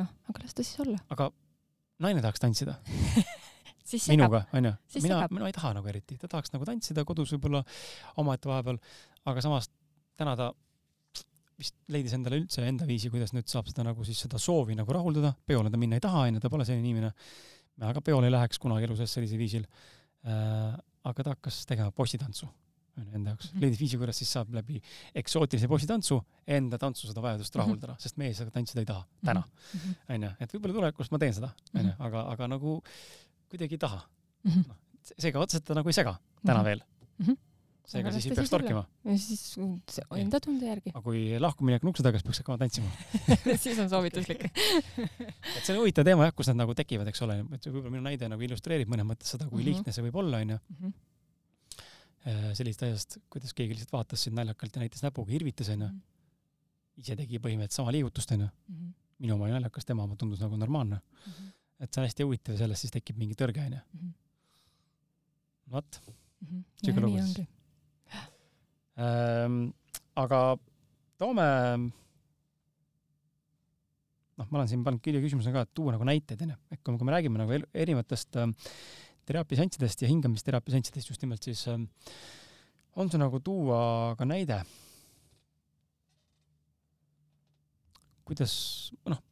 noh, 0.00 0.12
aga 0.30 0.44
las 0.44 0.54
ta 0.56 0.64
siis 0.66 0.80
olla. 0.84 0.98
aga 1.12 1.30
naine 2.04 2.22
tahaks 2.24 2.42
tantsida 2.42 2.76
minuga, 4.12 4.44
onju. 4.56 4.72
mina, 5.02 5.22
mina 5.30 5.48
ei 5.48 5.56
taha 5.56 5.72
nagu 5.78 5.90
eriti, 5.90 6.18
ta 6.20 6.28
tahaks 6.30 6.52
nagu 6.54 6.66
tantsida 6.68 7.04
kodus 7.08 7.32
võib-olla 7.36 7.62
omaette 8.22 8.50
vahepeal, 8.50 8.80
aga 9.30 9.44
samas 9.44 9.70
täna 10.18 10.34
ta 10.38 10.50
vist 11.56 11.76
leidis 11.92 12.12
endale 12.16 12.40
üldse 12.42 12.64
enda 12.68 12.86
viisi, 12.88 13.08
kuidas 13.12 13.32
nüüd 13.32 13.48
saab 13.48 13.70
seda 13.70 13.86
nagu 13.86 14.04
siis 14.04 14.18
seda 14.26 14.40
soovi 14.42 14.76
nagu 14.76 14.92
rahuldada, 14.92 15.32
peole 15.48 15.72
ta 15.72 15.80
minna 15.80 15.96
ei 15.96 16.04
taha, 16.04 16.26
onju, 16.28 16.42
ta 16.42 16.52
pole 16.52 16.66
selline 16.68 16.84
inimene. 16.84 17.12
ka 17.80 18.02
peole 18.04 18.28
ei 18.28 18.34
läheks 18.34 18.60
kunagi 18.60 18.88
elu 18.88 18.98
sees 18.98 19.16
sellisel 19.16 19.40
viisil 19.40 19.64
äh,. 20.26 20.76
aga 21.06 21.22
ta 21.22 21.36
hakkas 21.36 21.64
tegema 21.70 21.94
bossitantsu, 22.96 23.02
onju, 23.02 23.14
enda 23.18 23.30
jaoks 23.30 23.46
mm. 23.46 23.56
-hmm. 23.56 23.62
leidis 23.62 23.80
viisi, 23.80 23.98
kuidas 24.00 24.18
siis 24.18 24.32
saab 24.32 24.52
läbi 24.54 24.80
eksootilise 25.14 25.68
bossitantsu 25.68 26.20
enda 26.46 26.78
tantsu 26.78 27.06
seda 27.06 27.22
vajadust 27.22 27.54
mm 27.54 27.60
-hmm. 27.60 27.64
rahuldada, 27.64 27.96
sest 27.98 28.16
mees 28.16 28.36
seda 28.38 28.50
tantsida 28.50 28.80
ei 28.80 28.86
taha 28.86 29.04
täna, 29.24 29.42
mhm. 29.74 29.92
onju, 30.08 30.30
et 30.40 30.54
võib-olla 30.54 30.74
tulevikus 30.74 31.10
ma 31.10 31.18
teen 31.18 31.34
seda, 31.34 31.50
onju, 31.74 31.92
mhm. 31.92 32.02
aga, 32.02 32.26
aga 32.32 32.48
nagu 32.48 32.82
kuidagi 33.48 33.74
ei 33.74 33.78
taha 33.78 34.00
mm. 34.44 34.50
-hmm. 34.50 34.68
noh, 34.68 34.76
seega 35.18 35.40
otseselt 35.40 35.64
ta 35.64 35.74
nagu 35.74 35.88
ei 35.88 35.92
sega 35.92 36.16
täna 36.44 36.58
mm 36.58 36.60
-hmm. 36.60 36.64
veel 36.64 36.80
mm. 37.18 37.26
-hmm 37.26 37.36
seega 37.86 38.10
siis 38.10 38.26
ei 38.26 38.34
peaks 38.34 38.50
torkima. 38.50 38.82
siis 39.16 39.42
enda 40.18 40.40
tunde 40.42 40.66
järgi. 40.66 40.90
aga 40.92 41.02
kui 41.04 41.38
lahkuminek 41.38 41.84
on 41.84 41.92
ukse 41.92 42.02
taga, 42.02 42.18
siis 42.18 42.26
peaks 42.26 42.40
hakkama 42.42 42.58
tantsima 42.58 42.90
siis 43.64 43.78
on 43.78 43.90
soovituslik 43.92 44.46
et 45.56 45.62
see 45.62 45.74
on 45.74 45.80
huvitav 45.80 46.06
teema 46.08 46.26
jah, 46.26 46.34
kus 46.34 46.50
need 46.50 46.58
nagu 46.62 46.74
tekivad, 46.74 47.10
eks 47.12 47.22
ole, 47.26 47.38
et 47.54 47.68
võib-olla 47.68 47.94
minu 47.94 48.06
näide 48.08 48.30
nagu 48.32 48.42
illustreerib 48.42 48.90
mõnes 48.90 49.06
mõttes 49.06 49.30
seda, 49.36 49.46
kui 49.46 49.60
mm 49.60 49.62
-hmm. 49.62 49.70
lihtne 49.70 49.94
see 49.94 50.06
võib 50.08 50.18
olla, 50.24 50.42
onju. 50.42 50.58
Äh, 52.26 52.50
sellisest 52.58 52.82
asjast, 52.82 53.18
kuidas 53.30 53.52
keegi 53.54 53.74
lihtsalt 53.76 53.92
vaatas 53.94 54.24
sind 54.26 54.34
naljakalt 54.34 54.74
ja 54.74 54.80
näitas 54.82 55.02
näpuga, 55.04 55.30
irvitas 55.36 55.68
onju 55.70 55.86
Mhm. 55.86 56.00
ise 56.98 57.14
tegi 57.16 57.38
põhimõtteliselt 57.38 57.76
sama 57.78 57.92
liigutust 57.94 58.32
onju 58.34 58.48
Mhm. 58.68 58.88
minu 59.20 59.34
oma 59.34 59.44
oli 59.46 59.52
naljakas 59.52 59.84
tema 59.86 60.02
oma 60.02 60.16
tundus 60.16 60.40
nagu 60.40 60.56
normaalne 60.56 60.98
Mhm. 61.26 61.48
et 61.80 61.92
see 61.94 62.00
on 62.02 62.06
hästi 62.08 62.24
huvitav 62.26 62.52
ja 62.54 62.58
sellest 62.58 62.80
siis 62.82 62.90
tekib 62.90 63.16
mingi 63.16 63.34
tõrge 63.34 63.62
onju 63.66 63.80
Mhm. 63.94 64.10
vot 65.70 66.00
Mhm. 66.42 66.64
Sihuke 66.82 67.00
Ja 67.00 67.06
lugu 67.06 67.16
nii 67.16 67.34
siis. 67.34 67.48
ähm, 68.98 69.72
aga 70.16 70.56
toome 71.18 71.46
noh 74.36 74.46
ma 74.50 74.58
olen 74.58 74.68
siin 74.68 74.82
pannud 74.84 75.00
kirja 75.04 75.20
küsimusena 75.24 75.52
ka 75.52 75.60
et 75.66 75.74
tuua 75.74 75.92
nagu 75.94 76.04
näiteid 76.04 76.42
onju 76.44 76.56
et 76.70 76.82
kui 76.82 76.92
me, 76.92 76.98
kui 76.98 77.06
me 77.06 77.12
räägime 77.12 77.38
nagu 77.40 77.52
erinevatest 77.72 78.36
ähm, 78.36 78.50
teraapiaseanssidest 79.26 80.02
ja 80.02 80.10
hingamisteraapiaseanssidest 80.10 81.10
just 81.10 81.22
nimelt 81.22 81.42
siis 81.42 81.66
ähm, 81.68 81.88
on 82.96 83.10
sul 83.10 83.20
nagu 83.20 83.40
tuua 83.44 84.14
ka 84.18 84.24
näide. 84.28 84.60
Kuidas 88.26 88.54
noh 89.06 89.22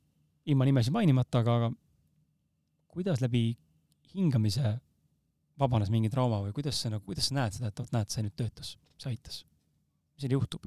ilma 0.47 0.67
nimesid 0.69 0.93
mainimata 0.95 1.41
aga 1.41 1.57
aga 1.59 1.71
kuidas 2.95 3.23
läbi 3.25 3.47
hingamise 4.15 4.77
vabanes 5.59 5.91
mingi 5.91 6.11
trauma 6.13 6.43
või 6.45 6.55
kuidas 6.55 6.79
sa 6.83 6.93
nagu 6.93 7.07
kuidas 7.07 7.31
sa 7.31 7.39
näed 7.39 7.57
seda 7.57 7.71
et 7.71 7.81
vot 7.81 7.95
näed 7.95 8.13
see 8.13 8.27
nüüd 8.27 8.37
töötas 8.39 8.75
see 9.01 9.15
aitas? 9.15 9.43
Mis 10.15 10.27
seal 10.27 10.37
juhtub? 10.37 10.67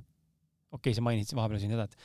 Okei 0.72 0.91
okay, 0.91 0.98
sa 0.98 1.04
mainisid 1.06 1.38
vahepeal 1.38 1.62
siin 1.62 1.76
seda 1.76 1.88
et 1.88 1.95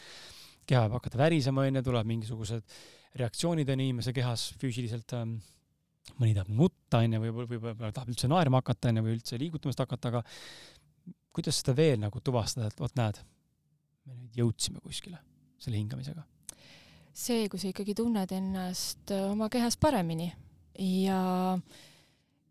keha 0.69 0.85
võib 0.85 0.99
hakata 1.01 1.19
värisema 1.19 1.65
onju 1.67 1.83
tuleb 1.87 2.11
mingisugused 2.11 2.77
reaktsioonid 3.19 3.73
on 3.73 3.83
inimese 3.83 4.15
kehas 4.15 4.51
füüsiliselt 4.61 5.17
ähm, 5.19 5.39
mõni 6.19 6.35
tahab 6.37 6.51
nutta 6.51 7.03
onju 7.05 7.21
või 7.23 7.35
võib- 7.37 7.53
võib-olla 7.57 7.93
tahab 7.95 8.13
üldse 8.13 8.31
naerma 8.31 8.63
hakata 8.63 8.91
onju 8.91 9.05
või 9.07 9.17
üldse 9.19 9.39
liigutamist 9.41 9.83
hakata 9.85 10.13
aga 10.13 10.25
kuidas 11.33 11.63
seda 11.63 11.77
veel 11.77 12.01
nagu 12.03 12.21
tuvastada 12.21 12.69
et 12.69 12.81
vot 12.81 12.95
näed 12.99 13.23
me 14.07 14.19
nüüd 14.19 14.43
jõudsime 14.43 14.83
kuskile 14.83 15.21
selle 15.63 15.79
hingamisega 15.79 16.25
see, 17.13 17.49
kui 17.49 17.61
sa 17.61 17.71
ikkagi 17.71 17.95
tunned 17.97 18.33
ennast 18.35 19.13
oma 19.15 19.49
kehas 19.53 19.77
paremini 19.81 20.33
ja, 20.79 21.59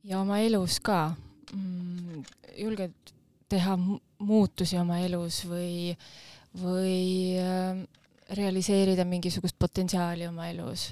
ja 0.03 0.21
oma 0.21 0.39
elus 0.45 0.79
ka 0.83 1.09
mm, 1.53 2.23
julged 2.61 3.13
teha 3.51 3.75
mu- 3.79 3.99
muutusi 4.23 4.77
oma 4.79 5.01
elus 5.03 5.41
või, 5.49 5.95
või 6.61 7.35
äh, 7.41 7.81
realiseerida 8.37 9.05
mingisugust 9.07 9.57
potentsiaali 9.59 10.27
oma 10.29 10.47
elus. 10.51 10.91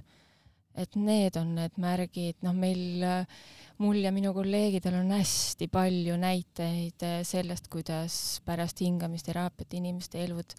Et 0.80 0.95
need 0.99 1.38
on 1.39 1.56
need 1.57 1.80
märgid, 1.81 2.39
noh, 2.45 2.56
meil, 2.56 3.03
äh, 3.03 3.39
mul 3.84 3.99
ja 4.03 4.11
minu 4.15 4.31
kolleegidel 4.35 4.99
on 5.01 5.11
hästi 5.15 5.69
palju 5.72 6.18
näiteid 6.19 7.06
äh, 7.07 7.19
sellest, 7.27 7.69
kuidas 7.72 8.39
pärast 8.45 8.84
hingamisteraapiat 8.85 9.76
inimeste 9.80 10.23
elud 10.23 10.56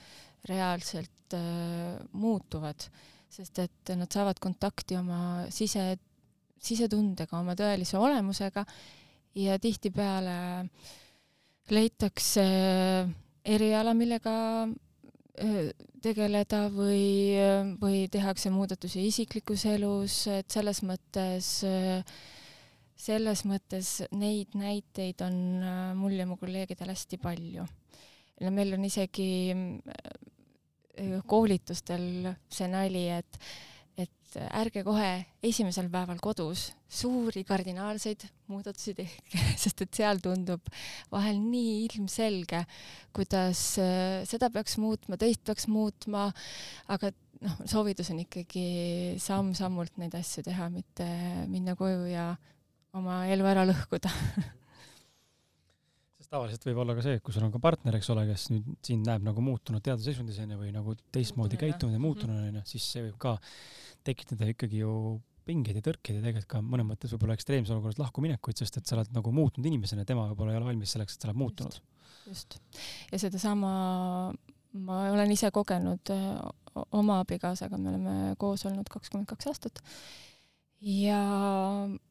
reaalselt 0.49 1.37
äh, 1.37 1.97
muutuvad, 2.13 2.89
sest 3.31 3.63
et 3.63 3.95
nad 3.97 4.11
saavad 4.11 4.41
kontakti 4.43 4.99
oma 4.99 5.47
sise, 5.55 5.95
sisetundega, 6.61 7.39
oma 7.39 7.57
tõelise 7.59 8.01
olemusega. 8.01 8.65
Ja 9.39 9.61
tihtipeale 9.63 10.67
leitakse 11.71 12.43
eriala, 13.47 13.93
millega 13.95 14.33
äh, 14.65 14.73
tegeleda 16.03 16.65
või, 16.75 17.37
või 17.81 18.07
tehakse 18.13 18.51
muudatusi 18.51 19.07
isiklikus 19.07 19.65
elus, 19.71 20.25
et 20.33 20.51
selles 20.51 20.83
mõttes, 20.83 21.51
selles 23.01 23.45
mõttes 23.49 23.93
neid 24.13 24.57
näiteid 24.59 25.23
on 25.25 25.37
äh, 25.65 25.79
mul 25.97 26.19
ja 26.19 26.27
mu 26.29 26.37
kolleegidel 26.41 26.93
hästi 26.93 27.19
palju. 27.23 27.65
ja 28.41 28.51
meil 28.51 28.75
on 28.77 28.85
isegi 28.85 29.31
äh, 29.55 31.21
koolitustel 31.27 32.35
see 32.53 32.69
nali, 32.69 33.07
et, 33.09 33.39
et 34.05 34.37
ärge 34.55 34.83
kohe 34.87 35.09
esimesel 35.43 35.89
päeval 35.91 36.21
kodus 36.23 36.69
suuri 36.91 37.43
kardinaalseid 37.47 38.27
muudatusi 38.51 38.95
tehke, 38.99 39.41
sest 39.63 39.83
et 39.87 40.01
seal 40.01 40.23
tundub 40.23 40.71
vahel 41.13 41.41
nii 41.43 41.87
ilmselge, 41.89 42.65
kuidas 43.17 43.65
äh, 43.83 44.21
seda 44.29 44.51
peaks 44.55 44.79
muutma, 44.83 45.19
teist 45.21 45.43
peaks 45.47 45.67
muutma, 45.71 46.29
aga 46.91 47.13
noh, 47.45 47.59
soovitus 47.71 48.13
on 48.15 48.23
ikkagi 48.25 48.67
samm-sammult 49.23 49.99
neid 50.03 50.15
asju 50.19 50.47
teha, 50.47 50.71
mitte 50.73 51.09
minna 51.51 51.77
koju 51.79 52.07
ja 52.11 52.31
oma 52.99 53.25
elu 53.31 53.47
ära 53.47 53.67
lõhkuda 53.69 54.11
tavaliselt 56.31 56.67
võib 56.69 56.79
olla 56.85 56.95
ka 56.95 57.03
see, 57.05 57.17
et 57.19 57.25
kui 57.27 57.35
sul 57.35 57.45
on 57.47 57.53
ka 57.55 57.59
partner, 57.63 57.97
eks 57.99 58.11
ole, 58.15 58.27
kes 58.29 58.45
nüüd 58.53 58.69
sind 58.87 59.09
näeb 59.09 59.25
nagu 59.27 59.43
muutunud 59.45 59.83
teadusseisundis 59.83 60.39
onju 60.45 60.61
või 60.61 60.71
nagu 60.75 60.95
teistmoodi 61.15 61.59
käitunud 61.59 61.97
ja 61.97 61.99
Mhm. 61.99 62.07
muutunud 62.07 62.45
onju, 62.45 62.63
siis 62.71 62.87
see 62.93 63.03
võib 63.09 63.19
ka 63.19 63.35
tekitada 64.07 64.47
ikkagi 64.53 64.85
ju 64.85 65.21
pingeid 65.47 65.81
ja 65.81 65.83
tõrkeid 65.83 66.21
ja 66.21 66.23
tegelikult 66.23 66.51
ka 66.53 66.61
mõnes 66.63 66.87
mõttes 66.87 67.11
võib-olla 67.15 67.35
ekstreemses 67.35 67.75
olukorras 67.75 67.99
lahkuminekuid, 67.99 68.61
sest 68.61 68.77
et 68.79 68.87
sa 68.87 68.97
oled 68.97 69.11
nagu 69.17 69.33
muutunud 69.35 69.67
inimesena 69.67 70.05
ja 70.05 70.11
tema 70.13 70.29
võib-olla 70.31 70.55
ei 70.55 70.61
ole 70.61 70.71
valmis 70.71 70.95
selleks, 70.95 71.17
et 71.17 71.25
sa 71.25 71.31
oled 71.31 71.41
muutunud. 71.43 71.81
just. 72.29 72.61
ja 73.11 73.19
sedasama 73.19 74.33
ma 74.73 74.99
olen 75.11 75.33
ise 75.35 75.51
kogenud 75.51 76.13
äh, 76.15 76.41
oma 76.95 77.21
abikaasaga, 77.25 77.79
me 77.79 77.91
oleme 77.91 78.35
koos 78.39 78.65
olnud 78.69 78.89
kakskümmend 78.93 79.27
kaks 79.27 79.51
aastat. 79.51 79.83
ja 80.81 81.21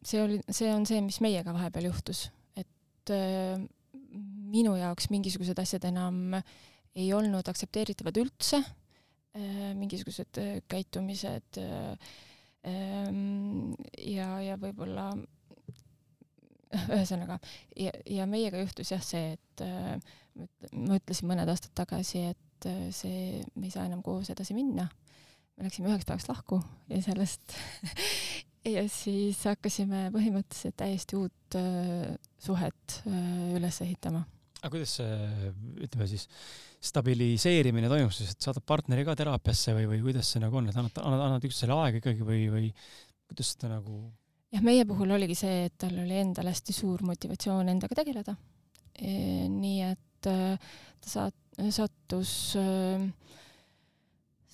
see 0.04 0.22
oli, 0.24 0.42
see 0.52 0.74
on 0.74 0.86
see, 0.90 1.00
mis 1.06 1.22
meiega 1.24 1.54
vahepeal 1.56 1.88
juhtus, 1.94 2.28
et 2.60 3.14
äh, 3.16 3.62
minu 4.50 4.76
jaoks 4.80 5.10
mingisugused 5.14 5.60
asjad 5.62 5.86
enam 5.90 6.38
ei 6.98 7.12
olnud 7.14 7.48
aktsepteeritavad 7.48 8.18
üldse, 8.20 8.64
mingisugused 9.78 10.40
äh, 10.42 10.56
käitumised 10.68 11.60
äh, 11.62 12.10
ähm, 12.68 13.74
ja, 14.02 14.32
ja 14.44 14.58
võib-olla 14.60 15.12
ühesõnaga 16.96 17.40
ja, 17.78 17.94
ja 18.10 18.26
meiega 18.30 18.62
juhtus 18.62 18.92
jah 18.94 19.04
see, 19.06 19.36
et 19.38 19.64
äh, 19.66 19.96
ma 20.36 20.48
üt- 20.48 20.74
ma 20.76 21.00
ütlesin 21.00 21.30
mõned 21.30 21.52
aastad 21.52 21.74
tagasi, 21.78 22.26
et 22.34 22.70
äh, 22.70 22.90
see, 22.96 23.44
me 23.56 23.70
ei 23.70 23.74
saa 23.74 23.88
enam 23.90 24.04
koos 24.06 24.30
edasi 24.34 24.58
minna. 24.58 24.90
me 25.58 25.68
läksime 25.68 25.92
üheks 25.92 26.08
päevaks 26.08 26.30
lahku 26.30 26.62
ja 26.90 27.02
sellest 27.06 27.56
ja 28.76 28.86
siis 28.92 29.42
hakkasime 29.48 30.08
põhimõtteliselt 30.16 30.78
täiesti 30.80 31.20
uut 31.20 31.60
äh, 31.60 32.14
suhet 32.40 33.02
äh, 33.08 33.56
üles 33.58 33.82
ehitama. 33.86 34.26
Aga 34.60 34.72
kuidas 34.74 34.98
see, 35.00 35.52
ütleme 35.86 36.08
siis, 36.12 36.26
stabiliseerimine 36.84 37.90
toimub 37.92 38.14
siis, 38.16 38.32
et 38.34 38.46
saadad 38.46 38.64
partneri 38.68 39.04
ka 39.08 39.16
teraapiasse 39.20 39.76
või, 39.76 39.88
või 39.94 40.00
kuidas 40.08 40.32
see 40.32 40.42
nagu 40.44 40.60
on, 40.60 40.70
et 40.72 40.80
annad, 40.80 40.96
annad, 41.04 41.26
annad 41.28 41.48
üksteisele 41.48 41.76
aega 41.76 42.00
ikkagi 42.00 42.28
või, 42.28 42.46
või 42.54 42.70
kuidas 43.30 43.54
seda 43.56 43.74
nagu 43.74 44.00
jah, 44.54 44.64
meie 44.66 44.86
puhul 44.90 45.12
oligi 45.16 45.38
see, 45.38 45.66
et 45.68 45.76
tal 45.82 45.98
oli 46.04 46.20
endal 46.22 46.50
hästi 46.52 46.76
suur 46.76 47.04
motivatsioon 47.08 47.74
endaga 47.74 48.00
tegeleda. 48.02 48.36
nii 49.00 49.82
et 49.90 50.30
äh, 50.32 50.72
ta 51.00 51.12
saat-, 51.14 51.60
sattus, 51.76 52.34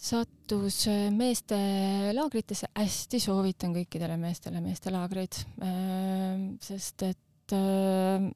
sattus 0.09 0.81
äh, 0.91 1.07
meestelaagritesse, 1.15 2.69
hästi 2.77 3.21
soovitan 3.23 3.73
kõikidele 3.77 4.19
meestele 4.21 4.61
meestelaagreid, 4.65 5.41
sest 6.65 7.07
et 7.09 7.55
äh, 7.55 8.29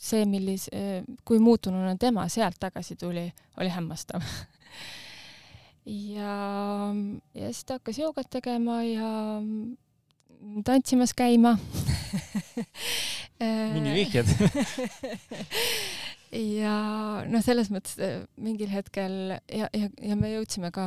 see, 0.00 0.24
millise, 0.28 1.04
kui 1.28 1.40
muutununa 1.42 1.94
tema 2.00 2.26
sealt 2.32 2.56
tagasi 2.60 2.96
tuli, 3.00 3.26
oli 3.60 3.72
hämmastav. 3.72 4.24
Ja, 5.90 6.34
ja 7.34 7.50
siis 7.50 7.64
ta 7.66 7.78
hakkas 7.78 7.98
joogat 7.98 8.28
tegema 8.30 8.82
ja 8.84 9.10
tantsimas 10.64 11.14
käima. 11.16 11.56
Mingi 13.40 13.96
vihjed. 13.96 14.30
Ja 16.30 17.24
noh, 17.26 17.42
selles 17.42 17.72
mõttes 17.74 17.96
mingil 18.38 18.70
hetkel 18.70 19.32
ja, 19.50 19.66
ja, 19.74 19.88
ja 19.90 20.14
me 20.14 20.28
jõudsime 20.30 20.70
ka 20.70 20.84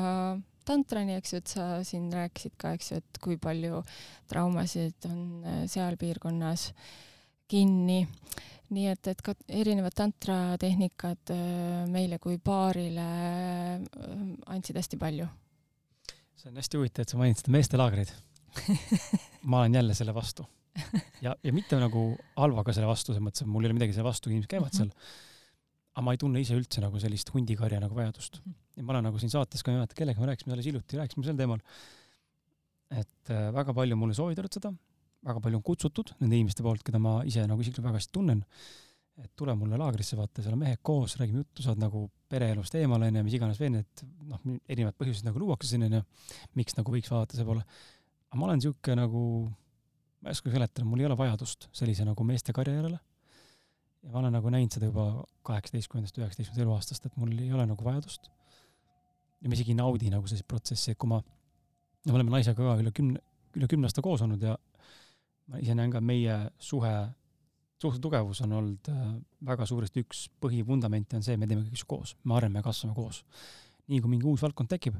tantrani, 0.63 1.17
eks 1.19 1.33
ju, 1.33 1.41
et 1.41 1.51
sa 1.51 1.65
siin 1.83 2.05
rääkisid 2.13 2.55
ka, 2.59 2.71
eks 2.77 2.93
ju, 2.93 2.99
et 3.03 3.19
kui 3.23 3.35
palju 3.41 3.81
traumasid 4.31 5.09
on 5.09 5.43
äh, 5.43 5.57
seal 5.67 5.97
piirkonnas 5.99 6.69
kinni. 7.51 8.05
Nii 8.73 8.89
et, 8.91 9.07
et 9.11 9.21
ka 9.25 9.35
erinevad 9.61 9.95
tantratehnikad 9.97 11.33
äh, 11.33 11.85
meile 11.91 12.19
kui 12.23 12.39
paarile 12.43 13.07
äh, 13.07 14.19
andsid 14.53 14.79
hästi 14.79 14.99
palju. 15.01 15.29
see 16.35 16.51
on 16.51 16.59
hästi 16.59 16.79
huvitav, 16.79 17.05
et 17.05 17.13
sa 17.13 17.19
mainid 17.21 17.39
seda 17.39 17.53
meestelaagreid 17.55 18.13
ma 19.49 19.59
olen 19.63 19.75
jälle 19.75 19.93
selle 19.93 20.13
vastu. 20.15 20.45
ja, 21.21 21.35
ja 21.43 21.53
mitte 21.53 21.77
nagu 21.79 22.05
halvaga 22.35 22.73
selle 22.73 22.89
vastu, 22.89 23.13
selles 23.13 23.25
mõttes, 23.25 23.45
et 23.45 23.49
mul 23.49 23.65
ei 23.65 23.69
ole 23.69 23.77
midagi 23.77 23.95
selle 23.95 24.07
vastu, 24.07 24.31
inimesed 24.31 24.49
käivad 24.49 24.73
seal. 24.73 24.89
aga 25.93 26.05
ma 26.05 26.15
ei 26.15 26.21
tunne 26.21 26.41
ise 26.41 26.57
üldse 26.57 26.81
nagu 26.81 27.01
sellist 27.01 27.29
hundikarja 27.33 27.81
nagu 27.83 27.97
vajadust. 27.97 28.41
ja 28.77 28.85
ma 28.85 28.95
olen 28.95 29.09
nagu 29.09 29.21
siin 29.21 29.33
saates 29.33 29.61
ka, 29.61 29.71
ei 29.71 29.81
mäleta 29.81 29.97
kellega 29.99 30.23
me 30.23 30.31
rääkisime 30.31 30.55
alles 30.55 30.69
hiljuti, 30.69 30.97
rääkisime 31.01 31.29
sel 31.29 31.37
teemal. 31.37 31.61
et 32.93 33.33
äh, 33.33 33.51
väga 33.53 33.75
palju 33.77 33.99
mulle 33.99 34.17
soovitanud 34.17 34.59
seda, 34.59 34.73
väga 35.23 35.43
palju 35.43 35.59
on 35.59 35.65
kutsutud 35.65 36.13
nende 36.19 36.37
inimeste 36.37 36.65
poolt, 36.65 36.83
keda 36.85 36.99
ma 37.01 37.19
ise 37.27 37.45
nagu 37.47 37.63
isiklikult 37.63 37.87
väga 37.89 38.01
hästi 38.01 38.17
tunnen. 38.17 38.43
et 39.13 39.29
tule 39.37 39.53
mulle 39.53 39.77
laagrisse, 39.77 40.15
vaata, 40.17 40.41
seal 40.41 40.55
on 40.55 40.63
mehed 40.63 40.79
koos, 40.81 41.13
räägime 41.19 41.43
juttu, 41.43 41.61
saad 41.61 41.77
nagu 41.77 42.07
pereelust 42.33 42.73
eemale 42.79 43.11
onju, 43.11 43.21
mis 43.27 43.35
iganes 43.37 43.59
veel 43.61 43.75
need 43.75 44.01
noh, 44.25 44.39
erinevad 44.65 44.95
põhjused 44.97 45.27
nagu 45.27 45.37
luuakse 45.37 45.69
siin 45.69 45.85
onju, 45.85 45.99
miks 46.57 46.73
nagu 46.79 46.95
võiks 46.95 47.11
vaadata 47.13 47.37
see 47.37 47.45
poole. 47.45 47.61
aga 48.31 48.39
ma 48.41 48.47
olen 48.47 48.63
sihuke 48.65 48.95
nagu, 48.97 49.21
ma 50.17 50.33
ei 50.33 50.39
oska 50.39 50.49
seletada, 50.55 50.87
mul 50.89 51.03
ei 51.03 51.09
ole 51.11 51.19
vajadust 51.19 51.69
sellise 51.77 52.07
nagu 52.09 52.25
meeste 52.25 52.57
karjäärile. 52.57 52.97
ja 54.01 54.15
ma 54.15 54.23
olen 54.23 54.33
nagu 54.33 54.49
näinud 54.49 54.73
seda 54.73 54.89
juba 54.89 55.05
kaheksateistkümnendast, 55.45 56.17
üheksateistkümnendast 56.17 56.65
eluaastast, 56.65 57.05
et 57.05 57.21
mul 57.21 57.37
ei 57.37 57.53
ole 57.53 57.69
nagu 57.69 57.85
vajadust. 57.85 58.31
ja 59.43 59.45
ma 59.45 59.53
isegi 59.53 59.77
ei 59.77 59.81
naudi 59.83 60.09
nagu 60.09 60.25
sellist 60.25 60.49
protsessi, 60.49 60.97
et 60.97 60.97
kui 60.97 61.13
ma, 61.13 61.21
no 61.21 62.15
me 62.15 62.17
oleme 62.17 62.33
naisega 62.33 62.57
ka 62.57 62.81
üle 62.81 62.97
kümne, 62.97 63.21
üle 63.53 63.69
kümne 63.69 63.93
aasta 63.93 64.01
koos 64.01 64.25
olnud 64.25 64.41
ja 64.41 64.57
ma 65.51 65.59
ise 65.59 65.75
näen 65.75 65.91
ka 65.91 66.01
meie 66.01 66.37
suhe 66.59 66.93
suhte 67.83 67.99
tugevus 68.03 68.41
on 68.45 68.53
olnud 68.59 68.91
äh, 68.91 69.07
väga 69.45 69.65
suuresti 69.67 70.03
üks 70.05 70.27
põhivundamente 70.43 71.17
on 71.19 71.25
see, 71.25 71.35
me 71.39 71.49
teeme 71.49 71.65
kõik 71.67 71.87
koos, 71.87 72.15
me 72.23 72.37
areneme 72.37 72.61
ja 72.61 72.67
kasvame 72.69 72.95
koos. 72.95 73.23
nii 73.91 73.99
kui 73.99 74.13
mingi 74.13 74.27
uus 74.29 74.39
valdkond 74.39 74.69
tekib, 74.71 74.95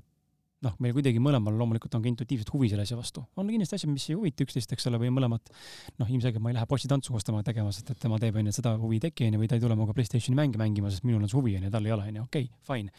noh, 0.63 0.73
meil 0.83 0.95
kuidagi 0.95 1.21
mõlemal 1.23 1.55
loomulikult 1.59 1.93
on 1.95 2.03
ka 2.03 2.09
intuitiivselt 2.11 2.51
huvi 2.51 2.69
selle 2.71 2.83
asja 2.83 2.97
vastu. 2.99 3.23
on 3.39 3.47
kindlasti 3.47 3.77
asjad, 3.79 3.91
mis 3.93 4.09
ei 4.09 4.17
huvita 4.19 4.43
üksteist, 4.43 4.75
eks 4.75 4.89
ole, 4.91 4.99
või 4.99 5.13
mõlemad, 5.15 5.53
noh, 6.01 6.11
ilmselgelt 6.11 6.43
ma 6.43 6.51
ei 6.51 6.57
lähe 6.57 6.67
bossitantsu 6.69 7.15
koos 7.15 7.27
temaga 7.27 7.47
tegema, 7.51 7.71
sest 7.75 7.93
et 7.95 8.03
tema 8.03 8.19
teeb, 8.19 8.35
onju, 8.41 8.55
seda 8.55 8.75
huvi 8.81 8.99
ei 8.99 9.05
teki, 9.07 9.29
onju, 9.29 9.41
või 9.43 9.51
ta 9.51 9.59
ei 9.59 9.63
tule 9.63 9.79
minuga 9.79 9.95
Playstationi 9.95 10.39
mänge 10.39 10.59
mängima, 10.59 10.91
sest 10.91 11.07
minul 11.07 11.23
on 11.23 11.31
see 11.31 11.39
huvi, 11.39 11.55
onju, 11.59 11.71
tal 11.71 11.87
ei 11.87 11.95
ole, 11.95 12.11
onju, 12.11 12.27
okei 12.27 12.49
okay,, 12.49 12.61
fine. 12.67 12.95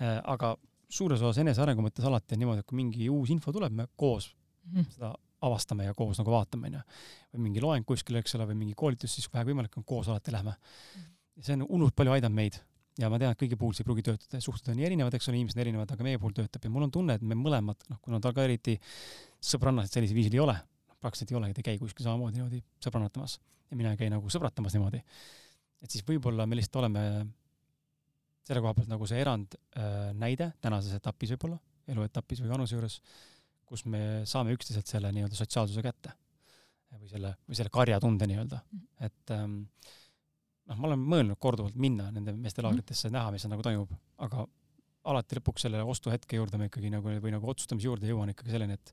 Äh, 0.00 0.18
aga 0.34 0.54
suures 0.88 1.20
osas 1.20 1.40
enesearengu 1.44 1.84
mõttes 1.84 2.08
alati 2.08 2.36
on 2.36 2.44
niimoodi, 2.44 2.64
et 2.64 2.68
kui 2.68 2.80
mingi 2.80 3.08
uus 3.12 3.32
info 3.34 3.52
tuleb, 3.52 3.76
me 3.76 3.88
koos 3.96 4.32
mm 4.32 4.78
-hmm. 4.80 4.92
seda 4.96 5.14
avastame 5.46 5.86
ja 5.86 5.94
koos 5.94 6.18
nagu 6.18 6.32
vaatame, 6.32 6.70
onju. 6.70 6.80
või 7.34 7.44
mingi 7.48 7.62
loeng 7.62 7.86
kuskil, 7.86 8.18
eks 8.20 8.34
ole, 8.38 8.48
või 8.50 8.58
mingi 8.64 8.74
koolitus, 8.78 9.14
siis 9.14 9.28
kui 9.28 9.38
vähegi 9.38 9.52
võimalik 9.52 9.76
on, 9.78 9.84
koos 9.86 10.08
alati 10.08 10.34
lähme. 10.34 10.56
see 11.40 11.54
on 11.54 11.66
hullult 11.68 11.94
palju 11.94 12.16
aidanud 12.16 12.34
meid 12.34 12.58
ja 12.98 13.10
ma 13.10 13.18
tean, 13.20 13.34
et 13.34 13.38
kõigi 13.38 13.58
puhul 13.58 13.76
see 13.76 13.84
ei 13.84 13.88
pruugi 13.88 14.04
töötada, 14.08 14.40
suhted 14.42 14.72
on 14.72 14.80
nii 14.80 14.88
erinevad, 14.88 15.14
eks 15.14 15.28
ole, 15.30 15.38
inimesed 15.38 15.58
on 15.58 15.64
erinevad, 15.64 15.92
aga 15.94 16.06
meie 16.06 16.18
puhul 16.18 16.34
töötab 16.34 16.64
ja 16.66 16.72
mul 16.74 16.88
on 16.88 16.94
tunne, 16.94 17.14
et 17.14 17.22
me 17.22 17.38
mõlemad, 17.38 17.84
noh, 17.92 18.00
kuna 18.02 18.18
tal 18.24 18.34
ka 18.34 18.46
eriti 18.48 18.74
sõbrannased 19.50 19.94
sellisel 19.94 20.18
viisil 20.18 20.34
ei 20.34 20.42
ole, 20.42 20.56
praktiliselt 20.98 21.30
ei 21.30 21.38
olegi, 21.38 21.54
ta 21.54 21.62
ei 21.62 21.68
käi 21.70 21.78
kuskil 21.78 22.08
samamoodi 22.08 22.40
niimoodi 22.40 22.58
sõbrannatamas 22.82 23.38
ja 23.70 23.78
mina 23.78 23.94
ei 23.94 24.00
käi 24.00 24.10
nagu 24.10 24.32
sõbratamas 24.34 24.74
niimoodi. 24.74 25.02
et 25.84 25.94
siis 25.94 26.02
võib-olla 26.06 26.46
me 26.46 26.58
lihtsalt 26.58 26.80
oleme 26.82 27.04
selle 28.48 28.62
koha 28.64 28.74
pealt 28.74 28.90
nagu 28.90 29.06
see 29.06 29.20
erand 29.20 29.54
äh, 29.54 30.10
näide 30.16 30.52
tänases 30.64 30.96
etapis 30.98 31.36
võib-olla, 31.36 31.60
eluetapis 31.88 32.42
või 32.42 32.54
vanuse 32.54 32.74
juures 32.74 32.98
kus 33.68 33.84
me 33.90 34.02
saame 34.28 34.54
üksteiselt 34.56 34.88
selle 34.88 35.12
nii-öelda 35.14 35.36
sotsiaalsuse 35.38 35.84
kätte 35.84 36.14
või 36.96 37.10
selle, 37.10 37.34
või 37.46 37.58
selle 37.58 37.72
karjatunde 37.72 38.28
nii-öelda, 38.30 38.60
mhm. 38.64 38.86
et 39.04 39.34
ähm, 39.34 39.58
noh, 40.70 40.78
ma 40.78 40.88
olen 40.90 41.04
mõelnud 41.14 41.40
korduvalt 41.40 41.76
minna 41.80 42.08
nende 42.14 42.32
meeste 42.36 42.62
mhm. 42.62 42.70
laagritesse, 42.70 43.12
näha, 43.12 43.32
mis 43.34 43.44
seal 43.44 43.52
nagu 43.52 43.64
toimub, 43.66 43.92
aga 44.24 44.46
alati 45.08 45.38
lõpuks 45.38 45.64
selle 45.64 45.80
ostuhetke 45.88 46.36
juurde 46.40 46.60
ma 46.60 46.68
ikkagi 46.68 46.90
nagu 46.92 47.14
või 47.22 47.32
nagu 47.32 47.48
otsustamise 47.52 47.88
juurde 47.88 48.08
jõuan 48.10 48.32
ikkagi 48.32 48.52
selleni, 48.52 48.76
et 48.76 48.92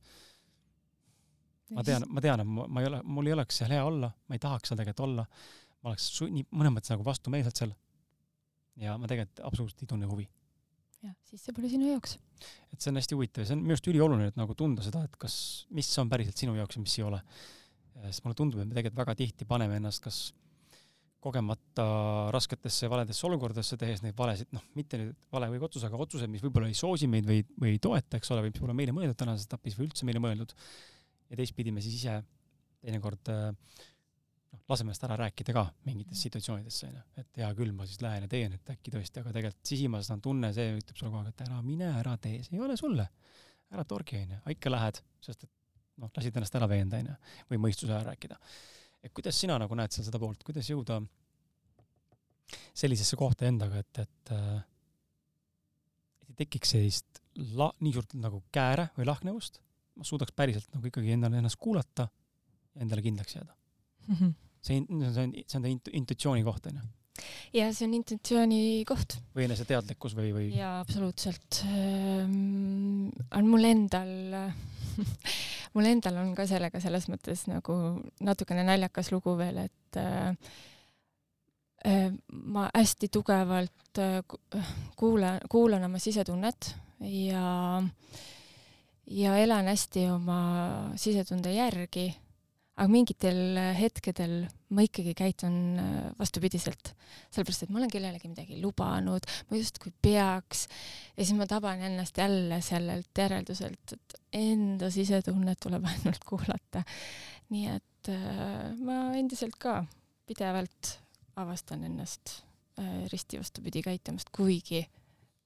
ma 1.75 1.83
tean, 1.83 2.05
ma 2.11 2.23
tean, 2.23 2.43
et 2.43 2.51
ma, 2.57 2.67
ma 2.69 2.83
ei 2.83 2.91
ole, 2.91 3.01
mul 3.17 3.31
ei 3.31 3.35
oleks 3.35 3.61
seal 3.61 3.73
hea 3.73 3.83
olla, 3.83 4.11
ma 4.27 4.37
ei 4.37 4.43
tahaks 4.43 4.71
seal 4.71 4.79
tegelikult 4.79 5.07
olla, 5.07 5.25
ma 5.81 5.91
oleks 5.91 6.07
nii 6.21 6.47
mõnes 6.51 6.75
mõttes 6.77 6.93
nagu 6.93 7.07
vastumeelselt 7.07 7.63
seal. 7.63 7.75
ja 8.79 8.95
ma 8.99 9.07
tegelikult 9.11 9.43
absoluutselt 9.47 9.83
ei 9.83 9.91
tunne 9.91 10.07
huvi 10.11 10.27
jah, 11.05 11.15
siis 11.29 11.43
see 11.45 11.55
pole 11.55 11.69
sinu 11.71 11.91
jaoks. 11.91 12.17
et 12.73 12.79
see 12.81 12.91
on 12.91 12.99
hästi 12.99 13.17
huvitav 13.17 13.43
ja 13.43 13.49
see 13.49 13.57
on 13.57 13.65
minu 13.65 13.75
arust 13.75 13.91
ülioluline, 13.91 14.31
et 14.33 14.39
nagu 14.39 14.55
tunda 14.57 14.85
seda, 14.85 15.03
et 15.07 15.19
kas, 15.21 15.35
mis 15.75 15.91
on 16.01 16.11
päriselt 16.11 16.41
sinu 16.41 16.57
jaoks 16.57 16.79
ja 16.79 16.83
mis 16.83 16.97
ei 16.99 17.05
ole. 17.07 17.21
sest 18.07 18.25
mulle 18.25 18.37
tundub, 18.37 18.59
et 18.61 18.67
me 18.67 18.75
tegelikult 18.75 19.05
väga 19.05 19.15
tihti 19.21 19.47
paneme 19.47 19.79
ennast 19.79 20.03
kas 20.03 20.25
kogemata 21.25 21.85
rasketesse 22.33 22.89
valedesse 22.91 23.25
olukordadesse, 23.25 23.79
tehes 23.81 24.03
neid 24.03 24.13
valesid, 24.17 24.51
noh, 24.53 24.61
mitte 24.77 24.99
nüüd 25.01 25.15
vale 25.33 25.49
või 25.49 25.63
otsus, 25.65 25.85
aga 25.87 25.97
otsused, 25.97 26.29
mis 26.29 26.43
võib-olla 26.43 26.69
ei 26.69 26.77
soosi 26.77 27.09
meid 27.09 27.25
või, 27.25 27.39
või 27.57 27.71
ei 27.73 27.79
toeta, 27.81 28.19
eks 28.19 28.29
ole, 28.35 28.43
või 28.45 28.53
mis 28.53 28.61
pole 28.61 28.75
meile 28.77 28.93
mõeldud 28.93 29.17
tänases 29.17 29.47
etapis 29.49 29.77
või 29.79 29.87
üldse 29.87 30.05
meile 30.05 30.21
mõeldud. 30.21 30.53
ja 31.31 31.39
teistpidi 31.39 31.73
me 31.73 31.81
siis 31.81 31.97
ise 31.97 32.19
teinekord 32.85 33.31
äh, 33.33 33.47
noh, 34.55 34.61
laseme 34.71 34.91
ennast 34.91 35.03
ära 35.07 35.17
rääkida 35.19 35.55
ka 35.55 35.65
mingites 35.87 36.21
situatsioonides, 36.25 36.77
onju. 36.87 37.01
et 37.21 37.41
hea 37.41 37.49
küll, 37.57 37.73
ma 37.75 37.87
siis 37.87 38.01
lähen 38.03 38.25
ja 38.25 38.31
teen, 38.31 38.55
et 38.57 38.71
äkki 38.75 38.93
tõesti, 38.93 39.21
aga 39.21 39.33
tegelikult 39.35 39.71
sisimas 39.71 40.11
on 40.13 40.23
tunne, 40.23 40.51
see 40.55 40.77
ütleb 40.77 40.95
sulle 40.99 41.11
kogu 41.11 41.21
aeg, 41.21 41.33
et 41.33 41.43
ära 41.47 41.59
mine, 41.65 41.89
ära 41.99 42.15
tee, 42.21 42.39
see 42.45 42.57
ei 42.57 42.63
ole 42.63 42.77
sulle. 42.79 43.09
ära 43.75 43.83
torgi, 43.89 44.21
onju, 44.21 44.39
ikka 44.53 44.71
lähed, 44.71 45.01
sest 45.25 45.43
et 45.47 45.51
noh, 46.01 46.11
lasid 46.15 46.37
ennast 46.37 46.55
ära 46.55 46.69
veenda, 46.71 47.01
onju, 47.01 47.17
või 47.51 47.61
mõistuse 47.67 47.91
ära 47.95 48.11
rääkida. 48.11 48.39
et 49.03 49.13
kuidas 49.13 49.39
sina 49.39 49.57
nagu 49.61 49.75
näed 49.75 49.93
seal 49.93 50.07
seda 50.07 50.21
poolt, 50.21 50.43
kuidas 50.45 50.69
jõuda 50.69 51.01
sellisesse 52.73 53.17
kohta 53.17 53.47
endaga, 53.49 53.81
et, 53.81 53.99
et 54.05 54.33
äh, 54.33 54.63
et 56.21 56.33
ei 56.33 56.39
tekiks 56.45 56.75
sellist 56.75 57.21
la-, 57.57 57.73
nii 57.81 57.93
suurt 57.93 58.15
nagu 58.21 58.43
kääre 58.53 58.89
või 58.97 59.09
lahknevust, 59.09 59.59
ma 59.95 60.07
suudaks 60.07 60.33
päriselt 60.35 60.71
nagu 60.75 60.89
ikkagi 60.89 61.13
endale 61.15 61.41
ennast 61.41 61.59
kuulata 61.61 62.07
ja 62.07 62.83
endale 62.85 63.03
kindlaks 63.05 63.37
jääda 63.37 63.53
mm. 64.07 64.15
-hmm 64.15 64.44
see, 64.65 64.83
see 64.89 65.23
on, 65.23 65.33
see 65.45 65.59
on 65.59 65.65
ta 65.65 65.71
intu-, 65.71 65.95
intuitsiooni 66.01 66.45
koht, 66.47 66.69
on 66.71 66.81
ju? 66.81 66.91
ja 67.55 67.69
see 67.73 67.87
on 67.87 67.95
intuitsiooni 67.99 68.61
koht. 68.87 69.17
või 69.35 69.47
eneseteadlikkus 69.47 70.15
või, 70.17 70.31
või? 70.35 70.49
jaa, 70.55 70.79
absoluutselt 70.83 71.61
ähm,. 71.69 73.09
on 73.35 73.51
mul 73.51 73.69
endal 73.69 74.15
mul 75.75 75.89
endal 75.89 76.19
on 76.21 76.33
ka 76.37 76.47
sellega 76.49 76.81
selles 76.83 77.09
mõttes 77.11 77.45
nagu 77.51 77.75
natukene 78.23 78.65
naljakas 78.67 79.11
lugu 79.13 79.35
veel, 79.39 79.65
et 79.67 79.99
äh, 79.99 80.35
äh, 81.87 82.09
ma 82.31 82.67
hästi 82.73 83.11
tugevalt 83.13 84.01
äh, 84.01 84.19
kuulan, 84.99 85.39
kuulan 85.51 85.87
oma 85.87 86.01
sisetunnet 86.03 86.73
ja 87.05 87.45
ja 89.05 89.37
elan 89.37 89.67
hästi 89.69 90.07
oma 90.09 90.39
sisetunde 90.97 91.51
järgi 91.53 92.09
aga 92.75 92.91
mingitel 92.91 93.57
hetkedel 93.77 94.41
ma 94.75 94.83
ikkagi 94.83 95.13
käitun 95.15 95.55
äh, 95.79 95.91
vastupidiselt, 96.19 96.91
sellepärast 97.33 97.65
et 97.65 97.71
ma 97.71 97.79
olen 97.79 97.91
kellelegi 97.91 98.27
midagi 98.27 98.57
lubanud, 98.59 99.27
ma 99.49 99.59
justkui 99.59 99.93
peaks. 100.03 100.65
Ja 101.15 101.23
siis 101.23 101.35
ma 101.37 101.47
taban 101.47 101.83
ennast 101.87 102.17
jälle 102.19 102.59
sellelt 102.65 103.21
järelduselt, 103.23 103.95
et 103.95 104.17
enda 104.41 104.89
sisetunnet 104.91 105.61
tuleb 105.63 105.87
ainult 105.91 106.27
kuulata. 106.27 106.83
nii 107.53 107.69
et 107.69 108.09
äh, 108.11 108.73
ma 108.83 108.99
endiselt 109.15 109.55
ka 109.61 109.83
pidevalt 110.27 110.95
avastan 111.39 111.85
ennast 111.87 112.41
äh, 112.81 113.05
risti 113.11 113.39
vastupidi 113.39 113.85
käitumast, 113.85 114.33
kuigi, 114.35 114.83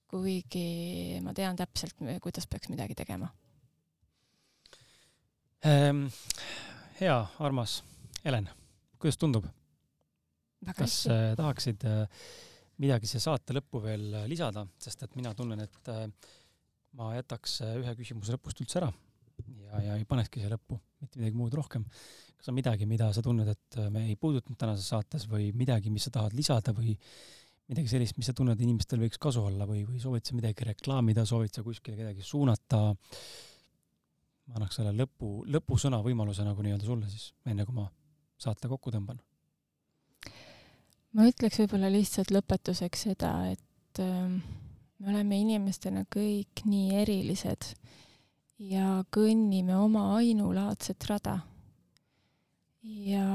kuigi 0.10 1.19
ma 1.22 1.35
tean 1.38 1.60
täpselt, 1.60 1.99
kuidas 2.23 2.49
peaks 2.49 2.73
midagi 2.73 2.97
tegema. 2.97 3.30
Ähm 5.68 6.07
hea, 6.99 7.15
armas 7.39 7.80
Helen, 8.26 8.49
kuidas 8.99 9.17
tundub? 9.19 9.45
kas 10.76 11.05
äh, 11.07 11.31
tahaksid 11.39 11.85
äh, 11.88 12.26
midagi 12.84 13.07
siia 13.07 13.21
saate 13.23 13.55
lõppu 13.55 13.80
veel 13.85 14.03
äh, 14.19 14.26
lisada, 14.27 14.65
sest 14.84 15.05
et 15.05 15.15
mina 15.15 15.31
tunnen, 15.38 15.61
et 15.63 15.91
äh, 15.93 16.01
ma 16.99 17.13
jätaks 17.15 17.61
äh, 17.63 17.77
ühe 17.80 17.93
küsimuse 17.95 18.35
lõpust 18.35 18.59
üldse 18.59 18.81
ära 18.81 18.89
ja, 18.91 19.80
ja 19.85 19.95
ei 19.95 20.03
panekski 20.09 20.43
siia 20.43 20.51
lõppu 20.51 20.76
mitte 20.99 21.21
midagi 21.21 21.39
muud 21.39 21.55
rohkem. 21.55 21.85
kas 22.35 22.51
on 22.51 22.59
midagi, 22.59 22.88
mida 22.89 23.07
sa 23.15 23.23
tunned, 23.23 23.47
et 23.47 23.80
äh, 23.80 23.88
me 23.95 24.03
ei 24.09 24.19
puudutanud 24.19 24.59
tänases 24.59 24.91
saates 24.91 25.30
või 25.31 25.53
midagi, 25.55 25.93
mis 25.95 26.09
sa 26.09 26.17
tahad 26.19 26.35
lisada 26.35 26.76
või 26.76 26.97
midagi 27.71 27.93
sellist, 27.95 28.19
mis 28.19 28.27
sa 28.27 28.35
tunned, 28.35 28.59
inimestel 28.59 28.99
võiks 28.99 29.21
kasu 29.21 29.45
olla 29.47 29.63
või, 29.69 29.85
või 29.88 30.03
soovid 30.03 30.27
sa 30.27 30.35
midagi 30.35 30.67
reklaamida, 30.67 31.23
soovid 31.23 31.55
sa 31.55 31.63
kuskile 31.63 31.95
kedagi 31.95 32.27
suunata 32.27 32.89
äh, 32.91 33.23
ma 34.49 34.57
annaks 34.57 34.80
selle 34.80 34.93
lõpu, 34.97 35.43
lõpusõna 35.45 36.01
võimaluse 36.05 36.45
nagu 36.45 36.63
nii-öelda 36.65 36.88
sulle 36.88 37.09
siis, 37.11 37.30
enne 37.45 37.65
kui 37.67 37.77
ma 37.77 37.85
saate 38.39 38.69
kokku 38.71 38.91
tõmban. 38.93 39.19
ma 41.13 41.27
ütleks 41.30 41.61
võib-olla 41.61 41.91
lihtsalt 41.93 42.34
lõpetuseks 42.34 43.05
seda, 43.09 43.34
et 43.53 44.01
äh, 44.01 44.26
me 44.99 45.13
oleme 45.13 45.39
inimestena 45.43 46.05
kõik 46.09 46.65
nii 46.65 46.97
erilised 47.03 47.69
ja 48.59 48.99
kõnnime 49.13 49.77
oma 49.77 50.09
ainulaadset 50.17 51.05
rada. 51.11 51.39
ja 52.81 53.26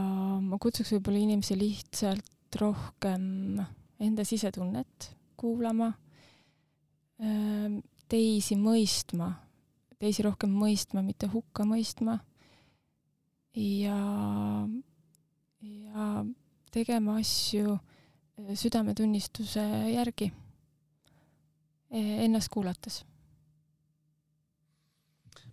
ma 0.41 0.59
kutsuks 0.59 0.97
võib-olla 0.97 1.23
inimesi 1.23 1.57
lihtsalt 1.59 2.59
rohkem 2.59 3.63
enda 4.03 4.25
sisetunnet 4.27 5.11
kuulama, 5.37 5.93
ähm, 7.23 7.79
teisi 8.09 8.57
mõistma 8.57 9.33
teisi 10.05 10.25
rohkem 10.27 10.53
mõistma, 10.53 11.03
mitte 11.05 11.29
hukka 11.33 11.67
mõistma. 11.69 12.19
ja, 13.55 13.99
ja 15.63 16.07
tegema 16.75 17.19
asju 17.23 17.75
eh, 17.75 18.55
südametunnistuse 18.59 19.65
järgi, 19.95 20.31
eh, 21.95 22.15
ennast 22.27 22.51
kuulates. 22.53 23.05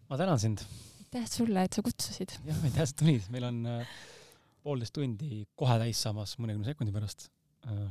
ma 0.10 0.18
tänan 0.18 0.40
sind. 0.40 0.66
aitäh 1.00 1.28
sulle, 1.30 1.64
et 1.64 1.74
sa 1.74 1.84
kutsusid. 1.86 2.34
jah, 2.46 2.64
aitäh, 2.64 2.82
et 2.88 2.96
tulid, 2.98 3.30
meil 3.30 3.48
on 3.52 3.62
äh, 3.70 3.94
poolteist 4.64 4.96
tundi 4.98 5.46
kohe 5.56 5.78
täis 5.82 6.02
saamas 6.02 6.36
mõnekümne 6.42 6.68
sekundi 6.68 6.94
pärast. 6.96 7.30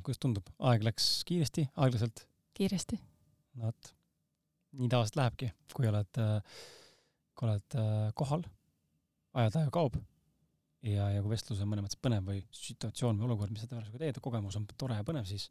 kuidas 0.03 0.19
tundub, 0.19 0.51
aeg 0.67 0.83
läks 0.83 1.23
kiiresti, 1.29 1.69
aeglaselt? 1.79 2.27
kiiresti. 2.59 2.99
no 3.55 3.71
vot, 3.71 3.95
nii 4.79 4.89
tavaliselt 4.93 5.19
lähebki, 5.19 5.51
kui 5.75 5.89
oled, 5.91 6.23
kui 7.35 7.49
oled 7.49 7.77
kohal, 8.19 8.45
ajataja 9.35 9.71
kaob 9.75 9.99
ja, 10.83 11.11
ja 11.15 11.23
kui 11.23 11.33
vestlus 11.35 11.61
on 11.61 11.71
mõnes 11.71 11.85
mõttes 11.87 12.01
põnev 12.03 12.27
või 12.27 12.41
situatsioon 12.57 13.19
või 13.21 13.29
olukord, 13.29 13.53
mis 13.53 13.65
sa 13.65 13.71
tavaliselt 13.71 14.01
teed, 14.01 14.21
kogemus 14.25 14.57
on 14.59 14.67
tore 14.79 14.97
ja 14.99 15.07
põnev, 15.07 15.27
siis 15.29 15.49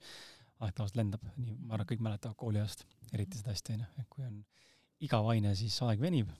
aeg 0.59 0.73
tavaliselt 0.75 0.99
lendab, 0.99 1.23
nii 1.37 1.55
ma 1.59 1.75
arvan, 1.75 1.85
et 1.85 1.91
kõik 1.93 2.03
mäletavad 2.05 2.37
kooliajast 2.39 2.85
eriti 3.13 3.39
seda 3.39 3.53
hästi, 3.53 3.77
onju, 3.77 3.89
et 4.01 4.09
kui 4.11 4.25
on 4.27 4.41
igav 5.05 5.29
aine, 5.31 5.53
siis 5.55 5.77
aeg 5.85 6.01
venib. 6.03 6.31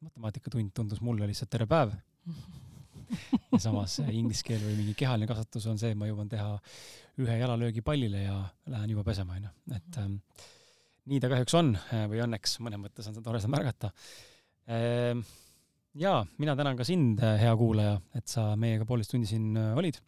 matemaatikatund 0.00 0.70
tundus 0.72 1.00
mulle 1.04 1.26
lihtsalt 1.28 1.50
terve 1.52 1.66
päev. 1.68 1.92
ja 3.52 3.58
samas 3.60 3.98
inglise 4.06 4.44
keel 4.46 4.62
või 4.62 4.78
mingi 4.78 4.94
kehaline 4.96 5.26
kasvatus 5.28 5.66
on 5.66 5.78
see, 5.78 5.90
et 5.92 5.98
ma 5.98 6.06
jõuan 6.08 6.28
teha 6.30 6.54
ühe 7.20 7.36
jalalöögi 7.42 7.82
pallile 7.82 8.22
ja 8.22 8.38
lähen 8.70 8.94
juba 8.94 9.04
pesema, 9.04 9.36
onju, 9.36 9.50
et 9.76 9.98
ähm, 10.00 10.16
nii 11.10 11.20
ta 11.22 11.30
kahjuks 11.32 11.58
on 11.58 11.74
või 12.12 12.24
õnneks 12.24 12.58
mõnes 12.64 12.80
mõttes 12.86 13.10
on 13.10 13.16
seda 13.16 13.26
tore 13.26 13.42
seda 13.42 13.54
märgata 13.56 13.92
ähm, 14.70 15.24
jaa, 15.98 16.22
mina 16.38 16.54
tänan 16.58 16.78
ka 16.78 16.86
sind, 16.86 17.20
hea 17.20 17.52
kuulaja, 17.58 17.98
et 18.16 18.30
sa 18.30 18.52
meiega 18.60 18.86
poolteist 18.86 19.14
tundi 19.14 19.28
siin 19.28 19.56
äh, 19.58 19.72
olid. 19.78 19.98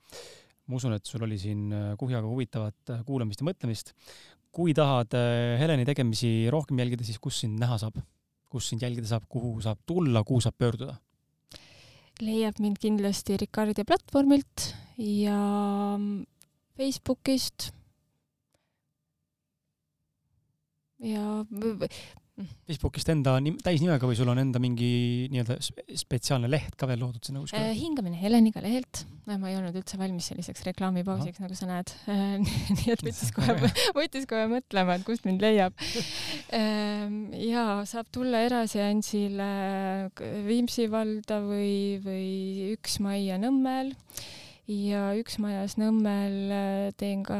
ma 0.70 0.78
usun, 0.78 0.94
et 0.94 1.06
sul 1.06 1.24
oli 1.26 1.38
siin 1.40 1.72
äh, 1.74 1.88
kuhjaga 1.98 2.28
huvitavat 2.28 2.92
äh, 2.94 3.02
kuulamist 3.06 3.42
ja 3.42 3.48
mõtlemist. 3.48 3.92
kui 4.52 4.74
tahad 4.76 5.14
Heleni 5.58 5.86
tegemisi 5.88 6.50
rohkem 6.52 6.78
jälgida, 6.78 7.04
siis 7.04 7.18
kus 7.18 7.40
sind 7.42 7.58
näha 7.60 7.78
saab? 7.80 7.98
kus 8.52 8.68
sind 8.68 8.82
jälgida 8.84 9.08
saab, 9.08 9.24
kuhu 9.28 9.56
saab 9.64 9.80
tulla, 9.86 10.22
kuhu 10.24 10.40
saab 10.44 10.58
pöörduda? 10.58 10.98
leiab 12.22 12.60
mind 12.60 12.78
kindlasti 12.78 13.38
Ricardia 13.40 13.84
platvormilt 13.88 14.74
ja 15.00 15.38
Facebookist. 16.76 17.72
Ja 21.02 21.42
Facebookist 22.64 23.10
enda 23.12 23.34
nim, 23.44 23.58
täisnimega 23.60 24.08
või 24.08 24.16
sul 24.16 24.30
on 24.32 24.40
enda 24.40 24.60
mingi 24.62 25.28
nii-öelda 25.32 25.58
spetsiaalne 26.00 26.48
leht 26.48 26.78
ka 26.80 26.86
veel 26.88 27.02
loodud 27.04 27.26
sinna 27.26 27.42
kuskile 27.42 27.68
äh,? 27.68 27.74
hingamine 27.76 28.16
Heleniga 28.16 28.62
lehelt. 28.64 29.02
ma 29.28 29.36
ei 29.50 29.58
olnud 29.58 29.76
üldse 29.76 29.98
valmis 30.00 30.30
selliseks 30.30 30.64
reklaamipausiks, 30.70 31.42
nagu 31.44 31.58
sa 31.58 31.68
näed 31.68 31.92
äh, 32.08 32.38
nii 32.78 32.94
et 32.94 33.04
võttis 33.04 33.34
kohe, 33.36 33.72
võttis 33.98 34.24
kohe 34.30 34.46
mõtlema, 34.50 34.96
et 34.96 35.04
kust 35.06 35.28
mind 35.28 35.44
leiab 35.44 35.76
äh,. 36.56 37.12
ja 37.42 37.66
saab 37.88 38.08
tulla 38.14 38.40
eraseansile 38.48 39.50
Viimsi 40.48 40.88
valda 40.92 41.42
või, 41.44 42.00
või 42.02 42.72
Üks 42.72 42.96
Majja 43.04 43.36
Nõmmel 43.42 43.92
ja 44.72 45.12
Üks 45.20 45.36
Majas 45.42 45.76
Nõmmel 45.76 46.40
äh, 46.48 46.88
teen 46.96 47.26
ka 47.28 47.38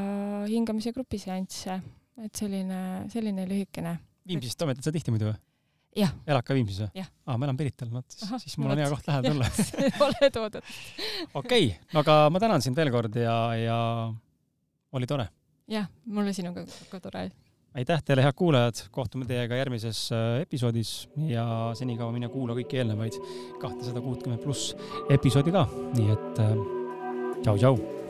hingamise 0.51 0.93
grupiseansse, 0.93 1.81
et 2.27 2.35
selline, 2.39 2.81
selline 3.13 3.47
lühikene 3.49 3.97
Viimsist 4.29 4.59
toimetad 4.59 4.87
sa 4.87 4.93
tihti 4.95 5.15
muidu 5.15 5.31
või? 5.31 5.39
jah. 5.99 6.13
elad 6.27 6.47
ka 6.47 6.57
Viimsis 6.57 6.81
või? 6.85 7.05
aa, 7.05 7.37
ma 7.37 7.47
elan 7.47 7.59
Pirital, 7.59 7.91
vot 7.93 8.17
siis 8.43 8.57
mul 8.61 8.73
on 8.73 8.81
hea 8.81 8.89
koht 8.93 9.09
lähedal 9.11 9.37
olla. 9.37 9.49
oled 10.09 10.41
oodatud. 10.43 10.75
okei, 11.43 11.71
aga 12.01 12.19
ma 12.33 12.43
tänan 12.43 12.65
sind 12.65 12.79
veel 12.79 12.93
kord 12.95 13.17
ja, 13.21 13.37
ja 13.59 13.79
oli 14.97 15.09
tore. 15.11 15.29
jah, 15.71 15.89
mul 16.07 16.27
oli 16.27 16.37
sinuga 16.37 16.65
ka 16.91 17.01
tore. 17.03 17.27
aitäh 17.75 18.05
teile, 18.07 18.25
head 18.25 18.39
kuulajad, 18.39 18.85
kohtume 18.95 19.29
teiega 19.29 19.59
järgmises 19.59 20.05
äh, 20.17 20.43
episoodis 20.47 20.95
ja 21.29 21.47
senikaua 21.79 22.15
mine 22.15 22.31
kuula 22.33 22.57
kõiki 22.59 22.83
eelnevaid 22.83 23.19
kahtesada 23.63 24.05
kuutkümmend 24.05 24.45
pluss 24.45 24.77
episoodi 25.13 25.55
ka, 25.55 25.67
nii 25.99 26.15
et 26.15 26.47
äh, 26.47 26.55
tšau-tšau 27.43 28.02